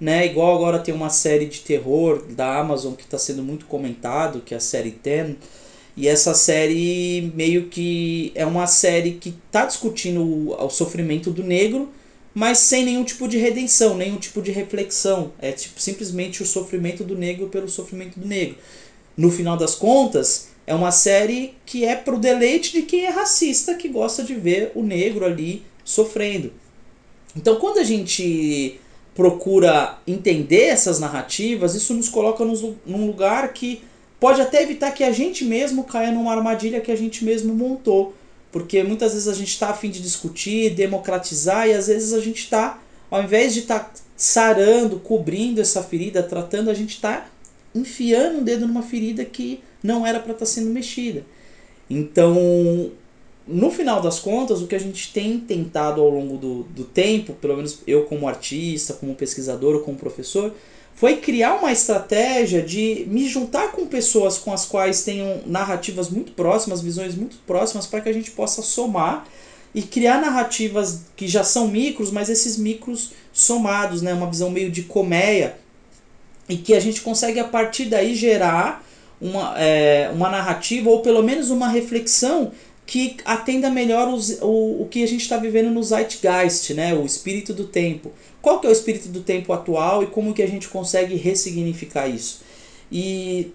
Né? 0.00 0.26
Igual 0.26 0.54
agora 0.54 0.78
tem 0.78 0.94
uma 0.94 1.10
série 1.10 1.46
de 1.46 1.60
terror 1.60 2.24
da 2.28 2.58
Amazon 2.58 2.94
que 2.94 3.02
está 3.02 3.18
sendo 3.18 3.42
muito 3.42 3.66
comentado, 3.66 4.40
que 4.40 4.54
é 4.54 4.56
a 4.56 4.60
série 4.60 4.92
Ten, 4.92 5.36
e 5.96 6.08
essa 6.08 6.34
série 6.34 7.32
meio 7.34 7.68
que 7.68 8.32
é 8.34 8.46
uma 8.46 8.66
série 8.66 9.12
que 9.12 9.34
está 9.46 9.66
discutindo 9.66 10.22
o, 10.22 10.64
o, 10.64 10.70
sofrimento 10.70 11.30
do 11.30 11.42
negro, 11.42 11.90
mas 12.34 12.58
sem 12.58 12.84
nenhum 12.84 13.04
tipo 13.04 13.28
de 13.28 13.36
redenção, 13.36 13.96
nenhum 13.96 14.16
tipo 14.16 14.40
de 14.40 14.50
reflexão. 14.50 15.32
É 15.38 15.52
tipo 15.52 15.80
simplesmente 15.80 16.42
o 16.42 16.46
sofrimento 16.46 17.04
do 17.04 17.16
negro 17.16 17.48
pelo 17.48 17.68
sofrimento 17.68 18.18
do 18.18 18.26
negro. 18.26 18.56
No 19.14 19.30
final 19.30 19.56
das 19.56 19.74
contas, 19.74 20.48
é 20.66 20.74
uma 20.74 20.90
série 20.90 21.54
que 21.66 21.84
é 21.84 21.94
pro 21.94 22.18
deleite 22.18 22.72
de 22.72 22.82
quem 22.82 23.04
é 23.04 23.10
racista, 23.10 23.74
que 23.74 23.88
gosta 23.88 24.22
de 24.22 24.34
ver 24.34 24.72
o 24.74 24.82
negro 24.82 25.26
ali 25.26 25.62
sofrendo. 25.84 26.52
Então, 27.36 27.56
quando 27.56 27.78
a 27.78 27.84
gente 27.84 28.80
procura 29.14 29.98
entender 30.06 30.64
essas 30.64 30.98
narrativas, 30.98 31.74
isso 31.74 31.92
nos 31.92 32.08
coloca 32.08 32.44
num 32.44 33.06
lugar 33.06 33.52
que 33.52 33.82
pode 34.22 34.40
até 34.40 34.62
evitar 34.62 34.92
que 34.92 35.02
a 35.02 35.10
gente 35.10 35.44
mesmo 35.44 35.82
caia 35.82 36.12
numa 36.12 36.32
armadilha 36.32 36.80
que 36.80 36.92
a 36.92 36.96
gente 36.96 37.24
mesmo 37.24 37.52
montou. 37.52 38.14
Porque 38.52 38.84
muitas 38.84 39.14
vezes 39.14 39.26
a 39.26 39.34
gente 39.34 39.48
está 39.48 39.70
afim 39.70 39.90
de 39.90 40.00
discutir, 40.00 40.70
democratizar, 40.70 41.66
e 41.66 41.72
às 41.74 41.88
vezes 41.88 42.12
a 42.12 42.20
gente 42.20 42.38
está, 42.38 42.80
ao 43.10 43.20
invés 43.20 43.52
de 43.52 43.60
estar 43.60 43.80
tá 43.80 43.90
sarando, 44.16 45.00
cobrindo 45.00 45.60
essa 45.60 45.82
ferida, 45.82 46.22
tratando, 46.22 46.70
a 46.70 46.74
gente 46.74 46.90
está 46.90 47.26
enfiando 47.74 48.38
um 48.38 48.44
dedo 48.44 48.64
numa 48.64 48.82
ferida 48.82 49.24
que 49.24 49.60
não 49.82 50.06
era 50.06 50.20
para 50.20 50.34
estar 50.34 50.44
tá 50.44 50.52
sendo 50.52 50.70
mexida. 50.70 51.26
Então, 51.90 52.92
no 53.44 53.72
final 53.72 54.00
das 54.00 54.20
contas, 54.20 54.62
o 54.62 54.68
que 54.68 54.76
a 54.76 54.80
gente 54.80 55.12
tem 55.12 55.40
tentado 55.40 56.00
ao 56.00 56.08
longo 56.08 56.36
do, 56.36 56.62
do 56.62 56.84
tempo, 56.84 57.32
pelo 57.32 57.56
menos 57.56 57.80
eu 57.88 58.04
como 58.04 58.28
artista, 58.28 58.94
como 58.94 59.16
pesquisador 59.16 59.74
ou 59.74 59.80
como 59.80 59.98
professor, 59.98 60.54
foi 60.94 61.16
criar 61.16 61.54
uma 61.54 61.72
estratégia 61.72 62.62
de 62.62 63.04
me 63.08 63.28
juntar 63.28 63.72
com 63.72 63.86
pessoas 63.86 64.38
com 64.38 64.52
as 64.52 64.64
quais 64.64 65.02
tenham 65.02 65.42
narrativas 65.46 66.08
muito 66.08 66.32
próximas, 66.32 66.80
visões 66.80 67.14
muito 67.14 67.38
próximas, 67.46 67.86
para 67.86 68.00
que 68.00 68.08
a 68.08 68.12
gente 68.12 68.30
possa 68.30 68.62
somar 68.62 69.26
e 69.74 69.82
criar 69.82 70.20
narrativas 70.20 71.00
que 71.16 71.26
já 71.26 71.42
são 71.42 71.68
micros, 71.68 72.10
mas 72.10 72.28
esses 72.28 72.56
micros 72.56 73.12
somados, 73.32 74.02
né? 74.02 74.12
uma 74.12 74.28
visão 74.28 74.50
meio 74.50 74.70
de 74.70 74.82
colmeia, 74.82 75.56
e 76.48 76.56
que 76.56 76.74
a 76.74 76.80
gente 76.80 77.00
consegue 77.00 77.40
a 77.40 77.44
partir 77.44 77.86
daí 77.86 78.14
gerar 78.14 78.84
uma, 79.20 79.54
é, 79.58 80.10
uma 80.12 80.28
narrativa 80.28 80.90
ou 80.90 81.00
pelo 81.00 81.22
menos 81.22 81.50
uma 81.50 81.68
reflexão 81.68 82.52
que 82.92 83.16
atenda 83.24 83.70
melhor 83.70 84.06
os, 84.12 84.38
o, 84.42 84.82
o 84.82 84.88
que 84.90 85.02
a 85.02 85.08
gente 85.08 85.22
está 85.22 85.38
vivendo 85.38 85.70
no 85.70 85.82
Zeitgeist, 85.82 86.74
né? 86.74 86.92
o 86.92 87.06
espírito 87.06 87.54
do 87.54 87.64
tempo. 87.64 88.12
Qual 88.42 88.60
que 88.60 88.66
é 88.66 88.68
o 88.68 88.72
espírito 88.72 89.08
do 89.08 89.22
tempo 89.22 89.50
atual 89.50 90.02
e 90.02 90.08
como 90.08 90.34
que 90.34 90.42
a 90.42 90.46
gente 90.46 90.68
consegue 90.68 91.16
ressignificar 91.16 92.06
isso? 92.06 92.42
E 92.92 93.50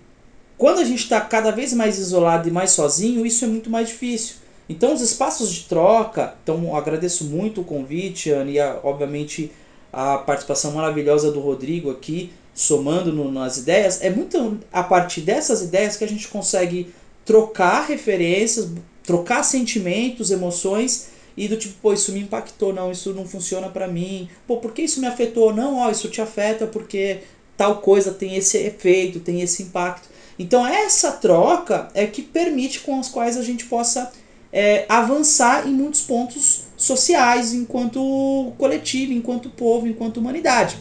quando 0.58 0.80
a 0.80 0.84
gente 0.84 1.04
está 1.04 1.22
cada 1.22 1.52
vez 1.52 1.72
mais 1.72 2.00
isolado 2.00 2.50
e 2.50 2.52
mais 2.52 2.72
sozinho, 2.72 3.28
isso 3.28 3.46
é 3.46 3.48
muito 3.48 3.70
mais 3.70 3.90
difícil. 3.90 4.38
Então, 4.68 4.92
os 4.92 5.02
espaços 5.02 5.54
de 5.54 5.66
troca, 5.66 6.34
então 6.42 6.76
agradeço 6.76 7.24
muito 7.26 7.62
o 7.62 7.64
convite, 7.64 8.32
Ana, 8.32 8.50
e 8.50 8.60
a, 8.60 8.80
obviamente 8.82 9.52
a 9.94 10.18
participação 10.18 10.72
maravilhosa 10.72 11.32
do 11.32 11.42
Rodrigo 11.42 11.92
aqui, 11.92 12.32
somando 12.56 13.14
no, 13.14 13.32
nas 13.32 13.58
ideias. 13.58 14.02
É 14.02 14.10
muito 14.10 14.58
a 14.74 14.82
partir 14.82 15.22
dessas 15.22 15.62
ideias 15.62 15.96
que 15.96 16.04
a 16.04 16.10
gente 16.10 16.28
consegue 16.28 16.92
trocar 17.24 17.86
referências, 17.86 18.68
trocar 19.08 19.42
sentimentos, 19.42 20.30
emoções 20.30 21.08
e 21.36 21.48
do 21.48 21.58
tipo, 21.58 21.76
pô, 21.82 21.94
isso 21.94 22.12
me 22.12 22.20
impactou, 22.20 22.74
não, 22.74 22.92
isso 22.92 23.14
não 23.14 23.26
funciona 23.26 23.70
para 23.70 23.88
mim. 23.88 24.30
Pô, 24.46 24.58
por 24.58 24.74
que 24.74 24.84
isso 24.84 25.00
me 25.00 25.08
afetou? 25.08 25.54
Não, 25.54 25.78
ó, 25.78 25.90
isso 25.90 26.10
te 26.10 26.22
afeta 26.22 26.68
porque 26.68 27.22
tal 27.56 27.78
coisa 27.78 28.12
tem 28.12 28.36
esse 28.36 28.58
efeito, 28.58 29.20
tem 29.20 29.42
esse 29.42 29.64
impacto. 29.64 30.10
Então 30.38 30.68
essa 30.68 31.14
troca 31.14 31.88
é 31.96 32.06
que 32.06 32.22
permite 32.22 32.82
com 32.82 33.00
as 33.00 33.10
quais 33.10 33.38
a 33.38 33.42
gente 33.42 33.66
possa 33.66 34.12
é, 34.52 34.86
avançar 34.90 35.68
em 35.68 35.72
muitos 35.72 36.02
pontos 36.02 36.64
sociais, 36.76 37.54
enquanto 37.54 38.54
coletivo, 38.58 39.14
enquanto 39.14 39.50
povo, 39.50 39.88
enquanto 39.88 40.18
humanidade. 40.18 40.78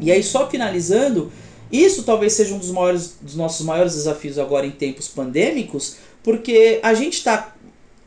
E 0.00 0.10
aí, 0.10 0.22
só 0.22 0.50
finalizando, 0.50 1.32
isso 1.72 2.02
talvez 2.02 2.34
seja 2.34 2.54
um 2.54 2.58
dos, 2.58 2.70
maiores, 2.70 3.16
dos 3.20 3.36
nossos 3.36 3.64
maiores 3.64 3.94
desafios 3.94 4.38
agora 4.38 4.66
em 4.66 4.70
tempos 4.70 5.08
pandêmicos, 5.08 5.96
porque 6.24 6.80
a 6.82 6.92
gente 6.94 7.18
está 7.18 7.54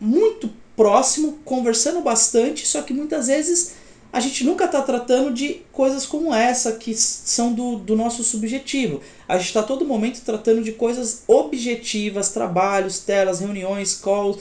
muito 0.01 0.49
próximo, 0.75 1.39
conversando 1.45 2.01
bastante, 2.01 2.67
só 2.67 2.81
que 2.81 2.93
muitas 2.93 3.27
vezes 3.27 3.75
a 4.11 4.19
gente 4.19 4.43
nunca 4.43 4.65
está 4.65 4.81
tratando 4.81 5.31
de 5.31 5.61
coisas 5.71 6.05
como 6.05 6.33
essa, 6.33 6.73
que 6.73 6.93
são 6.93 7.53
do, 7.53 7.77
do 7.77 7.95
nosso 7.95 8.23
subjetivo. 8.23 9.01
A 9.27 9.37
gente 9.37 9.47
está 9.47 9.63
todo 9.63 9.85
momento 9.85 10.21
tratando 10.21 10.61
de 10.63 10.71
coisas 10.71 11.23
objetivas, 11.27 12.29
trabalhos, 12.29 12.99
telas, 12.99 13.39
reuniões, 13.39 13.95
calls, 13.95 14.39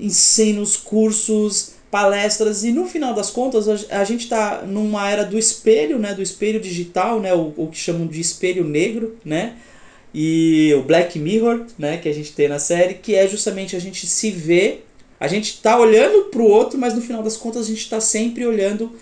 ensinos, 0.00 0.76
cursos, 0.76 1.72
palestras 1.90 2.64
e 2.64 2.70
no 2.70 2.86
final 2.86 3.14
das 3.14 3.30
contas 3.30 3.66
a, 3.90 4.04
gente 4.04 4.24
está 4.24 4.62
numa 4.62 5.10
era 5.10 5.24
do 5.24 5.38
espelho, 5.38 5.98
né, 5.98 6.14
do 6.14 6.22
espelho 6.22 6.60
digital, 6.60 7.18
né, 7.18 7.32
o, 7.34 7.54
o 7.56 7.68
que 7.68 7.78
chamam 7.78 8.06
de 8.06 8.20
espelho 8.20 8.62
negro, 8.62 9.16
né, 9.24 9.56
e 10.14 10.74
o 10.76 10.82
Black 10.82 11.18
Mirror, 11.18 11.64
né, 11.78 11.98
que 11.98 12.08
a 12.08 12.14
gente 12.14 12.32
tem 12.32 12.48
na 12.48 12.58
série, 12.58 12.94
que 12.94 13.14
é 13.14 13.28
justamente 13.28 13.76
a 13.76 13.78
gente 13.78 14.06
se 14.06 14.30
ver, 14.30 14.86
a 15.20 15.28
gente 15.28 15.54
está 15.54 15.78
olhando 15.78 16.24
para 16.24 16.40
o 16.40 16.48
outro, 16.48 16.78
mas 16.78 16.94
no 16.94 17.02
final 17.02 17.22
das 17.22 17.36
contas 17.36 17.66
a 17.66 17.68
gente 17.68 17.82
está 17.82 18.00
sempre 18.00 18.46
olhando 18.46 18.92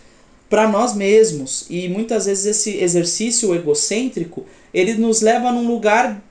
para 0.48 0.68
nós 0.68 0.94
mesmos 0.94 1.66
e 1.68 1.88
muitas 1.88 2.26
vezes 2.26 2.46
esse 2.46 2.78
exercício 2.78 3.54
egocêntrico 3.54 4.46
ele 4.72 4.94
nos 4.94 5.20
leva 5.20 5.50
num 5.50 5.66
lugar 5.66 6.22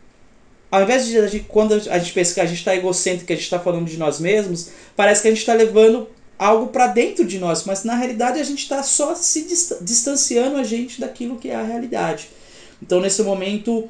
ao 0.72 0.84
invés 0.84 1.06
de 1.06 1.39
quando 1.41 1.73
a 1.73 1.99
gente 1.99 2.14
pensa 2.14 2.34
que 2.34 2.41
a 2.41 2.45
gente 2.45 2.57
está 2.57 2.76
egocêntrico, 2.76 3.27
que 3.27 3.34
a 3.34 3.35
gente 3.35 3.45
está 3.45 3.60
falando 3.60 3.85
de 3.85 3.97
nós 3.97 4.19
mesmos, 4.19 4.69
parece 4.95 5.22
que 5.22 5.27
a 5.27 5.31
gente 5.31 5.39
está 5.39 5.53
levando 5.53 6.07
algo 6.38 6.68
para 6.68 6.88
dentro 6.88 7.23
de 7.23 7.39
nós, 7.39 7.64
mas 7.64 7.84
na 7.84 7.95
realidade 7.95 8.39
a 8.39 8.43
gente 8.43 8.60
está 8.60 8.84
só 8.84 9.15
se 9.15 9.47
distanciando 9.81 10.57
a 10.57 10.64
gente 10.64 10.99
daquilo 10.99 11.38
que 11.38 11.49
é 11.49 11.56
a 11.56 11.64
realidade. 11.64 12.30
Então 12.81 12.99
nesse 12.99 13.22
momento 13.23 13.89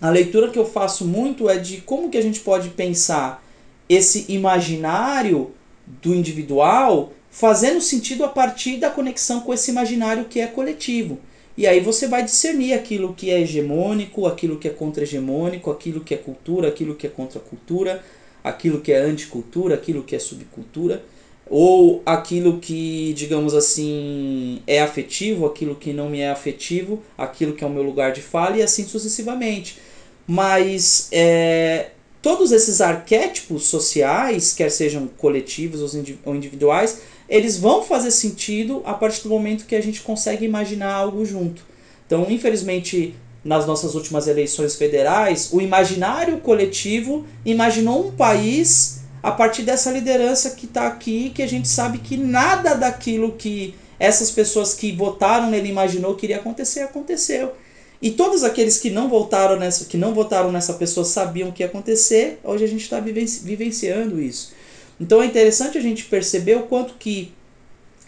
a 0.00 0.10
leitura 0.10 0.50
que 0.50 0.58
eu 0.58 0.64
faço 0.64 1.04
muito 1.04 1.48
é 1.48 1.58
de 1.58 1.80
como 1.80 2.10
que 2.10 2.18
a 2.18 2.22
gente 2.22 2.40
pode 2.40 2.70
pensar 2.70 3.44
esse 3.88 4.26
imaginário 4.28 5.50
do 5.86 6.14
individual 6.14 7.12
fazendo 7.30 7.80
sentido 7.80 8.24
a 8.24 8.28
partir 8.28 8.76
da 8.76 8.90
conexão 8.90 9.40
com 9.40 9.52
esse 9.52 9.70
imaginário 9.70 10.26
que 10.26 10.40
é 10.40 10.46
coletivo. 10.46 11.18
E 11.56 11.66
aí 11.66 11.80
você 11.80 12.06
vai 12.06 12.22
discernir 12.22 12.72
aquilo 12.72 13.14
que 13.14 13.30
é 13.30 13.40
hegemônico, 13.40 14.26
aquilo 14.26 14.58
que 14.58 14.68
é 14.68 14.70
contra-hegemônico, 14.70 15.70
aquilo 15.70 16.00
que 16.00 16.14
é 16.14 16.16
cultura, 16.16 16.68
aquilo 16.68 16.94
que 16.94 17.06
é 17.06 17.10
contra-cultura, 17.10 18.02
aquilo 18.44 18.80
que 18.80 18.92
é 18.92 19.00
anticultura, 19.00 19.74
aquilo 19.74 20.04
que 20.04 20.14
é 20.14 20.18
subcultura, 20.20 21.02
ou 21.50 22.02
aquilo 22.04 22.58
que, 22.58 23.12
digamos 23.14 23.54
assim, 23.54 24.60
é 24.66 24.80
afetivo, 24.80 25.46
aquilo 25.46 25.74
que 25.74 25.92
não 25.92 26.08
me 26.08 26.20
é 26.20 26.30
afetivo, 26.30 27.02
aquilo 27.16 27.54
que 27.54 27.64
é 27.64 27.66
o 27.66 27.70
meu 27.70 27.82
lugar 27.82 28.12
de 28.12 28.20
fala 28.20 28.56
e 28.56 28.62
assim 28.62 28.84
sucessivamente. 28.84 29.78
Mas 30.26 31.08
é, 31.10 31.90
todos 32.20 32.52
esses 32.52 32.80
arquétipos 32.80 33.64
sociais, 33.64 34.52
quer 34.52 34.70
sejam 34.70 35.06
coletivos 35.06 35.80
ou 36.24 36.34
individuais, 36.34 37.00
eles 37.28 37.58
vão 37.58 37.82
fazer 37.82 38.10
sentido 38.10 38.82
a 38.84 38.94
partir 38.94 39.22
do 39.22 39.28
momento 39.28 39.66
que 39.66 39.76
a 39.76 39.80
gente 39.80 40.00
consegue 40.02 40.44
imaginar 40.44 40.92
algo 40.92 41.24
junto. 41.24 41.62
Então, 42.06 42.26
infelizmente, 42.28 43.14
nas 43.44 43.66
nossas 43.66 43.94
últimas 43.94 44.26
eleições 44.26 44.74
federais, 44.74 45.50
o 45.52 45.60
imaginário 45.60 46.38
coletivo 46.38 47.26
imaginou 47.44 48.08
um 48.08 48.12
país 48.12 48.97
a 49.22 49.30
partir 49.30 49.62
dessa 49.62 49.90
liderança 49.90 50.50
que 50.50 50.66
está 50.66 50.86
aqui, 50.86 51.30
que 51.30 51.42
a 51.42 51.46
gente 51.46 51.68
sabe 51.68 51.98
que 51.98 52.16
nada 52.16 52.74
daquilo 52.74 53.32
que 53.32 53.74
essas 53.98 54.30
pessoas 54.30 54.74
que 54.74 54.92
votaram 54.92 55.50
nele 55.50 55.68
imaginou 55.68 56.14
que 56.14 56.26
iria 56.26 56.36
acontecer, 56.36 56.80
aconteceu. 56.80 57.52
E 58.00 58.12
todos 58.12 58.44
aqueles 58.44 58.78
que 58.78 58.90
não 58.90 59.08
votaram 59.08 59.56
nessa, 59.58 59.84
que 59.86 59.96
não 59.96 60.14
votaram 60.14 60.52
nessa 60.52 60.74
pessoa 60.74 61.04
sabiam 61.04 61.50
que 61.50 61.64
ia 61.64 61.66
acontecer, 61.66 62.38
hoje 62.44 62.64
a 62.64 62.68
gente 62.68 62.82
está 62.82 63.00
vivenciando 63.00 64.20
isso. 64.20 64.52
Então 65.00 65.20
é 65.20 65.26
interessante 65.26 65.76
a 65.76 65.80
gente 65.80 66.04
perceber 66.04 66.56
o 66.56 66.62
quanto 66.62 66.94
que 66.94 67.32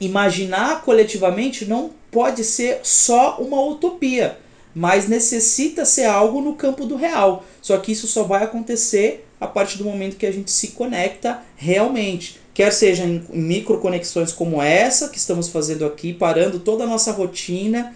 imaginar 0.01 0.83
coletivamente 0.83 1.65
não 1.65 1.91
pode 2.11 2.45
ser 2.45 2.81
só 2.83 3.39
uma 3.41 3.61
utopia, 3.63 4.39
mas 4.75 5.09
necessita 5.09 5.85
ser 5.85 6.05
algo 6.05 6.41
no 6.41 6.55
campo 6.55 6.87
do 6.87 6.97
real. 6.97 7.45
Só 7.61 7.77
que 7.79 7.93
isso 7.93 8.07
só 8.07 8.23
vai 8.23 8.45
acontecer 8.45 9.27
a 9.41 9.47
partir 9.47 9.79
do 9.79 9.85
momento 9.85 10.17
que 10.17 10.27
a 10.27 10.33
gente 10.33 10.51
se 10.51 10.69
conecta 10.69 11.43
realmente. 11.57 12.39
Quer 12.53 12.73
seja 12.73 13.05
em 13.05 13.25
microconexões 13.33 14.33
como 14.33 14.61
essa 14.61 15.09
que 15.09 15.19
estamos 15.19 15.49
fazendo 15.49 15.87
aqui, 15.87 16.13
parando 16.13 16.61
toda 16.61 16.85
a 16.85 16.87
nossa 16.87 17.11
rotina 17.13 17.95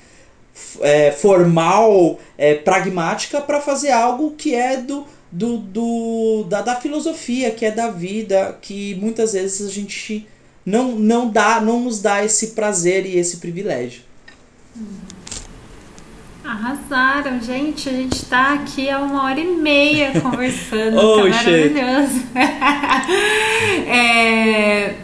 é, 0.81 1.11
formal, 1.11 2.19
é, 2.39 2.55
pragmática, 2.55 3.41
para 3.41 3.61
fazer 3.61 3.91
algo 3.91 4.33
que 4.33 4.55
é 4.55 4.77
do, 4.77 5.05
do, 5.31 5.59
do 5.59 6.45
da, 6.49 6.63
da 6.63 6.77
filosofia, 6.77 7.51
que 7.51 7.67
é 7.67 7.71
da 7.71 7.91
vida, 7.91 8.57
que 8.63 8.95
muitas 8.95 9.33
vezes 9.33 9.67
a 9.67 9.71
gente 9.71 10.27
não, 10.65 10.93
não 10.93 11.29
dá, 11.29 11.61
não 11.61 11.81
nos 11.81 12.01
dá 12.01 12.25
esse 12.25 12.49
prazer 12.49 13.05
e 13.05 13.19
esse 13.19 13.39
privilégio. 13.39 14.03
Arrasaram, 16.45 17.41
gente. 17.41 17.89
A 17.89 17.93
gente 17.93 18.17
está 18.17 18.53
aqui 18.53 18.91
há 18.91 18.99
uma 18.99 19.25
hora 19.25 19.41
e 19.41 19.57
meia 19.57 20.21
conversando. 20.21 20.99
oh, 20.99 21.23
tá 21.23 21.29
maravilhoso. 21.31 22.23
é, 23.89 24.95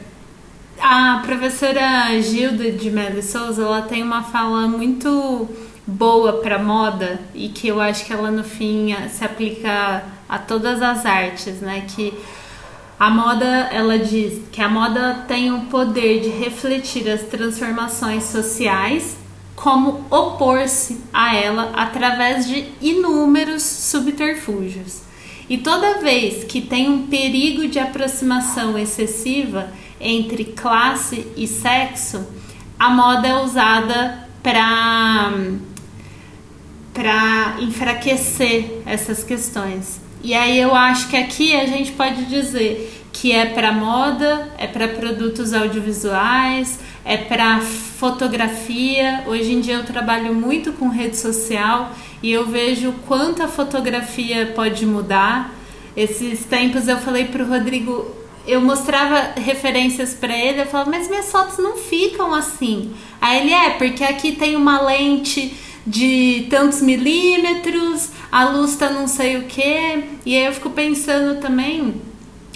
a 0.78 1.22
professora 1.24 2.20
Gilda 2.20 2.70
de 2.70 2.90
Mello 2.90 3.22
Souza, 3.22 3.62
ela 3.62 3.80
tem 3.82 4.02
uma 4.02 4.22
fala 4.22 4.68
muito 4.68 5.48
boa 5.86 6.34
para 6.34 6.58
moda 6.58 7.18
e 7.34 7.48
que 7.48 7.68
eu 7.68 7.80
acho 7.80 8.04
que 8.04 8.12
ela 8.12 8.30
no 8.30 8.44
fim 8.44 8.94
se 9.08 9.24
aplica 9.24 10.04
a 10.28 10.38
todas 10.38 10.82
as 10.82 11.06
artes, 11.06 11.60
né? 11.62 11.86
Que 11.88 12.12
a 12.98 13.08
moda, 13.08 13.46
ela 13.72 13.98
diz 13.98 14.42
que 14.52 14.60
a 14.60 14.68
moda 14.68 15.24
tem 15.26 15.50
o 15.50 15.62
poder 15.62 16.20
de 16.20 16.28
refletir 16.28 17.08
as 17.08 17.22
transformações 17.22 18.24
sociais, 18.24 19.16
como 19.60 20.06
opor-se 20.10 21.00
a 21.12 21.36
ela 21.36 21.70
através 21.74 22.48
de 22.48 22.72
inúmeros 22.80 23.62
subterfúgios. 23.62 25.02
E 25.50 25.58
toda 25.58 25.98
vez 25.98 26.44
que 26.44 26.62
tem 26.62 26.88
um 26.88 27.06
perigo 27.08 27.68
de 27.68 27.78
aproximação 27.78 28.78
excessiva 28.78 29.70
entre 30.00 30.44
classe 30.44 31.26
e 31.36 31.46
sexo, 31.46 32.26
a 32.78 32.88
moda 32.88 33.28
é 33.28 33.42
usada 33.42 34.28
para 34.42 35.32
para 36.94 37.56
enfraquecer 37.60 38.82
essas 38.84 39.22
questões. 39.22 40.00
E 40.22 40.34
aí 40.34 40.58
eu 40.58 40.74
acho 40.74 41.08
que 41.08 41.16
aqui 41.16 41.54
a 41.54 41.66
gente 41.66 41.92
pode 41.92 42.24
dizer 42.24 43.04
que 43.12 43.32
é 43.32 43.46
para 43.46 43.72
moda, 43.72 44.50
é 44.58 44.66
para 44.66 44.88
produtos 44.88 45.52
audiovisuais, 45.52 46.78
é 47.04 47.16
para 47.16 47.60
fotografia. 47.60 49.24
Hoje 49.26 49.52
em 49.52 49.60
dia 49.60 49.74
eu 49.74 49.84
trabalho 49.84 50.34
muito 50.34 50.72
com 50.72 50.88
rede 50.88 51.16
social 51.16 51.92
e 52.22 52.30
eu 52.30 52.46
vejo 52.46 52.92
quanto 53.06 53.42
a 53.42 53.48
fotografia 53.48 54.52
pode 54.54 54.84
mudar. 54.86 55.54
Esses 55.96 56.44
tempos 56.44 56.88
eu 56.88 56.98
falei 56.98 57.24
para 57.26 57.42
o 57.42 57.48
Rodrigo, 57.48 58.14
eu 58.46 58.60
mostrava 58.60 59.32
referências 59.40 60.14
para 60.14 60.36
ele, 60.36 60.62
eu 60.62 60.66
falava, 60.66 60.90
mas 60.90 61.08
minhas 61.08 61.30
fotos 61.30 61.58
não 61.58 61.76
ficam 61.76 62.34
assim. 62.34 62.92
Aí 63.20 63.40
ele 63.40 63.52
é, 63.52 63.70
porque 63.70 64.04
aqui 64.04 64.32
tem 64.32 64.56
uma 64.56 64.80
lente 64.80 65.54
de 65.86 66.46
tantos 66.48 66.80
milímetros, 66.80 68.10
a 68.30 68.48
luz 68.50 68.76
tá 68.76 68.90
não 68.90 69.08
sei 69.08 69.38
o 69.38 69.42
que. 69.44 70.04
E 70.24 70.36
aí 70.36 70.46
eu 70.46 70.52
fico 70.52 70.70
pensando 70.70 71.40
também, 71.40 71.94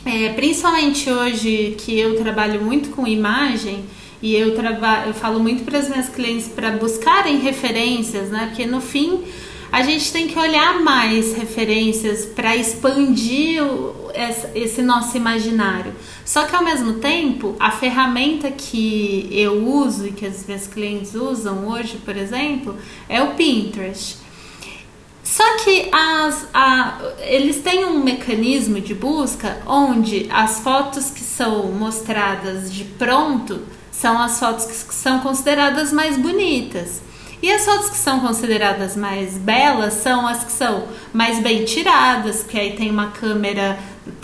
é, 0.04 0.28
principalmente 0.30 1.10
hoje 1.10 1.74
que 1.78 1.98
eu 1.98 2.16
trabalho 2.16 2.62
muito 2.62 2.90
com 2.90 3.06
imagem, 3.06 3.84
e 4.24 4.34
eu, 4.34 4.54
trabalho, 4.54 5.08
eu 5.08 5.14
falo 5.14 5.38
muito 5.38 5.64
para 5.64 5.78
as 5.78 5.86
minhas 5.86 6.08
clientes 6.08 6.48
para 6.48 6.70
buscarem 6.70 7.40
referências, 7.40 8.30
né? 8.30 8.46
Porque 8.46 8.64
no 8.64 8.80
fim 8.80 9.22
a 9.70 9.82
gente 9.82 10.10
tem 10.10 10.26
que 10.26 10.38
olhar 10.38 10.80
mais 10.80 11.34
referências 11.34 12.24
para 12.24 12.56
expandir 12.56 13.62
o, 13.62 14.10
esse 14.54 14.80
nosso 14.80 15.14
imaginário. 15.18 15.92
Só 16.24 16.46
que 16.46 16.56
ao 16.56 16.64
mesmo 16.64 16.94
tempo, 16.94 17.54
a 17.60 17.70
ferramenta 17.70 18.50
que 18.50 19.28
eu 19.30 19.62
uso 19.68 20.06
e 20.06 20.12
que 20.12 20.24
as 20.24 20.46
minhas 20.46 20.66
clientes 20.66 21.14
usam 21.14 21.68
hoje, 21.68 21.98
por 22.02 22.16
exemplo, 22.16 22.78
é 23.06 23.22
o 23.22 23.34
Pinterest. 23.34 24.16
Só 25.22 25.58
que 25.58 25.90
as, 25.92 26.48
a, 26.54 26.98
eles 27.20 27.60
têm 27.60 27.84
um 27.84 28.02
mecanismo 28.02 28.80
de 28.80 28.94
busca 28.94 29.60
onde 29.66 30.28
as 30.30 30.60
fotos 30.60 31.10
que 31.10 31.20
são 31.20 31.70
mostradas 31.72 32.72
de 32.72 32.84
pronto 32.84 33.60
são 34.00 34.20
as 34.20 34.38
fotos 34.38 34.66
que 34.66 34.94
são 34.94 35.20
consideradas 35.20 35.92
mais 35.92 36.16
bonitas. 36.16 37.00
E 37.42 37.52
as 37.52 37.64
fotos 37.64 37.90
que 37.90 37.96
são 37.96 38.20
consideradas 38.20 38.96
mais 38.96 39.36
belas 39.36 39.94
são 39.94 40.26
as 40.26 40.44
que 40.44 40.52
são 40.52 40.84
mais 41.12 41.40
bem 41.40 41.64
tiradas, 41.64 42.42
que 42.42 42.58
aí 42.58 42.74
tem 42.74 42.90
uma 42.90 43.08
câmera 43.08 43.78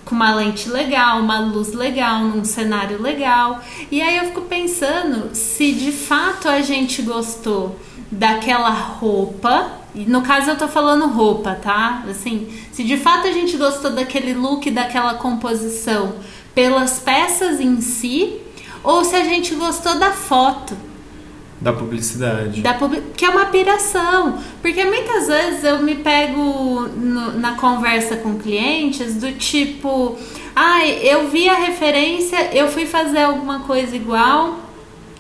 com 0.05 0.15
uma 0.15 0.35
lente 0.35 0.69
legal, 0.69 1.21
uma 1.21 1.39
luz 1.39 1.73
legal, 1.73 2.21
num 2.21 2.45
cenário 2.45 3.01
legal. 3.01 3.61
E 3.91 4.01
aí 4.01 4.17
eu 4.17 4.25
fico 4.27 4.43
pensando 4.43 5.35
se 5.35 5.73
de 5.73 5.93
fato 5.93 6.49
a 6.49 6.63
gente 6.63 7.03
gostou 7.03 7.79
daquela 8.11 8.71
roupa. 8.71 9.71
E 9.95 10.01
no 10.01 10.23
caso 10.23 10.51
eu 10.51 10.57
tô 10.57 10.67
falando 10.67 11.07
roupa, 11.07 11.55
tá? 11.55 12.05
Assim, 12.09 12.49
se 12.73 12.83
de 12.85 12.97
fato 12.97 13.27
a 13.29 13.33
gente 13.33 13.57
gostou 13.57 13.91
daquele 13.91 14.35
look, 14.35 14.71
daquela 14.71 15.15
composição 15.15 16.15
pelas 16.55 16.99
peças 16.99 17.61
em 17.61 17.81
si, 17.81 18.41
ou 18.83 19.05
se 19.05 19.15
a 19.17 19.25
gente 19.25 19.55
gostou 19.55 19.99
da 19.99 20.13
foto. 20.13 20.77
Da 21.61 21.73
publicidade. 21.73 22.63
Da 22.63 22.75
publi 22.75 23.03
que 23.15 23.25
é 23.25 23.29
uma 23.29 23.47
piração. 23.47 24.39
Porque 24.63 24.83
muitas 24.85 25.27
vezes 25.27 25.65
eu 25.65 25.81
me 25.81 25.97
pego 25.97 26.89
no, 26.89 27.39
na 27.39 27.57
conversa 27.57 28.17
com 28.17 28.39
clientes 28.39 29.17
do 29.17 29.33
tipo: 29.33 30.17
ai, 30.57 30.91
ah, 30.91 31.05
eu 31.05 31.29
vi 31.29 31.49
a 31.49 31.55
referência, 31.55 32.55
eu 32.55 32.69
fui 32.69 32.87
fazer 32.87 33.23
alguma 33.23 33.61
coisa 33.61 33.95
igual 33.95 34.59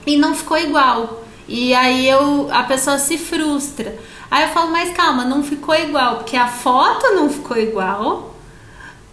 e 0.07 0.17
não 0.17 0.35
ficou 0.35 0.57
igual. 0.57 1.25
E 1.47 1.75
aí 1.75 2.09
eu, 2.09 2.49
a 2.51 2.63
pessoa 2.63 2.99
se 2.99 3.19
frustra. 3.19 3.99
Aí 4.31 4.45
eu 4.45 4.51
falo, 4.51 4.71
mas 4.71 4.93
calma, 4.93 5.25
não 5.25 5.43
ficou 5.43 5.75
igual, 5.75 6.19
porque 6.19 6.37
a 6.37 6.47
foto 6.47 7.15
não 7.15 7.29
ficou 7.29 7.59
igual. 7.59 8.30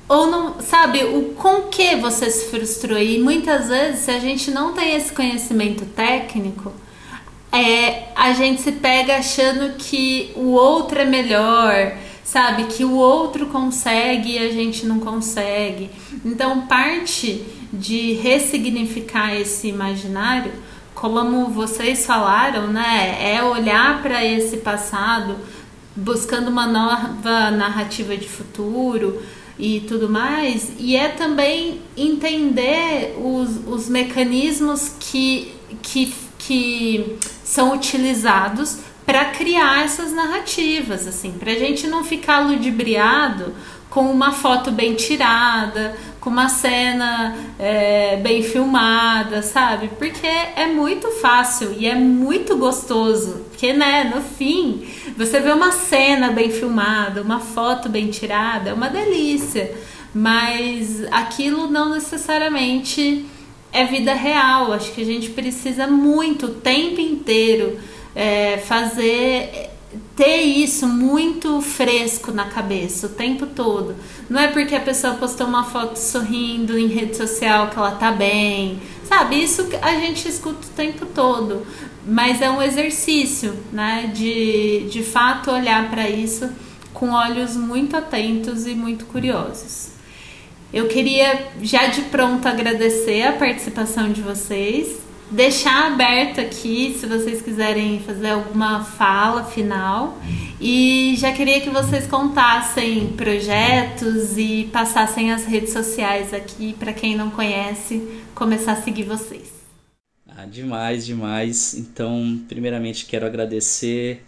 Ou 0.08 0.28
não, 0.28 0.62
sabe, 0.62 1.04
o 1.04 1.34
com 1.36 1.64
que 1.64 1.98
você 1.98 2.30
se 2.30 2.50
frustrou? 2.50 2.98
E 2.98 3.20
muitas 3.20 3.68
vezes, 3.68 4.02
se 4.02 4.12
a 4.12 4.20
gente 4.20 4.50
não 4.52 4.74
tem 4.74 4.96
esse 4.96 5.12
conhecimento 5.12 5.86
técnico, 5.86 6.72
é, 7.52 8.10
a 8.16 8.32
gente 8.32 8.62
se 8.62 8.72
pega 8.74 9.18
achando 9.18 9.76
que 9.78 10.32
o 10.36 10.52
outro 10.52 11.00
é 11.00 11.06
melhor, 11.06 11.98
sabe? 12.24 12.66
Que 12.66 12.86
o 12.86 12.96
outro 12.96 13.48
consegue 13.48 14.34
e 14.34 14.38
a 14.38 14.50
gente 14.50 14.86
não 14.86 15.00
consegue. 15.00 15.90
Então, 16.24 16.68
parte 16.68 17.44
de 17.74 18.14
ressignificar 18.14 19.36
esse 19.36 19.68
imaginário, 19.68 20.54
como 20.96 21.50
vocês 21.50 22.06
falaram, 22.06 22.68
né? 22.68 23.18
É 23.22 23.44
olhar 23.44 24.02
para 24.02 24.24
esse 24.24 24.58
passado 24.58 25.36
buscando 25.96 26.48
uma 26.50 26.68
nova 26.68 27.52
narrativa 27.52 28.16
de 28.16 28.30
futuro 28.30 29.22
e 29.60 29.82
tudo 29.82 30.08
mais, 30.08 30.72
e 30.78 30.96
é 30.96 31.10
também 31.10 31.82
entender 31.96 33.16
os, 33.20 33.50
os 33.68 33.90
mecanismos 33.90 34.92
que, 35.00 35.54
que, 35.82 36.14
que 36.38 37.18
são 37.44 37.74
utilizados 37.74 38.78
para 39.06 39.26
criar 39.26 39.84
essas 39.86 40.12
narrativas, 40.12 41.08
assim, 41.08 41.32
para 41.32 41.52
a 41.52 41.56
gente 41.56 41.88
não 41.88 42.04
ficar 42.04 42.42
ludibriado 42.42 43.54
com 43.90 44.12
uma 44.12 44.32
foto 44.32 44.70
bem 44.70 44.94
tirada, 44.96 45.98
com 46.28 46.32
uma 46.32 46.50
cena 46.50 47.38
é, 47.58 48.18
bem 48.18 48.44
filmada, 48.44 49.42
sabe? 49.42 49.90
Porque 49.98 50.28
é 50.28 50.68
muito 50.68 51.10
fácil 51.10 51.74
e 51.80 51.88
é 51.88 51.96
muito 51.96 52.58
gostoso, 52.58 53.46
porque, 53.50 53.72
né, 53.72 54.12
no 54.14 54.22
fim, 54.22 54.86
você 55.16 55.40
vê 55.40 55.54
uma 55.54 55.72
cena 55.72 56.30
bem 56.30 56.52
filmada, 56.52 57.22
uma 57.22 57.40
foto 57.40 57.88
bem 57.88 58.10
tirada, 58.10 58.72
é 58.72 58.74
uma 58.74 58.90
delícia, 58.90 59.74
mas 60.14 61.06
aquilo 61.12 61.70
não 61.70 61.92
necessariamente 61.92 63.26
é 63.72 63.86
vida 63.86 64.14
real. 64.14 64.74
Acho 64.74 64.92
que 64.92 65.02
a 65.02 65.06
gente 65.06 65.30
precisa 65.30 65.88
muito, 65.88 66.48
o 66.48 66.56
tempo 66.56 67.00
inteiro, 67.00 67.80
é, 68.14 68.58
fazer 68.58 69.70
ter 70.16 70.42
isso 70.42 70.88
muito 70.88 71.62
fresco 71.62 72.32
na 72.32 72.46
cabeça 72.46 73.08
o 73.08 73.10
tempo 73.10 73.46
todo. 73.46 73.96
Não 74.30 74.40
é 74.40 74.48
porque 74.48 74.76
a 74.76 74.80
pessoa 74.80 75.16
postou 75.16 75.48
uma 75.48 75.64
foto 75.64 75.96
sorrindo 75.98 76.78
em 76.78 76.88
rede 76.88 77.16
social 77.16 77.70
que 77.70 77.78
ela 77.78 77.92
tá 77.92 78.12
bem, 78.12 78.80
sabe? 79.08 79.42
Isso 79.42 79.68
a 79.82 79.96
gente 79.96 80.28
escuta 80.28 80.68
o 80.68 80.72
tempo 80.72 81.06
todo, 81.06 81.66
mas 82.06 82.42
é 82.42 82.50
um 82.50 82.62
exercício, 82.62 83.56
né? 83.72 84.12
De 84.14 84.88
de 84.90 85.04
fato 85.04 85.52
olhar 85.52 85.90
para 85.90 86.10
isso 86.10 86.50
com 86.94 87.12
olhos 87.12 87.56
muito 87.56 87.96
atentos 87.96 88.66
e 88.66 88.74
muito 88.74 89.06
curiosos. 89.06 89.90
Eu 90.74 90.88
queria 90.88 91.48
já 91.62 91.88
de 91.88 92.02
pronto 92.04 92.48
agradecer 92.48 93.24
a 93.24 93.34
participação 93.34 94.12
de 94.12 94.22
vocês, 94.22 94.98
deixar 95.32 95.92
aberto 95.92 96.40
aqui 96.40 96.98
se 97.00 97.06
vocês 97.06 97.42
quiserem 97.42 98.00
fazer 98.00 98.30
alguma 98.30 98.84
fala 98.84 99.44
final 99.44 100.18
e 100.60 101.16
já 101.18 101.32
queria 101.32 101.62
que 101.62 101.70
vocês 101.70 102.08
contassem 102.08 103.08
projetos 103.14 104.38
e 104.38 104.70
passassem 104.72 105.32
as 105.32 105.46
redes 105.46 105.72
sociais 105.72 106.34
aqui 106.34 106.74
para 106.74 106.94
quem 106.94 107.16
não 107.16 107.30
conhece 107.30 108.08
começar 108.34 108.74
a 108.74 108.82
seguir 108.82 109.04
vocês. 109.04 109.52
Ah, 110.28 110.46
demais, 110.46 111.06
demais. 111.06 111.74
Então, 111.74 112.40
primeiramente 112.48 113.06
quero 113.06 113.26
agradecer 113.26 114.24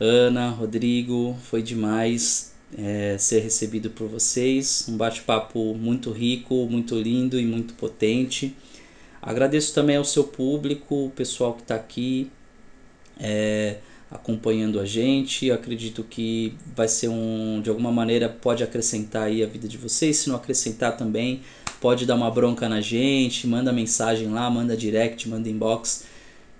Ana, 0.00 0.50
Rodrigo, 0.50 1.36
foi 1.44 1.62
demais 1.62 2.52
é, 2.76 3.16
ser 3.18 3.40
recebido 3.40 3.90
por 3.90 4.08
vocês. 4.08 4.86
Um 4.88 4.96
bate-papo 4.96 5.74
muito 5.74 6.10
rico, 6.10 6.66
muito 6.68 6.98
lindo 6.98 7.38
e 7.38 7.46
muito 7.46 7.74
potente. 7.74 8.54
Agradeço 9.26 9.72
também 9.72 9.96
ao 9.96 10.04
seu 10.04 10.24
público, 10.24 11.06
o 11.06 11.10
pessoal 11.10 11.54
que 11.54 11.62
está 11.62 11.74
aqui 11.76 12.30
é, 13.18 13.78
acompanhando 14.10 14.78
a 14.78 14.84
gente. 14.84 15.50
Acredito 15.50 16.04
que 16.04 16.54
vai 16.76 16.86
ser 16.86 17.08
um, 17.08 17.62
de 17.62 17.70
alguma 17.70 17.90
maneira, 17.90 18.28
pode 18.28 18.62
acrescentar 18.62 19.22
aí 19.22 19.42
a 19.42 19.46
vida 19.46 19.66
de 19.66 19.78
vocês. 19.78 20.18
Se 20.18 20.28
não 20.28 20.36
acrescentar 20.36 20.98
também, 20.98 21.40
pode 21.80 22.04
dar 22.04 22.16
uma 22.16 22.30
bronca 22.30 22.68
na 22.68 22.82
gente, 22.82 23.46
manda 23.46 23.72
mensagem 23.72 24.28
lá, 24.28 24.50
manda 24.50 24.76
direct, 24.76 25.26
manda 25.26 25.48
inbox, 25.48 26.04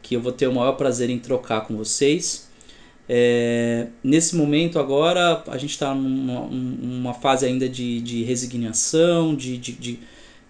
que 0.00 0.16
eu 0.16 0.22
vou 0.22 0.32
ter 0.32 0.46
o 0.46 0.54
maior 0.54 0.72
prazer 0.72 1.10
em 1.10 1.18
trocar 1.18 1.66
com 1.66 1.76
vocês. 1.76 2.48
É, 3.06 3.88
nesse 4.02 4.34
momento 4.34 4.78
agora 4.78 5.44
a 5.48 5.58
gente 5.58 5.72
está 5.72 5.94
numa, 5.94 6.46
numa, 6.46 7.12
fase 7.12 7.44
ainda 7.44 7.68
de, 7.68 8.00
de 8.00 8.22
resignação, 8.22 9.36
de, 9.36 9.58
de, 9.58 9.72
de, 9.72 9.98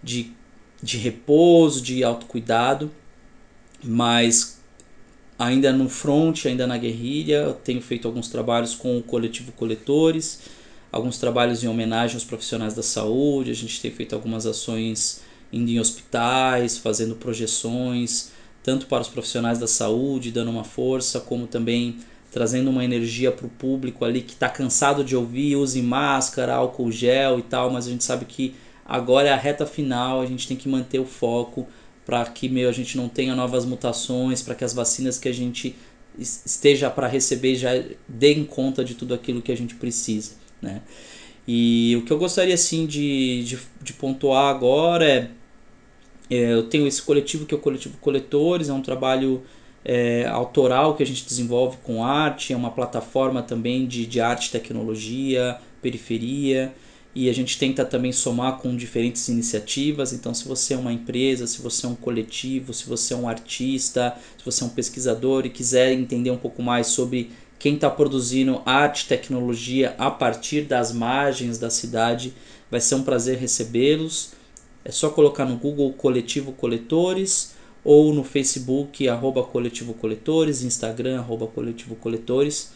de, 0.01 0.33
de 0.85 0.99
repouso, 0.99 1.81
de 1.81 2.05
autocuidado, 2.05 2.91
mas 3.83 4.61
ainda 5.39 5.73
no 5.73 5.89
front, 5.89 6.45
ainda 6.45 6.67
na 6.67 6.77
guerrilha, 6.77 7.57
tenho 7.65 7.81
feito 7.81 8.07
alguns 8.07 8.29
trabalhos 8.29 8.75
com 8.75 8.99
o 8.99 9.03
coletivo 9.03 9.51
Coletores, 9.53 10.43
alguns 10.93 11.17
trabalhos 11.17 11.65
em 11.65 11.69
homenagem 11.69 12.17
aos 12.17 12.25
profissionais 12.25 12.75
da 12.75 12.83
saúde, 12.83 13.51
a 13.51 13.55
gente 13.55 13.81
tem 13.81 13.91
feito 13.91 14.15
algumas 14.15 14.45
ações 14.45 15.23
indo 15.51 15.71
em 15.71 15.81
hospitais, 15.81 16.77
fazendo 16.77 17.15
projeções, 17.15 18.33
tanto 18.63 18.85
para 18.85 19.01
os 19.01 19.09
profissionais 19.09 19.59
da 19.59 19.67
saúde, 19.67 20.31
dando 20.31 20.51
uma 20.51 20.65
força, 20.65 21.19
como 21.19 21.47
também 21.47 21.97
trazendo 22.31 22.69
uma 22.69 22.85
energia 22.85 23.33
para 23.33 23.47
o 23.47 23.51
público 23.51 24.05
ali 24.05 24.21
que 24.21 24.35
está 24.35 24.51
cansado 24.51 25.03
de 25.03 25.17
ouvir, 25.17 25.57
use 25.57 25.81
máscara, 25.81 26.57
álcool 26.57 26.93
gel 26.93 27.39
e 27.39 27.43
tal, 27.43 27.71
mas 27.71 27.87
a 27.87 27.91
gente 27.91 28.05
sabe 28.05 28.27
que 28.27 28.55
agora 28.85 29.29
é 29.29 29.33
a 29.33 29.37
reta 29.37 29.67
final, 29.67 30.21
a 30.21 30.27
gente 30.27 30.47
tem 30.47 30.57
que 30.57 30.69
manter 30.69 30.99
o 30.99 31.07
foco 31.07 31.67
para 32.05 32.25
que 32.27 32.49
meu, 32.49 32.69
a 32.69 32.73
gente 32.73 32.97
não 32.97 33.09
tenha 33.09 33.35
novas 33.35 33.65
mutações, 33.65 34.43
para 34.43 34.55
que 34.55 34.65
as 34.65 34.75
vacinas 34.75 35.19
que 35.19 35.29
a 35.29 35.33
gente 35.33 35.75
esteja 36.19 36.91
para 36.91 37.09
receber 37.09 37.57
já 37.57 37.71
deem 38.07 38.45
conta 38.45 38.85
de 38.85 38.95
tudo 38.95 39.15
aquilo 39.15 39.43
que 39.43 39.51
a 39.51 39.57
gente 39.57 39.75
precisa, 39.75 40.33
né? 40.61 40.83
E 41.47 41.95
o 41.97 42.05
que 42.05 42.13
eu 42.13 42.19
gostaria 42.19 42.55
assim 42.55 42.87
de, 42.87 43.45
de, 43.45 43.59
de 43.83 43.93
pontuar 43.93 44.55
agora 44.55 45.05
é, 45.05 45.31
é, 46.31 46.53
eu 46.53 46.65
tenho 46.69 46.87
esse 46.87 47.03
coletivo 47.03 47.45
que 47.45 47.55
é 47.55 47.57
o 47.57 47.61
coletivo 47.61 47.99
Coletores, 47.99 48.69
é 48.69 48.73
um 48.73 48.81
trabalho 48.81 49.43
é, 49.85 50.27
autoral 50.27 50.95
que 50.95 51.03
a 51.03 51.07
gente 51.07 51.27
desenvolve 51.27 51.77
com 51.83 52.03
arte, 52.05 52.53
é 52.53 52.57
uma 52.57 52.71
plataforma 52.71 53.43
também 53.43 53.87
de, 53.87 54.07
de 54.07 54.21
arte, 54.21 54.51
tecnologia, 54.51 55.59
periferia 55.83 56.73
e 57.15 57.31
a 57.31 57.33
gente 57.33 57.57
tenta 57.57 57.85
também 57.85 58.11
somar 58.11 58.59
com 58.59 58.77
diferentes 58.77 59.29
iniciativas. 59.29 60.13
Então, 60.13 60.35
se 60.35 60.49
você 60.49 60.75
é 60.75 60.77
uma 60.77 60.93
empresa, 60.93 61.47
se 61.47 61.63
você 61.63 61.87
é 61.87 61.89
um 61.89 61.95
coletivo, 61.95 62.75
se 62.75 62.87
você 62.87 63.15
é 63.15 63.17
um 63.17 63.29
artista, 63.29 64.17
se 64.37 64.45
você 64.45 64.65
é 64.65 64.67
um 64.67 64.71
pesquisador 64.71 65.47
e 65.47 65.51
quiser 65.51 65.93
entender 65.93 66.31
um 66.31 66.37
pouco 66.37 66.63
mais 66.63 66.89
sobre 66.89 67.31
quem 67.59 67.77
está 67.77 67.89
produzindo 67.89 68.61
arte, 68.67 69.07
tecnologia 69.07 69.95
a 69.97 70.11
partir 70.11 70.63
das 70.63 70.93
margens 70.93 71.57
da 71.57 71.71
cidade, 71.71 72.35
vai 72.71 72.81
ser 72.81 72.97
um 72.97 73.05
prazer 73.05 73.39
recebê-los. 73.39 74.33
É 74.85 74.91
só 74.91 75.09
colocar 75.09 75.45
no 75.45 75.57
Google 75.57 75.93
Coletivo 75.93 76.53
Coletores 76.53 77.55
ou 77.85 78.13
no 78.13 78.25
Facebook 78.25 79.09
arroba 79.09 79.43
Coletivo 79.43 79.95
Coletores, 79.95 80.63
Instagram 80.63 81.21
arroba 81.21 81.47
Coletivo 81.47 81.95
Coletores, 81.95 82.73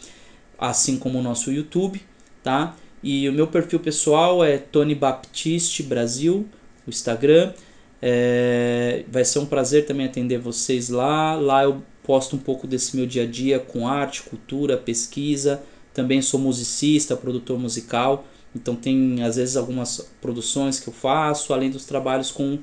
assim 0.56 0.96
como 0.96 1.18
o 1.18 1.22
nosso 1.22 1.50
YouTube, 1.50 2.00
tá? 2.42 2.76
E 3.02 3.28
o 3.28 3.32
meu 3.32 3.46
perfil 3.46 3.78
pessoal 3.78 4.44
é 4.44 4.58
Tony 4.58 4.94
Baptiste 4.94 5.82
Brasil, 5.82 6.46
o 6.86 6.90
Instagram. 6.90 7.52
É, 8.00 9.04
vai 9.08 9.24
ser 9.24 9.38
um 9.40 9.46
prazer 9.46 9.86
também 9.86 10.06
atender 10.06 10.38
vocês 10.38 10.88
lá. 10.88 11.34
Lá 11.34 11.64
eu 11.64 11.82
posto 12.02 12.36
um 12.36 12.38
pouco 12.38 12.66
desse 12.66 12.96
meu 12.96 13.06
dia 13.06 13.22
a 13.22 13.26
dia 13.26 13.58
com 13.58 13.86
arte, 13.86 14.22
cultura, 14.22 14.76
pesquisa. 14.76 15.62
Também 15.94 16.20
sou 16.22 16.40
musicista, 16.40 17.16
produtor 17.16 17.58
musical. 17.58 18.24
Então 18.54 18.74
tem 18.74 19.22
às 19.22 19.36
vezes 19.36 19.56
algumas 19.56 20.10
produções 20.20 20.80
que 20.80 20.88
eu 20.88 20.92
faço, 20.92 21.52
além 21.52 21.70
dos 21.70 21.84
trabalhos 21.84 22.30
com, 22.30 22.58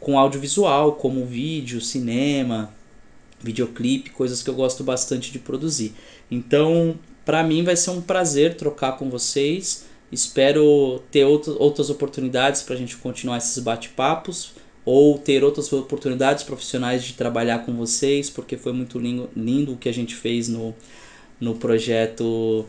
com 0.00 0.18
audiovisual, 0.18 0.92
como 0.96 1.24
vídeo, 1.24 1.80
cinema, 1.80 2.74
videoclipe, 3.40 4.10
coisas 4.10 4.42
que 4.42 4.50
eu 4.50 4.54
gosto 4.54 4.84
bastante 4.84 5.30
de 5.32 5.38
produzir. 5.38 5.94
Então 6.30 6.98
para 7.24 7.42
mim 7.42 7.62
vai 7.64 7.76
ser 7.76 7.90
um 7.90 8.00
prazer 8.00 8.56
trocar 8.56 8.92
com 8.92 9.08
vocês. 9.10 9.86
Espero 10.10 11.02
ter 11.10 11.24
outras 11.24 11.88
oportunidades 11.88 12.62
para 12.62 12.74
a 12.74 12.78
gente 12.78 12.96
continuar 12.96 13.38
esses 13.38 13.58
bate-papos 13.58 14.52
ou 14.84 15.18
ter 15.18 15.44
outras 15.44 15.72
oportunidades 15.72 16.42
profissionais 16.42 17.04
de 17.04 17.14
trabalhar 17.14 17.60
com 17.60 17.72
vocês, 17.74 18.28
porque 18.28 18.56
foi 18.56 18.72
muito 18.72 18.98
lindo, 18.98 19.30
lindo 19.34 19.72
o 19.72 19.76
que 19.76 19.88
a 19.88 19.94
gente 19.94 20.14
fez 20.14 20.48
no, 20.48 20.74
no 21.40 21.54
projeto 21.54 22.66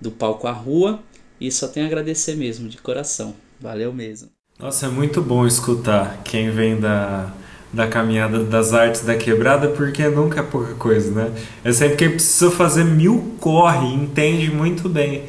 do 0.00 0.10
Palco 0.10 0.46
à 0.46 0.52
Rua. 0.52 1.00
E 1.40 1.50
só 1.52 1.68
tenho 1.68 1.86
a 1.86 1.88
agradecer 1.88 2.36
mesmo, 2.36 2.68
de 2.68 2.78
coração. 2.78 3.34
Valeu 3.60 3.92
mesmo. 3.92 4.30
Nossa, 4.58 4.86
é 4.86 4.88
muito 4.88 5.22
bom 5.22 5.46
escutar 5.46 6.20
quem 6.24 6.50
vem 6.50 6.80
da, 6.80 7.32
da 7.72 7.86
caminhada 7.86 8.44
das 8.44 8.72
artes 8.72 9.02
da 9.02 9.14
quebrada, 9.14 9.68
porque 9.68 10.08
nunca 10.08 10.40
é 10.40 10.42
pouca 10.42 10.74
coisa, 10.74 11.10
né? 11.10 11.32
É 11.62 11.72
sempre 11.72 11.96
quem 11.96 12.10
precisa 12.10 12.50
fazer 12.50 12.84
mil 12.84 13.34
corre, 13.40 13.92
entende 13.94 14.50
muito 14.50 14.88
bem 14.88 15.24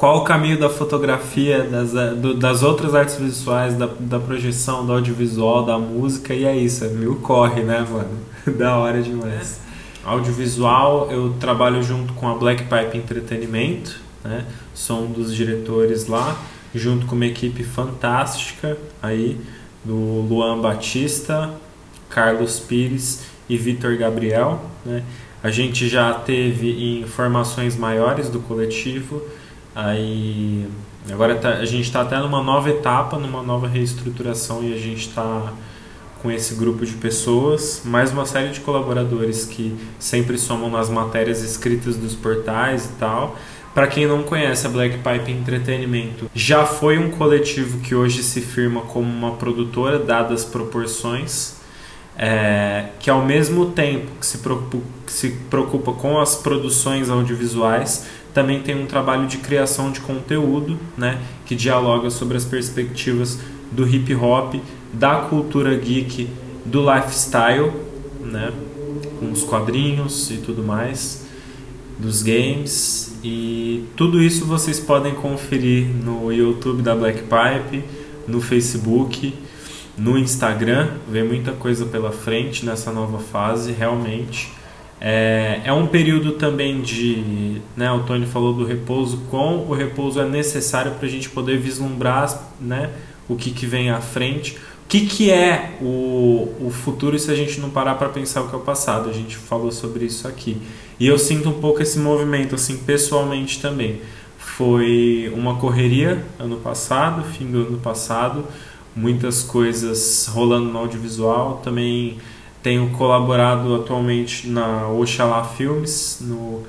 qual 0.00 0.20
o 0.20 0.24
caminho 0.24 0.58
da 0.58 0.70
fotografia, 0.70 1.62
das, 1.62 1.92
do, 2.16 2.32
das 2.32 2.62
outras 2.62 2.94
artes 2.94 3.16
visuais, 3.16 3.76
da, 3.76 3.86
da 4.00 4.18
projeção, 4.18 4.86
do 4.86 4.92
audiovisual, 4.92 5.62
da 5.62 5.78
música, 5.78 6.32
e 6.32 6.46
é 6.46 6.56
isso, 6.56 6.82
é 6.86 6.88
mil 6.88 7.16
corre, 7.16 7.62
né, 7.62 7.86
mano? 7.86 8.30
da 8.56 8.76
hora 8.76 9.02
demais. 9.02 9.60
Audiovisual, 10.02 11.10
eu 11.10 11.34
trabalho 11.38 11.82
junto 11.82 12.14
com 12.14 12.26
a 12.26 12.34
Black 12.34 12.62
Pipe 12.62 12.96
Entretenimento, 12.96 14.00
né? 14.24 14.46
Sou 14.72 15.04
um 15.04 15.12
dos 15.12 15.34
diretores 15.34 16.06
lá, 16.06 16.34
junto 16.74 17.04
com 17.04 17.14
uma 17.14 17.26
equipe 17.26 17.62
fantástica 17.62 18.78
aí 19.02 19.38
do 19.84 19.94
Luan 19.94 20.60
Batista, 20.60 21.54
Carlos 22.08 22.58
Pires 22.60 23.22
e 23.48 23.56
Vitor 23.56 23.96
Gabriel. 23.96 24.60
Né? 24.84 25.02
A 25.42 25.50
gente 25.50 25.88
já 25.88 26.12
teve 26.12 27.00
informações 27.00 27.76
maiores 27.76 28.28
do 28.28 28.40
coletivo, 28.40 29.22
aí 29.74 30.66
agora 31.10 31.34
tá, 31.36 31.54
a 31.54 31.64
gente 31.64 31.84
está 31.84 32.02
até 32.02 32.18
numa 32.18 32.42
nova 32.42 32.68
etapa, 32.68 33.18
numa 33.18 33.42
nova 33.42 33.66
reestruturação 33.66 34.62
e 34.62 34.74
a 34.74 34.78
gente 34.78 35.08
está 35.08 35.52
com 36.22 36.30
esse 36.30 36.54
grupo 36.54 36.84
de 36.84 36.92
pessoas, 36.92 37.80
mais 37.82 38.12
uma 38.12 38.26
série 38.26 38.50
de 38.50 38.60
colaboradores 38.60 39.46
que 39.46 39.74
sempre 39.98 40.36
somam 40.36 40.68
nas 40.68 40.90
matérias 40.90 41.42
escritas 41.42 41.96
dos 41.96 42.14
portais 42.14 42.84
e 42.84 42.98
tal. 42.98 43.38
Para 43.74 43.86
quem 43.86 44.04
não 44.04 44.24
conhece, 44.24 44.66
a 44.66 44.70
Black 44.70 44.98
Pipe 44.98 45.30
Entretenimento 45.30 46.28
já 46.34 46.66
foi 46.66 46.98
um 46.98 47.10
coletivo 47.10 47.78
que 47.78 47.94
hoje 47.94 48.22
se 48.22 48.40
firma 48.40 48.80
como 48.80 49.08
uma 49.08 49.36
produtora, 49.36 49.96
dadas 49.96 50.44
proporções, 50.44 51.54
é, 52.18 52.86
que 52.98 53.08
ao 53.08 53.24
mesmo 53.24 53.66
tempo 53.66 54.10
que 54.18 54.26
se, 54.26 54.38
preocupa, 54.38 54.84
que 55.06 55.12
se 55.12 55.30
preocupa 55.48 55.92
com 55.92 56.18
as 56.18 56.34
produções 56.34 57.08
audiovisuais, 57.08 58.06
também 58.34 58.60
tem 58.60 58.74
um 58.74 58.86
trabalho 58.86 59.28
de 59.28 59.38
criação 59.38 59.92
de 59.92 60.00
conteúdo, 60.00 60.76
né, 60.98 61.20
que 61.46 61.54
dialoga 61.54 62.10
sobre 62.10 62.36
as 62.36 62.44
perspectivas 62.44 63.38
do 63.70 63.86
hip 63.88 64.12
hop, 64.16 64.54
da 64.92 65.16
cultura 65.16 65.76
geek, 65.76 66.28
do 66.64 66.84
lifestyle, 66.92 67.70
né, 68.20 68.52
com 69.20 69.30
os 69.30 69.44
quadrinhos 69.44 70.30
e 70.32 70.38
tudo 70.38 70.64
mais, 70.64 71.29
dos 72.00 72.22
games 72.22 73.18
e 73.22 73.84
tudo 73.96 74.22
isso 74.22 74.46
vocês 74.46 74.80
podem 74.80 75.14
conferir 75.14 75.86
no 75.86 76.32
YouTube 76.32 76.82
da 76.82 76.96
Black 76.96 77.22
Pipe, 77.22 77.84
no 78.26 78.40
Facebook, 78.40 79.34
no 79.96 80.18
Instagram. 80.18 80.88
Vem 81.08 81.24
muita 81.24 81.52
coisa 81.52 81.84
pela 81.84 82.10
frente 82.10 82.64
nessa 82.64 82.90
nova 82.90 83.18
fase, 83.18 83.72
realmente. 83.72 84.50
É, 85.00 85.60
é 85.64 85.72
um 85.72 85.86
período 85.86 86.32
também 86.32 86.80
de. 86.80 87.60
Né, 87.76 87.90
o 87.90 88.00
Tony 88.00 88.26
falou 88.26 88.52
do 88.54 88.64
repouso. 88.64 89.18
Com 89.30 89.66
o 89.68 89.74
repouso 89.74 90.20
é 90.20 90.26
necessário 90.26 90.92
para 90.92 91.06
a 91.06 91.10
gente 91.10 91.28
poder 91.28 91.58
vislumbrar 91.58 92.52
né, 92.60 92.90
o 93.28 93.36
que, 93.36 93.50
que 93.50 93.66
vem 93.66 93.90
à 93.90 94.00
frente. 94.00 94.56
Que, 94.90 95.06
que 95.06 95.30
é 95.30 95.76
o, 95.80 96.48
o 96.66 96.70
futuro 96.72 97.16
se 97.16 97.30
a 97.30 97.34
gente 97.36 97.60
não 97.60 97.70
parar 97.70 97.94
para 97.94 98.08
pensar 98.08 98.42
o 98.42 98.48
que 98.48 98.56
é 98.56 98.58
o 98.58 98.60
passado? 98.60 99.08
A 99.08 99.12
gente 99.12 99.36
falou 99.36 99.70
sobre 99.70 100.04
isso 100.04 100.26
aqui. 100.26 100.60
E 100.98 101.06
eu 101.06 101.16
sinto 101.16 101.48
um 101.48 101.60
pouco 101.60 101.80
esse 101.80 101.96
movimento, 101.96 102.56
assim, 102.56 102.76
pessoalmente 102.78 103.62
também. 103.62 104.00
Foi 104.36 105.32
uma 105.32 105.54
correria 105.54 106.26
ano 106.40 106.56
passado, 106.56 107.22
fim 107.22 107.48
do 107.52 107.68
ano 107.68 107.78
passado, 107.78 108.44
muitas 108.96 109.44
coisas 109.44 110.26
rolando 110.26 110.66
no 110.66 110.80
audiovisual. 110.80 111.60
Também 111.62 112.18
tenho 112.60 112.90
colaborado 112.90 113.76
atualmente 113.76 114.48
na 114.48 114.88
Oxalá 114.88 115.44
Filmes, 115.44 116.18
no, 116.20 116.64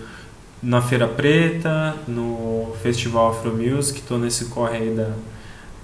na 0.61 0.79
Feira 0.79 1.07
Preta, 1.07 1.95
no 2.07 2.71
Festival 2.83 3.31
Afro 3.31 3.51
Music. 3.51 3.99
Estou 3.99 4.19
nesse 4.19 4.45
corre 4.45 4.77
aí 4.77 4.89
da, 4.91 5.09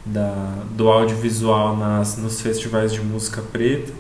da, 0.08 0.54
do 0.72 0.90
audiovisual 0.90 1.76
nas, 1.76 2.18
nos 2.18 2.42
festivais 2.42 2.92
de 2.94 3.02
música 3.02 3.42
preta. 3.42 3.92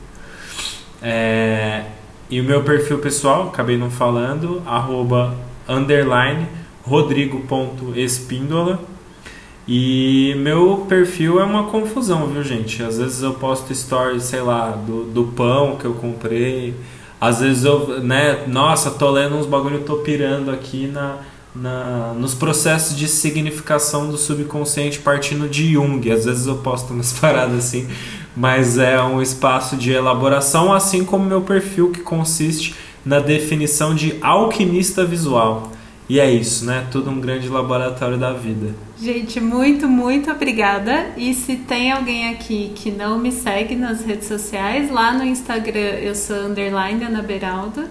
É, 1.01 1.85
e 2.29 2.41
o 2.41 2.43
meu 2.43 2.63
perfil 2.63 2.99
pessoal, 2.99 3.47
acabei 3.47 3.77
não 3.77 3.89
falando, 3.89 4.61
arroba 4.65 5.35
underline 5.67 6.47
rodrigo.espíndola. 6.83 8.79
E 9.67 10.33
meu 10.37 10.85
perfil 10.87 11.41
é 11.41 11.43
uma 11.43 11.65
confusão, 11.65 12.27
viu, 12.27 12.41
gente? 12.41 12.81
Às 12.81 12.97
vezes 12.97 13.21
eu 13.21 13.33
posto 13.33 13.75
stories, 13.75 14.23
sei 14.23 14.39
lá, 14.41 14.71
do, 14.71 15.03
do 15.03 15.25
pão 15.25 15.75
que 15.75 15.83
eu 15.83 15.93
comprei. 15.93 16.73
Às 17.19 17.41
vezes 17.41 17.65
eu, 17.65 18.01
né, 18.01 18.45
nossa, 18.47 18.91
tô 18.91 19.09
lendo 19.09 19.35
uns 19.35 19.45
bagulho, 19.45 19.81
tô 19.81 19.97
pirando 19.97 20.51
aqui 20.51 20.87
na, 20.87 21.17
na, 21.61 22.13
nos 22.13 22.33
processos 22.33 22.95
de 22.95 23.07
significação 23.07 24.09
do 24.09 24.17
subconsciente 24.17 24.99
partindo 24.99 25.49
de 25.49 25.73
Jung. 25.73 26.11
Às 26.11 26.25
vezes 26.25 26.47
eu 26.47 26.57
posto 26.57 26.93
umas 26.93 27.13
paradas 27.19 27.57
assim 27.57 27.87
mas 28.37 28.77
é 28.77 29.01
um 29.01 29.19
espaço 29.19 29.75
de 29.75 29.91
elaboração, 29.91 30.71
assim 30.71 31.03
como 31.03 31.25
meu 31.25 31.41
perfil 31.41 31.91
que 31.91 32.01
consiste 32.01 32.75
na 33.03 33.19
definição 33.19 33.95
de 33.95 34.15
alquimista 34.21 35.03
visual. 35.03 35.71
E 36.07 36.19
é 36.19 36.29
isso, 36.29 36.63
né? 36.63 36.85
Tudo 36.91 37.09
um 37.09 37.19
grande 37.19 37.49
laboratório 37.49 38.15
da 38.15 38.31
vida. 38.31 38.75
Gente, 39.01 39.41
muito, 39.41 39.89
muito 39.89 40.31
obrigada. 40.31 41.07
E 41.17 41.33
se 41.33 41.55
tem 41.55 41.91
alguém 41.91 42.29
aqui 42.29 42.71
que 42.75 42.91
não 42.91 43.17
me 43.17 43.31
segue 43.31 43.75
nas 43.75 44.05
redes 44.05 44.27
sociais, 44.27 44.91
lá 44.91 45.11
no 45.11 45.25
Instagram 45.25 45.79
eu 45.79 46.13
sou 46.13 46.37
underline 46.45 47.03
Ana 47.03 47.23
Beraldo. 47.23 47.85